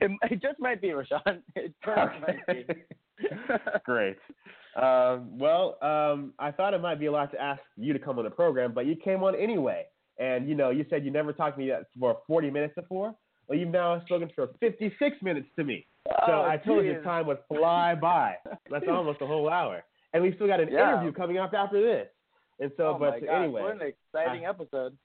It, 0.00 0.10
it 0.30 0.42
just 0.42 0.58
might 0.58 0.80
be, 0.80 0.88
Rashawn. 0.88 1.40
It 1.54 1.74
just 1.84 2.12
might 2.20 2.46
be. 2.46 2.66
Great. 3.84 4.16
Um, 4.80 5.38
well, 5.38 5.76
um, 5.82 6.32
I 6.38 6.50
thought 6.50 6.74
it 6.74 6.80
might 6.80 6.98
be 6.98 7.06
a 7.06 7.12
lot 7.12 7.30
to 7.32 7.40
ask 7.40 7.60
you 7.76 7.92
to 7.92 7.98
come 7.98 8.18
on 8.18 8.24
the 8.24 8.30
program, 8.30 8.72
but 8.72 8.86
you 8.86 8.96
came 8.96 9.22
on 9.22 9.34
anyway. 9.34 9.84
And 10.22 10.48
you 10.48 10.54
know, 10.54 10.70
you 10.70 10.86
said 10.88 11.04
you 11.04 11.10
never 11.10 11.32
talked 11.32 11.58
to 11.58 11.64
me 11.64 11.72
for 11.98 12.18
40 12.28 12.50
minutes 12.50 12.74
before. 12.76 13.12
Well, 13.48 13.58
you've 13.58 13.70
now 13.70 14.00
spoken 14.06 14.30
for 14.34 14.50
56 14.60 15.16
minutes 15.20 15.48
to 15.56 15.64
me. 15.64 15.84
So 16.06 16.12
oh, 16.28 16.46
I 16.48 16.58
told 16.64 16.84
geez. 16.84 16.94
you 16.94 17.02
time 17.02 17.26
would 17.26 17.38
fly 17.48 17.96
by. 18.00 18.36
That's 18.70 18.84
almost 18.90 19.20
a 19.20 19.26
whole 19.26 19.50
hour, 19.50 19.82
and 20.14 20.22
we 20.22 20.32
still 20.34 20.46
got 20.46 20.60
an 20.60 20.68
yeah. 20.70 20.92
interview 20.92 21.12
coming 21.12 21.38
up 21.38 21.52
after 21.54 21.82
this. 21.82 22.06
And 22.60 22.70
so, 22.76 22.94
oh 22.94 22.96
but 22.98 23.20
God, 23.20 23.42
anyway, 23.42 23.62
what 23.62 23.74
an 23.74 23.80
exciting 23.82 24.46
I, 24.46 24.48
episode. 24.48 24.96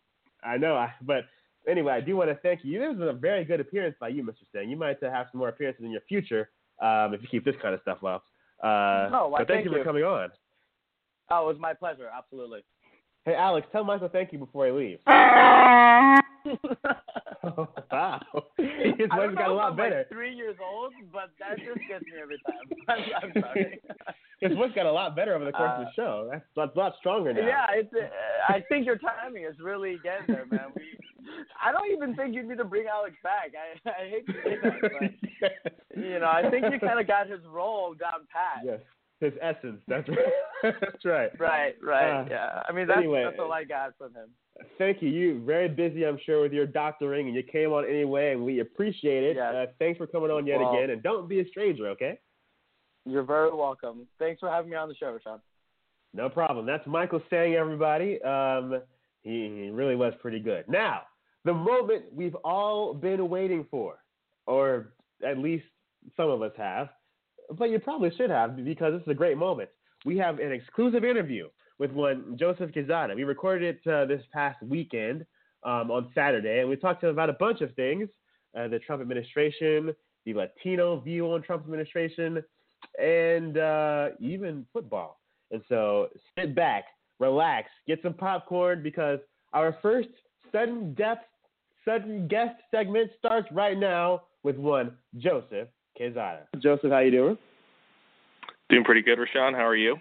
I 0.43 0.57
know, 0.57 0.75
I, 0.75 0.93
but 1.01 1.23
anyway, 1.67 1.93
I 1.93 2.01
do 2.01 2.15
want 2.15 2.29
to 2.29 2.35
thank 2.35 2.59
you. 2.63 2.79
This 2.79 2.99
was 2.99 3.09
a 3.09 3.17
very 3.17 3.43
good 3.43 3.59
appearance 3.59 3.95
by 3.99 4.09
you, 4.09 4.23
Mr. 4.23 4.45
Tseng. 4.53 4.69
You 4.69 4.77
might 4.77 5.01
have 5.01 5.27
some 5.31 5.39
more 5.39 5.49
appearances 5.49 5.83
in 5.83 5.91
your 5.91 6.01
future 6.07 6.49
um, 6.79 7.15
if 7.15 7.21
you 7.23 7.27
keep 7.29 7.43
this 7.43 7.55
kind 7.59 7.73
of 7.73 7.81
stuff 7.81 8.03
up. 8.03 8.23
Uh, 8.63 9.09
oh, 9.13 9.33
but 9.35 9.47
thank, 9.47 9.65
you 9.65 9.71
for 9.71 9.83
coming 9.83 10.03
on. 10.03 10.29
Oh, 11.31 11.43
it 11.43 11.53
was 11.53 11.57
my 11.59 11.73
pleasure. 11.73 12.07
Absolutely. 12.15 12.63
Hey, 13.27 13.35
Alex, 13.35 13.67
tell 13.73 13.83
Michael 13.83 14.07
thank 14.07 14.31
you 14.31 14.39
before 14.39 14.67
I 14.67 14.71
leave. 14.71 14.99
oh, 15.05 16.17
wow. 17.91 18.21
His 18.57 19.09
voice 19.13 19.35
got 19.35 19.49
a 19.49 19.53
lot 19.53 19.75
better. 19.75 19.97
Like 19.97 20.07
three 20.07 20.33
years 20.33 20.55
old, 20.63 20.93
but 21.11 21.31
that 21.37 21.57
just 21.57 21.85
gets 21.89 22.05
me 22.05 22.13
every 22.21 22.37
time. 22.47 22.71
I'm, 22.87 23.03
I'm 23.21 23.33
sorry. 23.41 23.81
His 24.39 24.53
voice 24.53 24.71
got 24.73 24.85
a 24.85 24.91
lot 24.93 25.13
better 25.13 25.35
over 25.35 25.43
the 25.43 25.51
course 25.51 25.71
uh, 25.75 25.81
of 25.81 25.87
the 25.87 25.91
show. 25.93 26.29
That's, 26.31 26.45
that's 26.55 26.73
a 26.73 26.79
lot 26.79 26.93
stronger 26.99 27.33
now. 27.33 27.45
Yeah, 27.45 27.65
it's. 27.73 27.93
Uh, 27.93 28.07
I 28.47 28.63
think 28.69 28.85
your 28.85 28.97
timing 28.97 29.43
is 29.43 29.59
really 29.59 29.97
getting 30.01 30.33
there, 30.33 30.45
man. 30.49 30.71
We, 30.73 30.83
I 31.61 31.73
don't 31.73 31.91
even 31.91 32.15
think 32.15 32.33
you 32.33 32.47
need 32.47 32.59
to 32.59 32.63
bring 32.63 32.85
Alex 32.87 33.17
back. 33.23 33.51
I, 33.59 33.89
I 33.89 34.07
hate 34.09 34.25
to 34.27 34.33
say 34.41 34.55
that, 34.63 34.81
but 34.81 36.01
you 36.01 36.19
know, 36.19 36.29
I 36.31 36.49
think 36.49 36.63
you 36.71 36.79
kind 36.79 36.97
of 36.97 37.07
got 37.07 37.27
his 37.27 37.41
role 37.51 37.93
down 37.93 38.25
pat. 38.31 38.63
Yes 38.63 38.79
his 39.19 39.33
essence. 39.41 39.81
That's 39.87 40.07
right. 40.09 40.17
that's 40.81 41.05
right. 41.05 41.39
Right, 41.39 41.75
right. 41.81 42.21
Uh, 42.21 42.25
yeah. 42.29 42.63
I 42.67 42.71
mean, 42.71 42.87
that's, 42.87 42.99
anyway, 42.99 43.23
that's 43.23 43.37
all 43.39 43.51
I 43.51 43.63
got 43.63 43.97
from 43.97 44.13
him. 44.13 44.29
Thank 44.77 45.01
you. 45.01 45.09
You 45.09 45.43
very 45.45 45.67
busy, 45.67 46.05
I'm 46.05 46.19
sure, 46.25 46.41
with 46.41 46.53
your 46.53 46.65
doctoring, 46.65 47.27
and 47.27 47.35
you 47.35 47.43
came 47.43 47.71
on 47.73 47.85
anyway, 47.85 48.31
and 48.31 48.43
we 48.43 48.59
appreciate 48.59 49.23
it. 49.23 49.35
Yes. 49.35 49.53
Uh, 49.53 49.65
thanks 49.79 49.97
for 49.97 50.07
coming 50.07 50.31
on 50.31 50.45
yet 50.47 50.59
well, 50.59 50.73
again, 50.73 50.89
and 50.89 51.03
don't 51.03 51.27
be 51.27 51.39
a 51.39 51.47
stranger, 51.47 51.87
okay? 51.89 52.19
You're 53.05 53.23
very 53.23 53.53
welcome. 53.53 54.07
Thanks 54.19 54.39
for 54.39 54.49
having 54.49 54.71
me 54.71 54.75
on 54.75 54.89
the 54.89 54.95
show, 54.95 55.17
Sean. 55.23 55.39
No 56.13 56.29
problem. 56.29 56.65
That's 56.65 56.85
Michael 56.87 57.21
Tseng, 57.29 57.55
everybody. 57.55 58.21
Um, 58.23 58.81
he, 59.21 59.63
he 59.63 59.69
really 59.69 59.95
was 59.95 60.13
pretty 60.21 60.39
good. 60.39 60.65
Now, 60.67 61.01
the 61.45 61.53
moment 61.53 62.05
we've 62.13 62.35
all 62.43 62.93
been 62.93 63.29
waiting 63.29 63.65
for, 63.69 63.99
or 64.47 64.93
at 65.25 65.37
least 65.37 65.65
some 66.15 66.29
of 66.29 66.41
us 66.41 66.51
have, 66.57 66.89
but 67.57 67.69
you 67.69 67.79
probably 67.79 68.11
should 68.15 68.29
have 68.29 68.63
because 68.63 68.93
this 68.93 69.01
is 69.01 69.07
a 69.07 69.13
great 69.13 69.37
moment. 69.37 69.69
We 70.05 70.17
have 70.17 70.39
an 70.39 70.51
exclusive 70.51 71.03
interview 71.03 71.49
with 71.79 71.91
one 71.91 72.35
Joseph 72.39 72.71
Quezada. 72.71 73.15
We 73.15 73.23
recorded 73.23 73.77
it 73.77 73.91
uh, 73.91 74.05
this 74.05 74.21
past 74.33 74.61
weekend 74.63 75.25
um, 75.63 75.91
on 75.91 76.09
Saturday, 76.13 76.59
and 76.59 76.69
we 76.69 76.75
talked 76.75 77.01
to 77.01 77.07
him 77.07 77.13
about 77.13 77.29
a 77.29 77.33
bunch 77.33 77.61
of 77.61 77.73
things: 77.75 78.09
uh, 78.57 78.67
the 78.67 78.79
Trump 78.79 79.01
administration, 79.01 79.93
the 80.25 80.33
Latino 80.33 80.99
view 80.99 81.31
on 81.31 81.41
Trump 81.41 81.63
administration, 81.63 82.43
and 83.01 83.57
uh, 83.57 84.09
even 84.19 84.65
football. 84.73 85.19
And 85.51 85.61
so, 85.69 86.09
sit 86.37 86.55
back, 86.55 86.85
relax, 87.19 87.69
get 87.87 87.99
some 88.01 88.13
popcorn 88.13 88.83
because 88.83 89.19
our 89.53 89.77
first 89.81 90.09
sudden 90.51 90.93
depth, 90.93 91.25
sudden 91.85 92.27
guest 92.27 92.55
segment 92.71 93.11
starts 93.17 93.47
right 93.51 93.77
now 93.77 94.23
with 94.43 94.57
one 94.57 94.97
Joseph 95.17 95.69
Quezada. 95.99 96.39
Joseph, 96.59 96.91
how 96.91 96.99
you 96.99 97.11
doing? 97.11 97.37
Doing 98.69 98.83
pretty 98.83 99.01
good, 99.01 99.17
Rashawn. 99.17 99.53
How 99.53 99.65
are 99.65 99.75
you? 99.75 99.97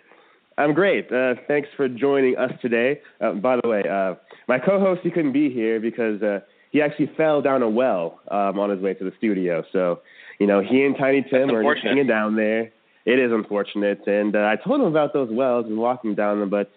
I'm 0.59 0.73
great. 0.73 1.11
Uh, 1.13 1.35
thanks 1.47 1.69
for 1.77 1.89
joining 1.89 2.37
us 2.37 2.51
today. 2.63 3.01
Uh, 3.21 3.33
by 3.33 3.59
the 3.63 3.69
way, 3.69 3.83
uh, 3.89 4.15
my 4.49 4.59
co-host 4.59 5.03
he 5.03 5.11
couldn't 5.11 5.33
be 5.33 5.51
here 5.51 5.81
because 5.81 6.23
uh, 6.23 6.41
he 6.71 6.81
actually 6.81 7.11
fell 7.17 7.43
down 7.43 7.63
a 7.63 7.69
well 7.69 8.21
um, 8.31 8.59
on 8.59 8.71
his 8.71 8.81
way 8.81 8.95
to 8.95 9.05
the 9.05 9.13
studio. 9.19 9.63
So, 9.73 10.01
you 10.39 10.47
know, 10.47 10.61
he 10.61 10.83
and 10.85 10.97
Tiny 10.99 11.25
Tim 11.29 11.51
are 11.51 11.75
hanging 11.77 12.07
down 12.07 12.37
there. 12.37 12.73
It 13.05 13.21
is 13.21 13.31
unfortunate, 13.31 14.05
and 14.07 14.35
uh, 14.35 14.41
I 14.41 14.57
told 14.57 14.81
him 14.81 14.89
about 14.89 15.13
those 15.13 15.31
wells 15.31 15.67
and 15.67 15.79
walking 15.79 16.17
down 16.17 16.41
them, 16.41 16.51
but 16.51 16.71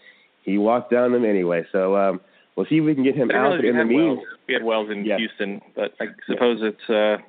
he 0.43 0.59
walked 0.59 0.91
down 0.91 1.11
them 1.11 1.25
anyway. 1.25 1.65
So 1.71 1.95
um, 1.95 2.21
we'll 2.55 2.67
see 2.67 2.75
if 2.75 2.85
we 2.85 2.93
can 2.93 3.03
get 3.03 3.15
him 3.15 3.31
out. 3.31 3.65
in 3.65 3.77
the 3.77 3.83
meantime, 3.83 4.23
we 4.47 4.53
had 4.53 4.63
wells 4.63 4.91
in 4.91 5.05
yes. 5.05 5.17
Houston, 5.17 5.59
but 5.75 5.93
I 5.99 6.05
suppose 6.27 6.59
yes. 6.61 6.73
it's 6.73 6.89
uh, 6.89 7.23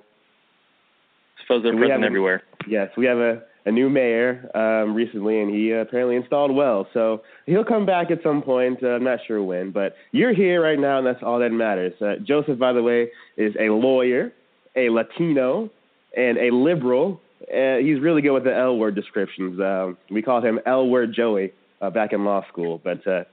suppose 1.51 1.63
they're 1.63 1.77
present 1.77 2.05
everywhere. 2.05 2.43
Yes, 2.69 2.91
we 2.97 3.07
have 3.07 3.19
a 3.19 3.43
a 3.67 3.71
new 3.71 3.91
mayor 3.91 4.51
um, 4.55 4.95
recently, 4.95 5.41
and 5.41 5.55
he 5.55 5.73
uh, 5.75 5.79
apparently 5.79 6.17
installed 6.17 6.55
well. 6.55 6.87
So 6.95 7.21
he'll 7.45 7.65
come 7.65 7.85
back 7.85 8.11
at 8.11 8.23
some 8.23 8.41
point. 8.41 8.83
Uh, 8.83 8.89
I'm 8.89 9.05
not 9.05 9.19
sure 9.27 9.43
when, 9.43 9.71
but 9.71 9.97
you're 10.13 10.35
here 10.35 10.63
right 10.63 10.79
now, 10.79 10.97
and 10.97 11.07
that's 11.07 11.23
all 11.23 11.39
that 11.41 11.51
matters. 11.51 11.93
Uh, 12.01 12.15
Joseph, 12.27 12.59
by 12.59 12.73
the 12.73 12.83
way, 12.83 13.11
is 13.37 13.55
a 13.61 13.69
lawyer, 13.69 14.33
a 14.77 14.89
Latino, 14.89 15.69
and 16.17 16.39
a 16.39 16.51
liberal. 16.55 17.21
Uh, 17.43 17.77
he's 17.77 18.01
really 18.01 18.23
good 18.23 18.33
with 18.33 18.45
the 18.45 18.57
L 18.57 18.79
word 18.79 18.95
descriptions. 18.95 19.61
Um, 19.61 19.99
we 20.11 20.23
called 20.23 20.43
him 20.43 20.59
L 20.65 20.89
word 20.89 21.13
Joey 21.15 21.53
uh, 21.83 21.91
back 21.91 22.15
in 22.15 22.25
law 22.25 22.43
school. 22.49 22.81
But 22.83 23.07
uh, 23.07 23.25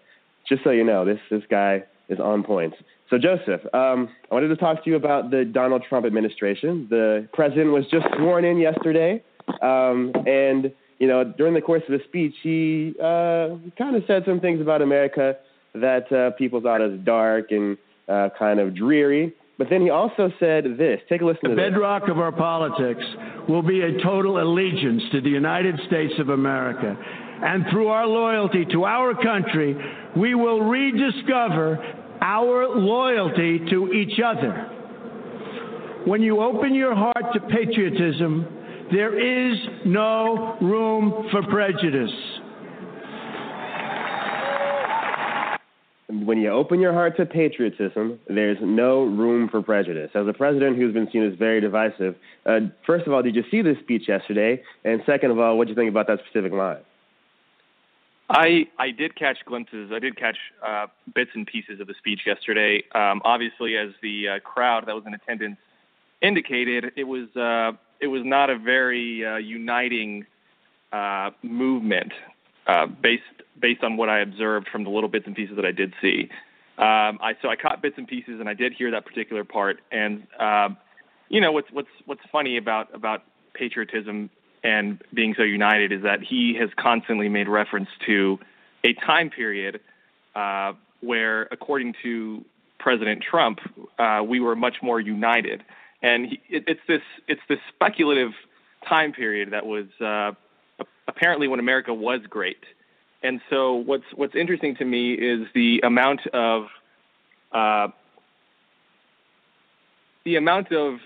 just 0.50 0.62
so 0.64 0.72
you 0.72 0.84
know, 0.84 1.06
this 1.06 1.20
this 1.32 1.44
guy 1.50 1.84
is 2.10 2.20
on 2.20 2.44
point. 2.44 2.74
So 3.10 3.18
Joseph, 3.18 3.62
um, 3.74 4.10
I 4.30 4.34
wanted 4.34 4.50
to 4.50 4.58
talk 4.58 4.84
to 4.84 4.90
you 4.90 4.98
about 4.98 5.32
the 5.32 5.46
Donald 5.46 5.84
Trump 5.88 6.06
administration. 6.06 6.88
The 6.90 7.28
president 7.34 7.72
was 7.72 7.86
just 7.90 8.06
sworn 8.18 8.44
in 8.44 8.58
yesterday. 8.58 9.24
Um, 9.62 10.12
and 10.26 10.72
you 11.00 11.08
know, 11.08 11.24
during 11.24 11.54
the 11.54 11.62
course 11.62 11.84
of 11.88 11.94
his 11.94 12.02
speech, 12.04 12.34
he 12.42 12.94
uh, 13.00 13.56
kind 13.78 13.96
of 13.96 14.04
said 14.08 14.24
some 14.26 14.40
things 14.40 14.60
about 14.60 14.82
America 14.82 15.38
that 15.76 16.12
uh, 16.12 16.32
people 16.38 16.60
thought 16.60 16.82
as 16.82 17.00
dark 17.04 17.52
and 17.52 17.78
uh, 18.10 18.30
kind 18.38 18.60
of 18.60 18.76
dreary. 18.76 19.34
But 19.58 19.70
then 19.70 19.82
he 19.82 19.90
also 19.90 20.32
said 20.40 20.78
this. 20.78 21.00
Take 21.10 21.22
a 21.22 21.26
listen 21.26 21.40
the 21.44 21.50
to 21.50 21.56
this. 21.56 21.66
The 21.66 21.72
bedrock 21.72 22.10
of 22.10 22.20
our 22.20 22.32
politics 22.32 23.04
will 23.48 23.64
be 23.64 23.82
a 23.82 24.02
total 24.04 24.42
allegiance 24.42 25.04
to 25.14 25.22
the 25.22 25.30
United 25.30 25.80
States 25.88 26.14
of 26.20 26.30
America. 26.30 26.96
And 27.42 27.66
through 27.72 27.88
our 27.88 28.06
loyalty 28.06 28.66
to 28.72 28.86
our 28.86 29.14
country, 29.14 29.76
we 30.16 30.36
will 30.36 30.62
rediscover 30.62 31.78
our 32.22 32.68
loyalty 32.76 33.60
to 33.70 33.92
each 33.92 34.20
other. 34.24 34.74
When 36.06 36.22
you 36.22 36.42
open 36.42 36.74
your 36.74 36.96
heart 36.96 37.34
to 37.34 37.40
patriotism, 37.40 38.46
there 38.92 39.18
is 39.20 39.58
no 39.86 40.58
room 40.62 41.28
for 41.32 41.44
prejudice. 41.44 42.12
When 46.10 46.38
you 46.38 46.50
open 46.52 46.80
your 46.80 46.94
heart 46.94 47.18
to 47.18 47.26
patriotism, 47.26 48.20
there's 48.30 48.58
no 48.62 49.04
room 49.04 49.50
for 49.50 49.62
prejudice. 49.62 50.10
As 50.16 50.26
a 50.28 50.34
president 50.34 50.78
who's 50.78 50.94
been 50.94 51.10
seen 51.12 51.24
as 51.24 51.38
very 51.38 51.60
divisive, 51.60 52.16
uh, 52.46 52.60
first 52.86 53.06
of 53.08 53.14
all, 53.14 53.22
did 53.22 53.36
you 53.36 53.44
see 53.52 53.62
this 53.62 53.78
speech 53.80 54.04
yesterday? 54.08 54.62
And 54.86 55.02
second 55.06 55.32
of 55.32 55.40
all, 55.40 55.58
what 55.58 55.66
do 55.66 55.72
you 55.72 55.76
think 55.76 55.90
about 55.90 56.08
that 56.08 56.20
specific 56.26 56.54
line? 56.54 56.78
I 58.30 58.68
I 58.78 58.92
did 58.92 59.16
catch 59.16 59.38
glimpses. 59.46 59.92
I 59.94 60.00
did 60.00 60.18
catch 60.18 60.38
uh, 60.66 60.88
bits 61.16 61.32
and 61.34 61.48
pieces 61.48 61.80
of 61.80 61.88
the 61.88 61.94
speech 61.98 62.22
yesterday. 62.26 62.84
Um, 62.94 63.22
obviously, 63.24 63.78
as 63.78 63.90
the 64.02 64.28
uh, 64.28 64.40
crowd 64.40 64.86
that 64.88 64.96
was 64.96 65.06
in 65.08 65.14
attendance 65.14 65.58
indicated, 66.22 66.92
it 66.96 67.06
was 67.06 67.34
uh, 67.36 67.72
it 68.02 68.08
was 68.08 68.24
not 68.26 68.50
a 68.50 68.58
very 68.58 69.26
uh, 69.26 69.38
uniting 69.38 70.26
uh, 70.92 71.32
movement. 71.42 72.14
uh, 72.68 72.86
based 72.86 73.24
based 73.60 73.84
on 73.84 73.98
what 73.98 74.10
I 74.10 74.20
observed 74.20 74.68
from 74.70 74.84
the 74.84 74.90
little 74.90 75.10
bits 75.10 75.26
and 75.26 75.36
pieces 75.36 75.56
that 75.56 75.66
I 75.66 75.72
did 75.72 75.94
see. 76.02 76.30
Um, 76.78 77.18
I 77.22 77.36
so 77.42 77.50
I 77.50 77.56
caught 77.56 77.82
bits 77.82 77.96
and 77.98 78.08
pieces, 78.08 78.40
and 78.40 78.48
I 78.50 78.54
did 78.54 78.74
hear 78.74 78.92
that 78.92 79.06
particular 79.06 79.44
part. 79.44 79.80
And 79.92 80.28
you 81.30 81.42
know 81.42 81.52
what's 81.52 81.72
what's 81.72 81.90
what's 82.06 82.22
funny 82.32 82.58
about 82.58 82.94
about 82.94 83.24
patriotism 83.54 84.30
and 84.64 85.02
being 85.14 85.34
so 85.38 85.44
united 85.44 85.92
is 85.92 86.04
that 86.04 86.22
he 86.22 86.56
has 86.60 86.70
constantly 86.78 87.30
made 87.30 87.48
reference 87.48 87.90
to 88.06 88.40
a 88.84 88.94
time 88.94 89.30
period 89.30 89.80
uh, 90.36 90.74
where, 91.02 91.48
according 91.52 91.94
to 92.04 92.44
President 92.80 93.24
Trump, 93.24 93.60
uh, 94.00 94.22
we 94.26 94.40
were 94.40 94.56
much 94.56 94.78
more 94.82 95.00
united. 95.00 95.64
And 96.02 96.28
he, 96.28 96.42
it, 96.50 96.64
it's 96.68 96.82
this 96.88 97.02
it's 97.28 97.42
this 97.50 97.60
speculative 97.74 98.32
time 98.88 99.12
period 99.14 99.52
that 99.52 99.66
was 99.66 99.86
uh, 100.00 100.32
apparently 101.08 101.48
when 101.48 101.60
America 101.60 101.94
was 101.94 102.22
great. 102.30 102.64
And 103.24 103.42
so 103.50 103.74
what's 103.74 104.06
what's 104.16 104.36
interesting 104.36 104.76
to 104.76 104.86
me 104.86 105.14
is 105.14 105.48
the 105.56 105.82
amount 105.84 106.28
of 106.28 106.68
uh, 107.52 107.88
the 110.24 110.36
amount 110.36 110.72
of 110.72 111.00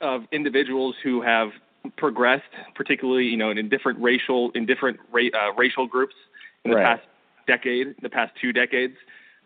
of 0.00 0.24
individuals 0.30 0.94
who 1.02 1.22
have 1.22 1.50
progressed, 1.96 2.44
particularly 2.74 3.24
you 3.24 3.36
know 3.36 3.50
in 3.50 3.68
different 3.68 4.00
racial 4.00 4.50
in 4.54 4.66
different 4.66 4.98
ra- 5.12 5.22
uh, 5.34 5.52
racial 5.56 5.86
groups 5.86 6.14
in 6.64 6.70
the 6.70 6.76
right. 6.76 6.98
past 6.98 7.06
decade, 7.46 7.94
the 8.02 8.10
past 8.10 8.32
two 8.40 8.52
decades. 8.52 8.94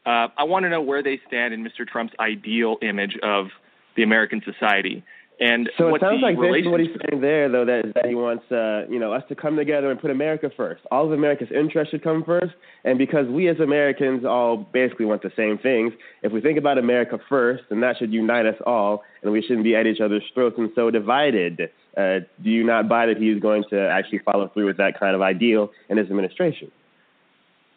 Uh, 0.07 0.29
I 0.37 0.45
want 0.45 0.65
to 0.65 0.71
know 0.71 0.81
where 0.81 1.03
they 1.03 1.21
stand 1.27 1.53
in 1.53 1.63
Mr. 1.63 1.87
Trump's 1.87 2.15
ideal 2.19 2.79
image 2.81 3.19
of 3.23 3.49
the 3.97 4.03
American 4.03 4.41
society. 4.45 5.05
And 5.41 5.71
So 5.79 5.89
it 5.89 5.93
what 5.93 6.01
sounds 6.03 6.21
like 6.21 6.37
basically 6.39 6.71
what 6.71 6.81
he's 6.81 6.91
saying 7.09 7.23
there, 7.23 7.49
though, 7.49 7.65
that, 7.65 7.95
that 7.95 8.07
he 8.07 8.15
wants, 8.15 8.45
uh, 8.53 8.85
you 8.91 8.99
know, 8.99 9.15
us 9.15 9.23
to 9.31 9.35
come 9.35 9.57
together 9.57 9.91
and 9.91 9.99
put 9.99 10.11
America 10.11 10.51
first. 10.55 10.83
All 10.91 11.07
of 11.07 11.13
America's 11.13 11.49
interests 11.51 11.93
should 11.93 12.05
come 12.05 12.23
first, 12.25 12.53
and 12.85 12.99
because 12.99 13.27
we 13.27 13.49
as 13.49 13.59
Americans 13.59 14.27
all 14.27 14.59
basically 14.59 15.07
want 15.07 15.23
the 15.23 15.33
same 15.35 15.57
things, 15.57 15.95
if 16.23 16.31
we 16.31 16.43
think 16.43 16.59
about 16.59 16.77
America 16.77 17.19
first, 17.27 17.65
then 17.71 17.81
that 17.81 17.97
should 17.99 18.13
unite 18.13 18.45
us 18.45 18.57
all, 18.67 19.03
and 19.23 19.33
we 19.33 19.41
shouldn't 19.41 19.65
be 19.65 19.75
at 19.75 19.87
each 19.87 20.01
other's 20.03 20.25
throats 20.35 20.57
and 20.59 20.71
so 20.75 20.91
divided. 20.91 21.71
Uh, 21.97 22.21
do 22.43 22.51
you 22.51 22.65
not 22.65 22.89
buy 22.89 23.07
that 23.07 23.17
he 23.17 23.31
is 23.31 23.41
going 23.41 23.65
to 23.71 23.89
actually 23.89 24.21
follow 24.21 24.49
through 24.49 24.67
with 24.67 24.77
that 24.77 24.99
kind 24.99 25.15
of 25.15 25.23
ideal 25.23 25.71
in 25.89 25.97
his 25.97 26.07
administration? 26.07 26.71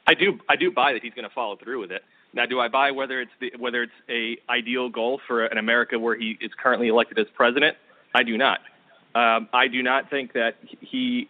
I 0.06 0.14
do 0.14 0.40
I 0.50 0.56
do 0.56 0.72
buy 0.72 0.94
that 0.94 1.02
he's 1.02 1.14
going 1.14 1.28
to 1.28 1.34
follow 1.34 1.56
through 1.56 1.80
with 1.80 1.92
it. 1.92 2.04
Now, 2.34 2.46
do 2.46 2.60
I 2.60 2.68
buy 2.68 2.92
whether 2.92 3.22
it's 3.22 3.32
the, 3.40 3.54
whether 3.58 3.84
it's 3.84 3.94
a 4.10 4.38
ideal 4.50 4.90
goal 4.90 5.22
for 5.28 5.46
an 5.46 5.58
America 5.58 6.00
where 6.00 6.16
he 6.16 6.38
is 6.42 6.52
currently 6.62 6.88
elected 6.88 7.20
as 7.20 7.28
president? 7.36 7.78
I 8.14 8.24
do 8.24 8.38
not. 8.38 8.60
Um, 9.16 9.48
I 9.54 9.68
do 9.68 9.84
not 9.84 10.10
think 10.10 10.34
that 10.34 10.56
he 10.82 11.30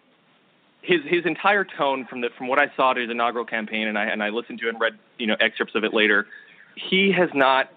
his 0.82 1.00
his 1.06 1.26
entire 1.26 1.66
tone 1.66 2.06
from 2.06 2.22
the 2.22 2.30
from 2.38 2.48
what 2.48 2.60
I 2.60 2.72
saw 2.76 2.92
at 2.92 2.98
his 2.98 3.10
inaugural 3.10 3.46
campaign 3.46 3.88
and 3.88 3.98
I 3.98 4.06
and 4.06 4.24
I 4.24 4.30
listened 4.30 4.60
to 4.60 4.70
and 4.70 4.80
read 4.80 4.94
you 5.18 5.28
know 5.28 5.36
excerpts 5.40 5.76
of 5.76 5.84
it 5.84 5.94
later. 5.94 6.28
He 6.76 7.12
has 7.12 7.30
not 7.34 7.70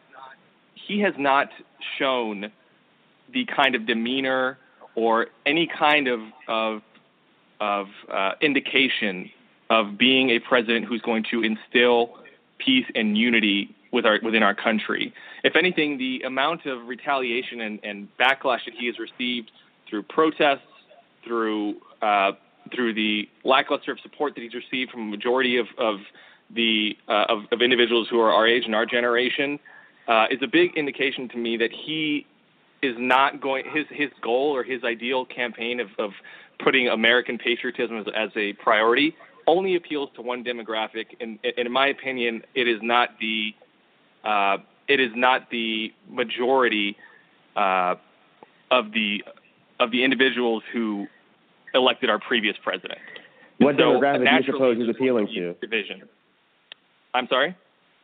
he 0.75 1.01
has 1.01 1.15
not 1.19 1.51
shown 1.99 2.51
the 3.33 3.45
kind 3.45 3.75
of 3.75 3.87
demeanor 3.87 4.59
or 4.97 5.27
any 5.45 5.69
kind 5.79 6.09
of 6.09 6.21
of 6.49 6.83
of 7.61 7.87
uh, 8.13 8.33
indication 8.41 9.31
of 9.71 9.97
being 9.97 10.31
a 10.31 10.39
president 10.41 10.85
who's 10.85 11.01
going 11.03 11.25
to 11.31 11.43
instill 11.43 12.19
peace 12.59 12.87
and 12.95 13.17
unity 13.17 13.75
with 13.93 14.05
our 14.05 14.19
within 14.23 14.43
our 14.43 14.55
country. 14.55 15.13
If 15.45 15.55
anything, 15.57 15.99
the 15.99 16.23
amount 16.27 16.67
of 16.67 16.89
retaliation 16.89 17.61
and, 17.61 17.79
and 17.85 18.09
backlash 18.19 18.65
that 18.67 18.75
he 18.79 18.87
has 18.87 18.97
received 18.99 19.51
through 19.89 20.03
protests, 20.05 20.67
through 21.25 21.77
uh, 22.03 22.33
through 22.75 22.95
the 22.95 23.29
lackluster 23.45 23.93
of 23.93 24.01
support 24.01 24.35
that 24.35 24.41
he's 24.41 24.55
received 24.55 24.91
from 24.91 25.03
a 25.03 25.11
majority 25.11 25.57
of 25.59 25.67
of 25.79 25.97
the 26.55 26.97
uh, 27.09 27.25
of, 27.29 27.41
of 27.53 27.63
individuals 27.63 28.09
who 28.11 28.21
are 28.21 28.33
our 28.33 28.47
age 28.47 28.65
and 28.67 28.75
our 28.75 28.87
generation, 28.87 29.59
uh, 30.09 30.27
is 30.31 30.39
a 30.43 30.47
big 30.47 30.77
indication 30.77 31.29
to 31.29 31.37
me 31.37 31.57
that 31.57 31.71
he 31.73 32.27
is 32.83 32.95
not 32.99 33.41
going 33.41 33.65
his 33.73 33.87
his 33.91 34.11
goal 34.23 34.55
or 34.55 34.63
his 34.63 34.85
ideal 34.85 35.25
campaign 35.25 35.81
of, 35.81 35.89
of 35.99 36.11
putting 36.63 36.89
American 36.89 37.39
patriotism 37.39 37.99
as, 37.99 38.07
as 38.15 38.31
a 38.37 38.53
priority 38.55 39.15
only 39.47 39.77
appeals 39.77 40.11
to 40.17 40.23
one 40.23 40.43
demographic, 40.43 41.07
and, 41.21 41.39
and 41.45 41.67
in 41.67 41.73
my 41.73 41.87
opinion, 41.89 42.43
it 42.55 42.67
is 42.69 42.79
not 42.83 43.11
the 43.21 43.55
uh, 44.25 44.59
it 44.89 45.01
is 45.01 45.11
not 45.15 45.51
the 45.51 45.93
majority 46.09 46.97
uh, 47.55 47.95
of 48.71 48.93
the 48.93 49.23
of 49.79 49.91
the 49.91 50.03
individuals 50.03 50.63
who 50.73 51.07
elected 51.75 52.11
our 52.11 52.19
previous 52.19 52.57
president. 52.63 52.99
What 53.59 53.77
so, 53.77 53.83
demographic 53.83 54.29
do 54.29 54.37
you 54.37 54.53
suppose 54.53 54.77
there's 54.79 54.91
appealing 54.91 55.29
to? 55.35 55.55
Division. 55.55 56.03
I'm 57.15 57.29
sorry. 57.29 57.57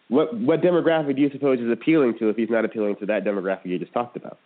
What 0.09 0.35
what 0.39 0.61
demographic 0.61 1.17
do 1.17 1.23
you 1.23 1.31
suppose 1.31 1.59
he's 1.59 1.71
appealing 1.71 2.19
to 2.19 2.29
if 2.29 2.37
he's 2.37 2.51
not 2.51 2.65
appealing 2.65 2.97
to 2.97 3.07
that 3.07 3.25
demographic 3.25 3.67
you 3.67 3.79
just 3.79 3.93
talked 3.93 4.17
about? 4.17 4.39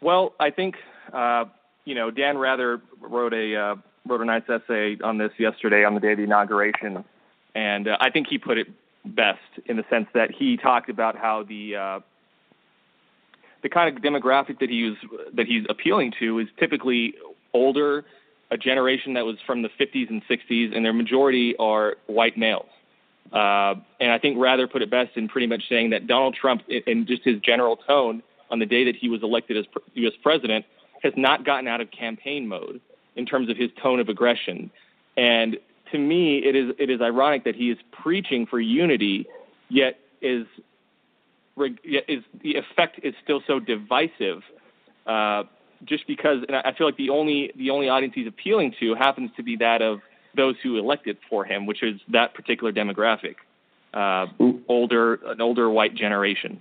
Well, 0.00 0.34
I 0.38 0.50
think 0.50 0.76
uh, 1.12 1.44
you 1.84 1.94
know 1.94 2.10
Dan 2.10 2.38
Rather 2.38 2.80
wrote 3.00 3.32
a 3.32 3.56
uh, 3.56 3.74
wrote 4.06 4.20
a 4.20 4.24
nice 4.24 4.42
essay 4.48 4.96
on 5.02 5.18
this 5.18 5.32
yesterday 5.38 5.84
on 5.84 5.94
the 5.94 6.00
day 6.00 6.12
of 6.12 6.18
the 6.18 6.24
inauguration, 6.24 7.04
and 7.54 7.88
uh, 7.88 7.96
I 8.00 8.10
think 8.10 8.28
he 8.28 8.38
put 8.38 8.58
it 8.58 8.68
best 9.04 9.40
in 9.66 9.76
the 9.76 9.84
sense 9.88 10.06
that 10.14 10.30
he 10.30 10.56
talked 10.56 10.90
about 10.90 11.16
how 11.16 11.44
the 11.44 11.76
uh, 11.76 12.00
the 13.62 13.68
kind 13.68 13.94
of 13.94 14.02
demographic 14.02 14.58
that 14.60 14.70
he 14.70 14.84
was 14.84 14.96
that 15.34 15.46
he's 15.46 15.64
appealing 15.68 16.12
to 16.20 16.38
is 16.38 16.48
typically 16.58 17.14
older, 17.54 18.04
a 18.50 18.56
generation 18.56 19.14
that 19.14 19.24
was 19.24 19.36
from 19.46 19.62
the 19.62 19.70
50s 19.80 20.10
and 20.10 20.22
60s, 20.28 20.76
and 20.76 20.84
their 20.84 20.92
majority 20.92 21.56
are 21.58 21.96
white 22.06 22.36
males. 22.36 22.68
Uh, 23.32 23.74
and 23.98 24.12
I 24.12 24.18
think 24.18 24.38
Rather 24.38 24.68
put 24.68 24.82
it 24.82 24.90
best 24.90 25.16
in 25.16 25.28
pretty 25.28 25.46
much 25.48 25.64
saying 25.68 25.90
that 25.90 26.06
Donald 26.06 26.34
Trump, 26.34 26.62
in- 26.68 26.82
in 26.86 27.06
just 27.06 27.24
his 27.24 27.40
general 27.40 27.76
tone 27.76 28.22
on 28.50 28.58
the 28.58 28.66
day 28.66 28.84
that 28.84 28.96
he 28.96 29.08
was 29.08 29.22
elected 29.22 29.56
as 29.56 29.64
U.S. 29.94 30.12
president, 30.22 30.64
has 31.02 31.12
not 31.16 31.44
gotten 31.44 31.68
out 31.68 31.80
of 31.80 31.90
campaign 31.90 32.46
mode 32.46 32.80
in 33.16 33.26
terms 33.26 33.48
of 33.50 33.56
his 33.56 33.70
tone 33.82 34.00
of 34.00 34.08
aggression. 34.08 34.70
And 35.16 35.56
to 35.92 35.98
me, 35.98 36.38
it 36.38 36.54
is 36.54 36.74
it 36.78 36.90
is 36.90 37.00
ironic 37.00 37.44
that 37.44 37.54
he 37.54 37.70
is 37.70 37.78
preaching 37.92 38.46
for 38.46 38.60
unity, 38.60 39.26
yet 39.68 39.98
is 40.20 40.46
yet 41.84 42.04
is 42.08 42.22
the 42.42 42.54
effect 42.56 43.00
is 43.02 43.14
still 43.22 43.42
so 43.46 43.58
divisive. 43.60 44.42
Uh, 45.06 45.44
just 45.84 46.06
because, 46.06 46.38
and 46.48 46.56
I 46.56 46.70
I 46.70 46.74
feel 46.74 46.86
like 46.86 46.96
the 46.96 47.10
only 47.10 47.52
the 47.56 47.70
only 47.70 47.88
audience 47.88 48.14
he's 48.14 48.26
appealing 48.26 48.74
to 48.80 48.94
happens 48.94 49.30
to 49.36 49.42
be 49.42 49.56
that 49.56 49.82
of 49.82 50.00
those 50.36 50.56
who 50.62 50.78
elected 50.78 51.16
for 51.30 51.44
him, 51.44 51.66
which 51.66 51.82
is 51.82 52.00
that 52.08 52.34
particular 52.34 52.72
demographic, 52.72 53.36
uh, 53.94 54.26
older 54.68 55.14
an 55.26 55.40
older 55.40 55.70
white 55.70 55.94
generation. 55.94 56.60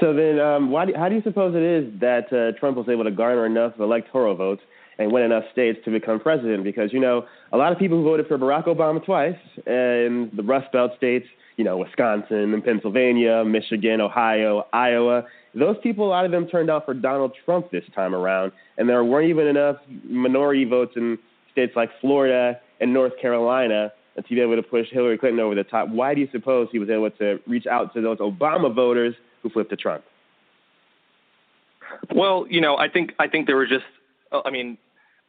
So 0.00 0.12
then, 0.12 0.40
um, 0.40 0.70
why 0.70 0.86
do, 0.86 0.92
how 0.96 1.08
do 1.08 1.14
you 1.14 1.22
suppose 1.22 1.54
it 1.54 1.62
is 1.62 2.00
that 2.00 2.32
uh, 2.32 2.58
Trump 2.58 2.76
was 2.76 2.88
able 2.88 3.04
to 3.04 3.12
garner 3.12 3.46
enough 3.46 3.74
electoral 3.78 4.34
votes 4.34 4.62
and 4.98 5.12
win 5.12 5.22
enough 5.22 5.44
states 5.52 5.78
to 5.84 5.90
become 5.90 6.18
president? 6.18 6.64
Because 6.64 6.92
you 6.92 7.00
know, 7.00 7.26
a 7.52 7.56
lot 7.56 7.72
of 7.72 7.78
people 7.78 7.98
who 7.98 8.04
voted 8.04 8.26
for 8.26 8.36
Barack 8.36 8.66
Obama 8.66 9.04
twice 9.04 9.38
in 9.66 10.30
the 10.36 10.42
Rust 10.42 10.72
Belt 10.72 10.92
states, 10.96 11.26
you 11.56 11.64
know, 11.64 11.76
Wisconsin 11.76 12.52
and 12.52 12.64
Pennsylvania, 12.64 13.44
Michigan, 13.44 14.00
Ohio, 14.00 14.66
Iowa. 14.72 15.24
Those 15.54 15.76
people, 15.84 16.06
a 16.06 16.10
lot 16.10 16.24
of 16.24 16.32
them 16.32 16.48
turned 16.48 16.68
out 16.68 16.84
for 16.84 16.94
Donald 16.94 17.32
Trump 17.44 17.70
this 17.70 17.84
time 17.94 18.14
around, 18.14 18.50
and 18.76 18.88
there 18.88 19.04
weren't 19.04 19.30
even 19.30 19.46
enough 19.46 19.76
minority 20.02 20.64
votes 20.64 20.94
in 20.96 21.16
states 21.52 21.74
like 21.76 21.90
Florida 22.00 22.58
and 22.80 22.92
North 22.92 23.12
Carolina 23.22 23.92
to 24.16 24.34
be 24.34 24.40
able 24.40 24.56
to 24.56 24.62
push 24.62 24.88
Hillary 24.90 25.18
Clinton 25.18 25.38
over 25.38 25.54
the 25.54 25.62
top. 25.62 25.88
Why 25.88 26.14
do 26.14 26.20
you 26.20 26.28
suppose 26.32 26.68
he 26.72 26.80
was 26.80 26.90
able 26.90 27.10
to 27.12 27.38
reach 27.46 27.66
out 27.66 27.94
to 27.94 28.00
those 28.00 28.18
Obama 28.18 28.74
voters 28.74 29.14
who 29.44 29.50
flipped 29.50 29.70
to 29.70 29.76
Trump? 29.76 30.02
Well, 32.12 32.46
you 32.50 32.60
know, 32.60 32.76
I 32.76 32.88
think 32.88 33.12
I 33.20 33.28
think 33.28 33.46
there 33.46 33.54
were 33.54 33.66
just, 33.66 33.84
uh, 34.32 34.40
I 34.44 34.50
mean, 34.50 34.76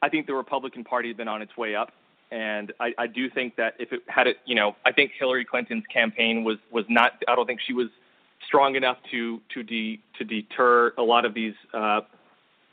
I 0.01 0.09
think 0.09 0.25
the 0.25 0.33
Republican 0.33 0.83
Party 0.83 1.09
had 1.09 1.17
been 1.17 1.27
on 1.27 1.43
its 1.43 1.55
way 1.55 1.75
up, 1.75 1.91
and 2.31 2.71
I, 2.79 2.93
I 2.97 3.07
do 3.07 3.29
think 3.29 3.55
that 3.57 3.75
if 3.77 3.91
it 3.91 4.01
had 4.07 4.25
it, 4.25 4.37
you 4.45 4.55
know, 4.55 4.75
I 4.85 4.91
think 4.91 5.11
Hillary 5.19 5.45
Clinton's 5.45 5.83
campaign 5.93 6.43
was 6.43 6.57
was 6.71 6.85
not. 6.89 7.21
I 7.27 7.35
don't 7.35 7.45
think 7.45 7.59
she 7.67 7.73
was 7.73 7.89
strong 8.47 8.75
enough 8.75 8.97
to 9.11 9.41
to 9.53 9.63
de, 9.63 9.99
to 10.17 10.23
deter 10.23 10.93
a 10.97 11.03
lot 11.03 11.25
of 11.25 11.33
these 11.33 11.53
uh, 11.73 12.01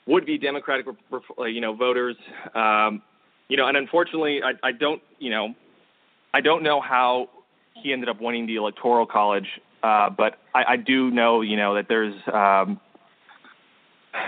would-be 0.06 0.38
Democratic, 0.38 0.86
uh, 1.12 1.44
you 1.44 1.60
know, 1.60 1.74
voters. 1.74 2.16
Um, 2.54 3.02
you 3.48 3.56
know, 3.56 3.66
and 3.66 3.76
unfortunately, 3.76 4.42
I, 4.42 4.52
I 4.68 4.72
don't, 4.72 5.02
you 5.18 5.30
know, 5.30 5.54
I 6.32 6.40
don't 6.40 6.62
know 6.62 6.80
how 6.80 7.28
he 7.74 7.92
ended 7.92 8.08
up 8.08 8.20
winning 8.20 8.46
the 8.46 8.56
Electoral 8.56 9.06
College, 9.06 9.48
uh, 9.82 10.10
but 10.10 10.38
I, 10.54 10.64
I 10.68 10.76
do 10.76 11.10
know, 11.10 11.40
you 11.40 11.56
know, 11.56 11.74
that 11.74 11.86
there's. 11.88 12.14
Um, 12.32 12.80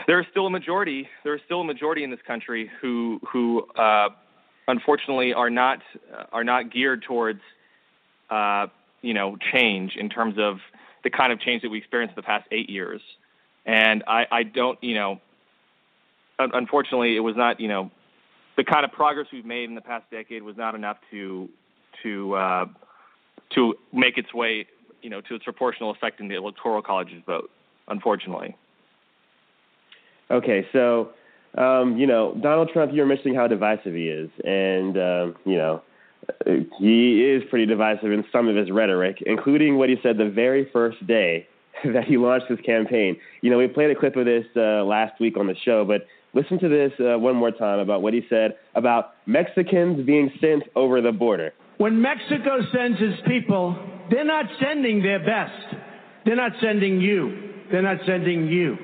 there 0.07 0.19
is 0.19 0.27
still 0.31 0.47
a 0.47 0.51
majority. 0.51 1.09
There 1.25 1.35
is 1.35 1.43
still 1.45 1.61
a 1.61 1.65
majority 1.65 2.05
in 2.05 2.11
this 2.11 2.21
country 2.27 2.71
who 2.81 3.21
who 3.31 3.67
uh, 3.77 4.09
unfortunately 4.67 5.35
are 5.35 5.51
not 5.51 5.81
are 6.33 6.45
not 6.45 6.73
geared 6.73 7.03
towards 7.03 7.41
uh, 8.31 8.69
you 9.03 9.15
know 9.15 9.37
change 9.53 9.97
in 9.97 10.09
terms 10.09 10.37
of 10.39 10.59
the 11.03 11.11
kind 11.11 11.33
of 11.33 11.41
change 11.41 11.63
that 11.63 11.71
we 11.71 11.79
experienced 11.79 12.17
the 12.17 12.23
past 12.23 12.47
eight 12.51 12.71
years. 12.71 13.03
And 13.67 14.03
I, 14.07 14.27
I 14.31 14.43
don't 14.43 14.83
you 14.83 14.95
know 14.95 15.21
unfortunately 16.39 17.17
it 17.17 17.21
was 17.21 17.37
not 17.37 17.61
you 17.61 17.69
know 17.69 17.91
the 18.57 18.65
kind 18.65 18.85
of 18.85 18.93
progress 18.93 19.27
we've 19.33 19.45
made 19.45 19.69
in 19.69 19.75
the 19.75 19.81
past 19.81 20.11
decade 20.11 20.43
was 20.43 20.57
not 20.57 20.75
enough 20.75 20.97
to 21.11 21.49
to 22.03 22.35
uh, 22.35 22.67
to 23.55 23.75
make 23.93 24.19
its 24.19 24.33
way, 24.33 24.67
you 25.05 25.11
know, 25.11 25.21
to 25.21 25.35
its 25.35 25.45
proportional 25.45 25.91
effect 25.91 26.19
in 26.19 26.29
the 26.29 26.35
electoral 26.35 26.83
college's 26.83 27.23
vote. 27.27 27.51
Unfortunately. 27.87 28.57
Okay, 30.31 30.67
so 30.73 31.11
um, 31.59 31.99
you 31.99 32.07
know 32.07 32.35
Donald 32.43 32.71
Trump, 32.73 32.93
you're 32.95 33.07
mentioning 33.07 33.35
how 33.35 33.47
divisive 33.47 33.95
he 33.95 34.09
is, 34.09 34.31
and 34.43 34.97
um, 34.97 35.37
you 35.45 35.59
know 35.59 35.83
he 36.79 37.23
is 37.23 37.43
pretty 37.51 37.67
divisive 37.67 38.11
in 38.11 38.25
some 38.33 38.49
of 38.49 38.57
his 38.57 38.71
rhetoric, 38.71 39.23
including 39.27 39.77
what 39.77 39.91
he 39.91 39.97
said 40.03 40.17
the 40.17 40.31
very 40.31 40.69
first 40.73 41.07
day 41.07 41.47
that 41.85 42.05
he 42.05 42.17
launched 42.17 42.47
his 42.47 42.59
campaign. 42.61 43.19
You 43.43 43.51
know, 43.51 43.59
we 43.59 43.69
played 43.69 43.91
a 43.91 43.95
clip 43.95 44.17
of 44.17 44.25
this 44.25 44.47
uh, 44.57 44.83
last 44.85 45.21
week 45.21 45.37
on 45.37 45.47
the 45.47 45.57
show, 45.63 45.85
but 45.85 46.07
listen 46.33 46.59
to 46.61 46.69
this 46.71 46.93
uh, 46.99 47.19
one 47.19 47.37
more 47.37 47.51
time 47.51 47.79
about 47.79 48.01
what 48.01 48.15
he 48.15 48.23
said 48.31 48.57
about 48.75 49.13
Mexicans 49.27 50.05
being 50.07 50.33
sent 50.41 50.63
over 50.75 51.03
the 51.03 51.13
border. 51.13 51.53
When 51.77 52.01
Mexico 52.01 52.61
sends 52.73 52.99
its 53.01 53.21
people, 53.27 53.77
they're 54.11 54.25
not 54.25 54.47
sending 54.61 55.03
their 55.03 55.19
best. 55.19 55.77
They're 56.25 56.37
not 56.37 56.53
sending 56.61 57.01
you. 57.01 57.53
They're 57.71 57.83
not 57.83 57.99
sending 58.07 58.47
you. 58.49 58.77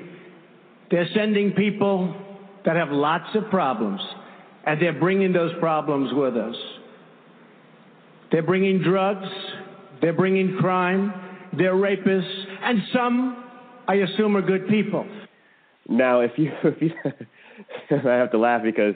They're 0.89 1.07
sending 1.13 1.51
people 1.51 2.15
that 2.65 2.75
have 2.75 2.89
lots 2.89 3.35
of 3.35 3.49
problems, 3.49 4.01
and 4.65 4.81
they're 4.81 4.99
bringing 4.99 5.33
those 5.33 5.51
problems 5.59 6.11
with 6.13 6.35
us. 6.35 6.55
They're 8.31 8.43
bringing 8.43 8.81
drugs, 8.81 9.27
they're 10.01 10.13
bringing 10.13 10.57
crime, 10.57 11.13
they're 11.57 11.73
rapists, 11.73 12.45
and 12.63 12.81
some, 12.93 13.43
I 13.87 13.95
assume, 13.95 14.37
are 14.37 14.41
good 14.41 14.67
people. 14.67 15.05
Now, 15.87 16.21
if 16.21 16.31
you, 16.37 16.51
if 16.63 16.81
you 16.81 16.91
I 18.09 18.13
have 18.15 18.31
to 18.31 18.37
laugh 18.37 18.63
because, 18.63 18.95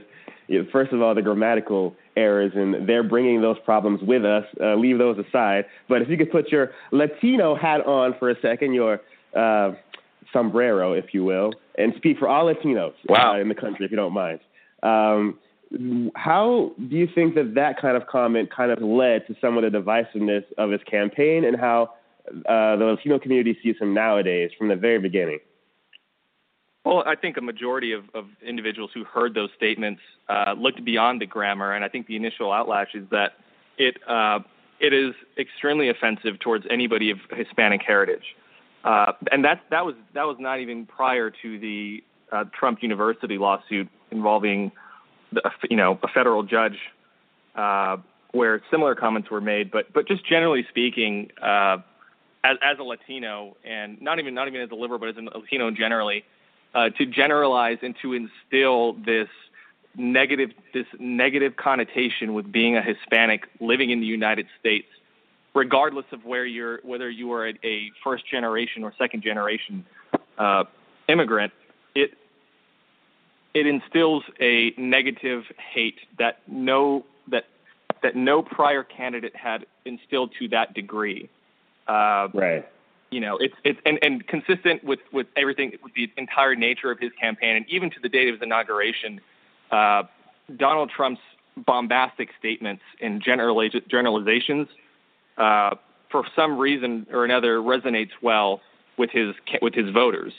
first 0.72 0.92
of 0.94 1.02
all, 1.02 1.16
the 1.16 1.22
grammatical 1.22 1.96
errors, 2.16 2.52
and 2.56 2.88
they're 2.88 3.04
bringing 3.04 3.42
those 3.42 3.58
problems 3.66 4.02
with 4.02 4.24
us. 4.26 4.44
Uh, 4.62 4.76
leave 4.76 4.98
those 4.98 5.18
aside. 5.18 5.66
But 5.90 6.02
if 6.02 6.10
you 6.10 6.18
could 6.18 6.32
put 6.32 6.52
your 6.52 6.72
Latino 6.92 7.56
hat 7.56 7.86
on 7.86 8.16
for 8.20 8.30
a 8.30 8.40
second, 8.42 8.74
your 8.74 9.02
uh, 9.36 9.74
sombrero, 10.32 10.94
if 10.94 11.14
you 11.14 11.24
will, 11.24 11.54
and 11.78 11.94
speak 11.98 12.18
for 12.18 12.28
all 12.28 12.46
Latinos 12.46 12.94
wow. 13.08 13.34
uh, 13.34 13.40
in 13.40 13.50
the 13.50 13.56
country, 13.56 13.86
if 13.86 13.92
you 13.92 13.98
don't 13.98 14.14
mind. 14.14 14.40
Um, 14.84 15.40
how 16.16 16.72
do 16.90 16.96
you 16.96 17.08
think 17.14 17.36
that 17.36 17.56
that 17.56 17.82
kind 17.82 17.98
of 17.98 18.08
comment 18.08 18.50
kind 18.56 18.72
of 18.72 18.82
led 18.82 19.28
to 19.28 19.36
some 19.42 19.58
of 19.58 19.64
the 19.64 19.78
divisiveness 19.78 20.44
of 20.58 20.72
his 20.72 20.82
campaign 20.90 21.44
and 21.44 21.60
how 21.60 21.94
uh, 22.28 22.76
the 22.76 22.86
Latino 22.86 23.20
community 23.20 23.58
sees 23.64 23.76
him 23.80 23.94
nowadays 23.94 24.52
from 24.58 24.68
the 24.68 24.76
very 24.76 25.00
beginning? 25.00 25.40
Well, 26.86 27.04
I 27.08 27.16
think 27.16 27.36
a 27.38 27.42
majority 27.42 27.94
of, 27.94 28.04
of 28.14 28.26
individuals 28.46 28.92
who 28.94 29.04
heard 29.04 29.34
those 29.34 29.50
statements 29.58 30.02
uh, 30.30 30.54
looked 30.56 30.86
beyond 30.86 31.20
the 31.20 31.26
grammar, 31.26 31.74
and 31.74 31.84
I 31.84 31.90
think 31.90 32.06
the 32.06 32.16
initial 32.16 32.52
outlash 32.52 32.94
is 32.94 33.06
that 33.10 33.34
it 33.80 33.98
uh, 34.08 34.40
it 34.80 34.94
is 34.94 35.16
extremely 35.38 35.90
offensive 35.90 36.38
towards 36.40 36.66
anybody 36.70 37.10
of 37.10 37.18
Hispanic 37.32 37.82
heritage, 37.82 38.36
uh, 38.84 39.14
and 39.32 39.44
that 39.44 39.62
that 39.72 39.84
was 39.84 39.96
that 40.14 40.26
was 40.26 40.38
not 40.40 40.60
even 40.60 40.86
prior 40.86 41.32
to 41.32 41.60
the 41.60 42.04
uh, 42.32 42.44
Trump 42.58 42.84
University 42.84 43.40
lawsuit 43.40 43.90
involving, 44.12 44.72
the, 45.32 45.42
you 45.72 45.78
know, 45.78 45.98
a 46.04 46.08
federal 46.08 46.44
judge, 46.44 46.78
uh, 47.56 47.98
where 48.32 48.62
similar 48.70 48.94
comments 48.94 49.32
were 49.32 49.42
made. 49.42 49.72
But 49.72 49.92
but 49.92 50.08
just 50.08 50.24
generally 50.24 50.64
speaking, 50.70 51.32
uh, 51.42 51.78
as 52.44 52.58
as 52.62 52.78
a 52.80 52.84
Latino, 52.84 53.58
and 53.66 54.00
not 54.04 54.20
even 54.20 54.36
not 54.36 54.48
even 54.48 54.62
as 54.62 54.70
a 54.70 54.76
liberal, 54.76 55.00
but 55.00 55.10
as 55.10 55.16
a 55.18 55.40
Latino 55.40 55.72
generally 55.72 56.24
uh, 56.76 56.90
to 56.90 57.06
generalize 57.06 57.78
and 57.82 57.96
to 58.02 58.14
instill 58.14 58.94
this 59.06 59.30
negative 59.98 60.50
this 60.74 60.86
negative 61.00 61.56
connotation 61.56 62.34
with 62.34 62.52
being 62.52 62.76
a 62.76 62.82
Hispanic 62.82 63.48
living 63.62 63.92
in 63.92 64.02
the 64.02 64.06
United 64.06 64.46
States, 64.60 64.88
regardless 65.54 66.06
of 66.12 66.26
where 66.26 66.46
you're 66.46 66.80
whether 66.84 67.10
you 67.10 67.32
are 67.32 67.48
a, 67.48 67.54
a 67.64 67.92
first 68.04 68.30
generation 68.30 68.84
or 68.84 68.94
second 68.98 69.24
generation 69.24 69.86
uh, 70.38 70.66
immigrant, 71.08 71.54
it 71.96 72.12
it 73.54 73.66
instills 73.66 74.24
a 74.42 74.74
negative 74.78 75.44
hate 75.74 76.00
that 76.20 76.40
no 76.46 77.06
that 77.30 77.46
that 78.04 78.18
no 78.18 78.42
prior 78.42 78.84
candidate 78.84 79.36
had 79.36 79.66
instilled 79.86 80.32
to 80.40 80.50
that 80.50 80.74
degree. 80.74 81.30
Uh, 81.88 82.28
right 82.34 82.68
you 83.12 83.20
know, 83.20 83.38
it's 83.38 83.56
it's 83.64 83.80
and, 83.86 84.00
and 84.02 84.26
consistent 84.28 84.84
with 84.84 85.00
with 85.12 85.28
everything, 85.36 85.72
with 85.84 85.94
the 85.94 86.12
entire 86.18 86.56
nature 86.56 86.92
of 86.92 87.00
his 87.00 87.12
campaign, 87.20 87.56
and 87.56 87.66
even 87.70 87.90
to 87.92 88.00
the 88.02 88.10
date 88.10 88.28
of 88.28 88.36
his 88.36 88.42
inauguration, 88.42 89.22
uh, 89.72 90.04
Donald 90.58 90.92
Trump's 90.96 91.22
bombastic 91.58 92.30
statements 92.38 92.84
and 93.02 93.22
general 93.22 93.68
generalizations, 93.90 94.68
uh, 95.38 95.76
for 96.12 96.24
some 96.36 96.58
reason 96.58 97.08
or 97.12 97.26
another, 97.26 97.60
resonates 97.60 98.12
well 98.22 98.62
with 98.98 99.12
his 99.12 99.36
with 99.62 99.74
his 99.74 99.90
voters. 99.92 100.34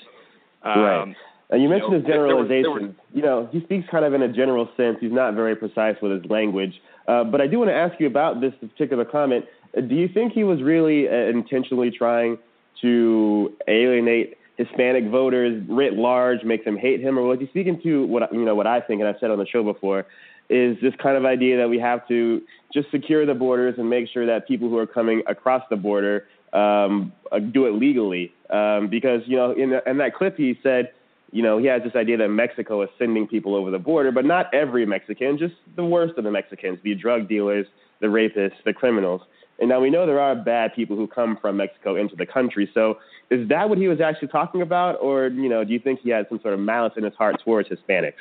Um, 0.62 0.80
right. 0.80 1.16
And 1.48 1.62
you 1.62 1.68
mentioned 1.68 1.92
you 1.92 1.98
know, 1.98 2.04
his 2.04 2.06
generalization. 2.08 2.96
you 3.14 3.22
know, 3.22 3.48
he 3.52 3.60
speaks 3.60 3.88
kind 3.88 4.04
of 4.04 4.14
in 4.14 4.22
a 4.22 4.32
general 4.32 4.68
sense. 4.76 4.98
He's 5.00 5.12
not 5.12 5.34
very 5.34 5.54
precise 5.54 5.94
with 6.02 6.10
his 6.10 6.28
language. 6.28 6.80
Uh, 7.06 7.22
but 7.22 7.40
I 7.40 7.46
do 7.46 7.58
want 7.58 7.70
to 7.70 7.74
ask 7.74 8.00
you 8.00 8.08
about 8.08 8.40
this 8.40 8.52
particular 8.60 9.04
comment. 9.04 9.44
Do 9.74 9.94
you 9.94 10.08
think 10.08 10.32
he 10.32 10.42
was 10.42 10.60
really 10.60 11.08
uh, 11.08 11.12
intentionally 11.12 11.92
trying 11.92 12.38
to 12.82 13.52
alienate 13.68 14.36
Hispanic 14.56 15.08
voters 15.10 15.62
writ 15.68 15.94
large, 15.94 16.42
make 16.42 16.64
them 16.64 16.76
hate 16.76 17.00
him, 17.00 17.18
or 17.18 17.22
was 17.22 17.38
he 17.38 17.46
speaking 17.48 17.80
to 17.82 18.06
what 18.06 18.32
you 18.32 18.44
know 18.44 18.54
what 18.54 18.66
I 18.66 18.80
think, 18.80 19.00
and 19.00 19.08
I've 19.08 19.16
said 19.20 19.30
on 19.30 19.38
the 19.38 19.46
show 19.46 19.62
before, 19.62 20.06
is 20.48 20.76
this 20.80 20.94
kind 21.02 21.16
of 21.16 21.24
idea 21.24 21.58
that 21.58 21.68
we 21.68 21.78
have 21.78 22.06
to 22.08 22.40
just 22.72 22.90
secure 22.90 23.26
the 23.26 23.34
borders 23.34 23.74
and 23.78 23.88
make 23.90 24.08
sure 24.08 24.24
that 24.26 24.48
people 24.48 24.68
who 24.68 24.78
are 24.78 24.86
coming 24.86 25.22
across 25.26 25.62
the 25.68 25.76
border 25.76 26.26
um, 26.52 27.12
uh, 27.32 27.38
do 27.38 27.66
it 27.66 27.72
legally, 27.72 28.32
um, 28.48 28.88
because 28.88 29.20
you 29.26 29.36
know 29.36 29.52
in, 29.52 29.78
in 29.86 29.98
that 29.98 30.14
clip 30.14 30.36
he 30.36 30.58
said. 30.62 30.92
You 31.32 31.42
know, 31.42 31.58
he 31.58 31.66
has 31.66 31.82
this 31.82 31.96
idea 31.96 32.16
that 32.18 32.28
Mexico 32.28 32.82
is 32.82 32.88
sending 33.00 33.26
people 33.26 33.56
over 33.56 33.72
the 33.72 33.80
border, 33.80 34.12
but 34.12 34.24
not 34.24 34.46
every 34.54 34.86
Mexican, 34.86 35.36
just 35.36 35.54
the 35.74 35.84
worst 35.84 36.16
of 36.16 36.24
the 36.24 36.30
Mexicans, 36.30 36.78
the 36.84 36.94
drug 36.94 37.28
dealers, 37.28 37.66
the 38.00 38.06
rapists, 38.06 38.54
the 38.64 38.72
criminals. 38.72 39.20
And 39.58 39.68
now 39.68 39.80
we 39.80 39.90
know 39.90 40.06
there 40.06 40.20
are 40.20 40.34
bad 40.34 40.74
people 40.74 40.96
who 40.96 41.06
come 41.06 41.38
from 41.40 41.56
Mexico 41.56 41.96
into 41.96 42.14
the 42.14 42.26
country. 42.26 42.70
So 42.74 42.98
is 43.30 43.48
that 43.48 43.68
what 43.68 43.78
he 43.78 43.88
was 43.88 44.00
actually 44.00 44.28
talking 44.28 44.62
about, 44.62 45.00
or 45.00 45.28
you 45.28 45.48
know, 45.48 45.64
do 45.64 45.72
you 45.72 45.78
think 45.78 46.00
he 46.00 46.10
had 46.10 46.26
some 46.28 46.40
sort 46.40 46.54
of 46.54 46.60
malice 46.60 46.92
in 46.96 47.04
his 47.04 47.14
heart 47.14 47.36
towards 47.42 47.68
Hispanics? 47.68 48.14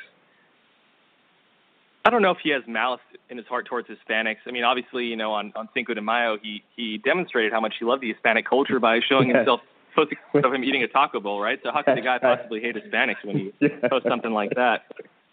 I 2.06 2.10
don't 2.10 2.22
know 2.22 2.30
if 2.30 2.38
he 2.42 2.50
has 2.50 2.62
malice 2.68 3.00
in 3.28 3.36
his 3.36 3.46
heart 3.46 3.66
towards 3.66 3.88
Hispanics. 3.88 4.36
I 4.46 4.52
mean, 4.52 4.62
obviously, 4.62 5.06
you 5.06 5.16
know, 5.16 5.32
on, 5.32 5.52
on 5.56 5.68
Cinco 5.74 5.92
de 5.92 6.00
Mayo, 6.00 6.38
he 6.40 6.62
he 6.76 6.98
demonstrated 6.98 7.52
how 7.52 7.60
much 7.60 7.74
he 7.78 7.84
loved 7.84 8.02
the 8.02 8.12
Hispanic 8.12 8.48
culture 8.48 8.78
by 8.78 9.00
showing 9.06 9.28
himself 9.34 9.60
posting 9.96 10.18
of 10.34 10.54
him 10.54 10.62
eating 10.62 10.82
a 10.82 10.88
taco 10.88 11.18
bowl, 11.18 11.40
right? 11.40 11.58
So 11.64 11.72
how 11.72 11.82
could 11.82 11.96
the 11.96 12.02
guy 12.02 12.18
possibly 12.18 12.60
hate 12.60 12.76
Hispanics 12.76 13.24
when 13.24 13.52
he 13.60 13.68
posts 13.90 14.08
something 14.08 14.30
like 14.30 14.50
that? 14.54 14.84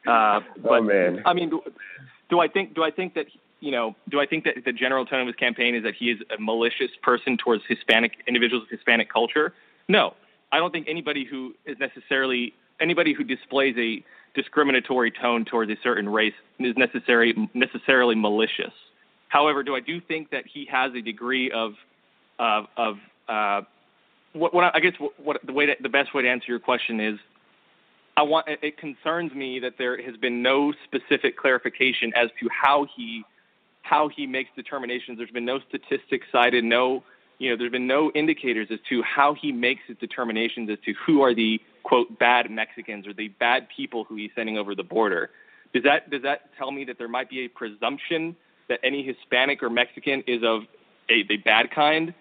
Uh, 0.07 0.10
oh, 0.10 0.41
but, 0.64 0.72
oh 0.72 0.82
man! 0.82 1.22
I 1.26 1.34
mean, 1.34 1.49
do, 1.49 1.61
do 2.30 2.40
I 2.40 2.48
think 2.48 2.73
do 2.73 2.84
I 2.84 2.90
think 2.90 3.14
that 3.14 3.28
you 3.64 3.72
know, 3.72 3.95
do 4.10 4.19
I 4.19 4.26
think 4.26 4.44
that 4.44 4.56
the 4.65 4.73
general 4.73 5.06
tone 5.06 5.22
of 5.22 5.27
his 5.27 5.38
campaign 5.38 5.73
is 5.73 5.84
that 5.84 5.94
he 5.98 6.11
is 6.11 6.19
a 6.38 6.40
malicious 6.40 6.91
person 7.02 7.38
towards 7.38 7.64
Hispanic 7.65 8.11
individuals 8.27 8.64
of 8.64 8.69
Hispanic 8.69 9.10
culture? 9.10 9.53
No, 9.88 10.15
I 10.52 10.57
don't 10.57 10.72
think 10.72 10.88
anybody 10.90 11.23
who 11.23 11.56
is 11.65 11.77
necessarily 11.80 12.53
anybody 12.81 13.14
who 13.14 13.23
displays 13.23 13.73
a 13.77 14.03
discriminatory 14.35 15.11
tone 15.11 15.45
towards 15.45 15.72
a 15.72 15.77
certain 15.81 16.10
race 16.10 16.34
is 16.60 16.76
necessary 16.76 17.49
necessarily 17.53 18.15
malicious. 18.15 18.73
However, 19.30 19.64
do 19.64 19.77
I 19.77 19.80
do 19.80 20.02
think 20.02 20.30
that 20.31 20.44
he 20.45 20.68
has 20.69 20.91
a 20.94 21.02
degree 21.02 21.49
of 21.49 21.72
of 22.40 22.65
of 22.76 22.98
uh, 23.30 23.61
what, 24.34 24.53
what 24.53 24.76
I 24.76 24.81
guess 24.81 24.94
what, 24.99 25.18
what 25.18 25.38
the 25.45 25.53
way 25.53 25.68
to, 25.68 25.76
the 25.81 25.88
best 25.88 26.14
way 26.14 26.23
to 26.23 26.30
answer 26.30 26.48
your 26.49 26.60
question 26.60 26.99
is 26.99 27.18
I 28.18 28.23
want 28.23 28.45
it 28.49 28.77
concerns 28.77 29.34
me 29.34 29.60
that 29.60 29.76
there 29.77 30.02
has 30.02 30.18
been 30.18 30.44
no 30.44 30.73
specific 30.84 31.38
clarification 31.38 32.11
as 32.14 32.30
to 32.41 32.49
how 32.52 32.88
he 32.94 33.23
how 33.84 34.07
he 34.07 34.26
makes 34.26 34.49
determinations. 34.55 35.18
There's 35.18 35.30
been 35.30 35.45
no 35.45 35.60
statistics 35.68 36.26
cited, 36.31 36.64
no, 36.64 37.03
you 37.38 37.49
know, 37.49 37.57
there's 37.57 37.72
been 37.72 37.88
no 37.88 38.11
indicators 38.11 38.69
as 38.72 38.80
to 38.89 39.03
how 39.03 39.34
he 39.34 39.51
makes 39.51 39.81
his 39.88 39.97
determinations 39.97 40.69
as 40.69 40.80
to 40.85 40.93
who 41.05 41.22
are 41.22 41.35
the 41.35 41.61
quote 41.84 42.18
bad 42.18 42.49
Mexicans 42.49 43.05
or 43.05 43.14
the 43.14 43.27
bad 43.27 43.68
people 43.76 44.05
who 44.05 44.15
he's 44.15 44.31
sending 44.35 44.57
over 44.57 44.73
the 44.73 44.84
border. 44.84 45.30
Does 45.73 45.84
that 45.84 46.10
does 46.10 46.22
that 46.23 46.49
tell 46.57 46.72
me 46.72 46.85
that 46.85 46.97
there 46.97 47.07
might 47.07 47.30
be 47.30 47.41
a 47.41 47.47
presumption 47.47 48.35
that 48.69 48.80
any 48.84 49.03
Hispanic 49.03 49.61
or 49.61 49.69
Mexican 49.69 50.23
is 50.27 50.41
of 50.43 50.64
a, 51.10 51.26
a 51.30 51.38
bad 51.38 51.72
kind? 51.72 52.14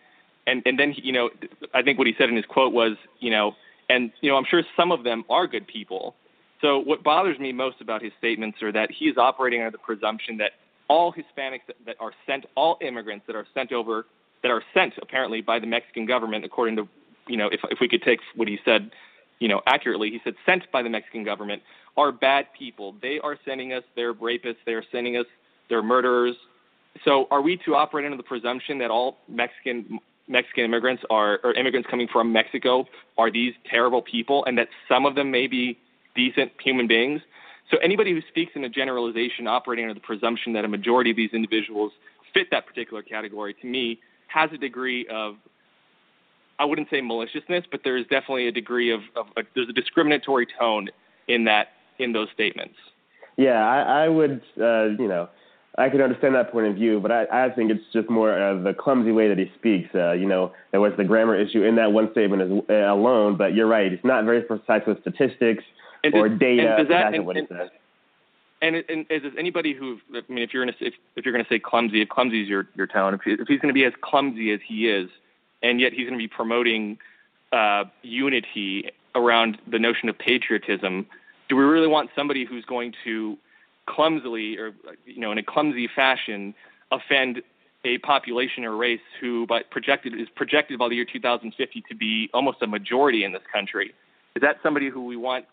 And 0.47 0.62
and 0.66 0.78
then 0.78 0.94
you 0.97 1.12
know, 1.12 1.30
I 1.72 1.82
think 1.82 1.98
what 1.98 2.09
he 2.09 2.14
said 2.18 2.28
in 2.28 2.36
his 2.36 2.47
quote 2.47 2.72
was, 2.72 2.97
you 3.20 3.30
know, 3.30 3.55
and 3.89 4.10
you 4.20 4.30
know, 4.30 4.36
I'm 4.36 4.44
sure 4.44 4.64
some 4.76 4.90
of 4.90 5.05
them 5.05 5.24
are 5.30 5.47
good 5.47 5.68
people. 5.68 6.16
So 6.60 6.78
what 6.78 7.02
bothers 7.02 7.39
me 7.39 7.52
most 7.52 7.80
about 7.80 8.02
his 8.02 8.12
statements 8.18 8.62
are 8.62 8.72
that 8.72 8.90
he 8.90 9.06
is 9.06 9.18
operating 9.18 9.60
under 9.60 9.72
the 9.72 9.78
presumption 9.78 10.39
that 10.39 10.52
all 10.89 11.13
Hispanics 11.13 11.63
that, 11.87 11.97
are 12.01 12.13
sent, 12.27 12.47
all 12.55 12.79
immigrants 12.81 13.27
that 13.27 13.37
are 13.37 13.47
sent 13.55 13.73
over, 13.73 14.07
that 14.43 14.51
are 14.51 14.63
sent 14.75 14.95
apparently 15.01 15.41
by 15.41 15.59
the 15.59 15.67
Mexican 15.67 16.07
government, 16.07 16.45
according 16.45 16.77
to, 16.77 16.89
you 17.29 17.37
know, 17.37 17.49
if 17.49 17.61
if 17.71 17.79
we 17.81 17.89
could 17.89 18.03
take 18.03 18.21
what 18.35 18.49
he 18.49 18.59
said, 18.65 18.91
you 19.39 19.49
know, 19.49 19.61
accurately, 19.67 20.11
he 20.11 20.21
said 20.25 20.35
sent 20.45 20.71
by 20.73 20.83
the 20.83 20.91
Mexican 20.91 21.25
government 21.25 21.63
are 21.97 22.13
bad 22.13 22.47
people. 22.59 22.95
They 23.01 23.19
are 23.21 23.37
sending 23.45 23.73
us, 23.73 23.83
they're 23.97 24.15
rapists, 24.15 24.57
they're 24.67 24.85
sending 24.91 25.17
us, 25.17 25.27
they're 25.69 25.83
murderers. 25.83 26.37
so 27.05 27.27
are 27.31 27.43
we 27.43 27.57
to 27.65 27.75
operate 27.75 28.05
under 28.05 28.17
the 28.17 28.23
presumption 28.23 28.79
that 28.79 28.91
all 28.91 29.19
Mexican 29.29 29.99
Mexican 30.29 30.65
immigrants 30.65 31.03
are 31.11 31.41
or 31.45 31.53
immigrants 31.55 31.89
coming 31.91 32.09
from 32.13 32.33
Mexico 32.33 32.87
are 33.19 33.31
these 33.31 33.55
terrible 33.71 34.03
people, 34.03 34.45
and 34.45 34.57
that 34.59 34.69
some 34.89 35.07
of 35.07 35.15
them 35.15 35.31
may 35.31 35.47
be 35.47 35.79
decent 36.15 36.53
human 36.63 36.87
beings? 36.87 37.21
So 37.73 37.78
anybody 37.78 38.12
who 38.12 38.20
speaks 38.28 38.53
in 38.55 38.65
a 38.65 38.69
generalization, 38.69 39.47
operating 39.47 39.86
under 39.86 39.94
the 39.94 40.01
presumption 40.01 40.53
that 40.53 40.65
a 40.65 40.69
majority 40.69 41.11
of 41.11 41.16
these 41.16 41.31
individuals 41.32 41.93
fit 42.35 42.49
that 42.51 42.66
particular 42.66 43.03
category, 43.03 43.55
to 43.55 43.66
me, 43.66 43.99
has 44.28 44.51
a 44.53 44.59
degree 44.59 45.07
of 45.09 45.36
I 46.59 46.65
wouldn't 46.65 46.90
say 46.90 47.01
maliciousness, 47.01 47.65
but 47.70 47.81
there 47.82 47.97
is 47.97 48.05
definitely 48.05 48.47
a 48.47 48.53
degree 48.53 48.93
of, 48.93 49.01
of 49.16 49.27
a, 49.36 49.43
there's 49.55 49.69
a 49.69 49.73
discriminatory 49.73 50.47
tone 50.59 50.90
in 51.27 51.44
that 51.44 51.69
in 51.99 52.12
those 52.12 52.28
statements. 52.35 52.74
Yeah, 53.36 53.66
I, 53.66 54.05
I 54.05 54.09
would, 54.09 54.43
uh, 54.61 54.90
you 54.99 55.09
know, 55.09 55.28
I 55.78 55.89
can 55.89 56.03
understand 56.03 56.35
that 56.35 56.53
point 56.53 56.66
of 56.66 56.74
view, 56.74 57.01
but 57.01 57.11
I, 57.11 57.47
I 57.47 57.51
think 57.51 57.70
it's 57.70 57.82
just 57.93 58.11
more 58.11 58.39
of 58.39 58.62
the 58.62 58.74
clumsy 58.74 59.11
way 59.11 59.28
that 59.28 59.39
he 59.39 59.51
speaks. 59.59 59.89
Uh, 59.94 60.12
you 60.12 60.27
know, 60.27 60.53
there 60.70 60.81
was 60.81 60.93
the 60.99 61.05
grammar 61.05 61.35
issue 61.35 61.65
in 61.65 61.77
that 61.77 61.93
one 61.93 62.11
statement 62.12 62.43
as, 62.43 62.51
uh, 62.69 62.93
alone, 62.93 63.36
but 63.36 63.55
you're 63.55 63.66
right. 63.66 63.90
It's 63.90 64.05
not 64.05 64.24
very 64.24 64.43
precise 64.43 64.82
with 64.86 65.01
statistics 65.01 65.65
and 66.05 66.15
or 66.15 66.29
does, 66.29 66.39
data. 66.39 66.77
And 66.77 66.79
does 66.79 66.89
that, 66.89 67.15
and, 67.15 67.27
what 67.27 67.37
it 67.37 67.49
says. 67.49 67.70
And, 68.61 68.77
and, 68.89 69.07
anybody 69.37 69.74
who, 69.74 69.99
I 70.15 70.20
mean, 70.29 70.43
if 70.43 70.55
you're 70.55 70.65
gonna 70.65 70.77
if, 70.81 70.95
if 71.16 71.24
you're 71.24 71.33
gonna 71.33 71.47
say 71.49 71.59
clumsy, 71.59 72.03
if 72.03 72.09
clumsy 72.09 72.43
is 72.43 72.49
your 72.49 72.69
your 72.74 72.87
tone, 72.87 73.15
if, 73.15 73.20
if 73.24 73.49
he's 73.49 73.61
gonna 73.61 73.73
be 73.73 73.85
as 73.85 73.93
clumsy 74.01 74.53
as 74.53 74.61
he 74.66 74.89
is, 74.89 75.11
and 75.62 75.81
yet 75.81 75.93
he's 75.93 76.07
gonna 76.07 76.19
be 76.19 76.29
promoting 76.29 76.99
uh, 77.53 77.85
unity 78.03 78.91
around 79.15 79.59
the 79.70 79.79
notion 79.79 80.09
of 80.09 80.19
patriotism, 80.19 81.07
do 81.49 81.57
we 81.57 81.65
really 81.65 81.87
want 81.87 82.11
somebody 82.15 82.45
who's 82.45 82.65
going 82.65 82.95
to 83.05 83.37
clumsily 83.87 84.57
or 84.59 84.73
you 85.05 85.20
know 85.20 85.33
in 85.33 85.39
a 85.39 85.43
clumsy 85.43 85.89
fashion 85.95 86.55
offend 86.93 87.43
a 87.85 87.99
population 87.99 88.65
or 88.65 88.77
race 88.77 89.01
who 89.20 89.47
by 89.47 89.61
projected 89.70 90.15
is 90.19 90.29
projected 90.37 90.79
by 90.79 90.89
the 90.89 90.95
year 90.95 91.05
2050 91.05 91.83
to 91.89 91.95
be 91.97 92.31
almost 92.33 92.59
a 92.62 92.66
majority 92.66 93.24
in 93.24 93.33
this 93.33 93.43
country 93.53 93.93
is 94.37 94.41
that 94.41 94.57
somebody 94.62 94.89
who 94.89 95.05
we 95.05 95.16
want 95.16 95.45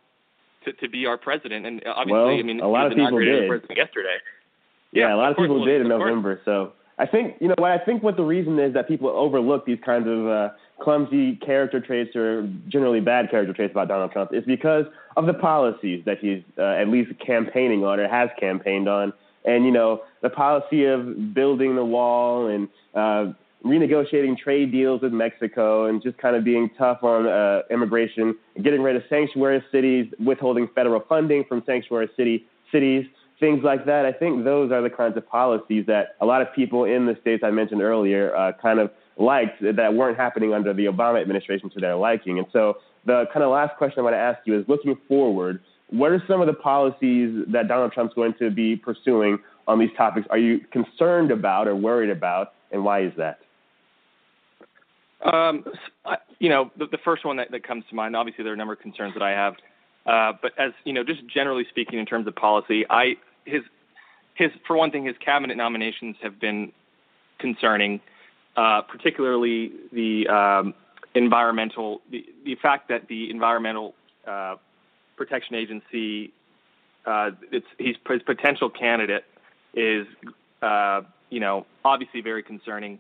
to, 0.66 0.74
to 0.74 0.90
be 0.90 1.06
our 1.06 1.18
president. 1.18 1.66
And 1.66 1.82
obviously 1.86 2.14
well, 2.14 2.28
i 2.28 2.42
mean 2.42 2.60
a 2.60 2.68
lot 2.70 2.88
of 2.88 2.98
people 2.98 3.20
did. 3.20 3.50
yesterday. 3.76 4.18
Yeah, 4.92 5.08
yeah 5.08 5.16
a 5.16 5.18
lot 5.18 5.32
of 5.32 5.38
people 5.38 5.64
did 5.64 5.82
in 5.82 5.88
november 5.88 6.42
so 6.46 6.74
i 6.98 7.06
think 7.06 7.36
you 7.40 7.48
know 7.48 7.56
what 7.60 7.70
i 7.70 7.78
think 7.78 8.02
what 8.02 8.18
the 8.18 8.24
reason 8.24 8.58
is 8.58 8.74
that 8.74 8.88
people 8.88 9.10
overlook 9.10 9.66
these 9.66 9.78
kinds 9.86 10.08
of 10.08 10.28
uh 10.28 10.50
clumsy 10.80 11.36
character 11.36 11.80
traits 11.80 12.16
or 12.16 12.50
generally 12.68 13.00
bad 13.00 13.30
character 13.30 13.54
traits 13.54 13.72
about 13.72 13.88
Donald 13.88 14.12
Trump 14.12 14.34
is 14.34 14.44
because 14.46 14.86
of 15.18 15.26
the 15.26 15.34
policies 15.34 16.04
that 16.06 16.20
he's 16.20 16.42
uh, 16.58 16.64
at 16.64 16.88
least 16.88 17.12
campaigning 17.26 17.84
on 17.84 18.00
or 18.00 18.08
has 18.08 18.30
campaigned 18.40 18.88
on. 18.88 19.14
And, 19.46 19.66
you 19.66 19.72
know, 19.72 20.02
the 20.22 20.30
policy 20.30 20.86
of 20.86 21.34
building 21.34 21.76
the 21.76 21.86
wall 21.86 22.48
and 22.48 22.68
uh, 22.94 23.34
renegotiating 23.66 24.38
trade 24.38 24.72
deals 24.72 25.02
with 25.02 25.12
Mexico 25.12 25.86
and 25.86 26.02
just 26.02 26.18
kind 26.18 26.36
of 26.36 26.44
being 26.44 26.70
tough 26.78 27.04
on 27.04 27.28
uh, 27.28 27.62
immigration, 27.70 28.36
getting 28.64 28.82
rid 28.82 28.96
of 28.96 29.04
sanctuary 29.10 29.64
cities, 29.72 30.12
withholding 30.26 30.70
federal 30.74 31.02
funding 31.10 31.44
from 31.48 31.62
sanctuary 31.66 32.10
city 32.16 32.46
cities, 32.72 33.06
things 33.40 33.62
like 33.64 33.86
that. 33.86 34.06
I 34.06 34.14
think 34.14 34.44
those 34.44 34.72
are 34.72 34.82
the 34.82 34.90
kinds 34.90 35.18
of 35.18 35.28
policies 35.28 35.86
that 35.88 36.16
a 36.22 36.26
lot 36.26 36.42
of 36.42 36.48
people 36.54 36.86
in 36.86 37.06
the 37.06 37.18
states 37.22 37.44
I 37.46 37.52
mentioned 37.52 37.82
earlier 37.82 38.36
uh, 38.36 38.54
kind 38.62 38.80
of 38.80 38.92
liked 39.18 39.62
that 39.62 39.94
weren't 39.94 40.18
happening 40.18 40.54
under 40.54 40.74
the 40.74 40.86
Obama 40.86 41.22
administration 41.22 41.70
to 41.72 41.80
their 41.80 41.96
liking. 41.96 42.38
And 42.38 42.48
so 42.54 42.78
the 43.06 43.26
kind 43.34 43.44
of 43.44 43.52
last 43.52 43.78
question 43.78 44.00
I 44.00 44.04
want 44.04 44.14
to 44.14 44.20
ask 44.20 44.40
you 44.46 44.58
is 44.58 44.66
looking 44.68 44.98
forward, 45.08 45.62
what 45.90 46.12
are 46.12 46.24
some 46.28 46.40
of 46.40 46.48
the 46.48 46.54
policies 46.54 47.46
that 47.52 47.68
Donald 47.68 47.92
Trump's 47.92 48.14
going 48.14 48.36
to 48.40 48.50
be 48.50 48.76
pursuing 48.76 49.40
on 49.68 49.80
these 49.80 49.90
topics? 49.98 50.28
Are 50.30 50.38
you 50.38 50.62
concerned 50.72 51.32
about 51.32 51.68
or 51.68 51.76
worried 51.76 52.12
about, 52.12 52.54
and 52.72 52.86
why 52.86 53.02
is 53.02 53.12
that? 53.18 53.40
Um, 55.22 55.66
you 56.40 56.50
know, 56.50 56.72
the, 56.78 56.88
the 56.88 56.98
first 57.04 57.26
one 57.26 57.38
that, 57.38 57.52
that 57.52 57.64
comes 57.64 57.84
to 57.90 57.96
mind, 57.96 58.16
obviously 58.16 58.44
there 58.44 58.52
are 58.52 58.56
a 58.56 58.58
number 58.58 58.74
of 58.74 58.80
concerns 58.80 59.14
that 59.14 59.24
I 59.24 59.32
have. 59.32 59.56
Uh, 60.06 60.34
but 60.42 60.58
as, 60.58 60.72
you 60.86 60.94
know, 60.94 61.04
just 61.04 61.26
generally 61.28 61.66
speaking 61.70 62.00
in 62.00 62.06
terms 62.06 62.26
of 62.28 62.36
policy, 62.36 62.86
I, 62.90 63.18
his, 63.46 63.62
his, 64.36 64.50
for 64.66 64.78
one 64.78 64.92
thing, 64.92 65.06
his 65.06 65.18
cabinet 65.24 65.58
nominations 65.58 66.16
have 66.22 66.40
been 66.40 66.72
concerning. 67.38 68.00
Uh, 68.58 68.82
particularly 68.82 69.72
the 69.94 70.28
um, 70.28 70.74
environmental, 71.16 72.02
the, 72.12 72.26
the 72.44 72.56
fact 72.56 72.90
that 72.90 73.08
the 73.08 73.30
Environmental 73.30 73.94
uh, 74.28 74.56
Protection 75.16 75.56
Agency, 75.56 76.34
uh, 77.06 77.32
it's, 77.54 77.68
his 77.78 77.96
potential 78.26 78.70
candidate 78.70 79.24
is, 79.74 80.06
uh, 80.62 81.02
you 81.30 81.40
know, 81.40 81.66
obviously 81.86 82.20
very 82.20 82.44
concerning. 82.44 83.00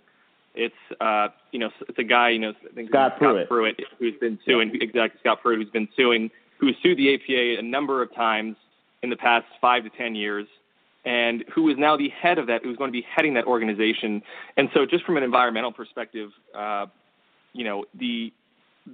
It's, 0.55 0.75
uh, 0.99 1.29
you 1.51 1.59
know, 1.59 1.69
it's 1.87 1.99
a 1.99 2.03
guy, 2.03 2.29
you 2.29 2.39
know, 2.39 2.53
I 2.69 2.73
think 2.73 2.89
Scott, 2.89 3.13
Scott 3.15 3.19
Pruitt. 3.19 3.47
Pruitt, 3.47 3.79
who's 3.97 4.15
been 4.19 4.39
suing, 4.45 4.71
yeah. 4.73 4.83
exactly, 4.83 5.19
Scott 5.21 5.41
Pruitt, 5.41 5.59
who's 5.59 5.71
been 5.71 5.87
suing, 5.95 6.29
who's 6.57 6.75
sued 6.81 6.97
the 6.97 7.17
EPA 7.17 7.59
a 7.59 7.61
number 7.61 8.01
of 8.01 8.13
times 8.13 8.55
in 9.03 9.09
the 9.09 9.15
past 9.15 9.45
five 9.61 9.83
to 9.83 9.89
ten 9.89 10.15
years 10.15 10.47
and 11.05 11.45
who 11.53 11.69
is 11.69 11.77
now 11.77 11.95
the 11.95 12.09
head 12.09 12.37
of 12.37 12.47
that, 12.47 12.63
who's 12.63 12.77
going 12.77 12.89
to 12.89 12.91
be 12.91 13.05
heading 13.15 13.33
that 13.33 13.45
organization. 13.45 14.21
And 14.57 14.69
so, 14.73 14.85
just 14.85 15.05
from 15.05 15.17
an 15.17 15.23
environmental 15.23 15.71
perspective, 15.71 16.29
uh, 16.55 16.87
you 17.53 17.63
know, 17.63 17.85
the 17.97 18.33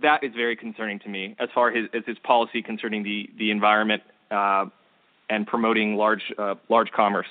that 0.02 0.23
is 0.23 0.32
very 0.36 0.56
concerning 0.56 0.99
to 0.99 1.10
me 1.10 1.36
as 1.40 1.49
far 1.53 1.69
as, 1.69 1.90
as 1.94 2.03
his 2.06 2.18
policy 2.19 2.61
concerning 2.61 3.03
the 3.03 3.30
the 3.38 3.52
environment 3.52 4.03
uh, 4.32 4.65
and 5.30 5.48
promoting 5.48 5.95
large 5.95 6.34
uh, 6.38 6.56
large 6.69 6.91
commerce. 6.91 7.27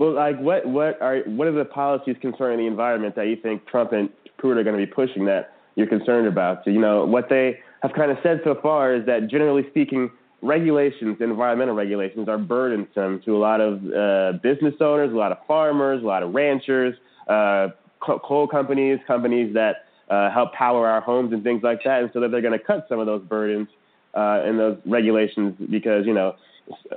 Well, 0.00 0.14
like 0.14 0.40
what 0.40 0.66
what 0.66 1.00
are 1.02 1.18
what 1.26 1.46
are 1.46 1.52
the 1.52 1.66
policies 1.66 2.16
concerning 2.22 2.56
the 2.56 2.66
environment 2.66 3.14
that 3.16 3.26
you 3.26 3.36
think 3.36 3.66
Trump 3.66 3.92
and 3.92 4.08
Pruitt 4.38 4.56
are 4.56 4.64
going 4.64 4.80
to 4.80 4.86
be 4.86 4.90
pushing 4.90 5.26
that 5.26 5.52
you're 5.76 5.86
concerned 5.86 6.26
about? 6.26 6.64
So, 6.64 6.70
you 6.70 6.80
know, 6.80 7.04
what 7.04 7.28
they 7.28 7.58
have 7.82 7.92
kind 7.92 8.10
of 8.10 8.16
said 8.22 8.40
so 8.42 8.58
far 8.62 8.94
is 8.94 9.04
that 9.04 9.28
generally 9.28 9.62
speaking 9.68 10.10
regulations, 10.40 11.18
environmental 11.20 11.74
regulations, 11.74 12.30
are 12.30 12.38
burdensome 12.38 13.20
to 13.26 13.36
a 13.36 13.40
lot 13.40 13.60
of 13.60 13.74
uh, 13.92 14.38
business 14.42 14.72
owners, 14.80 15.12
a 15.12 15.16
lot 15.16 15.32
of 15.32 15.38
farmers, 15.46 16.02
a 16.02 16.06
lot 16.06 16.22
of 16.22 16.32
ranchers, 16.32 16.94
uh, 17.28 17.68
coal 18.00 18.48
companies, 18.48 19.00
companies 19.06 19.52
that 19.52 19.84
uh, 20.08 20.30
help 20.30 20.54
power 20.54 20.88
our 20.88 21.02
homes 21.02 21.34
and 21.34 21.44
things 21.44 21.62
like 21.62 21.80
that. 21.84 22.00
And 22.00 22.10
so 22.14 22.20
that 22.20 22.30
they're 22.30 22.40
going 22.40 22.58
to 22.58 22.64
cut 22.64 22.86
some 22.88 23.00
of 23.00 23.06
those 23.06 23.22
burdens 23.24 23.68
uh, 24.14 24.40
and 24.46 24.58
those 24.58 24.78
regulations 24.86 25.56
because 25.70 26.06
you 26.06 26.14
know, 26.14 26.36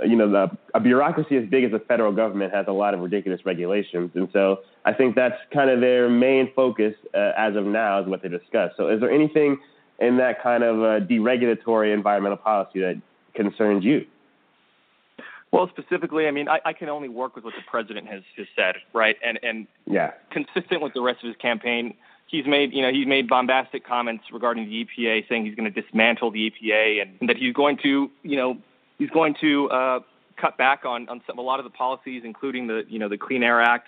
you 0.05 0.15
know, 0.15 0.29
the, 0.29 0.57
a 0.73 0.79
bureaucracy 0.79 1.37
as 1.37 1.49
big 1.49 1.63
as 1.63 1.71
the 1.71 1.79
federal 1.79 2.11
government 2.11 2.53
has 2.53 2.65
a 2.67 2.71
lot 2.71 2.93
of 2.93 2.99
ridiculous 2.99 3.45
regulations. 3.45 4.11
And 4.15 4.27
so 4.33 4.59
I 4.85 4.93
think 4.93 5.15
that's 5.15 5.35
kind 5.53 5.69
of 5.69 5.81
their 5.81 6.09
main 6.09 6.51
focus 6.55 6.93
uh, 7.13 7.31
as 7.37 7.55
of 7.55 7.65
now 7.65 8.01
is 8.01 8.07
what 8.07 8.21
they 8.21 8.29
discuss. 8.29 8.71
So 8.77 8.89
is 8.89 8.99
there 8.99 9.11
anything 9.11 9.57
in 9.99 10.17
that 10.17 10.41
kind 10.41 10.63
of 10.63 10.77
uh, 10.77 11.05
deregulatory 11.05 11.93
environmental 11.93 12.37
policy 12.37 12.79
that 12.81 13.01
concerns 13.33 13.83
you? 13.83 14.05
Well, 15.51 15.69
specifically, 15.69 16.27
I 16.27 16.31
mean, 16.31 16.49
I, 16.49 16.59
I 16.65 16.73
can 16.73 16.89
only 16.89 17.09
work 17.09 17.35
with 17.35 17.45
what 17.45 17.53
the 17.55 17.61
president 17.69 18.07
has, 18.07 18.23
has 18.37 18.47
said, 18.55 18.75
right? 18.91 19.15
And 19.23 19.39
and 19.43 19.67
yeah, 19.85 20.13
consistent 20.31 20.81
with 20.81 20.93
the 20.93 21.01
rest 21.01 21.23
of 21.23 21.27
his 21.27 21.37
campaign, 21.37 21.93
he's 22.25 22.47
made 22.47 22.73
you 22.73 22.81
know 22.81 22.91
he's 22.91 23.05
made 23.05 23.27
bombastic 23.27 23.85
comments 23.85 24.23
regarding 24.33 24.67
the 24.67 24.83
EPA, 24.83 25.29
saying 25.29 25.45
he's 25.45 25.53
going 25.53 25.71
to 25.71 25.81
dismantle 25.81 26.31
the 26.31 26.49
EPA 26.49 27.03
and, 27.03 27.17
and 27.19 27.29
that 27.29 27.37
he's 27.37 27.53
going 27.53 27.77
to 27.83 28.09
you 28.23 28.35
know 28.35 28.57
he's 28.97 29.09
going 29.09 29.35
to 29.41 29.69
uh, 29.69 29.99
cut 30.37 30.57
back 30.57 30.85
on 30.85 31.07
on 31.09 31.21
some, 31.27 31.37
a 31.37 31.41
lot 31.41 31.59
of 31.59 31.63
the 31.63 31.71
policies, 31.71 32.23
including 32.25 32.67
the 32.67 32.83
you 32.87 32.99
know 32.99 33.09
the 33.09 33.17
Clean 33.17 33.43
Air 33.43 33.61
Act. 33.61 33.87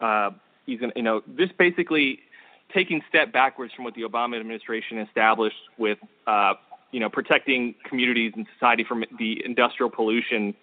Uh, 0.00 0.30
he's 0.66 0.80
going 0.80 0.92
to 0.92 0.98
you 0.98 1.02
know 1.02 1.22
this 1.26 1.50
basically 1.58 2.20
taking 2.74 3.00
step 3.08 3.32
backwards 3.32 3.72
from 3.72 3.84
what 3.84 3.94
the 3.94 4.02
Obama 4.02 4.38
administration 4.38 4.98
established 4.98 5.56
with 5.78 5.98
uh, 6.26 6.54
you 6.96 7.00
know, 7.00 7.08
protecting 7.08 7.74
communities 7.84 8.32
and 8.36 8.46
society 8.54 8.84
from 8.84 9.04
the 9.18 9.44
industrial 9.44 9.90
pollution 9.90 10.54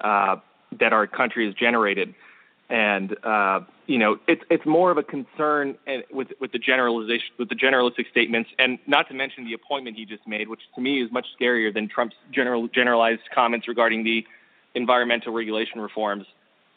uh, 0.00 0.36
that 0.78 0.92
our 0.92 1.06
country 1.06 1.46
has 1.46 1.54
generated. 1.54 2.14
And 2.70 3.16
uh, 3.24 3.60
you 3.86 3.98
know, 3.98 4.18
it's 4.28 4.42
it's 4.50 4.66
more 4.66 4.90
of 4.90 4.98
a 4.98 5.02
concern 5.02 5.76
with 6.10 6.28
with 6.38 6.52
the 6.52 6.58
generalization 6.58 7.30
with 7.38 7.48
the 7.48 7.54
generalistic 7.54 8.10
statements, 8.10 8.50
and 8.58 8.78
not 8.86 9.08
to 9.08 9.14
mention 9.14 9.46
the 9.46 9.54
appointment 9.54 9.96
he 9.96 10.04
just 10.04 10.26
made, 10.26 10.48
which 10.48 10.60
to 10.74 10.80
me 10.80 11.02
is 11.02 11.10
much 11.10 11.26
scarier 11.40 11.72
than 11.72 11.88
Trump's 11.88 12.16
general 12.30 12.68
generalized 12.68 13.22
comments 13.34 13.68
regarding 13.68 14.04
the 14.04 14.26
environmental 14.74 15.32
regulation 15.32 15.80
reforms. 15.80 16.26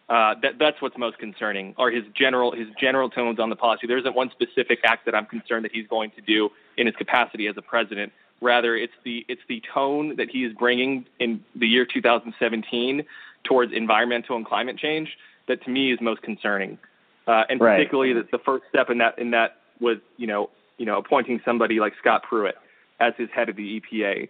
Uh, 0.08 0.36
that 0.42 0.54
that's 0.60 0.82
what's 0.82 0.98
most 0.98 1.18
concerning, 1.18 1.76
are 1.78 1.92
his 1.92 2.04
general 2.14 2.54
his 2.54 2.68
general 2.80 3.10
tones 3.10 3.40
on 3.40 3.50
the 3.50 3.56
policy. 3.56 3.86
There 3.86 3.98
isn't 3.98 4.16
one 4.16 4.32
specific 4.32 4.80
act 4.86 5.06
that 5.06 5.16
I'm 5.16 5.26
concerned 5.26 5.66
that 5.66 5.72
he's 5.74 5.88
going 5.88 6.12
to 6.12 6.22
do 6.22 6.50
in 6.78 6.86
his 6.86 6.96
capacity 6.96 7.48
as 7.48 7.56
a 7.58 7.62
president. 7.62 8.14
Rather, 8.42 8.78
it's 8.78 8.94
the 9.04 9.26
it's 9.28 9.42
the 9.50 9.62
tone 9.74 10.16
that 10.16 10.30
he 10.30 10.46
is 10.46 10.54
bringing 10.54 11.06
in 11.20 11.44
the 11.56 11.68
year 11.68 11.86
2017 11.86 13.04
towards 13.44 13.74
environmental 13.74 14.38
and 14.38 14.46
climate 14.46 14.78
change 14.78 15.18
that 15.48 15.64
to 15.64 15.70
me 15.70 15.92
is 15.92 16.00
most 16.02 16.22
concerning, 16.22 16.78
uh, 17.28 17.44
and 17.50 17.60
right. 17.60 17.78
particularly 17.78 18.14
that 18.14 18.32
the 18.32 18.40
first 18.40 18.64
step 18.70 18.90
in 18.90 18.98
that 19.00 19.18
in 19.18 19.32
that 19.32 19.58
was 19.80 19.98
you 20.18 20.28
know 20.28 20.50
you 20.78 20.86
know 20.86 20.98
appointing 20.98 21.42
somebody 21.46 21.80
like 21.80 21.94
Scott 22.00 22.24
Pruitt 22.28 22.56
as 23.00 23.14
his 23.18 23.30
head 23.34 23.50
of 23.50 23.56
the 23.56 23.82
EPA, 23.82 24.30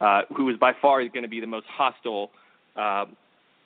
uh, 0.00 0.22
who 0.36 0.48
is 0.50 0.56
by 0.56 0.72
far 0.80 1.06
going 1.08 1.22
to 1.22 1.28
be 1.28 1.40
the 1.40 1.46
most 1.46 1.66
hostile. 1.66 2.30
Uh, 2.76 3.06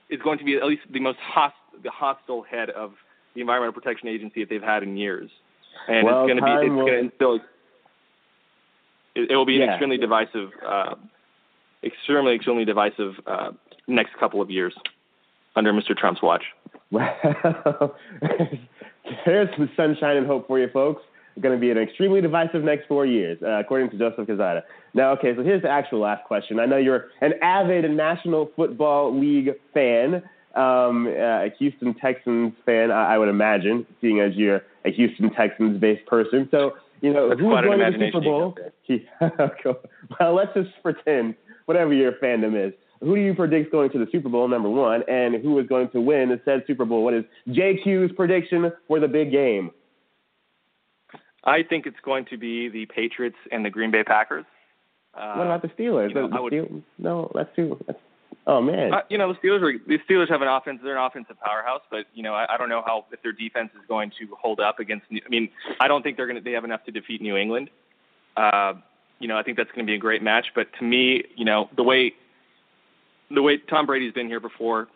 is 0.09 0.21
going 0.23 0.39
to 0.39 0.45
be 0.45 0.57
at 0.57 0.65
least 0.65 0.83
the 0.91 1.01
most 1.01 1.19
host, 1.19 1.55
the 1.83 1.91
hostile 1.91 2.43
head 2.43 2.69
of 2.71 2.93
the 3.35 3.41
Environmental 3.41 3.73
Protection 3.73 4.09
Agency 4.09 4.41
that 4.41 4.51
they've 4.51 4.63
had 4.63 4.83
in 4.83 4.97
years, 4.97 5.31
and 5.89 6.07
well, 6.07 6.23
it's 6.23 6.29
going 6.31 6.37
to 6.37 6.45
be 6.45 6.67
it's 6.67 6.71
will... 6.71 6.87
going 6.87 6.93
to 6.93 6.99
instill. 6.99 7.35
It, 9.15 9.31
it 9.31 9.37
will 9.37 9.47
be 9.47 9.61
an 9.61 9.69
extremely 9.69 9.99
divisive, 9.99 10.51
uh, 10.67 10.95
extremely 11.83 12.35
extremely 12.35 12.65
divisive 12.65 13.15
uh, 13.27 13.53
next 13.87 14.15
couple 14.19 14.41
of 14.41 14.51
years 14.51 14.75
under 15.57 15.73
Mr. 15.73 15.97
Trump's 15.97 16.23
watch. 16.23 16.45
Well, 16.93 17.97
there's 19.27 19.49
some 19.57 19.71
sunshine 19.77 20.19
and 20.19 20.27
hope 20.27 20.47
for 20.47 20.59
you 20.59 20.69
folks. 20.73 21.03
It's 21.35 21.43
going 21.43 21.55
to 21.55 21.61
be 21.61 21.71
an 21.71 21.79
extremely 21.79 22.21
divisive 22.21 22.63
next 22.63 22.87
four 22.87 23.07
years, 23.07 23.39
uh, 23.43 23.59
according 23.59 23.91
to 23.91 23.99
Joseph 23.99 24.29
Quezada. 24.29 24.63
Now, 24.93 25.13
okay, 25.13 25.35
so 25.35 25.43
here's 25.43 25.63
the 25.63 25.71
actual 25.71 26.01
last 26.01 26.25
question. 26.25 26.61
I 26.61 26.67
know 26.67 26.77
you're 26.77 27.07
an 27.23 27.33
avid 27.41 27.91
National 27.91 28.51
Football 28.55 29.19
League 29.19 29.51
fan, 29.73 30.23
um, 30.55 31.07
uh, 31.07 31.45
a 31.47 31.55
Houston 31.59 31.95
Texans 31.95 32.53
fan, 32.67 32.91
I, 32.91 33.15
I 33.15 33.19
would 33.19 33.31
imagine, 33.31 33.87
seeing 34.03 34.21
as 34.21 34.35
you're 34.35 34.61
a 34.85 34.93
Houston 34.93 35.33
Texans-based 35.33 36.05
person. 36.05 36.47
So, 36.51 36.73
you 37.01 37.15
know, 37.15 37.31
That's 37.31 37.41
who's 37.41 37.49
going 37.49 37.79
to 37.79 37.99
the 37.99 38.11
Super 38.13 38.21
Bowl? 38.21 38.55
Cool. 39.63 39.77
well, 40.21 40.35
let's 40.35 40.53
just 40.53 40.71
pretend, 40.83 41.35
whatever 41.65 41.95
your 41.95 42.13
fandom 42.13 42.69
is. 42.69 42.75
Who 43.03 43.17
do 43.17 43.21
you 43.21 43.35
predict 43.35 43.73
going 43.73 43.91
to 43.91 43.99
the 43.99 44.07
Super 44.13 44.29
Bowl, 44.29 44.47
number 44.49 44.69
one, 44.69 45.03
and 45.09 45.35
who 45.43 45.59
is 45.59 45.67
going 45.67 45.91
to 45.91 46.01
win 46.01 46.29
the 46.29 46.41
said 46.45 46.63
Super 46.67 46.85
Bowl? 46.85 47.03
What 47.05 47.15
is 47.15 47.25
JQ's 47.49 48.13
prediction 48.15 48.73
for 48.87 49.01
the 49.01 49.09
big 49.09 49.33
game? 49.33 49.73
I 51.45 51.63
think 51.65 51.87
it's 51.87 51.99
going 52.05 52.27
to 52.27 52.37
be 52.37 52.69
the 52.69 52.87
Patriots 52.87 53.37
and 53.51 53.65
the 53.65 53.71
Green 53.71 53.91
Bay 53.91 54.05
Packers. 54.05 54.45
Uh, 55.15 55.35
what 55.35 55.47
about 55.47 55.63
the 55.63 55.69
Steelers? 55.69 56.11
you 56.11 56.15
know, 56.15 56.29
the 56.29 56.37
I 56.37 56.41
would- 56.41 56.83
no, 56.99 57.31
let's 57.35 57.51
do. 57.57 57.79
Oh 58.47 58.61
man, 58.61 58.93
Uh, 58.93 59.03
you 59.09 59.19
know, 59.19 59.33
the 59.33 59.39
Steelers 59.39 59.63
are 59.63 59.79
the 59.87 59.99
Steelers 60.09 60.29
have 60.29 60.43
an 60.43 60.49
offense. 60.49 60.81
They're 60.83 60.97
an 60.97 61.05
offensive 61.05 61.37
powerhouse, 61.41 61.83
but 61.91 62.07
you 62.15 62.23
know, 62.25 62.35
I, 62.35 62.55
I 62.55 62.57
don't 62.57 62.69
know 62.69 62.83
how 62.85 63.05
if 63.13 63.23
their 63.23 63.33
defense 63.33 63.71
is 63.75 63.83
going 63.87 64.11
to 64.19 64.35
hold 64.41 64.59
up 64.59 64.81
against. 64.81 65.09
New- 65.11 65.21
I 65.25 65.29
mean, 65.29 65.49
I 65.81 65.87
don't 65.87 66.03
think 66.03 66.17
they're 66.17 66.27
going 66.27 66.39
to. 66.39 66.43
They 66.43 66.53
have 66.53 66.65
enough 66.65 66.83
to 66.85 66.91
defeat 66.93 67.21
New 67.23 67.37
England. 67.37 67.71
Uh, 68.37 68.75
you 69.21 69.29
know, 69.29 69.37
I 69.37 69.43
think 69.45 69.57
that's 69.59 69.71
going 69.71 69.87
to 69.87 69.91
be 69.91 69.95
a 69.95 69.99
great 69.99 70.23
match. 70.23 70.47
But 70.57 70.69
to 70.79 70.85
me, 70.85 71.25
you 71.37 71.45
know, 71.45 71.69
the 71.77 71.85
way 71.85 72.15
the 73.35 73.43
way 73.43 73.59
Tom 73.59 73.87
Brady's 73.87 74.13
been 74.13 74.27
here 74.27 74.41
before, 74.41 74.89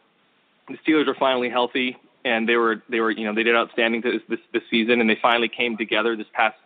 the 0.69 0.77
Steelers 0.87 1.09
are 1.09 1.15
finally 1.15 1.49
healthy, 1.49 1.97
and 2.25 2.49
they 2.49 2.57
were 2.57 2.83
they 2.89 3.01
were 3.01 3.11
you 3.11 3.25
know 3.25 3.35
they 3.35 3.43
did 3.43 3.57
outstanding 3.57 4.01
this 4.03 4.23
this, 4.29 4.41
this 4.53 4.63
season, 4.71 5.01
and 5.01 5.09
they 5.09 5.19
finally 5.21 5.49
came 5.49 5.77
together 5.77 6.17
this 6.17 6.27
past 6.33 6.57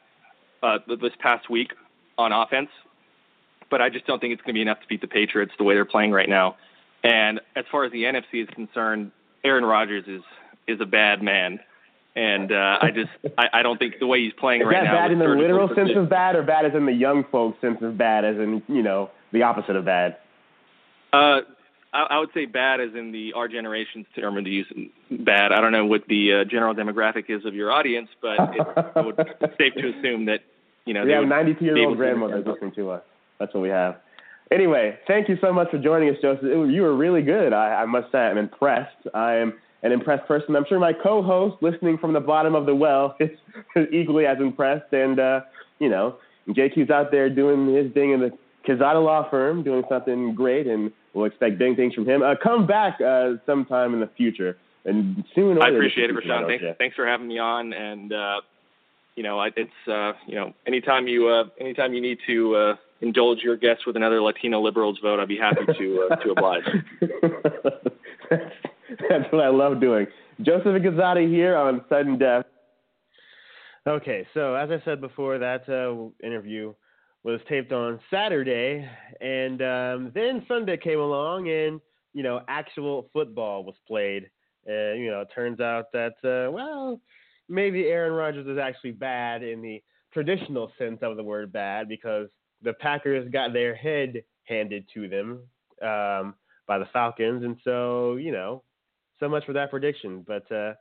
uh, 0.63 0.79
this 1.01 1.13
past 1.21 1.51
week 1.51 1.73
on 2.19 2.33
offense. 2.33 2.71
But 3.71 3.81
I 3.81 3.89
just 3.89 4.07
don't 4.07 4.21
think 4.21 4.33
it's 4.33 4.43
going 4.43 4.55
to 4.55 4.59
be 4.59 4.63
enough 4.63 4.81
to 4.81 4.87
beat 4.89 5.01
the 5.01 5.07
Patriots 5.07 5.53
the 5.59 5.65
way 5.65 5.75
they're 5.75 5.85
playing 5.85 6.11
right 6.11 6.29
now. 6.29 6.57
And 7.05 7.41
as 7.55 7.65
far 7.71 7.85
as 7.85 7.93
the 7.93 8.03
NFC 8.03 8.43
is 8.43 8.49
concerned, 8.51 9.13
Aaron 9.45 9.65
Rodgers 9.65 10.05
is 10.07 10.23
is 10.67 10.81
a 10.81 10.87
bad 10.87 11.23
man, 11.23 11.61
and 12.17 12.53
uh, 12.53 12.79
I 12.81 12.91
just 12.91 13.11
I, 13.39 13.61
I 13.61 13.63
don't 13.63 13.79
think 13.79 13.95
the 14.01 14.07
way 14.07 14.23
he's 14.23 14.33
playing 14.35 14.63
is 14.63 14.67
right 14.67 14.85
that 14.85 14.85
now. 14.85 14.95
bad 14.95 15.13
in 15.13 15.19
the 15.19 15.27
literal 15.27 15.69
sense 15.75 15.91
of 15.97 16.09
bad, 16.09 16.37
or 16.37 16.43
bad 16.43 16.67
as 16.67 16.73
in 16.75 16.87
the 16.87 16.93
young 16.93 17.25
folks 17.31 17.61
sense 17.61 17.79
of 17.83 17.97
bad, 17.97 18.25
as 18.25 18.37
in 18.37 18.63
you 18.69 18.83
know 18.83 19.11
the 19.33 19.43
opposite 19.43 19.77
of 19.77 19.85
bad? 19.85 20.17
Uh, 21.13 21.41
I, 21.93 22.07
I 22.11 22.19
would 22.19 22.31
say 22.35 22.47
bad 22.47 22.81
as 22.81 22.91
in 22.95 23.13
the 23.13 23.33
our 23.35 23.49
generation's 23.49 24.07
term 24.15 24.43
the 24.43 24.51
use 24.51 24.73
bad. 25.11 25.53
I 25.53 25.61
don't 25.61 25.73
know 25.73 25.87
what 25.87 26.03
the 26.09 26.41
uh, 26.41 26.45
general 26.45 26.75
demographic 26.75 27.25
is 27.29 27.45
of 27.45 27.55
your 27.55 27.73
audience, 27.73 28.09
but 28.23 28.37
it, 28.55 28.67
it 28.97 29.05
would, 29.05 29.19
it's 29.19 29.59
safe 29.59 29.75
to 29.75 29.99
assume 29.99 30.27
that 30.27 30.41
you 30.85 30.95
know 30.95 31.05
we 31.05 31.13
have 31.13 31.21
would 31.21 31.29
92 31.29 31.65
year 31.65 31.79
old 31.79 31.95
to 31.95 31.97
grandmothers 31.97 32.47
listening 32.47 32.73
to 32.77 32.91
us. 32.91 33.03
That's 33.39 33.53
what 33.55 33.61
we 33.61 33.71
have. 33.71 33.97
Anyway, 34.53 34.99
thank 35.07 35.29
you 35.29 35.37
so 35.41 35.53
much 35.53 35.71
for 35.71 35.79
joining 35.79 36.11
us, 36.11 36.17
Joseph. 36.21 36.45
It 36.45 36.71
you 36.73 36.83
were 36.83 36.97
really 36.97 37.23
good. 37.23 37.53
I, 37.53 37.83
I 37.83 37.87
must 37.87 38.11
say, 38.13 38.19
I'm 38.19 38.39
impressed. 38.39 39.07
I 39.15 39.35
am 39.35 39.55
an 39.83 39.93
impressed 39.93 40.27
person. 40.27 40.57
I'm 40.57 40.65
sure 40.69 40.79
my 40.79 40.93
co-host, 40.93 41.57
listening 41.63 41.99
from 41.99 42.13
the 42.13 42.21
bottom 42.21 42.55
of 42.55 42.67
the 42.67 42.75
well, 42.75 43.17
is 43.21 43.31
equally 43.93 44.27
as 44.27 44.39
impressed. 44.39 44.93
And 44.93 45.19
uh, 45.19 45.41
you 45.79 45.89
know, 45.89 46.17
JQ's 46.49 46.91
out 46.91 47.11
there 47.11 47.29
doing 47.31 47.75
his 47.75 47.93
thing 47.93 48.13
in 48.13 48.21
the 48.21 48.31
Quezada 48.67 49.03
Law 49.03 49.29
Firm, 49.31 49.63
doing 49.63 49.83
something 49.89 50.35
great, 50.35 50.67
and 50.67 50.93
we'll 51.15 51.27
expect 51.27 51.59
big 51.59 51.77
things 51.77 51.95
from 51.95 52.09
him. 52.09 52.23
Uh, 52.23 52.35
come 52.43 52.67
back 52.67 53.01
uh, 53.01 53.33
sometime 53.47 53.95
in 53.95 54.01
the 54.01 54.11
future, 54.17 54.57
and 54.85 55.25
soon. 55.35 55.59
or 55.59 55.63
I 55.63 55.71
appreciate 55.71 56.11
it, 56.11 56.15
this 56.15 56.25
is, 56.25 56.31
Rashawn. 56.31 56.47
Thanks, 56.47 56.63
you? 56.63 56.75
thanks 56.79 56.97
for 56.97 57.07
having 57.07 57.29
me 57.29 57.39
on. 57.39 57.73
And 57.73 58.13
uh, 58.13 58.41
you 59.17 59.23
know, 59.23 59.41
it's 59.43 59.71
uh, 59.89 60.13
you 60.27 60.35
know, 60.35 60.55
anytime 60.67 61.07
you 61.09 61.29
uh, 61.29 61.45
anytime 61.61 61.95
you 61.95 62.01
need 62.01 62.19
to 62.27 62.57
uh, 62.57 62.77
indulge 63.01 63.39
your 63.43 63.57
guests 63.57 63.87
with 63.87 63.97
another 63.97 64.21
Latino 64.23 64.61
liberals 64.61 64.99
vote, 65.03 65.21
I'd 65.21 65.29
be 65.29 65.39
happy 65.39 65.67
to 65.67 66.09
uh, 66.11 66.17
to 66.17 66.31
oblige. 66.31 66.63
that's, 68.31 68.45
that's 69.09 69.33
what 69.33 69.43
I 69.43 69.49
love 69.49 69.81
doing. 69.81 70.07
Joseph 70.43 70.83
Quezada 70.83 71.29
here 71.29 71.57
on 71.57 71.85
Sudden 71.89 72.19
Depth. 72.19 72.49
Okay, 73.87 74.27
so 74.35 74.55
as 74.55 74.71
I 74.71 74.83
said 74.85 75.01
before, 75.01 75.39
that 75.39 75.69
uh, 75.69 76.27
interview 76.27 76.75
was 77.23 77.41
taped 77.49 77.73
on 77.73 78.01
Saturday, 78.11 78.89
and 79.21 79.61
um, 79.63 80.13
then 80.15 80.45
Sunday 80.49 80.77
came 80.77 80.99
along, 80.99 81.49
and 81.49 81.81
you 82.13 82.23
know, 82.23 82.41
actual 82.49 83.09
football 83.13 83.65
was 83.65 83.75
played. 83.87 84.31
And 84.67 85.01
you 85.01 85.11
know, 85.11 85.21
it 85.21 85.29
turns 85.35 85.61
out 85.61 85.93
that 85.93 86.15
uh, 86.25 86.51
well, 86.51 87.01
maybe 87.49 87.87
Aaron 87.87 88.15
Rodgers 88.15 88.47
is 88.47 88.59
actually 88.59 88.93
bad 88.93 89.43
in 89.43 89.61
the 89.61 89.83
traditional 90.13 90.73
sense 90.79 90.99
of 91.03 91.17
the 91.17 91.23
word 91.23 91.53
bad 91.53 91.89
because 91.89 92.29
the 92.63 92.73
Packers 92.75 93.31
got 93.31 93.53
their 93.53 93.75
head 93.75 94.23
handed 94.45 94.87
to 94.95 95.09
them 95.09 95.41
um, 95.83 96.35
by 96.67 96.79
the 96.79 96.89
Falcons, 96.93 97.45
and 97.45 97.57
so 97.65 98.17
you 98.17 98.33
know, 98.33 98.63
so 99.19 99.29
much 99.29 99.45
for 99.45 99.53
that 99.53 99.71
prediction. 99.71 100.25
But 100.27 100.51
uh, 100.51 100.73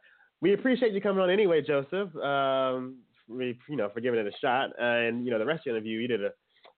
we 0.42 0.54
appreciate 0.54 0.94
you 0.94 1.02
coming 1.02 1.22
on 1.22 1.30
anyway, 1.30 1.62
Joseph. 1.62 2.16
Um, 2.16 3.00
you 3.30 3.56
know, 3.70 3.90
for 3.94 4.02
giving 4.02 4.20
it 4.20 4.28
a 4.28 4.38
shot, 4.40 4.72
and 4.80 5.26
you 5.26 5.32
know, 5.32 5.40
the 5.40 5.46
rest 5.46 5.60
of 5.60 5.66
the 5.66 5.78
interview, 5.78 6.00
you 6.00 6.08
did 6.08 6.24
a 6.24 6.32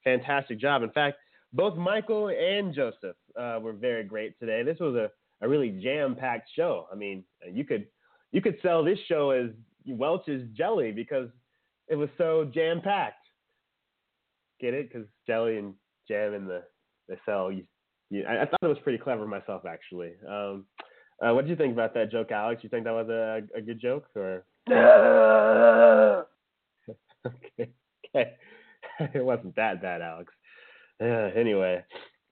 fantastic 0.04 0.60
job. 0.60 0.84
In 0.84 0.92
fact, 0.92 1.18
both 1.54 1.78
Michael 1.78 2.30
and 2.30 2.74
Joseph 2.74 3.16
uh, 3.40 3.60
were 3.62 3.74
very 3.74 4.04
great 4.04 4.40
today. 4.40 4.64
This 4.64 4.80
was 4.80 4.96
a, 4.96 5.10
a 5.46 5.50
really 5.50 5.70
jam-packed 5.84 6.50
show. 6.56 6.88
I 6.92 6.96
mean, 6.96 7.24
you 7.52 7.64
could 7.64 7.88
you 8.32 8.42
could 8.42 8.58
sell 8.62 8.84
this 8.84 9.00
show 9.08 9.32
as 9.32 9.50
Welch's 9.86 10.44
jelly 10.56 10.92
because 10.92 11.30
it 11.88 11.96
was 11.96 12.10
so 12.18 12.50
jam-packed. 12.54 13.16
Get 14.60 14.74
it? 14.74 14.92
Because 14.92 15.08
jelly 15.28 15.58
and 15.58 15.74
jam 16.08 16.34
in 16.34 16.46
the 16.46 16.64
the 17.10 17.18
cell. 17.26 17.52
You, 17.52 17.64
you, 18.10 18.24
I, 18.24 18.44
I 18.44 18.46
thought 18.46 18.60
it 18.62 18.68
was 18.68 18.78
pretty 18.84 19.00
clever 19.00 19.28
myself, 19.28 19.64
actually. 19.66 20.14
Um, 20.28 20.66
uh, 21.22 21.34
what 21.34 21.42
did 21.42 21.50
you 21.50 21.56
think 21.56 21.74
about 21.74 21.94
that 21.94 22.12
joke, 22.12 22.32
Alex? 22.32 22.64
You 22.64 22.70
think 22.70 22.86
that 22.86 22.94
was 22.94 23.10
a, 23.10 23.42
a 23.58 23.62
good 23.62 23.80
joke, 23.80 24.06
or? 24.16 24.46
okay, 27.28 27.72
okay. 28.16 28.34
it 29.14 29.24
wasn't 29.24 29.56
that 29.56 29.82
bad, 29.82 30.02
Alex. 30.02 30.34
Uh, 31.02 31.32
anyway, 31.36 31.84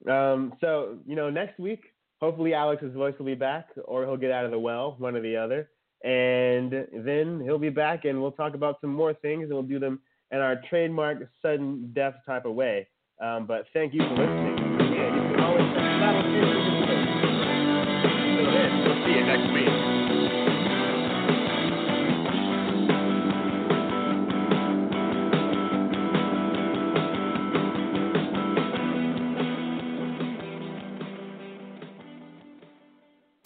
um, 0.10 0.54
so 0.62 0.98
you 1.06 1.16
know, 1.16 1.30
next 1.30 1.60
week, 1.60 1.82
hopefully 2.22 2.54
Alex's 2.54 2.94
voice 2.94 3.16
will 3.18 3.26
be 3.26 3.36
back, 3.36 3.68
or 3.86 4.06
he'll 4.06 4.18
get 4.18 4.32
out 4.32 4.46
of 4.46 4.52
the 4.52 4.60
well, 4.60 4.96
one 5.00 5.16
or 5.16 5.22
the 5.22 5.36
other, 5.36 5.70
and 6.04 6.72
then 6.94 7.42
he'll 7.44 7.58
be 7.58 7.70
back, 7.70 8.06
and 8.06 8.22
we'll 8.22 8.32
talk 8.32 8.54
about 8.54 8.80
some 8.82 8.94
more 8.94 9.14
things, 9.14 9.44
and 9.44 9.54
we'll 9.54 9.64
do 9.64 9.80
them 9.80 10.00
in 10.32 10.40
our 10.40 10.62
trademark 10.70 11.30
sudden 11.42 11.92
depth 11.94 12.26
type 12.26 12.46
of 12.46 12.54
way. 12.54 12.88
Um, 13.22 13.48
but 13.48 13.66
thank 13.74 13.94
you 13.94 14.02
for 14.02 14.10
listening. 14.12 14.59